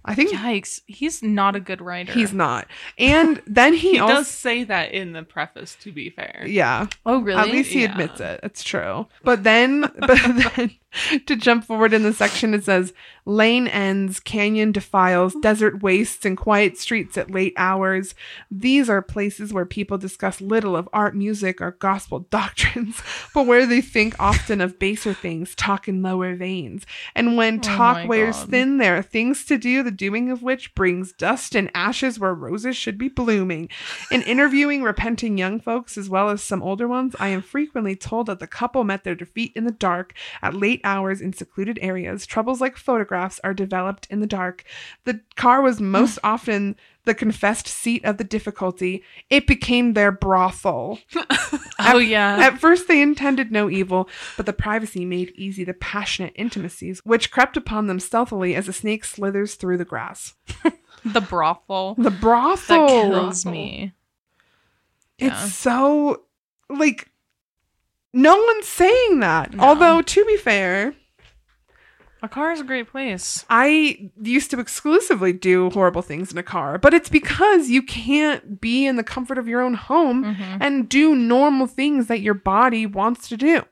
I 0.02 0.14
think 0.14 0.30
Yikes. 0.30 0.80
He's 0.86 1.22
not 1.22 1.54
a 1.56 1.60
good 1.60 1.82
writer. 1.82 2.12
he's 2.14 2.32
not. 2.32 2.66
And 2.96 3.42
then 3.46 3.74
he, 3.74 3.90
He 3.92 3.98
also. 3.98 4.14
does 4.14 4.28
say 4.28 4.64
that 4.64 4.92
in 4.92 5.12
the 5.12 5.22
preface, 5.22 5.76
to 5.82 5.92
be 5.92 6.08
fair. 6.08 6.44
yeah. 6.48 6.86
Oh, 7.04 7.20
really? 7.20 7.38
At 7.38 7.48
least 7.48 7.70
he 7.70 7.82
Yeah. 7.82 7.92
admits 7.92 8.18
it. 8.18 8.40
It's 8.42 8.64
true. 8.64 9.06
But 9.24 9.44
then, 9.44 9.82
but 9.98 10.18
then, 10.56 10.70
to 11.26 11.36
jump 11.36 11.64
forward 11.64 11.92
in 11.92 12.02
the 12.02 12.12
section, 12.12 12.54
it 12.54 12.64
says 12.64 12.92
lane 13.24 13.68
ends, 13.68 14.18
canyon 14.18 14.72
defiles, 14.72 15.34
desert 15.40 15.82
wastes, 15.82 16.24
and 16.24 16.36
quiet 16.36 16.76
streets 16.76 17.16
at 17.16 17.30
late 17.30 17.52
hours. 17.56 18.14
These 18.50 18.90
are 18.90 19.02
places 19.02 19.52
where 19.52 19.66
people 19.66 19.98
discuss 19.98 20.40
little 20.40 20.76
of 20.76 20.88
art, 20.92 21.14
music, 21.14 21.60
or 21.60 21.72
gospel 21.72 22.20
doctrines, 22.30 23.02
but 23.34 23.46
where 23.46 23.66
they 23.66 23.80
think 23.80 24.16
often 24.18 24.60
of 24.60 24.78
baser 24.78 25.14
things, 25.14 25.54
talk 25.54 25.86
in 25.86 26.02
lower 26.02 26.34
veins. 26.34 26.84
And 27.14 27.36
when 27.36 27.58
Oh 27.58 27.62
talk 27.62 27.96
my 27.98 28.06
wears 28.06 28.36
God. 28.38 28.50
thin, 28.50 28.76
there 28.78 28.96
are 28.96 29.02
things 29.02 29.44
to 29.46 29.58
do, 29.58 29.82
the 29.82 29.90
doing 29.90 30.30
of 30.30 30.42
which 30.42 30.74
brings 30.74 31.12
dust 31.12 31.54
and 31.54 31.70
ashes 31.74 32.18
where 32.18 32.34
roses 32.34 32.76
should 32.76 32.98
be 32.98 33.08
blooming. 33.08 33.68
In 34.10 34.22
interviewing 34.22 34.82
repenting 34.82 35.38
young 35.38 35.60
folks 35.60 35.96
as 35.96 36.08
well 36.08 36.30
as 36.30 36.42
some 36.42 36.62
older 36.62 36.88
ones, 36.88 37.14
I 37.20 37.28
am 37.28 37.42
frequently 37.42 37.94
told 37.94 38.26
that 38.26 38.40
the 38.40 38.46
couple 38.46 38.82
met 38.84 39.04
their 39.04 39.14
defeat 39.14 39.52
in 39.54 39.64
the 39.64 39.70
dark 39.70 40.14
at 40.42 40.54
late 40.54 40.79
hours 40.84 41.20
in 41.20 41.32
secluded 41.32 41.78
areas. 41.82 42.26
Troubles 42.26 42.60
like 42.60 42.76
photographs 42.76 43.40
are 43.44 43.54
developed 43.54 44.06
in 44.10 44.20
the 44.20 44.26
dark. 44.26 44.64
The 45.04 45.20
car 45.36 45.62
was 45.62 45.80
most 45.80 46.18
often 46.24 46.76
the 47.04 47.14
confessed 47.14 47.66
seat 47.66 48.04
of 48.04 48.18
the 48.18 48.24
difficulty. 48.24 49.02
It 49.30 49.46
became 49.46 49.92
their 49.94 50.12
brothel. 50.12 50.98
Oh, 51.82 51.96
yeah. 51.96 52.36
At 52.38 52.58
first, 52.58 52.88
they 52.88 53.00
intended 53.00 53.50
no 53.50 53.70
evil, 53.70 54.06
but 54.36 54.44
the 54.44 54.52
privacy 54.52 55.06
made 55.06 55.32
easy 55.34 55.64
the 55.64 55.72
passionate 55.72 56.34
intimacies, 56.36 57.00
which 57.04 57.30
crept 57.30 57.56
upon 57.56 57.86
them 57.86 57.98
stealthily 57.98 58.54
as 58.54 58.68
a 58.68 58.72
snake 58.74 59.02
slithers 59.02 59.54
through 59.54 59.78
the 59.78 59.86
grass. 59.86 60.34
the 61.06 61.22
brothel. 61.22 61.94
The 61.96 62.10
brothel 62.10 62.86
That 62.86 63.10
kills 63.10 63.46
me. 63.46 63.94
It's 65.18 65.30
Yeah. 65.40 65.46
so 65.46 66.24
like 66.68 67.09
no 68.12 68.36
one's 68.36 68.66
saying 68.68 69.20
that. 69.20 69.54
No. 69.54 69.62
Although 69.64 70.02
to 70.02 70.24
be 70.24 70.36
fair, 70.36 70.94
A 72.22 72.28
car 72.28 72.52
is 72.52 72.60
a 72.60 72.64
great 72.64 72.86
place. 72.88 73.46
I 73.48 74.10
used 74.22 74.50
to 74.50 74.60
exclusively 74.60 75.32
do 75.32 75.70
horrible 75.70 76.02
things 76.02 76.30
in 76.30 76.36
a 76.36 76.42
car, 76.42 76.76
but 76.76 76.92
it's 76.92 77.08
because 77.08 77.70
you 77.70 77.80
can't 77.82 78.60
be 78.60 78.84
in 78.86 78.96
the 78.96 79.02
comfort 79.02 79.38
of 79.38 79.48
your 79.48 79.62
own 79.62 79.72
home 79.74 80.24
Mhm. 80.24 80.58
and 80.60 80.86
do 80.88 81.14
normal 81.14 81.66
things 81.66 82.08
that 82.08 82.20
your 82.20 82.34
body 82.34 82.84
wants 82.84 83.26
to 83.30 83.38
do. 83.38 83.62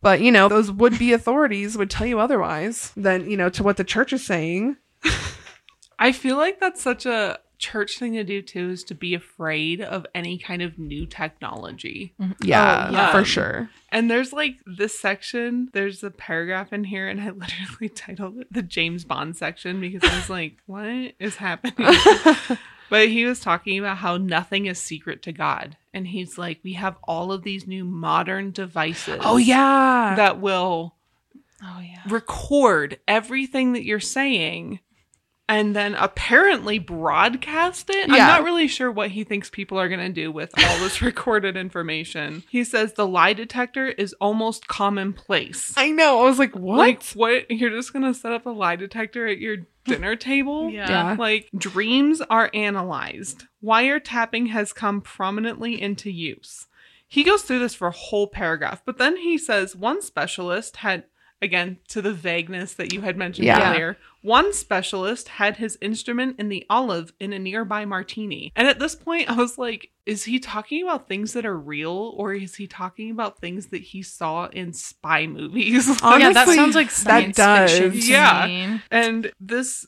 But, 0.00 0.20
you 0.20 0.30
know, 0.30 0.48
those 0.48 0.70
would 0.70 0.96
be 0.96 1.12
authorities 1.18 1.76
would 1.76 1.90
tell 1.90 2.06
you 2.06 2.20
otherwise 2.20 2.92
than, 2.96 3.28
you 3.28 3.36
know, 3.36 3.48
to 3.48 3.64
what 3.64 3.76
the 3.78 3.84
church 3.84 4.12
is 4.12 4.24
saying. 4.24 4.76
I 5.98 6.12
feel 6.12 6.36
like 6.36 6.60
that's 6.60 6.80
such 6.80 7.04
a 7.04 7.40
church 7.58 7.98
thing 7.98 8.12
to 8.14 8.24
do 8.24 8.40
too, 8.42 8.70
is 8.70 8.84
to 8.84 8.94
be 8.94 9.14
afraid 9.14 9.80
of 9.80 10.06
any 10.14 10.38
kind 10.38 10.62
of 10.62 10.78
new 10.78 11.06
technology. 11.06 12.14
Mm-hmm. 12.20 12.32
Yeah, 12.44 12.86
Oh, 12.88 12.92
yeah. 12.92 13.12
for 13.12 13.24
sure. 13.24 13.70
And 13.90 14.10
there's 14.10 14.32
like 14.32 14.56
this 14.66 14.98
section, 14.98 15.68
there's 15.72 16.02
a 16.04 16.10
paragraph 16.10 16.72
in 16.72 16.84
here, 16.84 17.08
and 17.08 17.20
I 17.20 17.30
literally 17.30 17.88
titled 17.88 18.38
it 18.38 18.52
the 18.52 18.62
James 18.62 19.04
Bond 19.04 19.36
section 19.36 19.80
because 19.80 20.08
I 20.08 20.14
was 20.16 20.30
like, 20.30 20.56
what 20.66 21.14
is 21.18 21.36
happening? 21.36 21.74
but 22.90 23.08
he 23.08 23.24
was 23.24 23.40
talking 23.40 23.78
about 23.78 23.98
how 23.98 24.16
nothing 24.16 24.66
is 24.66 24.78
secret 24.80 25.22
to 25.22 25.32
God. 25.32 25.76
And 25.92 26.06
he's 26.06 26.38
like, 26.38 26.60
we 26.62 26.74
have 26.74 26.96
all 27.04 27.32
of 27.32 27.42
these 27.42 27.66
new 27.66 27.84
modern 27.84 28.50
devices. 28.52 29.20
Oh, 29.22 29.36
yeah. 29.36 30.14
That 30.16 30.40
will 30.40 30.94
Oh, 31.62 31.80
yeah. 31.80 32.02
record 32.08 33.00
everything 33.08 33.72
that 33.72 33.84
you're 33.84 33.98
saying 33.98 34.78
and 35.48 35.74
then 35.74 35.94
apparently 35.94 36.78
broadcast 36.78 37.88
it. 37.90 38.10
I'm 38.10 38.16
not 38.18 38.44
really 38.44 38.68
sure 38.68 38.90
what 38.90 39.10
he 39.10 39.24
thinks 39.24 39.48
people 39.48 39.78
are 39.78 39.88
going 39.88 40.00
to 40.00 40.08
do 40.12 40.30
with 40.30 40.52
all 40.58 40.78
this 40.78 41.00
recorded 41.02 41.56
information. 41.56 42.42
He 42.50 42.64
says 42.64 42.92
the 42.92 43.06
lie 43.06 43.32
detector 43.32 43.86
is 43.86 44.14
almost 44.20 44.68
commonplace. 44.68 45.72
I 45.76 45.90
know. 45.90 46.20
I 46.20 46.24
was 46.24 46.38
like, 46.38 46.54
what? 46.54 46.78
Like, 46.78 47.02
what? 47.14 47.50
You're 47.50 47.70
just 47.70 47.92
going 47.92 48.04
to 48.04 48.14
set 48.14 48.32
up 48.32 48.46
a 48.46 48.50
lie 48.50 48.76
detector 48.76 49.26
at 49.26 49.38
your 49.38 49.58
dinner 49.84 50.16
table? 50.16 50.70
Yeah. 50.78 50.88
Yeah. 50.90 51.16
Like, 51.18 51.48
dreams 51.56 52.20
are 52.28 52.50
analyzed. 52.52 53.44
Wiretapping 53.64 54.48
has 54.50 54.72
come 54.72 55.00
prominently 55.00 55.80
into 55.80 56.10
use. 56.10 56.66
He 57.06 57.24
goes 57.24 57.42
through 57.42 57.60
this 57.60 57.74
for 57.74 57.88
a 57.88 57.92
whole 57.92 58.26
paragraph, 58.26 58.82
but 58.84 58.98
then 58.98 59.16
he 59.16 59.38
says 59.38 59.74
one 59.74 60.02
specialist 60.02 60.78
had, 60.78 61.04
again, 61.40 61.78
to 61.88 62.02
the 62.02 62.12
vagueness 62.12 62.74
that 62.74 62.92
you 62.92 63.00
had 63.02 63.16
mentioned 63.16 63.46
Yeah. 63.46 63.70
earlier, 63.70 63.96
one 64.22 64.52
specialist 64.52 65.28
had 65.28 65.56
his 65.58 65.78
instrument 65.80 66.36
in 66.40 66.48
the 66.48 66.66
olive 66.68 67.12
in 67.20 67.32
a 67.32 67.38
nearby 67.38 67.84
martini. 67.84 68.52
And 68.56 68.66
at 68.66 68.78
this 68.80 68.96
point, 68.96 69.30
I 69.30 69.34
was 69.34 69.56
like, 69.56 69.90
is 70.04 70.24
he 70.24 70.40
talking 70.40 70.82
about 70.82 71.06
things 71.06 71.34
that 71.34 71.46
are 71.46 71.56
real 71.56 72.12
or 72.16 72.34
is 72.34 72.56
he 72.56 72.66
talking 72.66 73.10
about 73.10 73.38
things 73.40 73.66
that 73.68 73.82
he 73.82 74.02
saw 74.02 74.46
in 74.46 74.72
spy 74.72 75.26
movies? 75.28 75.86
yeah, 76.02 76.32
that 76.32 76.48
sounds 76.48 76.74
like 76.74 76.88
that 76.88 76.92
science 76.94 77.36
does. 77.36 77.70
fiction 77.70 77.92
to 77.92 78.06
Yeah. 78.12 78.46
me. 78.46 78.80
And 78.90 79.30
this 79.38 79.86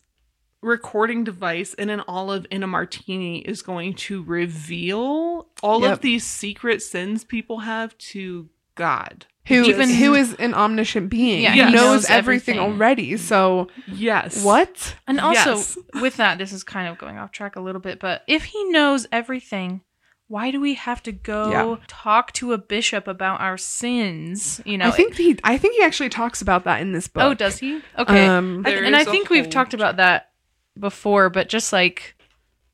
recording 0.62 1.24
device 1.24 1.72
in 1.74 1.88
an 1.88 2.02
olive 2.06 2.46
in 2.50 2.62
a 2.62 2.66
martini 2.66 3.38
is 3.40 3.62
going 3.62 3.94
to 3.94 4.22
reveal 4.22 5.48
all 5.62 5.80
Yep. 5.82 5.92
of 5.92 6.00
these 6.02 6.24
secret 6.24 6.82
sins 6.82 7.24
people 7.24 7.60
have 7.60 7.96
to 7.98 8.50
God. 8.74 9.26
Who 9.46 9.64
Even- 9.64 9.90
who 9.90 10.14
is 10.14 10.34
an 10.34 10.54
omniscient 10.54 11.08
being 11.10 11.42
Yeah, 11.42 11.50
who 11.52 11.56
he 11.56 11.72
knows, 11.72 11.72
knows 11.72 12.10
everything, 12.10 12.56
everything. 12.58 12.58
already. 12.58 13.16
So 13.16 13.68
Yes. 13.86 14.44
what? 14.44 14.96
And 15.06 15.18
also, 15.20 15.56
Yes. 15.56 15.78
with 15.94 16.16
that, 16.18 16.38
this 16.38 16.52
is 16.52 16.62
kind 16.62 16.88
of 16.88 16.98
going 16.98 17.18
off 17.18 17.32
track 17.32 17.56
a 17.56 17.60
little 17.60 17.80
bit, 17.80 17.98
but 18.00 18.22
if 18.26 18.44
he 18.44 18.64
knows 18.64 19.06
everything, 19.10 19.80
why 20.28 20.50
do 20.52 20.60
we 20.60 20.74
have 20.74 21.02
to 21.02 21.10
go 21.12 21.50
Yeah. 21.50 21.76
talk 21.88 22.32
to 22.34 22.52
a 22.52 22.58
bishop 22.58 23.08
about 23.08 23.40
our 23.40 23.56
sins? 23.56 24.60
You 24.64 24.78
know, 24.78 24.86
I 24.88 24.90
think 24.92 25.16
he 25.16 25.36
I 25.42 25.58
think 25.58 25.74
he 25.74 25.82
actually 25.82 26.10
talks 26.10 26.40
about 26.40 26.64
that 26.64 26.80
in 26.80 26.92
this 26.92 27.08
book. 27.08 27.22
oh, 27.24 27.34
does 27.34 27.58
he? 27.58 27.80
Okay. 27.98 28.26
Um, 28.26 28.62
I- 28.64 28.70
There 28.70 28.84
and 28.84 28.94
I 28.94 29.04
think 29.04 29.30
we've 29.30 29.50
talked 29.50 29.74
about 29.74 29.96
that 29.96 30.30
before, 30.78 31.30
but 31.30 31.48
just 31.48 31.72
like, 31.72 32.14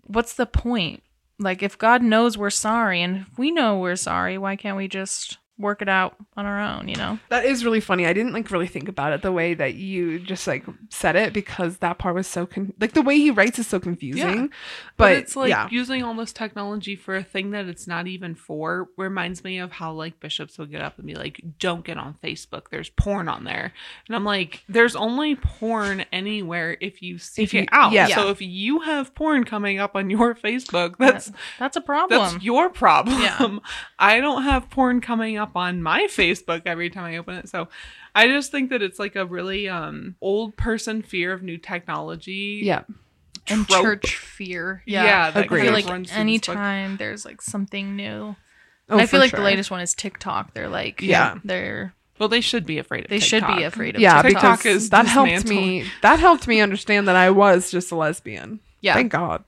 what's 0.02 0.34
the 0.34 0.47
point? 0.47 1.02
Like, 1.38 1.62
if 1.62 1.78
God 1.78 2.02
knows 2.02 2.36
we're 2.36 2.51
sorry 2.51 3.02
and 3.02 3.18
if 3.18 3.38
we 3.38 3.51
know 3.51 3.78
we're 3.78 3.97
sorry, 3.97 4.36
why 4.36 4.56
can't 4.56 4.76
we 4.76 4.88
just 4.88 5.38
work 5.59 5.81
it 5.81 5.89
out 5.89 6.16
on 6.37 6.45
our 6.45 6.61
own, 6.61 6.87
you 6.89 6.97
know? 6.97 7.19
That 7.31 7.45
is 7.47 7.65
really 7.65 7.81
funny. 7.81 8.07
I 8.07 8.12
didn't 8.12 8.33
like 8.35 8.51
really 8.51 8.66
think 8.66 8.89
about 8.89 9.12
it 9.12 9.23
the 9.23 9.33
way 9.33 9.55
that 9.55 9.74
you 9.74 10.19
just 10.19 10.47
like 10.47 10.65
said 10.91 11.16
it 11.16 11.33
because 11.33 11.78
that 11.78 11.99
part 11.99 12.15
was 12.15 12.27
so 12.27 12.45
con- 12.47 12.74
like 12.78 12.93
the 12.93 13.01
way 13.03 13.16
he 13.16 13.31
writes 13.31 13.59
is 13.59 13.66
so 13.66 13.81
confusing. 13.81 14.23
Yeah. 14.37 14.47
But, 14.97 15.05
But, 15.05 15.12
it's 15.12 15.35
like 15.37 15.49
yeah, 15.49 15.69
using 15.70 16.03
all 16.03 16.15
this 16.15 16.33
technology 16.33 16.95
for 16.97 17.16
a 17.16 17.23
thing 17.23 17.53
that 17.53 17.66
it's 17.66 17.87
not 17.87 18.07
even 18.07 18.35
for 18.35 18.89
reminds 18.99 19.45
me 19.45 19.59
of 19.59 19.73
how 19.73 19.93
like 19.93 20.20
bishops 20.20 20.59
will 20.59 20.66
get 20.66 20.83
up 20.83 20.99
and 20.99 21.07
be 21.07 21.15
like, 21.15 21.41
don't 21.59 21.85
get 21.85 21.97
on 21.97 22.16
Facebook. 22.23 22.65
There's 22.70 22.91
porn 22.91 23.28
on 23.28 23.45
there. 23.45 23.73
And 24.09 24.15
I'm 24.16 24.24
like, 24.24 24.62
there's 24.69 24.95
only 24.97 25.37
porn 25.37 26.05
anywhere 26.12 26.77
if 26.81 27.01
you 27.03 27.19
seek 27.19 27.45
If 27.45 27.55
you- 27.55 27.61
it 27.62 27.69
out. 27.73 27.93
yeah. 27.93 28.09
So 28.09 28.28
if 28.31 28.43
you 28.43 28.81
have 28.81 29.15
porn 29.15 29.45
coming 29.45 29.78
up 29.78 29.97
on 29.97 30.11
your 30.11 30.35
Facebook, 30.47 30.97
that's 30.99 31.33
That's 31.59 31.77
a 31.77 31.81
problem. 31.81 32.20
that's 32.33 32.45
your 32.45 32.69
problem. 32.69 33.20
Yeah. 33.23 33.59
I 33.99 34.20
don't 34.20 34.43
have 34.43 34.69
porn 34.69 35.01
coming 35.01 35.37
up 35.39 35.45
on 35.55 35.82
my 35.82 36.02
Facebook 36.10 36.62
every 36.66 36.90
time 36.90 37.05
I 37.05 37.16
open 37.18 37.36
it. 37.36 37.48
So 37.48 37.68
I 38.14 38.27
just 38.27 38.51
think 38.51 38.70
that 38.70 38.82
it's 38.82 38.98
like 38.98 39.14
a 39.14 39.24
really 39.27 39.68
um 39.68 40.16
old 40.20 40.56
person 40.56 41.02
fear 41.02 41.32
of 41.32 41.43
new 41.43 41.59
technology. 41.59 42.60
yeah, 42.64 42.82
and 43.48 43.68
trope. 43.68 43.82
church 43.82 44.16
fear. 44.16 44.82
Yeah, 44.86 45.05
Yeah. 45.05 45.31
that 45.31 45.44
Agreed. 45.44 45.60
I 45.60 45.64
feel 45.66 45.73
like 45.74 45.86
runs 45.86 46.10
through 46.10 46.20
anytime 46.20 46.97
there's 46.97 47.24
like 47.24 47.40
something 47.43 47.94
new. 47.94 48.35
Oh, 48.89 48.98
I 48.98 49.06
feel 49.06 49.20
like 49.20 49.31
sure. 49.31 49.40
the 49.40 49.44
latest 49.44 49.70
one 49.70 49.81
is 49.81 49.94
TikTok. 49.94 50.55
They're 50.55 50.68
like, 50.68 51.01
Yeah. 51.02 51.39
they're 51.44 51.93
Well, 52.18 52.28
they 52.28 52.40
should 52.40 52.64
be 52.66 52.78
afraid 52.78 53.05
of 53.05 53.10
they 53.10 53.18
should 53.18 53.40
TikTok. 53.40 53.59
be 53.59 53.62
afraid 53.64 53.94
of 53.97 54.01
Yeah, 54.01 54.23
TikTok. 54.23 54.31
TikTok 54.43 54.59
because 54.60 54.82
is 54.85 54.90
that 54.90 55.06
helped 55.06 55.47
me. 55.47 55.85
That 56.02 56.18
helped 56.20 56.47
me 56.48 56.60
understand 56.60 57.06
that 57.09 57.16
I 57.16 57.31
was 57.31 57.70
just 57.70 57.90
a 57.93 57.97
lesbian. 57.97 58.60
yeah, 58.81 58.94
Thank 58.94 59.12
God. 59.12 59.44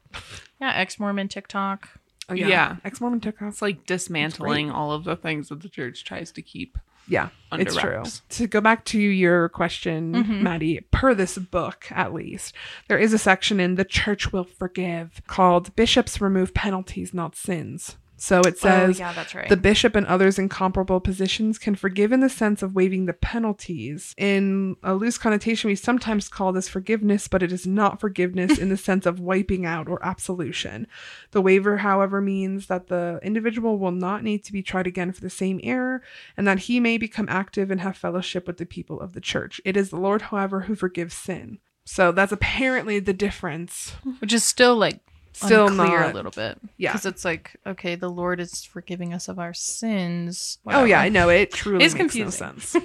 yeah, 0.61 0.73
ex 0.75 0.99
Mormon 0.99 1.29
TikTok. 1.29 1.89
Oh, 2.29 2.35
Yeah. 2.35 2.77
ex 2.85 3.01
Mormon 3.01 3.21
TikTok. 3.21 3.49
It's 3.49 3.63
like 3.63 3.87
dismantling 3.87 4.71
all 4.71 4.93
of 4.93 5.05
the 5.05 5.17
things 5.17 5.49
that 5.49 5.63
the 5.63 5.69
church 5.69 6.05
tries 6.05 6.31
to 6.33 6.43
keep. 6.43 6.77
Yeah, 7.11 7.31
under 7.51 7.63
it's 7.67 7.75
true. 7.75 8.03
To 8.29 8.47
go 8.47 8.61
back 8.61 8.85
to 8.87 9.01
your 9.01 9.49
question, 9.49 10.13
Mhm. 10.13 10.43
Maddie, 10.43 10.81
per 10.91 11.15
this 11.15 11.39
book 11.39 11.87
at 11.91 12.13
least, 12.13 12.55
there 12.89 12.99
is 12.99 13.15
a 13.15 13.19
section 13.19 13.61
in 13.61 13.77
The 13.77 13.85
Church 13.87 14.31
Will 14.31 14.45
Forgive 14.45 15.23
called 15.27 15.75
Bishops 15.75 16.21
Remove 16.21 16.53
Penalties, 16.53 17.15
Not 17.15 17.35
Sins. 17.35 17.97
So 18.21 18.41
it 18.41 18.55
oh, 18.55 18.59
says 18.59 19.01
oh, 19.01 19.05
yeah, 19.05 19.13
that's 19.13 19.35
right. 19.35 19.49
the 19.49 19.57
bishop 19.57 19.95
and 19.95 20.05
others 20.07 20.39
in 20.39 20.49
comparable 20.49 21.01
positions 21.01 21.57
can 21.57 21.77
forgive 21.77 22.11
in 22.13 22.21
the 22.21 22.29
sense 22.29 22.63
of 22.63 22.75
waiving 22.75 23.07
the 23.07 23.13
penalties. 23.13 24.13
In 24.19 24.77
a 24.83 24.95
loose 24.95 25.19
connotation, 25.19 25.69
we 25.69 25.77
sometimes 25.77 26.29
call 26.29 26.53
this 26.53 26.69
forgiveness, 26.69 27.29
but 27.29 27.43
it 27.43 27.53
is 27.53 27.67
not 27.67 28.01
forgiveness 28.01 28.59
in 28.59 28.69
the 28.69 28.77
sense 28.89 29.07
of 29.07 29.21
wiping 29.21 29.65
out 29.65 29.89
or 29.89 30.05
absolution. 30.05 30.89
The 31.31 31.41
waiver, 31.41 31.79
however, 31.79 32.21
means 32.21 32.67
that 32.67 32.89
the 32.89 33.21
individual 33.23 33.79
will 33.79 33.93
not 33.93 34.25
need 34.25 34.45
to 34.45 34.53
be 34.53 34.63
tried 34.63 34.89
again 34.89 35.13
for 35.13 35.21
the 35.21 35.31
same 35.31 35.61
error 35.63 36.03
and 36.37 36.47
that 36.47 36.61
he 36.61 36.81
may 36.81 36.99
become 36.99 37.29
active 37.29 37.71
and 37.71 37.81
have 37.81 37.97
fellowship 37.97 38.47
with 38.49 38.57
the 38.57 38.67
people 38.67 39.01
of 39.01 39.13
the 39.13 39.21
church. 39.21 39.61
It 39.65 39.77
is 39.77 39.91
the 39.91 39.97
Lord, 39.97 40.23
however, 40.23 40.63
who 40.63 40.75
forgives 40.75 41.15
sin. 41.15 41.59
So 41.85 42.13
that's 42.13 42.33
apparently 42.33 42.99
the 42.99 43.15
difference. 43.15 43.93
which 44.19 44.33
is 44.33 44.45
still 44.45 44.77
like 44.77 45.01
Still 45.47 45.69
unclear 45.69 46.01
not- 46.01 46.11
a 46.13 46.15
little 46.15 46.31
bit. 46.31 46.59
Yeah. 46.77 46.93
because 46.93 47.07
it's 47.07 47.25
like 47.25 47.57
okay, 47.67 47.95
the 47.95 48.09
Lord 48.11 48.41
is 48.41 48.65
forgiving 48.65 49.13
us 49.15 49.29
of 49.29 49.39
our 49.39 49.55
sins. 49.55 50.59
Oh 50.67 50.85
yeah, 50.85 51.01
I 51.01 51.09
know 51.09 51.29
it 51.29 51.53
truly 51.53 51.85
It's 51.85 51.95
makes 51.95 52.15
no 52.17 52.31
sense. 52.31 52.77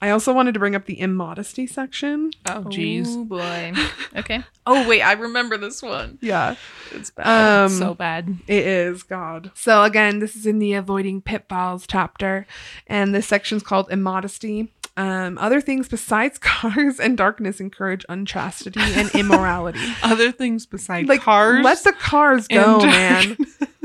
I 0.00 0.10
also 0.10 0.32
wanted 0.32 0.52
to 0.54 0.60
bring 0.60 0.74
up 0.74 0.86
the 0.86 1.00
immodesty 1.00 1.66
section. 1.66 2.30
Oh, 2.46 2.64
jeez. 2.64 3.06
Oh 3.08 3.24
boy. 3.24 3.72
okay. 4.16 4.42
Oh 4.66 4.86
wait, 4.88 5.00
I 5.02 5.12
remember 5.12 5.56
this 5.56 5.80
one. 5.82 6.18
Yeah, 6.20 6.56
It's 6.90 7.10
bad. 7.10 7.26
Um, 7.64 7.66
It's 7.66 7.78
so 7.78 7.94
bad. 7.94 8.36
it 8.46 8.66
is 8.66 9.02
God. 9.04 9.50
So 9.54 9.84
again, 9.84 10.18
this 10.18 10.36
is 10.36 10.44
in 10.44 10.58
the 10.58 10.74
avoiding 10.74 11.22
pitfalls 11.22 11.86
chapter, 11.86 12.46
and 12.86 13.14
this 13.14 13.26
section's 13.26 13.62
called 13.62 13.90
immodesty. 13.90 14.72
Um, 14.96 15.38
other 15.38 15.60
things 15.60 15.88
besides 15.88 16.38
cars 16.40 17.00
and 17.00 17.16
darkness 17.16 17.60
encourage 17.60 18.04
unchastity 18.08 18.80
and 18.80 19.10
immorality. 19.14 19.80
Other 20.02 20.32
things 20.32 20.66
besides 20.66 21.08
like 21.08 21.22
cars. 21.22 21.64
let 21.64 21.82
the 21.84 21.92
cars 21.92 22.46
go, 22.48 22.78
man. 22.80 23.36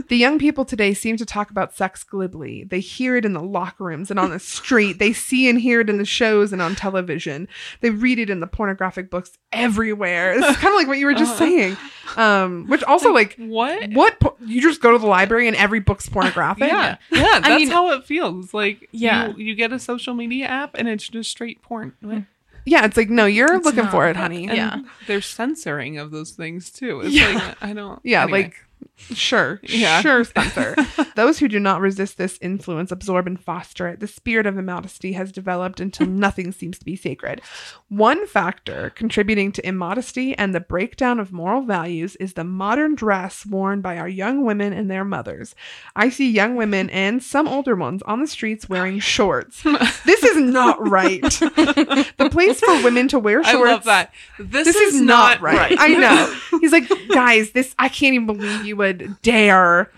The 0.09 0.15
young 0.17 0.39
people 0.39 0.63
today 0.65 0.93
seem 0.93 1.17
to 1.17 1.25
talk 1.25 1.49
about 1.51 1.75
sex 1.75 2.03
glibly. 2.03 2.63
They 2.63 2.79
hear 2.79 3.17
it 3.17 3.25
in 3.25 3.33
the 3.33 3.41
locker 3.41 3.83
rooms 3.83 4.09
and 4.09 4.19
on 4.19 4.29
the 4.29 4.39
street. 4.39 4.99
They 4.99 5.11
see 5.13 5.49
and 5.49 5.59
hear 5.59 5.81
it 5.81 5.89
in 5.89 5.97
the 5.97 6.05
shows 6.05 6.53
and 6.53 6.61
on 6.61 6.75
television. 6.75 7.47
They 7.81 7.89
read 7.89 8.17
it 8.19 8.29
in 8.29 8.39
the 8.39 8.47
pornographic 8.47 9.09
books 9.09 9.37
everywhere. 9.51 10.33
It's 10.33 10.57
kind 10.57 10.73
of 10.73 10.75
like 10.75 10.87
what 10.87 10.97
you 10.97 11.05
were 11.05 11.13
just 11.13 11.31
Uh-huh. 11.33 11.39
saying. 11.39 11.77
Um, 12.15 12.67
which 12.67 12.83
also 12.83 13.11
like, 13.13 13.35
what? 13.37 13.91
what 13.91 14.19
po- 14.19 14.37
you 14.45 14.61
just 14.61 14.81
go 14.81 14.91
to 14.91 14.97
the 14.97 15.07
library 15.07 15.47
and 15.47 15.57
every 15.57 15.79
book's 15.81 16.07
pornographic. 16.07 16.67
Yeah, 16.69 16.97
yeah, 17.11 17.39
that's 17.41 17.47
mean- 17.49 17.69
how 17.69 17.91
it 17.91 18.05
feels. 18.05 18.53
Like, 18.53 18.87
Yeah. 18.91 19.29
you, 19.35 19.45
you 19.47 19.55
get 19.55 19.73
a 19.73 19.79
social 19.79 20.13
media 20.13 20.45
app 20.45 20.75
and 20.75 20.87
it's 20.87 21.07
just 21.07 21.29
straight 21.31 21.61
porn. 21.61 21.93
What? 22.01 22.23
yeah. 22.65 22.85
It's 22.85 22.97
like 22.97 23.09
no, 23.09 23.25
you're 23.25 23.55
It's 23.55 23.65
looking 23.65 23.87
for 23.87 24.07
it, 24.07 24.15
honey. 24.15 24.47
And 24.47 24.57
Yeah. 24.57 24.79
there's 25.07 25.25
censoring 25.25 25.97
of 25.97 26.11
those 26.11 26.31
things 26.31 26.71
too. 26.71 27.01
It's 27.01 27.13
Yeah. 27.13 27.33
like 27.33 27.57
I 27.63 27.73
don't. 27.73 27.99
Yeah, 28.03 28.23
anyway. 28.23 28.43
like 28.43 28.55
sure, 28.97 29.59
Yeah. 29.63 30.01
sure, 30.01 30.23
Spencer. 30.23 30.75
Those 31.15 31.39
who 31.39 31.47
do 31.47 31.59
not 31.59 31.81
resist 31.81 32.17
this 32.17 32.37
influence 32.41 32.91
absorb 32.91 33.27
and 33.27 33.39
foster 33.39 33.87
it. 33.87 33.99
The 33.99 34.07
spirit 34.07 34.45
of 34.45 34.57
immodesty 34.57 35.13
has 35.13 35.31
developed 35.31 35.79
until 35.79 36.07
nothing 36.07 36.51
seems 36.51 36.77
to 36.79 36.85
be 36.85 36.95
sacred. 36.95 37.41
One 37.89 38.27
factor 38.27 38.91
contributing 38.91 39.51
to 39.53 39.67
immodesty 39.67 40.37
and 40.37 40.53
the 40.53 40.59
breakdown 40.59 41.19
of 41.19 41.31
moral 41.31 41.61
values 41.61 42.15
is 42.17 42.33
the 42.33 42.43
modern 42.43 42.95
dress 42.95 43.45
worn 43.45 43.81
by 43.81 43.97
our 43.97 44.09
young 44.09 44.43
women 44.43 44.73
and 44.73 44.89
their 44.89 45.05
mothers. 45.05 45.55
I 45.95 46.09
see 46.09 46.29
young 46.29 46.55
women 46.55 46.89
and 46.89 47.21
some 47.23 47.47
older 47.47 47.75
ones 47.75 48.01
on 48.03 48.21
the 48.21 48.27
streets 48.27 48.65
oh, 48.65 48.73
wearing 48.73 48.99
shorts. 48.99 49.63
This 50.05 50.23
is 50.23 50.37
not 50.37 50.87
right. 50.87 51.21
the 51.21 52.29
place 52.31 52.59
for 52.59 52.83
women 52.83 53.07
to 53.09 53.19
wear 53.19 53.43
shorts. 53.43 53.57
I 53.57 53.71
love 53.71 53.83
that. 53.85 54.13
This, 54.39 54.65
this 54.65 54.75
is, 54.75 55.01
not 55.01 55.41
right. 55.41 55.75
I 55.77 55.89
know. 55.89 56.59
He's 56.61 56.71
like, 56.71 56.89
guys, 57.09 57.51
this 57.51 57.75
I 57.77 57.89
can't 57.89 58.13
even 58.13 58.25
believe 58.25 58.65
you 58.67 58.75
would 58.77 59.21
dare 59.21 59.89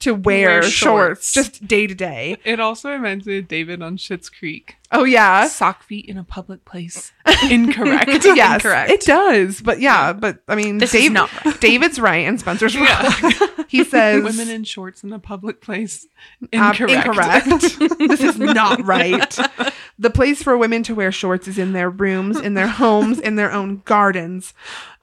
to 0.00 0.14
wear, 0.14 0.48
Wear 0.48 0.62
shorts. 0.62 0.72
shorts. 0.72 1.32
just 1.32 1.68
day 1.68 1.86
to 1.86 1.94
day. 1.94 2.36
It 2.44 2.58
also 2.58 2.90
reminds 2.90 3.24
me 3.24 3.38
of 3.38 3.46
David 3.46 3.82
on 3.82 3.96
Schitt's 3.98 4.28
Creek. 4.28 4.76
Oh 4.90 5.04
yeah. 5.04 5.46
Sock 5.46 5.82
feet 5.84 6.06
in 6.06 6.18
a 6.18 6.24
public 6.24 6.64
place. 6.64 7.12
Incorrect. 7.50 8.08
yes, 8.24 8.56
Incorrect. 8.64 8.90
it 8.90 9.00
does. 9.02 9.60
But 9.60 9.80
yeah, 9.80 10.12
but 10.12 10.40
I 10.48 10.56
mean, 10.56 10.78
This 10.78 10.92
is 10.94 11.02
Dave- 11.02 11.12
not 11.12 11.44
right. 11.44 11.60
David's 11.60 12.00
right 12.00 12.26
and 12.26 12.38
Spencer's 12.40 12.74
wrong. 12.76 12.86
Yeah. 12.88 13.30
He 13.68 13.84
says 13.84 14.22
Women 14.24 14.50
in 14.50 14.64
shorts 14.64 15.04
in 15.04 15.12
a 15.12 15.18
public 15.20 15.60
place. 15.62 16.06
Uh, 16.52 16.72
Incorrect. 16.74 17.06
incorrect. 17.46 17.98
this 17.98 18.20
is 18.22 18.38
not 18.38 18.84
right. 18.84 19.38
The 20.02 20.10
place 20.10 20.42
for 20.42 20.58
women 20.58 20.82
to 20.82 20.96
wear 20.96 21.12
shorts 21.12 21.46
is 21.46 21.58
in 21.58 21.74
their 21.74 21.88
rooms, 21.88 22.40
in 22.40 22.54
their 22.54 22.66
homes, 22.66 23.20
in 23.20 23.36
their 23.36 23.52
own 23.52 23.82
gardens. 23.84 24.52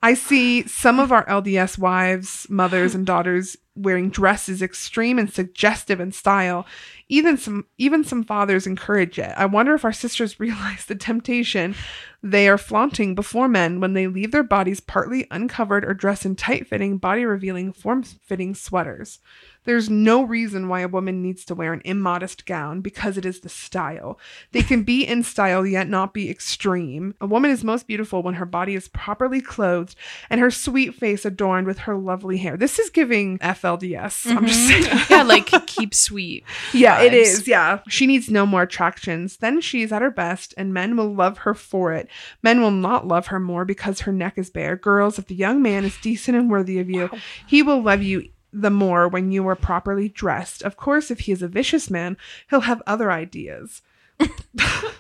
I 0.04 0.14
see 0.14 0.68
some 0.68 1.00
of 1.00 1.14
our 1.14 1.26
LDS 1.26 1.78
wives, 1.78 2.46
mothers, 2.50 2.94
and 2.94 3.06
daughters 3.06 3.56
wearing 3.76 4.10
dresses 4.10 4.62
extreme 4.62 5.18
and 5.18 5.32
suggestive 5.32 6.02
in 6.02 6.12
style. 6.12 6.66
Even 7.08 7.38
some 7.38 7.66
even 7.78 8.04
some 8.04 8.26
fathers 8.26 8.68
encourage 8.68 9.18
it. 9.18 9.34
I 9.38 9.46
wonder 9.46 9.74
if 9.74 9.86
our 9.86 9.94
sisters 9.94 10.38
realize 10.40 10.86
the 10.86 10.96
temptation 10.96 11.76
they 12.22 12.50
are 12.50 12.58
flaunting 12.58 13.16
before 13.16 13.48
men 13.48 13.80
when 13.80 13.94
they 13.94 14.08
leave 14.08 14.34
their 14.34 14.44
bodies 14.44 14.82
partly 14.82 15.28
uncovered 15.32 15.86
or 15.86 15.94
dress 15.94 16.26
in 16.26 16.36
tight-fitting, 16.36 16.98
body-revealing, 16.98 17.72
form-fitting 17.72 18.54
sweaters. 18.54 19.20
There's 19.66 19.90
no 19.90 20.24
reason 20.24 20.68
why 20.68 20.82
a 20.82 20.88
woman 20.88 21.22
needs 21.22 21.46
to 21.46 21.56
wear 21.56 21.74
an 21.74 21.82
immodest 21.86 22.46
gown 22.46 22.82
because 22.82 23.18
it 23.18 23.26
is 23.26 23.42
the 23.42 23.50
style. 23.50 24.20
They 24.52 24.62
can 24.62 24.84
be 24.84 25.04
in 25.04 25.24
style 25.24 25.66
yet 25.66 25.90
not 25.90 26.14
be 26.14 26.30
extreme. 26.30 27.14
A 27.20 27.28
woman 27.28 27.52
is 27.52 27.64
most 27.64 27.88
beautiful 27.88 28.24
when 28.24 28.36
her 28.36 28.46
body 28.46 28.76
is 28.76 28.88
properly 28.88 29.42
clothed 29.42 29.96
and 30.30 30.40
her 30.40 30.52
sweet 30.52 30.96
face 30.96 31.26
adorned 31.26 31.68
with 31.68 31.80
her 31.80 31.96
lovely 31.96 32.38
hair. 32.38 32.58
This 32.58 32.80
is 32.80 32.90
giving 32.90 33.38
FLDS. 33.40 34.36
I'm 34.36 34.46
just 34.46 34.60
mm-hmm. 34.70 34.84
saying. 34.84 35.06
yeah, 35.10 35.24
like 35.24 35.48
keep 35.68 35.94
sweet. 35.94 36.46
Yeah, 36.74 37.02
it 37.02 37.14
vibes. 37.14 37.22
is. 37.22 37.48
Yeah. 37.48 37.80
She 37.90 38.08
needs 38.08 38.30
no 38.30 38.46
more 38.46 38.64
attractions. 38.64 39.38
Then 39.38 39.62
she's 39.62 39.92
at 39.92 40.02
her 40.02 40.12
best, 40.12 40.54
and 40.58 40.74
men 40.74 40.96
will 40.96 41.14
love 41.14 41.40
her 41.40 41.54
for 41.54 41.94
it. 41.94 42.08
Men 42.42 42.62
will 42.62 42.72
not 42.72 43.08
love 43.08 43.28
her 43.28 43.40
more 43.40 43.66
because 43.66 44.02
her 44.02 44.12
neck 44.12 44.38
is 44.38 44.50
bare. 44.50 44.76
Girls, 44.76 45.20
if 45.20 45.28
the 45.28 45.36
young 45.36 45.62
man 45.62 45.84
is 45.84 45.98
decent 46.02 46.38
and 46.38 46.50
worthy 46.50 46.80
of 46.80 46.90
you, 46.90 47.10
he 47.48 47.62
will 47.62 47.82
love 47.82 48.02
you 48.02 48.30
the 48.52 48.70
more 48.70 49.08
when 49.08 49.32
you 49.32 49.48
are 49.48 49.56
properly 49.56 50.10
dressed. 50.10 50.62
Of 50.64 50.78
course, 50.78 51.12
if 51.12 51.22
he 51.22 51.32
is 51.32 51.42
a 51.42 51.48
vicious 51.48 51.90
man, 51.90 52.18
he'll 52.50 52.62
have 52.62 52.82
other 52.88 53.12
ideas. 53.12 53.82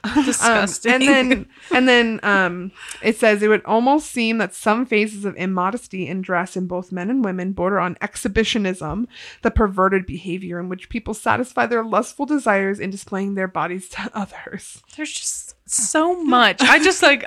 Um, 0.01 0.23
Disgusting. 0.25 0.93
and 0.93 1.03
then 1.03 1.45
and 1.71 1.87
then 1.87 2.19
um 2.23 2.71
it 3.03 3.17
says 3.17 3.43
it 3.43 3.49
would 3.49 3.65
almost 3.65 4.09
seem 4.09 4.37
that 4.37 4.55
some 4.55 4.85
phases 4.85 5.25
of 5.25 5.35
immodesty 5.35 6.07
in 6.07 6.21
dress 6.21 6.55
in 6.55 6.67
both 6.67 6.91
men 6.93 7.09
and 7.09 7.23
women 7.23 7.51
border 7.51 7.79
on 7.81 7.97
exhibitionism, 8.01 9.07
the 9.41 9.51
perverted 9.51 10.05
behavior 10.05 10.57
in 10.57 10.69
which 10.69 10.87
people 10.87 11.13
satisfy 11.13 11.65
their 11.65 11.83
lustful 11.83 12.25
desires 12.25 12.79
in 12.79 12.89
displaying 12.89 13.35
their 13.35 13.47
bodies 13.47 13.89
to 13.89 14.09
others. 14.13 14.81
There's 14.95 15.11
just 15.11 15.55
so 15.69 16.23
much. 16.23 16.61
I 16.61 16.79
just 16.81 17.03
like 17.03 17.25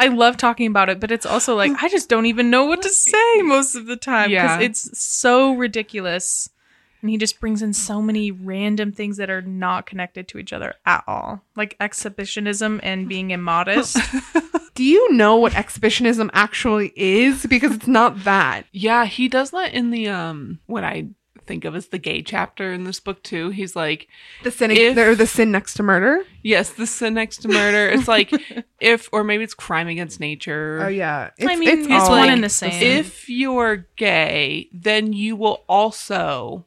I 0.00 0.08
love 0.08 0.36
talking 0.36 0.66
about 0.66 0.88
it, 0.88 0.98
but 0.98 1.10
it's 1.10 1.26
also 1.26 1.54
like 1.54 1.72
I 1.82 1.88
just 1.88 2.08
don't 2.08 2.26
even 2.26 2.48
know 2.50 2.64
what 2.64 2.82
to 2.82 2.88
say 2.88 3.42
most 3.42 3.74
of 3.74 3.86
the 3.86 3.96
time 3.96 4.30
because 4.30 4.58
Yeah. 4.58 4.60
it's 4.60 4.98
so 4.98 5.52
ridiculous. 5.54 6.48
And 7.02 7.10
he 7.10 7.16
just 7.16 7.40
brings 7.40 7.62
in 7.62 7.72
so 7.72 8.02
many 8.02 8.30
random 8.30 8.92
things 8.92 9.16
that 9.16 9.30
are 9.30 9.40
not 9.40 9.86
connected 9.86 10.28
to 10.28 10.38
each 10.38 10.52
other 10.52 10.74
at 10.84 11.02
all. 11.06 11.42
Like 11.56 11.76
exhibitionism 11.80 12.78
and 12.82 13.08
being 13.08 13.30
immodest. 13.30 13.96
Do 14.74 14.84
you 14.84 15.12
know 15.12 15.36
what 15.36 15.54
exhibitionism 15.54 16.30
actually 16.34 16.92
is? 16.96 17.46
Because 17.46 17.72
it's 17.74 17.86
not 17.86 18.24
that. 18.24 18.66
Yeah, 18.72 19.04
he 19.06 19.28
does 19.28 19.50
that 19.50 19.72
in 19.72 19.90
the 19.90 20.08
um 20.08 20.60
what 20.66 20.84
I 20.84 21.08
think 21.50 21.64
of 21.64 21.74
as 21.74 21.88
the 21.88 21.98
gay 21.98 22.22
chapter 22.22 22.72
in 22.72 22.84
this 22.84 23.00
book 23.00 23.22
too. 23.22 23.50
He's 23.50 23.74
like, 23.74 24.08
The 24.42 24.50
sin 24.50 24.70
If- 24.70 24.96
or 24.96 25.14
the 25.14 25.26
sin 25.26 25.50
next 25.50 25.74
to 25.74 25.82
murder. 25.82 26.24
yes, 26.42 26.70
the 26.70 26.86
sin 26.86 27.14
next 27.14 27.38
to 27.38 27.48
murder. 27.48 27.88
It's 27.88 28.08
like 28.16 28.32
if 28.80 29.08
or 29.12 29.24
maybe 29.24 29.44
it's 29.44 29.54
crime 29.54 29.88
against 29.88 30.20
nature. 30.20 30.80
Oh 30.84 30.88
yeah. 30.88 31.30
I 31.40 31.56
mean, 31.56 31.68
it's 31.68 31.90
all 31.90 32.10
one 32.10 32.20
like 32.20 32.30
and 32.30 32.44
the 32.44 32.48
same. 32.48 32.82
If 32.82 33.28
you're 33.28 33.86
gay, 33.96 34.68
then 34.72 35.12
you 35.12 35.36
will 35.36 35.64
also 35.68 36.64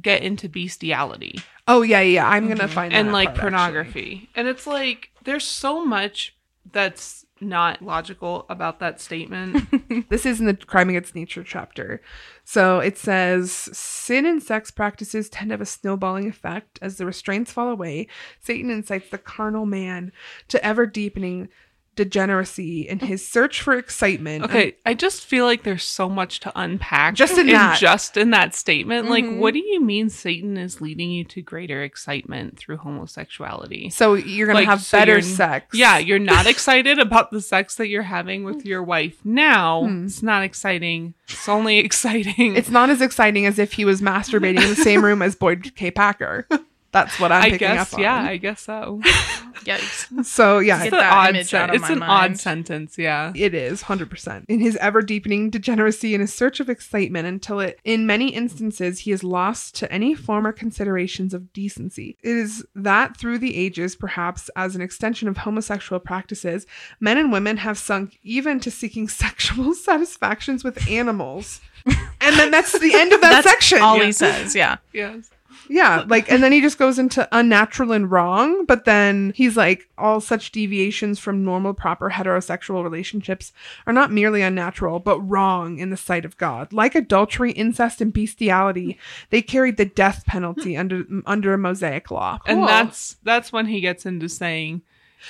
get 0.00 0.22
into 0.22 0.48
bestiality 0.48 1.38
Oh 1.68 1.82
yeah, 1.82 2.00
yeah. 2.00 2.28
I'm 2.28 2.48
gonna 2.48 2.64
mm-hmm. 2.64 2.72
find 2.72 2.92
and 2.92 3.12
like 3.12 3.28
part, 3.28 3.40
pornography. 3.40 4.28
And 4.34 4.48
it's 4.48 4.66
like 4.66 5.10
there's 5.24 5.44
so 5.44 5.84
much 5.84 6.34
that's 6.72 7.24
not 7.42 7.82
logical 7.82 8.46
about 8.48 8.80
that 8.80 9.00
statement. 9.00 9.68
This 10.08 10.26
is 10.26 10.40
in 10.40 10.46
the 10.46 10.54
crime 10.54 10.88
against 10.88 11.14
nature 11.14 11.42
chapter. 11.42 12.00
So 12.44 12.80
it 12.80 12.96
says 12.96 13.52
sin 13.52 14.26
and 14.26 14.42
sex 14.42 14.70
practices 14.70 15.28
tend 15.28 15.50
to 15.50 15.54
have 15.54 15.60
a 15.60 15.66
snowballing 15.66 16.28
effect 16.28 16.78
as 16.82 16.96
the 16.96 17.06
restraints 17.06 17.52
fall 17.52 17.68
away. 17.68 18.08
Satan 18.40 18.70
incites 18.70 19.10
the 19.10 19.18
carnal 19.18 19.66
man 19.66 20.12
to 20.48 20.64
ever 20.64 20.86
deepening 20.86 21.48
degeneracy 21.94 22.88
in 22.88 22.98
his 23.00 23.26
search 23.26 23.60
for 23.60 23.74
excitement. 23.74 24.44
Okay, 24.44 24.76
I 24.86 24.94
just 24.94 25.24
feel 25.26 25.44
like 25.44 25.62
there's 25.62 25.82
so 25.84 26.08
much 26.08 26.40
to 26.40 26.52
unpack 26.56 27.14
Just 27.14 27.36
in 27.36 27.48
that. 27.48 27.78
just 27.78 28.16
in 28.16 28.30
that 28.30 28.54
statement. 28.54 29.10
Like, 29.10 29.24
Mhm. 29.24 29.38
what 29.38 29.52
do 29.54 29.60
you 29.60 29.80
mean 29.80 30.08
Satan 30.08 30.56
is 30.56 30.80
leading 30.80 31.10
you 31.10 31.24
to 31.24 31.42
greater 31.42 31.82
excitement 31.82 32.58
through 32.58 32.78
homosexuality? 32.78 33.90
So 33.90 34.14
you're 34.14 34.46
gonna 34.46 34.64
have 34.64 34.82
so 34.82 34.98
better 34.98 35.20
sex. 35.20 35.66
Yeah, 35.76 35.98
you're 35.98 36.18
not 36.18 36.46
excited 36.52 36.98
about 36.98 37.30
the 37.30 37.40
sex 37.40 37.74
that 37.76 37.88
you're 37.88 38.02
having 38.02 38.44
with 38.44 38.64
your 38.64 38.82
wife 38.82 39.16
now. 39.24 39.84
Hmm. 39.84 40.06
It's 40.06 40.22
not 40.22 40.42
exciting. 40.42 41.14
It's 41.28 41.48
only 41.48 41.78
exciting. 41.86 42.56
It's 42.56 42.70
not 42.70 42.90
as 42.90 43.00
exciting 43.02 43.46
as 43.46 43.58
if 43.58 43.74
he 43.74 43.84
was 43.84 44.00
masturbating 44.00 44.62
in 44.62 44.68
the 44.70 44.76
same 44.76 45.04
room 45.04 45.22
as 45.22 45.34
Boyd 45.34 45.72
K. 45.76 45.90
Packer. 45.90 46.46
That's 46.92 47.18
what 47.18 47.32
I'm 47.32 47.40
I 47.42 47.44
picking 47.50 47.58
guess, 47.68 47.92
up 47.92 47.98
on. 47.98 48.02
yeah, 48.04 48.22
I 48.22 48.36
guess 48.36 48.60
so. 48.60 49.00
Yikes. 49.64 50.24
So 50.24 50.58
yeah, 50.58 50.78
Get 50.78 50.86
It's, 50.88 50.90
that 50.96 51.12
an 51.12 51.18
odd, 51.18 51.28
image 51.30 51.46
sen- 51.48 51.62
out 51.62 51.68
of 51.70 51.74
it's 51.76 51.82
my 51.82 51.92
an 51.92 51.98
mind. 52.00 52.10
odd 52.32 52.38
sentence, 52.38 52.98
yeah. 52.98 53.32
It 53.34 53.54
is 53.54 53.84
100%. 53.84 54.44
In 54.48 54.60
his 54.60 54.76
ever 54.76 55.02
deepening 55.02 55.50
degeneracy 55.50 56.14
and 56.14 56.20
his 56.20 56.34
search 56.34 56.60
of 56.60 56.68
excitement 56.68 57.26
until 57.26 57.60
it, 57.60 57.78
in 57.84 58.06
many 58.06 58.28
instances, 58.34 59.00
he 59.00 59.12
is 59.12 59.22
lost 59.24 59.74
to 59.76 59.90
any 59.92 60.14
former 60.14 60.52
considerations 60.52 61.32
of 61.32 61.52
decency. 61.52 62.18
It 62.22 62.36
is 62.36 62.64
that 62.74 63.16
through 63.16 63.38
the 63.38 63.56
ages, 63.56 63.94
perhaps 63.96 64.50
as 64.56 64.74
an 64.76 64.82
extension 64.82 65.28
of 65.28 65.38
homosexual 65.38 66.00
practices, 66.00 66.66
men 67.00 67.16
and 67.18 67.32
women 67.32 67.56
have 67.58 67.78
sunk 67.78 68.18
even 68.22 68.58
to 68.60 68.70
seeking 68.70 69.08
sexual 69.22 69.74
satisfactions 69.74 70.64
with 70.64 70.88
animals. 70.90 71.60
and 72.20 72.36
then 72.38 72.50
that's 72.50 72.78
the 72.78 72.94
end 72.94 73.12
of 73.12 73.20
that 73.22 73.30
That's 73.42 73.48
section. 73.48 73.80
all 73.80 73.96
yeah. 73.98 74.04
he 74.04 74.12
says. 74.12 74.54
Yeah. 74.54 74.76
Yes. 74.92 75.30
Yeah, 75.68 76.04
like, 76.06 76.30
and 76.30 76.42
then 76.42 76.52
he 76.52 76.60
just 76.60 76.78
goes 76.78 76.98
into 76.98 77.28
unnatural 77.32 77.92
and 77.92 78.10
wrong, 78.10 78.64
but 78.66 78.84
then 78.84 79.32
he's 79.36 79.56
like, 79.56 79.88
all 79.98 80.20
such 80.20 80.52
deviations 80.52 81.18
from 81.18 81.44
normal, 81.44 81.74
proper 81.74 82.10
heterosexual 82.10 82.82
relationships 82.82 83.52
are 83.86 83.92
not 83.92 84.12
merely 84.12 84.42
unnatural, 84.42 84.98
but 84.98 85.20
wrong 85.20 85.78
in 85.78 85.90
the 85.90 85.96
sight 85.96 86.24
of 86.24 86.36
God. 86.36 86.72
Like 86.72 86.94
adultery, 86.94 87.52
incest, 87.52 88.00
and 88.00 88.12
bestiality, 88.12 88.98
they 89.30 89.42
carried 89.42 89.76
the 89.76 89.84
death 89.84 90.24
penalty 90.26 90.74
hmm. 90.74 90.80
under 90.80 91.04
under 91.26 91.54
a 91.54 91.58
Mosaic 91.58 92.10
law. 92.10 92.38
And 92.46 92.66
that's 92.66 93.16
that's 93.22 93.52
when 93.52 93.66
he 93.66 93.80
gets 93.80 94.06
into 94.06 94.28
saying, 94.28 94.82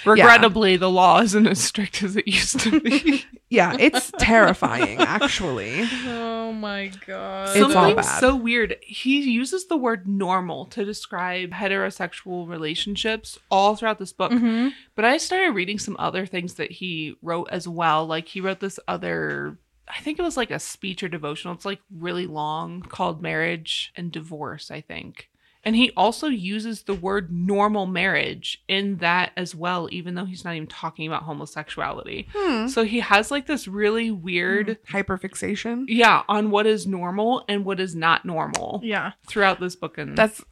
regrettably, 0.04 0.76
the 0.76 0.90
law 0.90 1.20
isn't 1.20 1.46
as 1.46 1.62
strict 1.62 2.02
as 2.02 2.16
it 2.16 2.26
used 2.28 2.60
to 2.60 2.80
be. 2.80 3.24
yeah, 3.50 3.76
it's 3.78 4.12
terrifying, 4.18 4.98
actually. 5.00 5.88
Oh 6.06 6.52
my 6.52 6.90
god. 7.06 7.56
It's 7.56 7.64
all 7.64 7.70
Something 7.72 7.96
bad. 7.96 8.20
so 8.20 8.36
weird. 8.36 8.76
He 8.82 9.20
uses 9.30 9.66
the 9.66 9.76
word 9.76 10.06
normal 10.06 10.66
to 10.66 10.84
describe 10.84 11.50
heterosexual 11.50 12.48
relationships 12.48 13.38
all 13.50 13.76
throughout 13.76 13.98
this 13.98 14.12
book. 14.12 14.32
hmm 14.32 14.68
But 14.94 15.04
I 15.04 15.16
started 15.18 15.50
reading 15.54 15.78
some 15.78 15.96
other 15.98 16.26
things 16.26 16.54
that 16.54 16.70
he 16.70 17.16
wrote 17.22 17.48
as 17.50 17.66
well. 17.68 18.06
Like 18.06 18.28
he 18.28 18.40
wrote 18.40 18.60
this 18.60 18.78
other 18.88 19.58
I 19.88 20.00
think 20.00 20.18
it 20.18 20.22
was 20.22 20.36
like 20.36 20.50
a 20.50 20.58
speech 20.58 21.02
or 21.02 21.08
devotional. 21.08 21.54
It's 21.54 21.64
like 21.66 21.80
really 21.94 22.26
long 22.26 22.82
called 22.82 23.20
Marriage 23.20 23.92
and 23.96 24.10
Divorce, 24.10 24.70
I 24.70 24.80
think. 24.80 25.28
And 25.64 25.76
he 25.76 25.92
also 25.96 26.26
uses 26.26 26.82
the 26.82 26.94
word 26.94 27.30
normal 27.32 27.86
marriage 27.86 28.62
in 28.66 28.96
that 28.96 29.30
as 29.36 29.54
well, 29.54 29.88
even 29.92 30.16
though 30.16 30.24
he's 30.24 30.44
not 30.44 30.54
even 30.56 30.66
talking 30.66 31.06
about 31.06 31.22
homosexuality. 31.22 32.26
Hmm. 32.34 32.66
So 32.66 32.82
he 32.84 32.98
has 33.00 33.30
like 33.30 33.46
this 33.46 33.68
really 33.68 34.10
weird, 34.10 34.78
Hyperfixation. 34.90 35.84
yeah, 35.88 36.22
on 36.28 36.50
what 36.50 36.66
is 36.66 36.86
normal 36.86 37.44
and 37.48 37.64
what 37.64 37.78
is 37.78 37.94
not 37.94 38.24
normal 38.24 38.80
Yeah. 38.82 39.12
throughout 39.26 39.60
this 39.60 39.76
book 39.76 39.98
and, 39.98 40.16
That's 40.18 40.42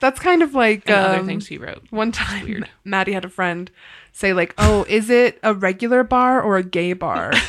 that's 0.00 0.18
kind 0.18 0.42
of 0.42 0.52
like 0.54 0.88
and 0.88 0.96
other 0.96 1.18
um, 1.20 1.26
things 1.26 1.46
he 1.46 1.58
wrote. 1.58 1.84
One 1.90 2.10
time, 2.12 2.44
weird. 2.44 2.68
Maddie 2.84 3.12
had 3.12 3.24
a 3.24 3.28
friend 3.28 3.70
say 4.12 4.32
like, 4.32 4.52
"Oh, 4.58 4.84
is 4.88 5.10
it 5.10 5.38
a 5.44 5.54
regular 5.54 6.02
bar 6.02 6.42
or 6.42 6.56
a 6.56 6.62
gay 6.64 6.92
bar?" 6.92 7.32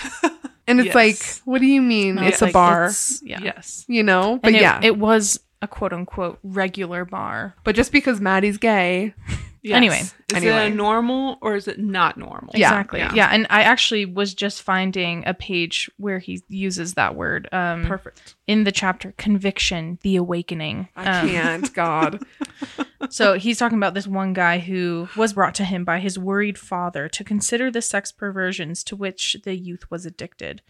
And 0.68 0.80
it's 0.80 0.88
Yes. 0.88 0.96
like, 0.96 1.42
"What 1.46 1.60
do 1.60 1.66
you 1.68 1.82
mean? 1.82 2.16
No, 2.16 2.24
it's, 2.24 2.42
a 2.42 2.46
like, 2.46 2.54
bar?" 2.54 2.84
it's- 2.86 3.22
yeah. 3.24 3.40
Yes. 3.42 3.84
You 3.88 4.02
know? 4.04 4.40
But 4.42 4.48
And 4.50 4.56
it, 4.56 4.62
yeah, 4.62 4.80
it 4.84 4.98
was 4.98 5.40
a 5.64 5.68
quote 5.68 5.94
unquote 5.94 6.38
regular 6.44 7.06
bar. 7.06 7.56
but 7.64 7.76
just 7.76 7.92
because 7.92 8.20
Maddie's 8.22 8.58
gay, 8.58 9.14
yes. 9.64 9.76
Anyway. 9.78 10.00
Is 10.00 10.14
Anyway. 10.38 10.66
it 10.68 10.72
a 10.72 10.76
normal 10.76 11.38
or 11.42 11.56
is 11.56 11.68
it 11.68 11.80
not 11.80 12.18
normal? 12.18 12.54
Exactly. 12.56 13.00
yeah. 13.00 13.14
Yeah. 13.14 13.30
And 13.32 13.46
I 13.52 13.62
actually 13.64 14.06
was 14.06 14.34
just 14.34 14.64
finding 14.64 15.24
a 15.28 15.34
page 15.36 15.92
where 15.98 16.18
he 16.20 16.42
uses 16.50 16.96
that 16.96 17.14
word 17.16 17.48
um, 17.52 17.86
perfect. 17.86 18.34
in 18.48 18.64
the 18.64 18.72
chapter 18.72 19.14
Conviction, 19.18 20.00
the 20.02 20.16
Awakening. 20.16 20.90
I 20.96 21.20
Um, 21.20 21.30
can't. 21.30 21.74
God, 21.74 22.24
So 23.10 23.34
he's 23.34 23.60
talking 23.60 23.78
about 23.78 23.94
this 23.94 24.08
one 24.08 24.34
guy 24.34 24.60
who 24.60 25.08
was 25.16 25.34
brought 25.34 25.54
to 25.56 25.66
him 25.66 25.84
by 25.86 26.00
his 26.00 26.18
worried 26.18 26.58
father 26.58 27.08
to 27.10 27.24
consider 27.24 27.70
the 27.70 27.82
sex 27.82 28.12
perversions 28.12 28.84
to 28.86 28.96
which 28.96 29.38
the 29.44 29.56
youth 29.56 29.90
was 29.92 30.06
addicted. 30.06 30.62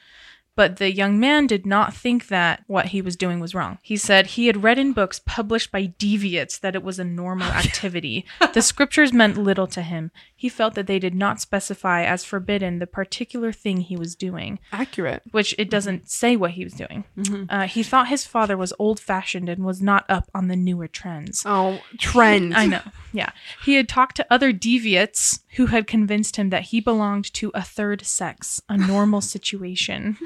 But 0.56 0.78
the 0.78 0.92
young 0.94 1.20
man 1.20 1.48
did 1.48 1.66
not 1.66 1.96
think 1.96 2.28
that 2.28 2.64
what 2.68 2.88
he 2.88 3.02
was 3.02 3.16
doing 3.16 3.40
was 3.40 3.56
wrong. 3.56 3.80
He 3.82 3.98
said 3.98 4.28
he 4.28 4.46
had 4.48 4.64
read 4.64 4.78
in 4.78 4.94
books 4.94 5.20
published 5.26 5.72
by 5.72 5.88
deviates 5.98 6.60
that 6.60 6.76
it 6.76 6.84
was 6.84 7.00
a 7.00 7.04
normal 7.04 7.48
activity. 7.48 8.26
the 8.54 8.62
scriptures 8.62 9.12
meant 9.12 9.38
little 9.38 9.66
to 9.68 9.82
him. 9.82 10.12
He 10.36 10.50
felt 10.50 10.76
that 10.76 10.86
they 10.88 11.00
did 11.00 11.16
not 11.16 11.40
specify 11.42 12.04
as 12.04 12.24
forbidden 12.24 12.80
the 12.80 12.86
particular 12.88 13.52
thing 13.52 13.78
he 13.78 13.96
was 13.96 14.14
doing, 14.16 14.60
accurate. 14.72 15.24
which 15.32 15.56
it 15.58 15.70
doesn't 15.70 16.10
say 16.10 16.36
what 16.36 16.52
he 16.52 16.64
was 16.64 16.74
doing. 16.74 17.06
Mhm. 17.18 17.46
Uh, 17.50 17.66
he 17.68 17.82
thought 17.82 18.10
his 18.10 18.26
father 18.26 18.56
was 18.58 18.74
old 18.78 19.00
fashioned 19.00 19.50
and 19.50 19.64
was 19.64 19.82
not 19.82 20.06
up 20.10 20.30
on 20.36 20.50
the 20.50 20.56
newer 20.56 20.88
trends. 20.88 21.44
Oh, 21.46 21.82
trend. 21.98 22.54
I 22.56 22.66
know. 22.68 22.82
Yeah. 23.14 23.30
He 23.64 23.76
had 23.76 23.88
talked 23.88 24.16
to 24.18 24.28
other 24.30 24.52
deviates 24.52 25.40
who 25.56 25.68
had 25.68 25.88
convinced 25.88 26.36
him 26.36 26.50
that 26.50 26.64
he 26.64 26.80
belonged 26.82 27.32
to 27.36 27.52
a 27.54 27.62
third 27.62 28.06
sex, 28.06 28.62
a 28.68 28.76
normal 28.78 29.22
situation. 29.36 30.18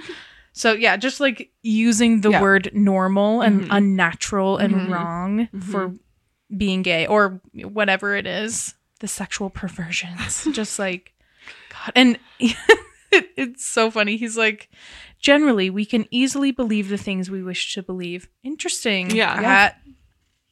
So, 0.53 0.73
yeah, 0.73 0.97
just 0.97 1.19
like 1.19 1.51
using 1.61 2.21
the 2.21 2.31
Yeah. 2.31 2.41
word 2.41 2.71
normal 2.73 3.41
and 3.41 3.61
Mhm. 3.63 3.67
unnatural 3.69 4.57
and 4.57 4.73
Mhm. 4.73 4.89
wrong 4.89 5.47
for 5.61 5.93
being 6.55 6.81
gay 6.81 7.05
or 7.05 7.41
whatever 7.53 8.15
it 8.15 8.25
is, 8.25 8.73
the 9.01 9.07
sexual 9.07 9.49
perversions. 9.49 10.47
just 10.53 10.79
like, 10.79 11.13
God. 11.69 11.91
And 11.95 12.19
it, 12.39 12.55
it's 13.37 13.65
so 13.65 13.91
funny. 13.91 14.17
He's 14.17 14.37
like, 14.37 14.69
generally, 15.19 15.69
we 15.69 15.85
can 15.85 16.05
easily 16.09 16.51
believe 16.51 16.89
the 16.89 16.97
things 16.97 17.29
we 17.29 17.43
wish 17.43 17.73
to 17.75 17.83
believe. 17.83 18.27
Interesting. 18.43 19.11
Yeah. 19.11 19.39
Yeah. 19.41 19.49
At, 19.51 19.81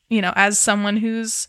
you 0.10 0.22
know, 0.22 0.34
as 0.36 0.60
someone 0.60 0.98
who's 0.98 1.48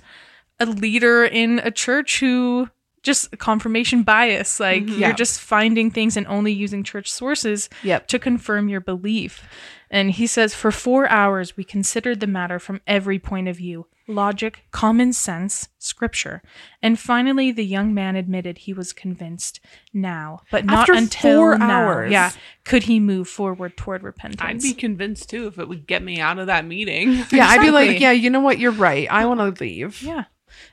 a 0.60 0.66
leader 0.66 1.24
in 1.24 1.58
a 1.60 1.70
church 1.70 2.20
who 2.20 2.68
just 3.02 3.38
confirmation 3.38 4.02
bias, 4.02 4.58
like 4.58 4.82
Mhm. 4.84 4.88
you're 4.88 4.98
Yeah. 4.98 5.12
just 5.12 5.40
finding 5.40 5.92
things 5.92 6.16
and 6.16 6.26
only 6.26 6.52
using 6.52 6.82
church 6.82 7.08
sources 7.10 7.68
Yep. 7.84 8.08
to 8.08 8.18
confirm 8.18 8.68
your 8.68 8.80
belief. 8.80 9.42
And 9.88 10.10
he 10.10 10.26
says, 10.26 10.54
for 10.56 10.72
four 10.72 11.08
hours, 11.08 11.56
we 11.56 11.62
considered 11.62 12.18
the 12.18 12.26
matter 12.26 12.58
from 12.58 12.80
every 12.86 13.18
point 13.20 13.48
of 13.48 13.56
view. 13.56 13.86
logic, 14.08 14.62
common 14.70 15.12
sense, 15.12 15.68
scripture. 15.80 16.40
And 16.80 16.96
finally, 16.96 17.50
the 17.50 17.64
young 17.64 17.92
man 17.92 18.14
admitted 18.14 18.58
he 18.58 18.72
was 18.72 18.92
convinced 18.92 19.58
now, 19.92 20.42
but 20.52 20.64
not 20.64 20.82
After 20.88 20.92
until 20.92 21.36
four 21.38 21.58
now. 21.58 21.68
hours. 21.88 22.12
Yeah, 22.12 22.30
could 22.64 22.84
he 22.84 23.00
move 23.00 23.26
forward 23.26 23.76
toward 23.76 24.04
repentance? 24.04 24.40
I'd 24.40 24.60
be 24.62 24.74
convinced 24.74 25.28
too 25.28 25.48
if 25.48 25.58
it 25.58 25.66
would 25.68 25.88
get 25.88 26.04
me 26.04 26.20
out 26.20 26.38
of 26.38 26.46
that 26.46 26.64
meeting. 26.64 27.24
Yeah, 27.32 27.48
I'd 27.48 27.60
be 27.60 27.72
like, 27.72 27.98
yeah, 27.98 28.12
you 28.12 28.30
know 28.30 28.38
what? 28.38 28.60
You're 28.60 28.70
right. 28.70 29.08
I 29.10 29.24
want 29.26 29.40
to 29.40 29.60
leave. 29.60 30.00
yeah, 30.00 30.26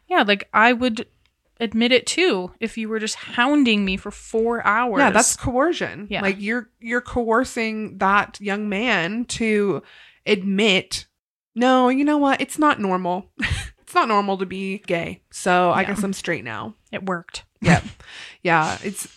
yeah. 0.07 0.23
Like 0.27 0.49
I 0.53 0.73
would 0.73 1.07
admit 1.59 1.91
it 1.91 2.05
too 2.05 2.51
if 2.59 2.77
you 2.77 2.89
were 2.89 2.99
just 2.99 3.15
hounding 3.15 3.85
me 3.85 3.95
for 3.97 4.11
four 4.11 4.65
hours. 4.65 4.99
Yeah, 4.99 5.11
that's 5.11 5.35
coercion. 5.35 6.07
Yeah. 6.09 6.21
Like 6.21 6.37
you're 6.39 6.69
you're 6.79 7.01
coercing 7.01 7.97
that 7.99 8.39
young 8.41 8.69
man 8.69 9.25
to 9.25 9.81
admit, 10.25 11.05
no, 11.55 11.89
you 11.89 12.03
know 12.05 12.17
what? 12.17 12.41
It's 12.41 12.57
not 12.59 12.79
normal. 12.79 13.29
it's 13.79 13.93
not 13.95 14.07
normal 14.07 14.37
to 14.39 14.45
be 14.45 14.79
gay. 14.79 15.21
So 15.31 15.71
I 15.71 15.81
Yeah. 15.81 15.87
guess 15.89 16.03
I'm 16.03 16.13
straight 16.13 16.43
now. 16.43 16.75
it 16.91 17.05
worked. 17.05 17.43
Yeah. 17.61 17.81
yeah. 18.43 18.77
It's 18.83 19.07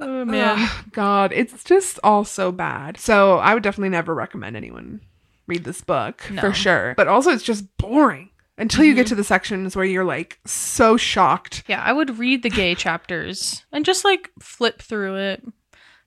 Oh 0.00 0.26
Ugh, 0.28 0.84
God, 0.90 1.32
it's 1.32 1.62
just 1.62 2.00
all 2.02 2.24
so 2.24 2.50
bad. 2.50 2.98
So 2.98 3.38
I 3.38 3.54
would 3.54 3.62
definitely 3.62 3.90
never 3.90 4.12
recommend 4.12 4.56
anyone 4.56 5.00
read 5.46 5.62
this 5.62 5.82
book 5.82 6.28
No. 6.32 6.40
for 6.40 6.52
sure. 6.52 6.94
But 6.96 7.06
also, 7.06 7.30
it's 7.30 7.44
just 7.44 7.64
boring 7.76 8.30
until 8.56 8.84
you 8.84 8.94
get 8.94 9.06
mm-hmm. 9.06 9.10
to 9.10 9.14
the 9.16 9.24
sections 9.24 9.76
where 9.76 9.84
you're 9.84 10.04
like 10.04 10.38
so 10.44 10.96
shocked. 10.96 11.64
Yeah, 11.66 11.82
I 11.82 11.92
would 11.92 12.18
read 12.18 12.42
the 12.42 12.50
gay 12.50 12.74
chapters 12.74 13.64
and 13.72 13.84
just 13.84 14.04
like 14.04 14.30
flip 14.40 14.80
through 14.80 15.16
it, 15.16 15.44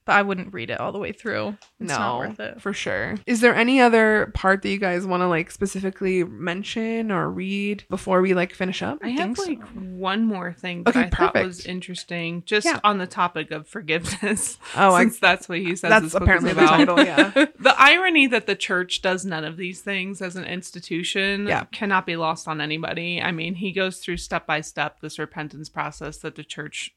but 0.07 0.13
I 0.15 0.23
wouldn't 0.23 0.53
read 0.53 0.71
it 0.71 0.79
all 0.79 0.91
the 0.91 0.97
way 0.97 1.11
through. 1.11 1.49
It's 1.79 1.89
no, 1.89 1.97
not 1.97 2.17
worth 2.17 2.39
it. 2.39 2.61
for 2.61 2.73
sure. 2.73 3.17
Is 3.27 3.41
there 3.41 3.53
any 3.53 3.79
other 3.79 4.31
part 4.33 4.63
that 4.63 4.69
you 4.69 4.79
guys 4.79 5.05
want 5.05 5.21
to 5.21 5.27
like 5.27 5.51
specifically 5.51 6.23
mention 6.23 7.11
or 7.11 7.29
read 7.29 7.83
before 7.89 8.21
we 8.21 8.33
like 8.33 8.53
finish 8.53 8.81
up? 8.81 8.97
I 9.03 9.09
have 9.09 9.35
think 9.35 9.61
like 9.61 9.67
so. 9.67 9.79
one 9.79 10.25
more 10.25 10.53
thing 10.53 10.83
that 10.85 10.95
Okay, 10.95 11.01
I 11.05 11.09
thought 11.09 11.35
was 11.35 11.65
interesting, 11.65 12.41
just 12.45 12.65
Yeah. 12.65 12.79
on 12.83 12.97
the 12.97 13.05
topic 13.07 13.51
of 13.51 13.67
forgiveness. 13.67 14.57
Oh, 14.75 14.93
I- 14.93 15.03
since 15.03 15.19
that's 15.19 15.47
what 15.49 15.59
he 15.59 15.75
says. 15.75 15.89
That's 15.89 16.03
this 16.05 16.13
book 16.13 16.23
apparently 16.23 16.53
the 16.53 16.63
about. 16.63 16.77
title, 16.77 17.03
yeah. 17.03 17.29
the 17.59 17.75
irony 17.77 18.27
that 18.27 18.47
the 18.47 18.55
church 18.55 19.01
does 19.01 19.25
none 19.25 19.43
of 19.43 19.57
these 19.57 19.81
things 19.81 20.21
as 20.21 20.35
an 20.35 20.45
institution 20.45 21.47
Yeah. 21.47 21.65
cannot 21.65 22.05
be 22.05 22.15
lost 22.15 22.47
on 22.47 22.61
anybody. 22.61 23.21
I 23.21 23.31
mean, 23.31 23.55
he 23.55 23.71
goes 23.73 23.97
through 23.99 24.17
step 24.17 24.45
by 24.47 24.61
step 24.61 25.01
this 25.01 25.19
repentance 25.19 25.67
process 25.69 26.17
that 26.19 26.35
the 26.35 26.43
church 26.45 26.93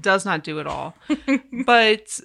does 0.00 0.24
not 0.24 0.44
do 0.44 0.60
at 0.60 0.66
all. 0.68 0.94
but 1.66 2.20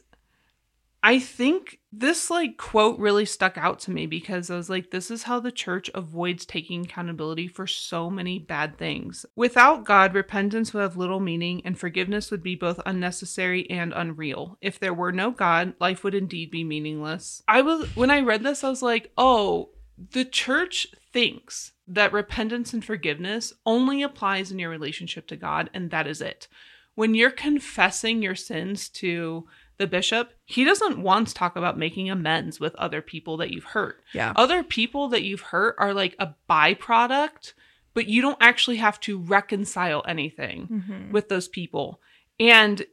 I 1.06 1.20
think 1.20 1.82
this 1.92 2.32
like 2.32 2.58
quote 2.58 2.98
really 2.98 3.26
stuck 3.26 3.60
out 3.60 3.78
to 3.82 3.92
me 3.92 4.08
because 4.08 4.50
I 4.50 4.56
was 4.56 4.72
like, 4.72 4.90
this 4.90 5.12
is 5.12 5.22
how 5.22 5.40
the 5.40 5.52
church 5.52 5.88
avoids 5.94 6.48
taking 6.48 6.84
accountability 6.84 7.48
for 7.48 7.68
so 7.68 8.10
many 8.10 8.40
bad 8.40 8.80
things. 8.80 9.24
Without 9.36 9.86
God, 9.86 10.16
repentance 10.16 10.74
would 10.74 10.82
have 10.82 10.98
little 10.98 11.20
meaning 11.20 11.62
and 11.64 11.78
forgiveness 11.78 12.32
would 12.32 12.42
be 12.42 12.56
both 12.56 12.82
unnecessary 12.88 13.70
and 13.70 13.94
unreal. 13.96 14.58
If 14.62 14.80
there 14.80 14.96
were 14.96 15.12
no 15.12 15.30
God, 15.30 15.76
life 15.80 16.04
would 16.04 16.16
indeed 16.16 16.50
be 16.50 16.64
meaningless. 16.64 17.44
I 17.48 17.62
was 17.62 17.96
when 17.96 18.10
I 18.10 18.22
read 18.22 18.42
this, 18.42 18.64
I 18.64 18.70
was 18.70 18.82
like, 18.82 19.12
oh, 19.16 19.70
the 20.10 20.26
church 20.26 20.88
thinks 21.14 21.74
that 21.88 22.14
repentance 22.14 22.74
and 22.74 22.84
forgiveness 22.84 23.54
only 23.64 24.02
applies 24.02 24.52
in 24.52 24.58
your 24.58 24.72
relationship 24.72 25.28
to 25.28 25.36
God, 25.36 25.70
and 25.72 25.92
that 25.92 26.08
is 26.08 26.20
it. 26.20 26.48
When 26.96 27.14
you're 27.14 27.30
confessing 27.30 28.24
your 28.24 28.36
sins 28.36 28.90
to 28.90 29.46
the 29.78 29.88
bishop, 29.88 30.32
he 30.46 30.64
doesn't 30.64 31.00
once 31.00 31.34
talk 31.34 31.56
about 31.56 31.78
making 31.78 32.10
amends 32.10 32.60
with 32.60 32.76
other 32.76 33.02
people 33.02 33.38
that 33.38 33.52
you've 33.52 33.64
hurt. 33.66 34.02
Yeah. 34.14 34.34
Other 34.36 34.64
people 34.64 35.10
that 35.10 35.24
you've 35.24 35.42
hurt 35.42 35.76
are 35.78 35.94
like 35.94 36.16
a 36.20 36.34
byproduct, 36.50 37.54
but 37.94 38.08
you 38.08 38.22
don't 38.22 38.38
actually 38.42 38.78
have 38.78 39.00
to 39.02 39.18
reconcile 39.18 40.04
anything 40.08 40.68
Mhm. 40.68 41.12
with 41.12 41.30
those 41.30 41.48
people. 41.48 42.02
And 42.40 42.86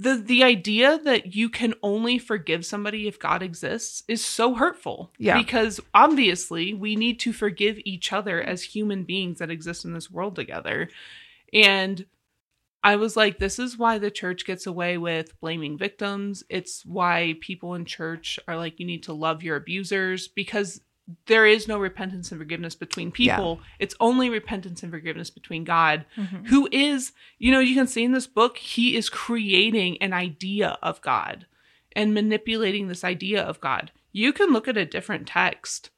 the 0.00 0.14
the 0.14 0.44
idea 0.44 0.96
that 1.02 1.34
you 1.34 1.48
can 1.48 1.74
only 1.82 2.18
forgive 2.18 2.64
somebody 2.64 3.08
if 3.08 3.18
God 3.18 3.42
exists 3.42 4.04
is 4.06 4.24
so 4.24 4.54
hurtful. 4.54 5.12
Yeah. 5.18 5.36
Because 5.36 5.80
obviously 5.92 6.72
we 6.72 6.94
need 6.94 7.18
to 7.20 7.32
forgive 7.32 7.80
each 7.84 8.12
other 8.12 8.40
as 8.40 8.62
human 8.62 9.02
beings 9.02 9.38
that 9.40 9.50
exist 9.50 9.84
in 9.84 9.94
this 9.94 10.08
world 10.08 10.36
together. 10.36 10.88
And 11.52 12.06
I 12.82 12.96
was 12.96 13.16
like, 13.16 13.38
this 13.38 13.58
is 13.58 13.76
why 13.76 13.98
the 13.98 14.10
church 14.10 14.44
gets 14.46 14.66
away 14.66 14.98
with 14.98 15.38
blaming 15.40 15.76
victims. 15.76 16.44
It's 16.48 16.84
why 16.86 17.34
people 17.40 17.74
in 17.74 17.84
church 17.84 18.38
are 18.46 18.56
like, 18.56 18.78
you 18.78 18.86
need 18.86 19.02
to 19.04 19.12
love 19.12 19.42
your 19.42 19.56
abusers 19.56 20.28
because 20.28 20.80
there 21.26 21.46
is 21.46 21.66
no 21.66 21.78
repentance 21.78 22.30
and 22.30 22.38
forgiveness 22.40 22.74
between 22.74 23.10
people. 23.10 23.60
It's 23.78 23.94
only 23.98 24.28
repentance 24.30 24.82
and 24.82 24.92
forgiveness 24.92 25.30
between 25.30 25.64
God, 25.64 26.04
Mhm. 26.16 26.46
who 26.48 26.68
is, 26.70 27.12
you 27.38 27.50
know, 27.50 27.60
you 27.60 27.74
can 27.74 27.86
see 27.86 28.04
in 28.04 28.12
this 28.12 28.26
book, 28.26 28.58
he 28.58 28.94
is 28.94 29.08
creating 29.08 29.96
an 30.02 30.12
idea 30.12 30.78
of 30.82 31.00
God 31.00 31.46
and 31.96 32.12
manipulating 32.14 32.88
this 32.88 33.04
idea 33.04 33.42
of 33.42 33.60
God. 33.60 33.90
You 34.12 34.32
can 34.34 34.52
look 34.52 34.68
at 34.68 34.76
a 34.76 34.84
different 34.84 35.26
text, 35.26 35.90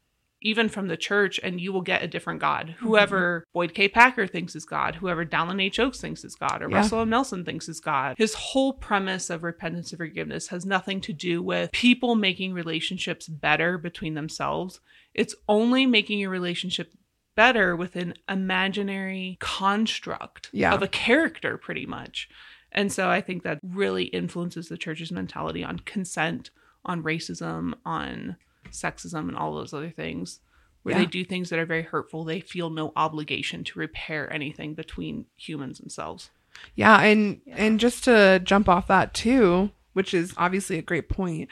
even 0.43 0.69
from 0.69 0.89
the 0.89 0.97
church, 0.97 1.39
and 1.43 1.61
you 1.61 1.73
will 1.73 1.83
get 1.83 2.03
a 2.03 2.09
different 2.09 2.41
God. 2.41 2.69
Mm-hmm. 2.69 2.87
Whoever 2.87 3.45
Boyd 3.53 3.75
K. 3.75 3.89
Packer 3.89 4.27
thinks 4.27 4.57
is 4.57 4.65
God, 4.65 4.95
whoever 4.97 5.25
Dallin 5.25 5.61
H. 5.62 5.79
Oaks 5.79 6.01
thinks 6.01 6.25
is 6.25 6.35
God, 6.35 6.62
or 6.62 6.71
Yeah. 6.71 6.77
Russell 6.79 7.01
M. 7.01 7.11
Nelson 7.11 7.45
thinks 7.45 7.69
is 7.69 7.81
God. 7.81 8.15
His 8.19 8.35
whole 8.35 8.73
premise 8.73 9.29
of 9.31 9.43
repentance 9.43 9.91
and 9.93 9.99
forgiveness 9.99 10.49
has 10.49 10.65
nothing 10.65 11.01
to 11.03 11.12
do 11.12 11.43
with 11.43 11.73
people 11.73 12.15
making 12.15 12.53
relationships 12.55 13.29
better 13.29 13.77
between 13.79 14.15
themselves. 14.15 14.81
It's 15.15 15.35
only 15.49 15.87
making 15.87 16.19
your 16.21 16.31
relationship 16.31 16.93
better 17.37 17.77
with 17.77 17.97
an 17.97 18.15
imaginary 18.29 19.37
construct 19.41 20.51
Yeah. 20.53 20.75
of 20.75 20.83
a 20.83 20.89
character, 20.89 21.57
pretty 21.57 21.87
much. 21.87 22.29
And 22.73 22.93
so 22.93 23.09
I 23.09 23.21
think 23.21 23.43
that 23.43 23.59
really 23.62 24.05
influences 24.05 24.69
the 24.69 24.77
church's 24.77 25.11
mentality 25.12 25.65
on 25.65 25.81
consent, 25.81 26.51
on 26.85 27.03
racism, 27.03 27.75
on 27.85 28.37
sexism, 28.70 29.28
and 29.28 29.37
all 29.37 29.55
those 29.55 29.73
other 29.74 29.91
things. 29.91 30.41
Where 30.82 30.95
Yeah. 30.95 31.01
they 31.01 31.07
do 31.07 31.24
things 31.24 31.51
that 31.51 31.59
are 31.59 31.66
very 31.66 31.82
hurtful, 31.82 32.24
they 32.24 32.41
feel 32.41 32.70
no 32.70 32.93
obligation 32.97 33.65
to 33.65 33.78
repair 33.78 34.32
anything 34.32 34.73
between 34.74 35.27
humans 35.37 35.78
themselves. 35.78 36.31
Yeah, 36.74 37.01
and 37.03 37.43
Yeah. 37.45 37.57
and 37.59 37.78
just 37.78 38.05
to 38.05 38.41
jump 38.43 38.66
off 38.69 38.87
that 38.89 39.12
too, 39.12 39.73
which 39.93 40.15
is 40.15 40.32
obviously 40.39 40.78
a 40.78 40.82
great 40.82 41.09
point. 41.11 41.51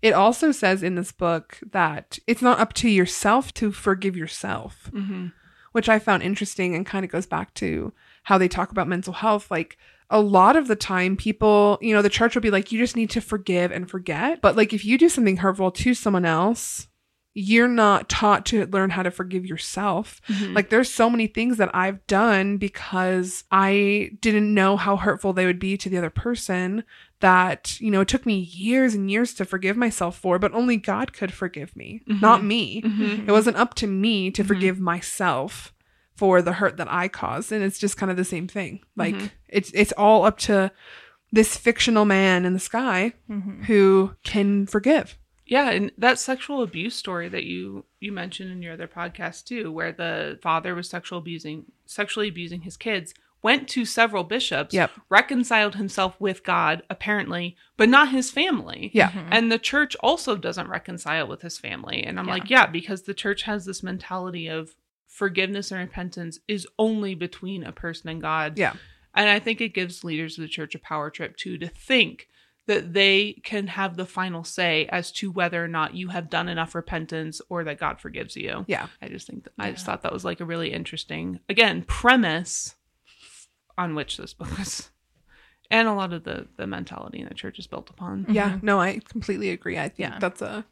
It 0.00 0.14
also 0.14 0.50
says 0.50 0.82
in 0.82 0.94
this 0.94 1.12
book 1.12 1.60
that 1.72 2.18
it's 2.26 2.40
not 2.40 2.58
up 2.58 2.72
to 2.74 2.88
yourself 2.88 3.52
to 3.54 3.70
forgive 3.70 4.16
yourself, 4.16 4.88
Mm-hmm. 4.94 5.26
which 5.72 5.90
I 5.90 5.98
found 5.98 6.22
interesting 6.22 6.74
and 6.74 6.86
kind 6.86 7.04
of 7.04 7.10
goes 7.10 7.26
back 7.26 7.52
to 7.54 7.92
how 8.24 8.38
they 8.38 8.48
talk 8.48 8.70
about 8.70 8.88
mental 8.88 9.12
health. 9.12 9.50
Like 9.50 9.76
a 10.10 10.20
lot 10.20 10.56
of 10.56 10.66
the 10.68 10.76
time, 10.76 11.16
people, 11.16 11.78
you 11.80 11.94
know, 11.94 12.02
the 12.02 12.08
church 12.08 12.34
will 12.34 12.42
be 12.42 12.50
like, 12.50 12.72
you 12.72 12.78
just 12.78 12.96
need 12.96 13.10
to 13.10 13.20
forgive 13.20 13.70
and 13.70 13.88
forget. 13.90 14.40
But 14.42 14.56
like 14.56 14.72
if 14.72 14.84
you 14.84 14.98
do 14.98 15.08
something 15.08 15.36
hurtful 15.38 15.70
to 15.70 15.94
someone 15.94 16.24
else, 16.24 16.88
you're 17.32 17.68
not 17.68 18.08
taught 18.08 18.44
to 18.46 18.66
learn 18.66 18.90
how 18.90 19.04
to 19.04 19.10
forgive 19.12 19.46
yourself. 19.46 20.20
Like 20.52 20.68
there's 20.68 20.92
so 20.92 21.08
many 21.08 21.28
things 21.28 21.58
that 21.58 21.70
I've 21.72 22.04
done 22.08 22.56
because 22.56 23.44
I 23.52 24.10
didn't 24.20 24.52
know 24.52 24.76
how 24.76 24.96
hurtful 24.96 25.32
they 25.32 25.46
would 25.46 25.60
be 25.60 25.76
to 25.76 25.88
the 25.88 25.96
other 25.98 26.10
person 26.10 26.82
that, 27.20 27.80
you 27.80 27.92
know, 27.92 28.00
it 28.00 28.08
took 28.08 28.26
me 28.26 28.34
years 28.40 28.94
and 28.96 29.08
years 29.08 29.32
to 29.34 29.44
forgive 29.44 29.76
myself 29.76 30.18
for, 30.18 30.40
but 30.40 30.52
only 30.54 30.76
God 30.76 31.12
could 31.12 31.32
forgive 31.32 31.76
me, 31.76 32.02
not 32.08 32.42
me. 32.42 32.82
Mm-hmm. 32.82 33.28
It 33.28 33.32
wasn't 33.32 33.58
up 33.58 33.74
to 33.74 33.86
me 33.86 34.32
to 34.32 34.42
Mhm. 34.42 34.46
forgive 34.48 34.80
myself 34.80 35.72
for 36.20 36.42
the 36.42 36.52
hurt 36.52 36.76
that 36.76 36.92
I 36.92 37.08
caused. 37.08 37.50
And 37.50 37.64
it's 37.64 37.78
just 37.78 37.96
kind 37.96 38.10
of 38.10 38.18
the 38.18 38.24
same 38.26 38.46
thing. 38.46 38.80
Like 38.94 39.14
Mhm. 39.14 39.30
it's 39.48 39.70
it's 39.72 39.92
all 39.96 40.26
up 40.26 40.36
to 40.40 40.70
this 41.32 41.56
fictional 41.56 42.04
man 42.04 42.44
in 42.44 42.52
the 42.52 42.58
sky 42.60 43.14
Mhm. 43.30 43.64
who 43.64 44.14
can 44.22 44.66
forgive. 44.66 45.16
Yeah, 45.46 45.70
and 45.70 45.90
that 45.96 46.18
sexual 46.18 46.62
abuse 46.62 46.94
story 46.94 47.28
that 47.30 47.44
you 47.44 47.86
you 48.00 48.12
mentioned 48.12 48.50
in 48.52 48.60
your 48.60 48.74
other 48.74 48.86
podcast 48.86 49.46
too, 49.46 49.72
where 49.72 49.92
the 49.92 50.38
father 50.42 50.74
was 50.74 50.90
sexual 50.90 51.18
abusing 51.20 51.64
sexually 51.86 52.28
abusing 52.28 52.60
his 52.60 52.76
kids, 52.76 53.14
went 53.42 53.66
to 53.68 53.86
several 53.86 54.22
bishops, 54.22 54.74
Yep. 54.74 54.90
reconciled 55.08 55.74
himself 55.76 56.20
with 56.20 56.44
God 56.44 56.82
apparently, 56.90 57.56
but 57.78 57.88
not 57.88 58.10
his 58.10 58.30
family. 58.30 58.90
Yeah. 58.92 59.10
Mhm. 59.10 59.28
And 59.30 59.50
the 59.50 59.58
church 59.58 59.96
also 60.00 60.36
doesn't 60.36 60.68
reconcile 60.68 61.26
with 61.26 61.40
his 61.40 61.56
family. 61.56 62.02
And 62.04 62.18
I'm 62.18 62.26
Yeah. 62.26 62.34
like, 62.34 62.50
yeah, 62.50 62.66
because 62.66 63.02
the 63.04 63.14
church 63.14 63.44
has 63.44 63.64
this 63.64 63.82
mentality 63.82 64.46
of 64.46 64.74
forgiveness 65.20 65.70
and 65.70 65.78
repentance 65.78 66.38
is 66.48 66.66
only 66.78 67.14
between 67.14 67.62
a 67.62 67.72
person 67.72 68.08
and 68.08 68.22
God. 68.22 68.58
Yeah. 68.58 68.72
And 69.14 69.28
I 69.28 69.38
think 69.38 69.60
it 69.60 69.74
gives 69.74 70.02
leaders 70.02 70.38
of 70.38 70.42
the 70.42 70.48
church 70.48 70.74
a 70.74 70.78
power 70.78 71.10
trip 71.10 71.36
too 71.36 71.58
to 71.58 71.68
think 71.68 72.26
that 72.66 72.94
they 72.94 73.34
can 73.44 73.66
have 73.66 73.98
the 73.98 74.06
final 74.06 74.44
say 74.44 74.86
as 74.86 75.12
to 75.12 75.30
whether 75.30 75.62
or 75.62 75.68
not 75.68 75.94
you 75.94 76.08
have 76.08 76.30
done 76.30 76.48
enough 76.48 76.74
repentance 76.74 77.42
or 77.50 77.64
that 77.64 77.78
God 77.78 78.00
forgives 78.00 78.34
you. 78.34 78.64
Yeah. 78.66 78.86
I 79.02 79.08
just 79.08 79.26
think 79.26 79.44
that, 79.44 79.52
I 79.58 79.72
just 79.72 79.84
thought 79.84 80.00
that 80.04 80.12
was 80.12 80.24
like 80.24 80.40
a 80.40 80.46
really 80.46 80.72
interesting 80.72 81.40
again 81.50 81.82
premise 81.82 82.76
on 83.76 83.94
which 83.94 84.16
this 84.16 84.32
book 84.32 84.56
was 84.56 84.88
and 85.70 85.86
a 85.86 85.92
lot 85.92 86.14
of 86.14 86.24
the 86.24 86.48
the 86.56 86.66
mentality 86.66 87.20
in 87.20 87.28
the 87.28 87.34
church 87.34 87.58
is 87.58 87.66
built 87.66 87.90
upon. 87.90 88.24
Yeah, 88.30 88.52
mm-hmm. 88.52 88.64
no, 88.66 88.80
I 88.80 89.00
completely 89.06 89.50
agree. 89.50 89.76
I 89.76 89.88
think 89.90 89.98
Yeah. 89.98 90.18
that's 90.18 90.40
a 90.40 90.64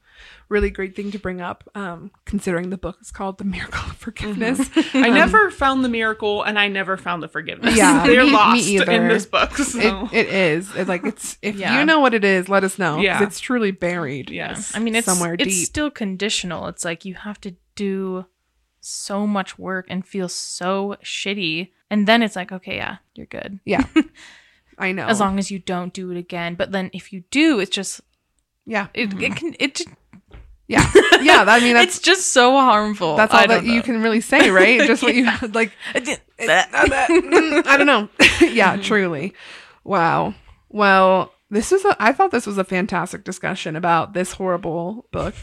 really 0.48 0.70
great 0.70 0.96
thing 0.96 1.10
to 1.10 1.18
bring 1.18 1.40
up, 1.40 1.68
um, 1.74 2.10
considering 2.24 2.70
the 2.70 2.78
book 2.78 2.98
is 3.00 3.10
called 3.10 3.38
The 3.38 3.44
Miracle 3.44 3.90
of 3.90 3.96
Forgiveness. 3.96 4.60
Mm-hmm. 4.60 4.96
I 5.04 5.08
um, 5.08 5.14
never 5.14 5.50
found 5.50 5.84
the 5.84 5.88
miracle, 5.88 6.42
and 6.42 6.58
I 6.58 6.68
never 6.68 6.96
found 6.96 7.22
the 7.22 7.28
forgiveness. 7.28 7.76
Yeah, 7.76 8.02
they're 8.06 8.24
me- 8.24 8.30
me 8.30 8.36
lost 8.36 8.66
either. 8.68 8.90
in 8.90 9.08
this 9.08 9.26
book. 9.26 9.52
So. 9.56 10.08
It, 10.12 10.26
it 10.26 10.28
is. 10.28 10.74
It's 10.74 10.88
like 10.88 11.04
it's 11.04 11.38
if 11.42 11.56
Yeah. 11.56 11.78
you 11.78 11.84
know 11.84 12.00
what 12.00 12.14
it 12.14 12.24
is, 12.24 12.48
let 12.48 12.64
us 12.64 12.78
know. 12.78 12.98
Yeah. 13.00 13.22
it's 13.22 13.40
truly 13.40 13.70
buried. 13.70 14.30
yes, 14.30 14.74
I 14.74 14.78
mean, 14.78 14.94
it's 14.94 15.06
somewhere 15.06 15.36
deep. 15.36 15.46
it's 15.46 15.56
deep. 15.56 15.66
still 15.66 15.90
conditional. 15.90 16.66
It's 16.68 16.84
like 16.84 17.04
you 17.04 17.14
have 17.14 17.40
to 17.42 17.56
do 17.74 18.26
so 18.80 19.26
much 19.26 19.58
work 19.58 19.86
and 19.88 20.06
feel 20.06 20.28
so 20.28 20.96
shitty, 21.02 21.70
and 21.90 22.06
then 22.06 22.22
it's 22.22 22.36
like, 22.36 22.52
okay, 22.52 22.76
yeah, 22.76 22.98
you're 23.14 23.26
good 23.26 23.60
Yeah, 23.64 23.84
I 24.78 24.92
know. 24.92 25.06
as 25.06 25.20
long 25.20 25.38
as 25.38 25.50
you 25.50 25.58
don't 25.58 25.92
do 25.92 26.10
it 26.10 26.16
again. 26.16 26.54
But 26.54 26.72
then 26.72 26.90
if 26.92 27.12
you 27.12 27.24
do, 27.30 27.60
it's 27.60 27.70
just 27.70 28.00
yeah, 28.66 28.88
it 28.94 29.12
it 29.12 29.16
mm-hmm. 29.16 29.32
can 29.32 29.56
it 29.58 29.74
just, 29.76 29.88
yeah, 30.68 30.88
yeah. 31.22 31.44
I 31.48 31.60
mean, 31.60 31.74
that's 31.74 31.96
it's 31.96 32.04
just 32.04 32.28
so 32.32 32.52
harmful. 32.52 33.16
that's 33.16 33.32
all 33.34 33.40
that 33.40 33.48
don't 33.48 33.66
you 33.66 33.82
can 33.82 34.02
really 34.02 34.20
say, 34.20 34.50
right? 34.50 34.80
Just 34.86 35.02
what 35.02 35.14
you 35.14 35.24
like. 35.52 35.72
Mm, 36.38 37.66
I 37.66 37.76
don't 37.76 37.86
know. 37.86 38.08
yeah, 38.40 38.76
truly. 38.76 39.34
Wow. 39.84 40.34
Well, 40.68 41.32
this 41.50 41.72
is 41.72 41.84
a. 41.84 41.96
I 41.98 42.12
thought 42.12 42.30
this 42.30 42.46
was 42.46 42.58
a 42.58 42.64
fantastic 42.64 43.24
discussion 43.24 43.74
about 43.76 44.12
this 44.12 44.32
horrible 44.32 45.06
book. 45.10 45.34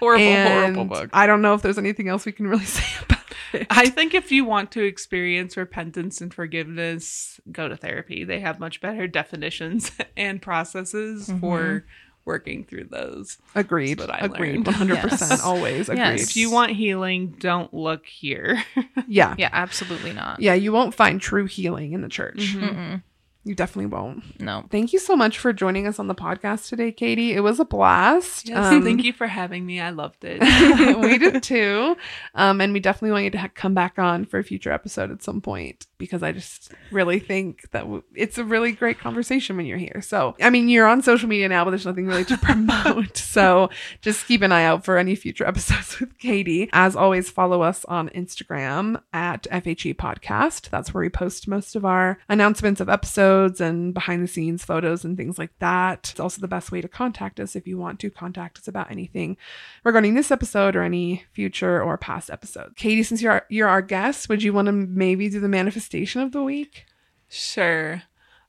horrible, 0.00 0.24
And 0.24 0.74
horrible 0.76 0.84
book. 0.96 1.10
I 1.12 1.26
don't 1.26 1.40
know 1.42 1.54
if 1.54 1.62
there's 1.62 1.78
anything 1.78 2.08
else 2.08 2.26
we 2.26 2.32
can 2.32 2.46
really 2.48 2.64
say 2.64 3.04
about 3.04 3.20
it. 3.52 3.66
I 3.70 3.88
think 3.88 4.14
if 4.14 4.32
you 4.32 4.44
want 4.44 4.72
to 4.72 4.82
experience 4.82 5.56
repentance 5.56 6.20
and 6.20 6.34
forgiveness, 6.34 7.38
go 7.52 7.68
to 7.68 7.76
therapy. 7.76 8.24
They 8.24 8.40
have 8.40 8.58
much 8.58 8.80
better 8.80 9.06
definitions 9.06 9.92
and 10.16 10.42
processes 10.42 11.32
for 11.40 11.84
working 12.24 12.64
through 12.64 12.84
those. 12.84 13.38
Agreed. 13.54 13.98
That's 13.98 14.08
what 14.08 14.22
I 14.22 14.24
Agreed. 14.26 14.66
learned. 14.66 14.66
100%. 14.66 14.88
Yes. 14.94 15.42
Always. 15.42 15.88
Agreed. 15.88 15.98
Yes. 15.98 16.22
If 16.22 16.36
you 16.36 16.50
want 16.50 16.72
healing, 16.72 17.36
don't 17.38 17.72
look 17.74 18.06
here. 18.06 18.62
Yeah. 19.06 19.34
Yeah, 19.36 19.50
absolutely 19.52 20.12
not. 20.14 20.40
Yeah. 20.40 20.54
You 20.54 20.72
won't 20.72 20.94
find 20.94 21.20
true 21.20 21.44
healing 21.44 21.92
in 21.92 22.00
the 22.00 22.08
church. 22.08 22.54
Mm-hmm. 22.56 22.64
Mm-mm. 22.64 23.02
You 23.46 23.54
definitely 23.54 23.86
won't. 23.86 24.40
No. 24.40 24.64
Thank 24.70 24.94
you 24.94 24.98
so 24.98 25.14
much 25.14 25.38
for 25.38 25.52
joining 25.52 25.86
us 25.86 25.98
on 25.98 26.06
the 26.08 26.14
podcast 26.14 26.68
today, 26.70 26.90
Katie. 26.90 27.34
It 27.34 27.40
was 27.40 27.60
a 27.60 27.64
blast. 27.66 28.48
Yes, 28.48 28.72
Um, 28.72 28.82
thank 28.82 29.04
you 29.04 29.12
for 29.12 29.26
having 29.26 29.66
me. 29.66 29.80
I 29.80 29.90
loved 29.90 30.24
it. 30.24 30.40
we 31.00 31.18
did 31.18 31.42
too. 31.42 31.94
Um, 32.34 32.62
and 32.62 32.72
we 32.72 32.80
definitely 32.80 33.10
want 33.12 33.24
you 33.24 33.30
to 33.32 33.38
ha- 33.38 33.50
come 33.54 33.74
back 33.74 33.98
on 33.98 34.24
for 34.24 34.38
a 34.38 34.44
future 34.44 34.72
episode 34.72 35.10
at 35.10 35.22
some 35.22 35.42
point 35.42 35.86
because 35.98 36.22
I 36.22 36.32
just 36.32 36.72
really 36.90 37.18
think 37.18 37.70
that 37.72 37.80
w- 37.80 38.02
it's 38.14 38.38
a 38.38 38.44
really 38.44 38.72
great 38.72 38.98
conversation 38.98 39.58
when 39.58 39.66
you're 39.66 39.76
here. 39.76 40.00
So, 40.00 40.34
I 40.40 40.48
mean, 40.48 40.70
you're 40.70 40.86
on 40.86 41.02
social 41.02 41.28
media 41.28 41.46
now, 41.50 41.64
but 41.64 41.70
there's 41.72 41.84
nothing 41.84 42.06
really 42.06 42.24
to 42.24 42.38
promote. 42.42 43.18
so, 43.18 43.68
just 44.00 44.26
keep 44.26 44.40
an 44.40 44.52
eye 44.52 44.64
out 44.64 44.86
for 44.86 44.96
any 44.96 45.14
future 45.16 45.46
episodes 45.46 46.00
with 46.00 46.18
Katie. 46.18 46.70
As 46.72 46.96
always, 46.96 47.28
follow 47.28 47.60
us 47.60 47.84
on 47.84 48.08
Instagram 48.10 49.02
at 49.12 49.42
FHE 49.52 49.96
Podcast. 49.96 50.70
That's 50.70 50.94
where 50.94 51.02
we 51.02 51.10
post 51.10 51.46
most 51.46 51.76
of 51.76 51.84
our 51.84 52.18
announcements 52.30 52.80
of 52.80 52.88
episodes 52.88 53.33
and 53.60 53.92
behind 53.94 54.22
the 54.22 54.28
scenes 54.28 54.64
photos 54.64 55.04
and 55.04 55.16
things 55.16 55.38
like 55.38 55.52
that. 55.58 56.10
It's 56.10 56.20
also 56.20 56.40
the 56.40 56.48
best 56.48 56.72
way 56.72 56.80
to 56.80 56.88
contact 56.88 57.40
us 57.40 57.56
if 57.56 57.66
you 57.66 57.78
want 57.78 58.00
to 58.00 58.10
contact 58.10 58.58
us 58.58 58.68
about 58.68 58.90
anything 58.90 59.36
regarding 59.84 60.14
this 60.14 60.30
episode 60.30 60.76
or 60.76 60.82
any 60.82 61.24
future 61.32 61.82
or 61.82 61.98
past 61.98 62.30
episodes. 62.30 62.74
Katie, 62.76 63.02
since 63.02 63.22
you're 63.22 63.32
our, 63.32 63.46
you're 63.48 63.68
our 63.68 63.82
guest, 63.82 64.28
would 64.28 64.42
you 64.42 64.52
want 64.52 64.66
to 64.66 64.72
maybe 64.72 65.28
do 65.28 65.40
the 65.40 65.48
manifestation 65.48 66.20
of 66.20 66.32
the 66.32 66.42
week? 66.42 66.86
Sure. 67.28 68.02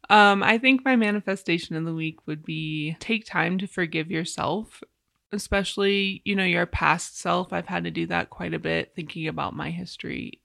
Um, 0.10 0.44
I 0.44 0.58
think 0.58 0.86
my 0.86 0.96
manifestation 0.96 1.76
of 1.76 1.86
the 1.86 1.94
week 1.94 2.28
would 2.28 2.46
be 2.46 2.96
take 3.00 3.26
time 3.26 3.58
to 3.58 3.68
forgive 3.68 4.12
yourself, 4.12 4.84
especially, 5.32 6.22
you 6.26 6.36
know, 6.36 6.44
your 6.44 6.66
past 6.66 7.18
self. 7.20 7.52
I've 7.52 7.68
had 7.68 7.86
to 7.86 7.92
do 7.92 8.06
that 8.08 8.30
quite 8.30 8.54
a 8.54 8.60
bit, 8.60 8.94
thinking 8.96 9.28
about 9.28 9.56
my 9.56 9.72
history 9.72 10.42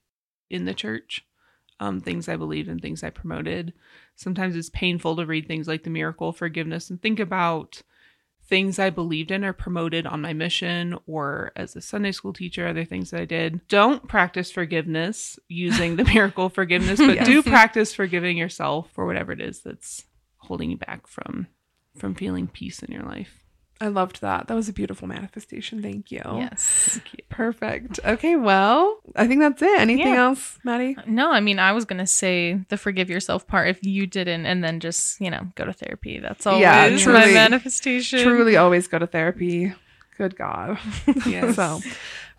in 0.49 0.65
the 0.65 0.73
church, 0.73 1.23
um, 1.79 2.01
things 2.01 2.27
I 2.27 2.37
believed 2.37 2.69
and 2.69 2.81
things 2.81 3.03
I 3.03 3.11
promoted. 3.11 3.73
Sometimes 4.15 4.55
it's 4.55 4.69
painful 4.69 5.15
to 5.15 5.25
read 5.25 5.47
things 5.47 5.67
like 5.67 5.83
the 5.83 5.89
miracle 5.89 6.29
of 6.29 6.37
forgiveness 6.37 6.89
and 6.89 7.01
think 7.01 7.19
about 7.19 7.81
things 8.43 8.77
I 8.79 8.89
believed 8.89 9.31
in 9.31 9.45
or 9.45 9.53
promoted 9.53 10.05
on 10.05 10.21
my 10.21 10.33
mission 10.33 10.97
or 11.07 11.51
as 11.55 11.75
a 11.75 11.81
Sunday 11.81 12.11
school 12.11 12.33
teacher, 12.33 12.67
other 12.67 12.83
things 12.85 13.11
that 13.11 13.21
I 13.21 13.25
did. 13.25 13.65
Don't 13.69 14.07
practice 14.07 14.51
forgiveness 14.51 15.39
using 15.47 15.95
the 15.95 16.03
miracle 16.13 16.47
of 16.47 16.53
forgiveness, 16.53 16.99
but 16.99 17.15
Yes. 17.15 17.25
do 17.25 17.41
practice 17.43 17.93
forgiving 17.93 18.37
yourself 18.37 18.89
for 18.93 19.05
whatever 19.05 19.31
it 19.31 19.41
is 19.41 19.61
that's 19.61 20.03
holding 20.37 20.71
you 20.71 20.77
back 20.77 21.07
from 21.07 21.47
from 21.97 22.15
feeling 22.15 22.47
peace 22.47 22.81
in 22.83 22.91
your 22.91 23.03
life. 23.03 23.40
I 23.81 23.87
loved 23.87 24.21
that. 24.21 24.47
That 24.47 24.53
was 24.53 24.69
a 24.69 24.73
beautiful 24.73 25.07
manifestation. 25.07 25.81
Thank 25.81 26.11
you. 26.11 26.21
Yes. 26.23 26.99
Perfect. 27.29 27.99
Okay, 28.05 28.35
well, 28.35 28.99
I 29.15 29.27
think 29.27 29.41
that's 29.41 29.61
it. 29.61 29.79
Anything 29.79 30.13
Yeah. 30.13 30.25
else, 30.27 30.59
Maddie? 30.63 30.95
No, 31.07 31.31
I 31.31 31.39
mean, 31.39 31.57
I 31.59 31.71
was 31.71 31.83
gonna 31.85 32.05
say 32.07 32.59
the 32.69 32.77
forgive 32.77 33.09
yourself 33.09 33.47
part 33.47 33.67
if 33.69 33.83
you 33.83 34.05
didn't, 34.07 34.45
and 34.45 34.63
then 34.63 34.79
just 34.79 35.19
you 35.19 35.29
know 35.31 35.47
go 35.55 35.65
to 35.65 35.73
therapy. 35.73 36.19
That's 36.19 36.45
always 36.45 36.61
Yeah, 36.61 37.11
my 37.11 37.25
manifestation. 37.33 38.21
Truly 38.21 38.55
always 38.55 38.87
go 38.87 38.99
to 38.99 39.07
therapy. 39.07 39.73
Good 40.17 40.35
God. 40.37 40.77
Yes. 41.25 41.55
so 41.55 41.81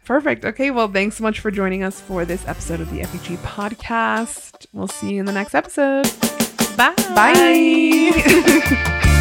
perfect. 0.05 0.45
Okay, 0.45 0.71
well, 0.71 0.87
thanks 0.89 1.17
so 1.17 1.23
much 1.25 1.41
for 1.41 1.51
joining 1.51 1.83
us 1.83 2.01
for 2.01 2.25
this 2.25 2.47
episode 2.47 2.81
of 2.81 2.91
the 2.91 3.01
FHE 3.01 3.37
podcast. 3.39 4.67
We'll 4.73 4.87
see 4.89 5.15
you 5.15 5.21
in 5.21 5.27
the 5.27 5.33
next 5.33 5.55
episode. 5.55 6.05
Bye. 6.77 6.95
Bye. 7.15 9.09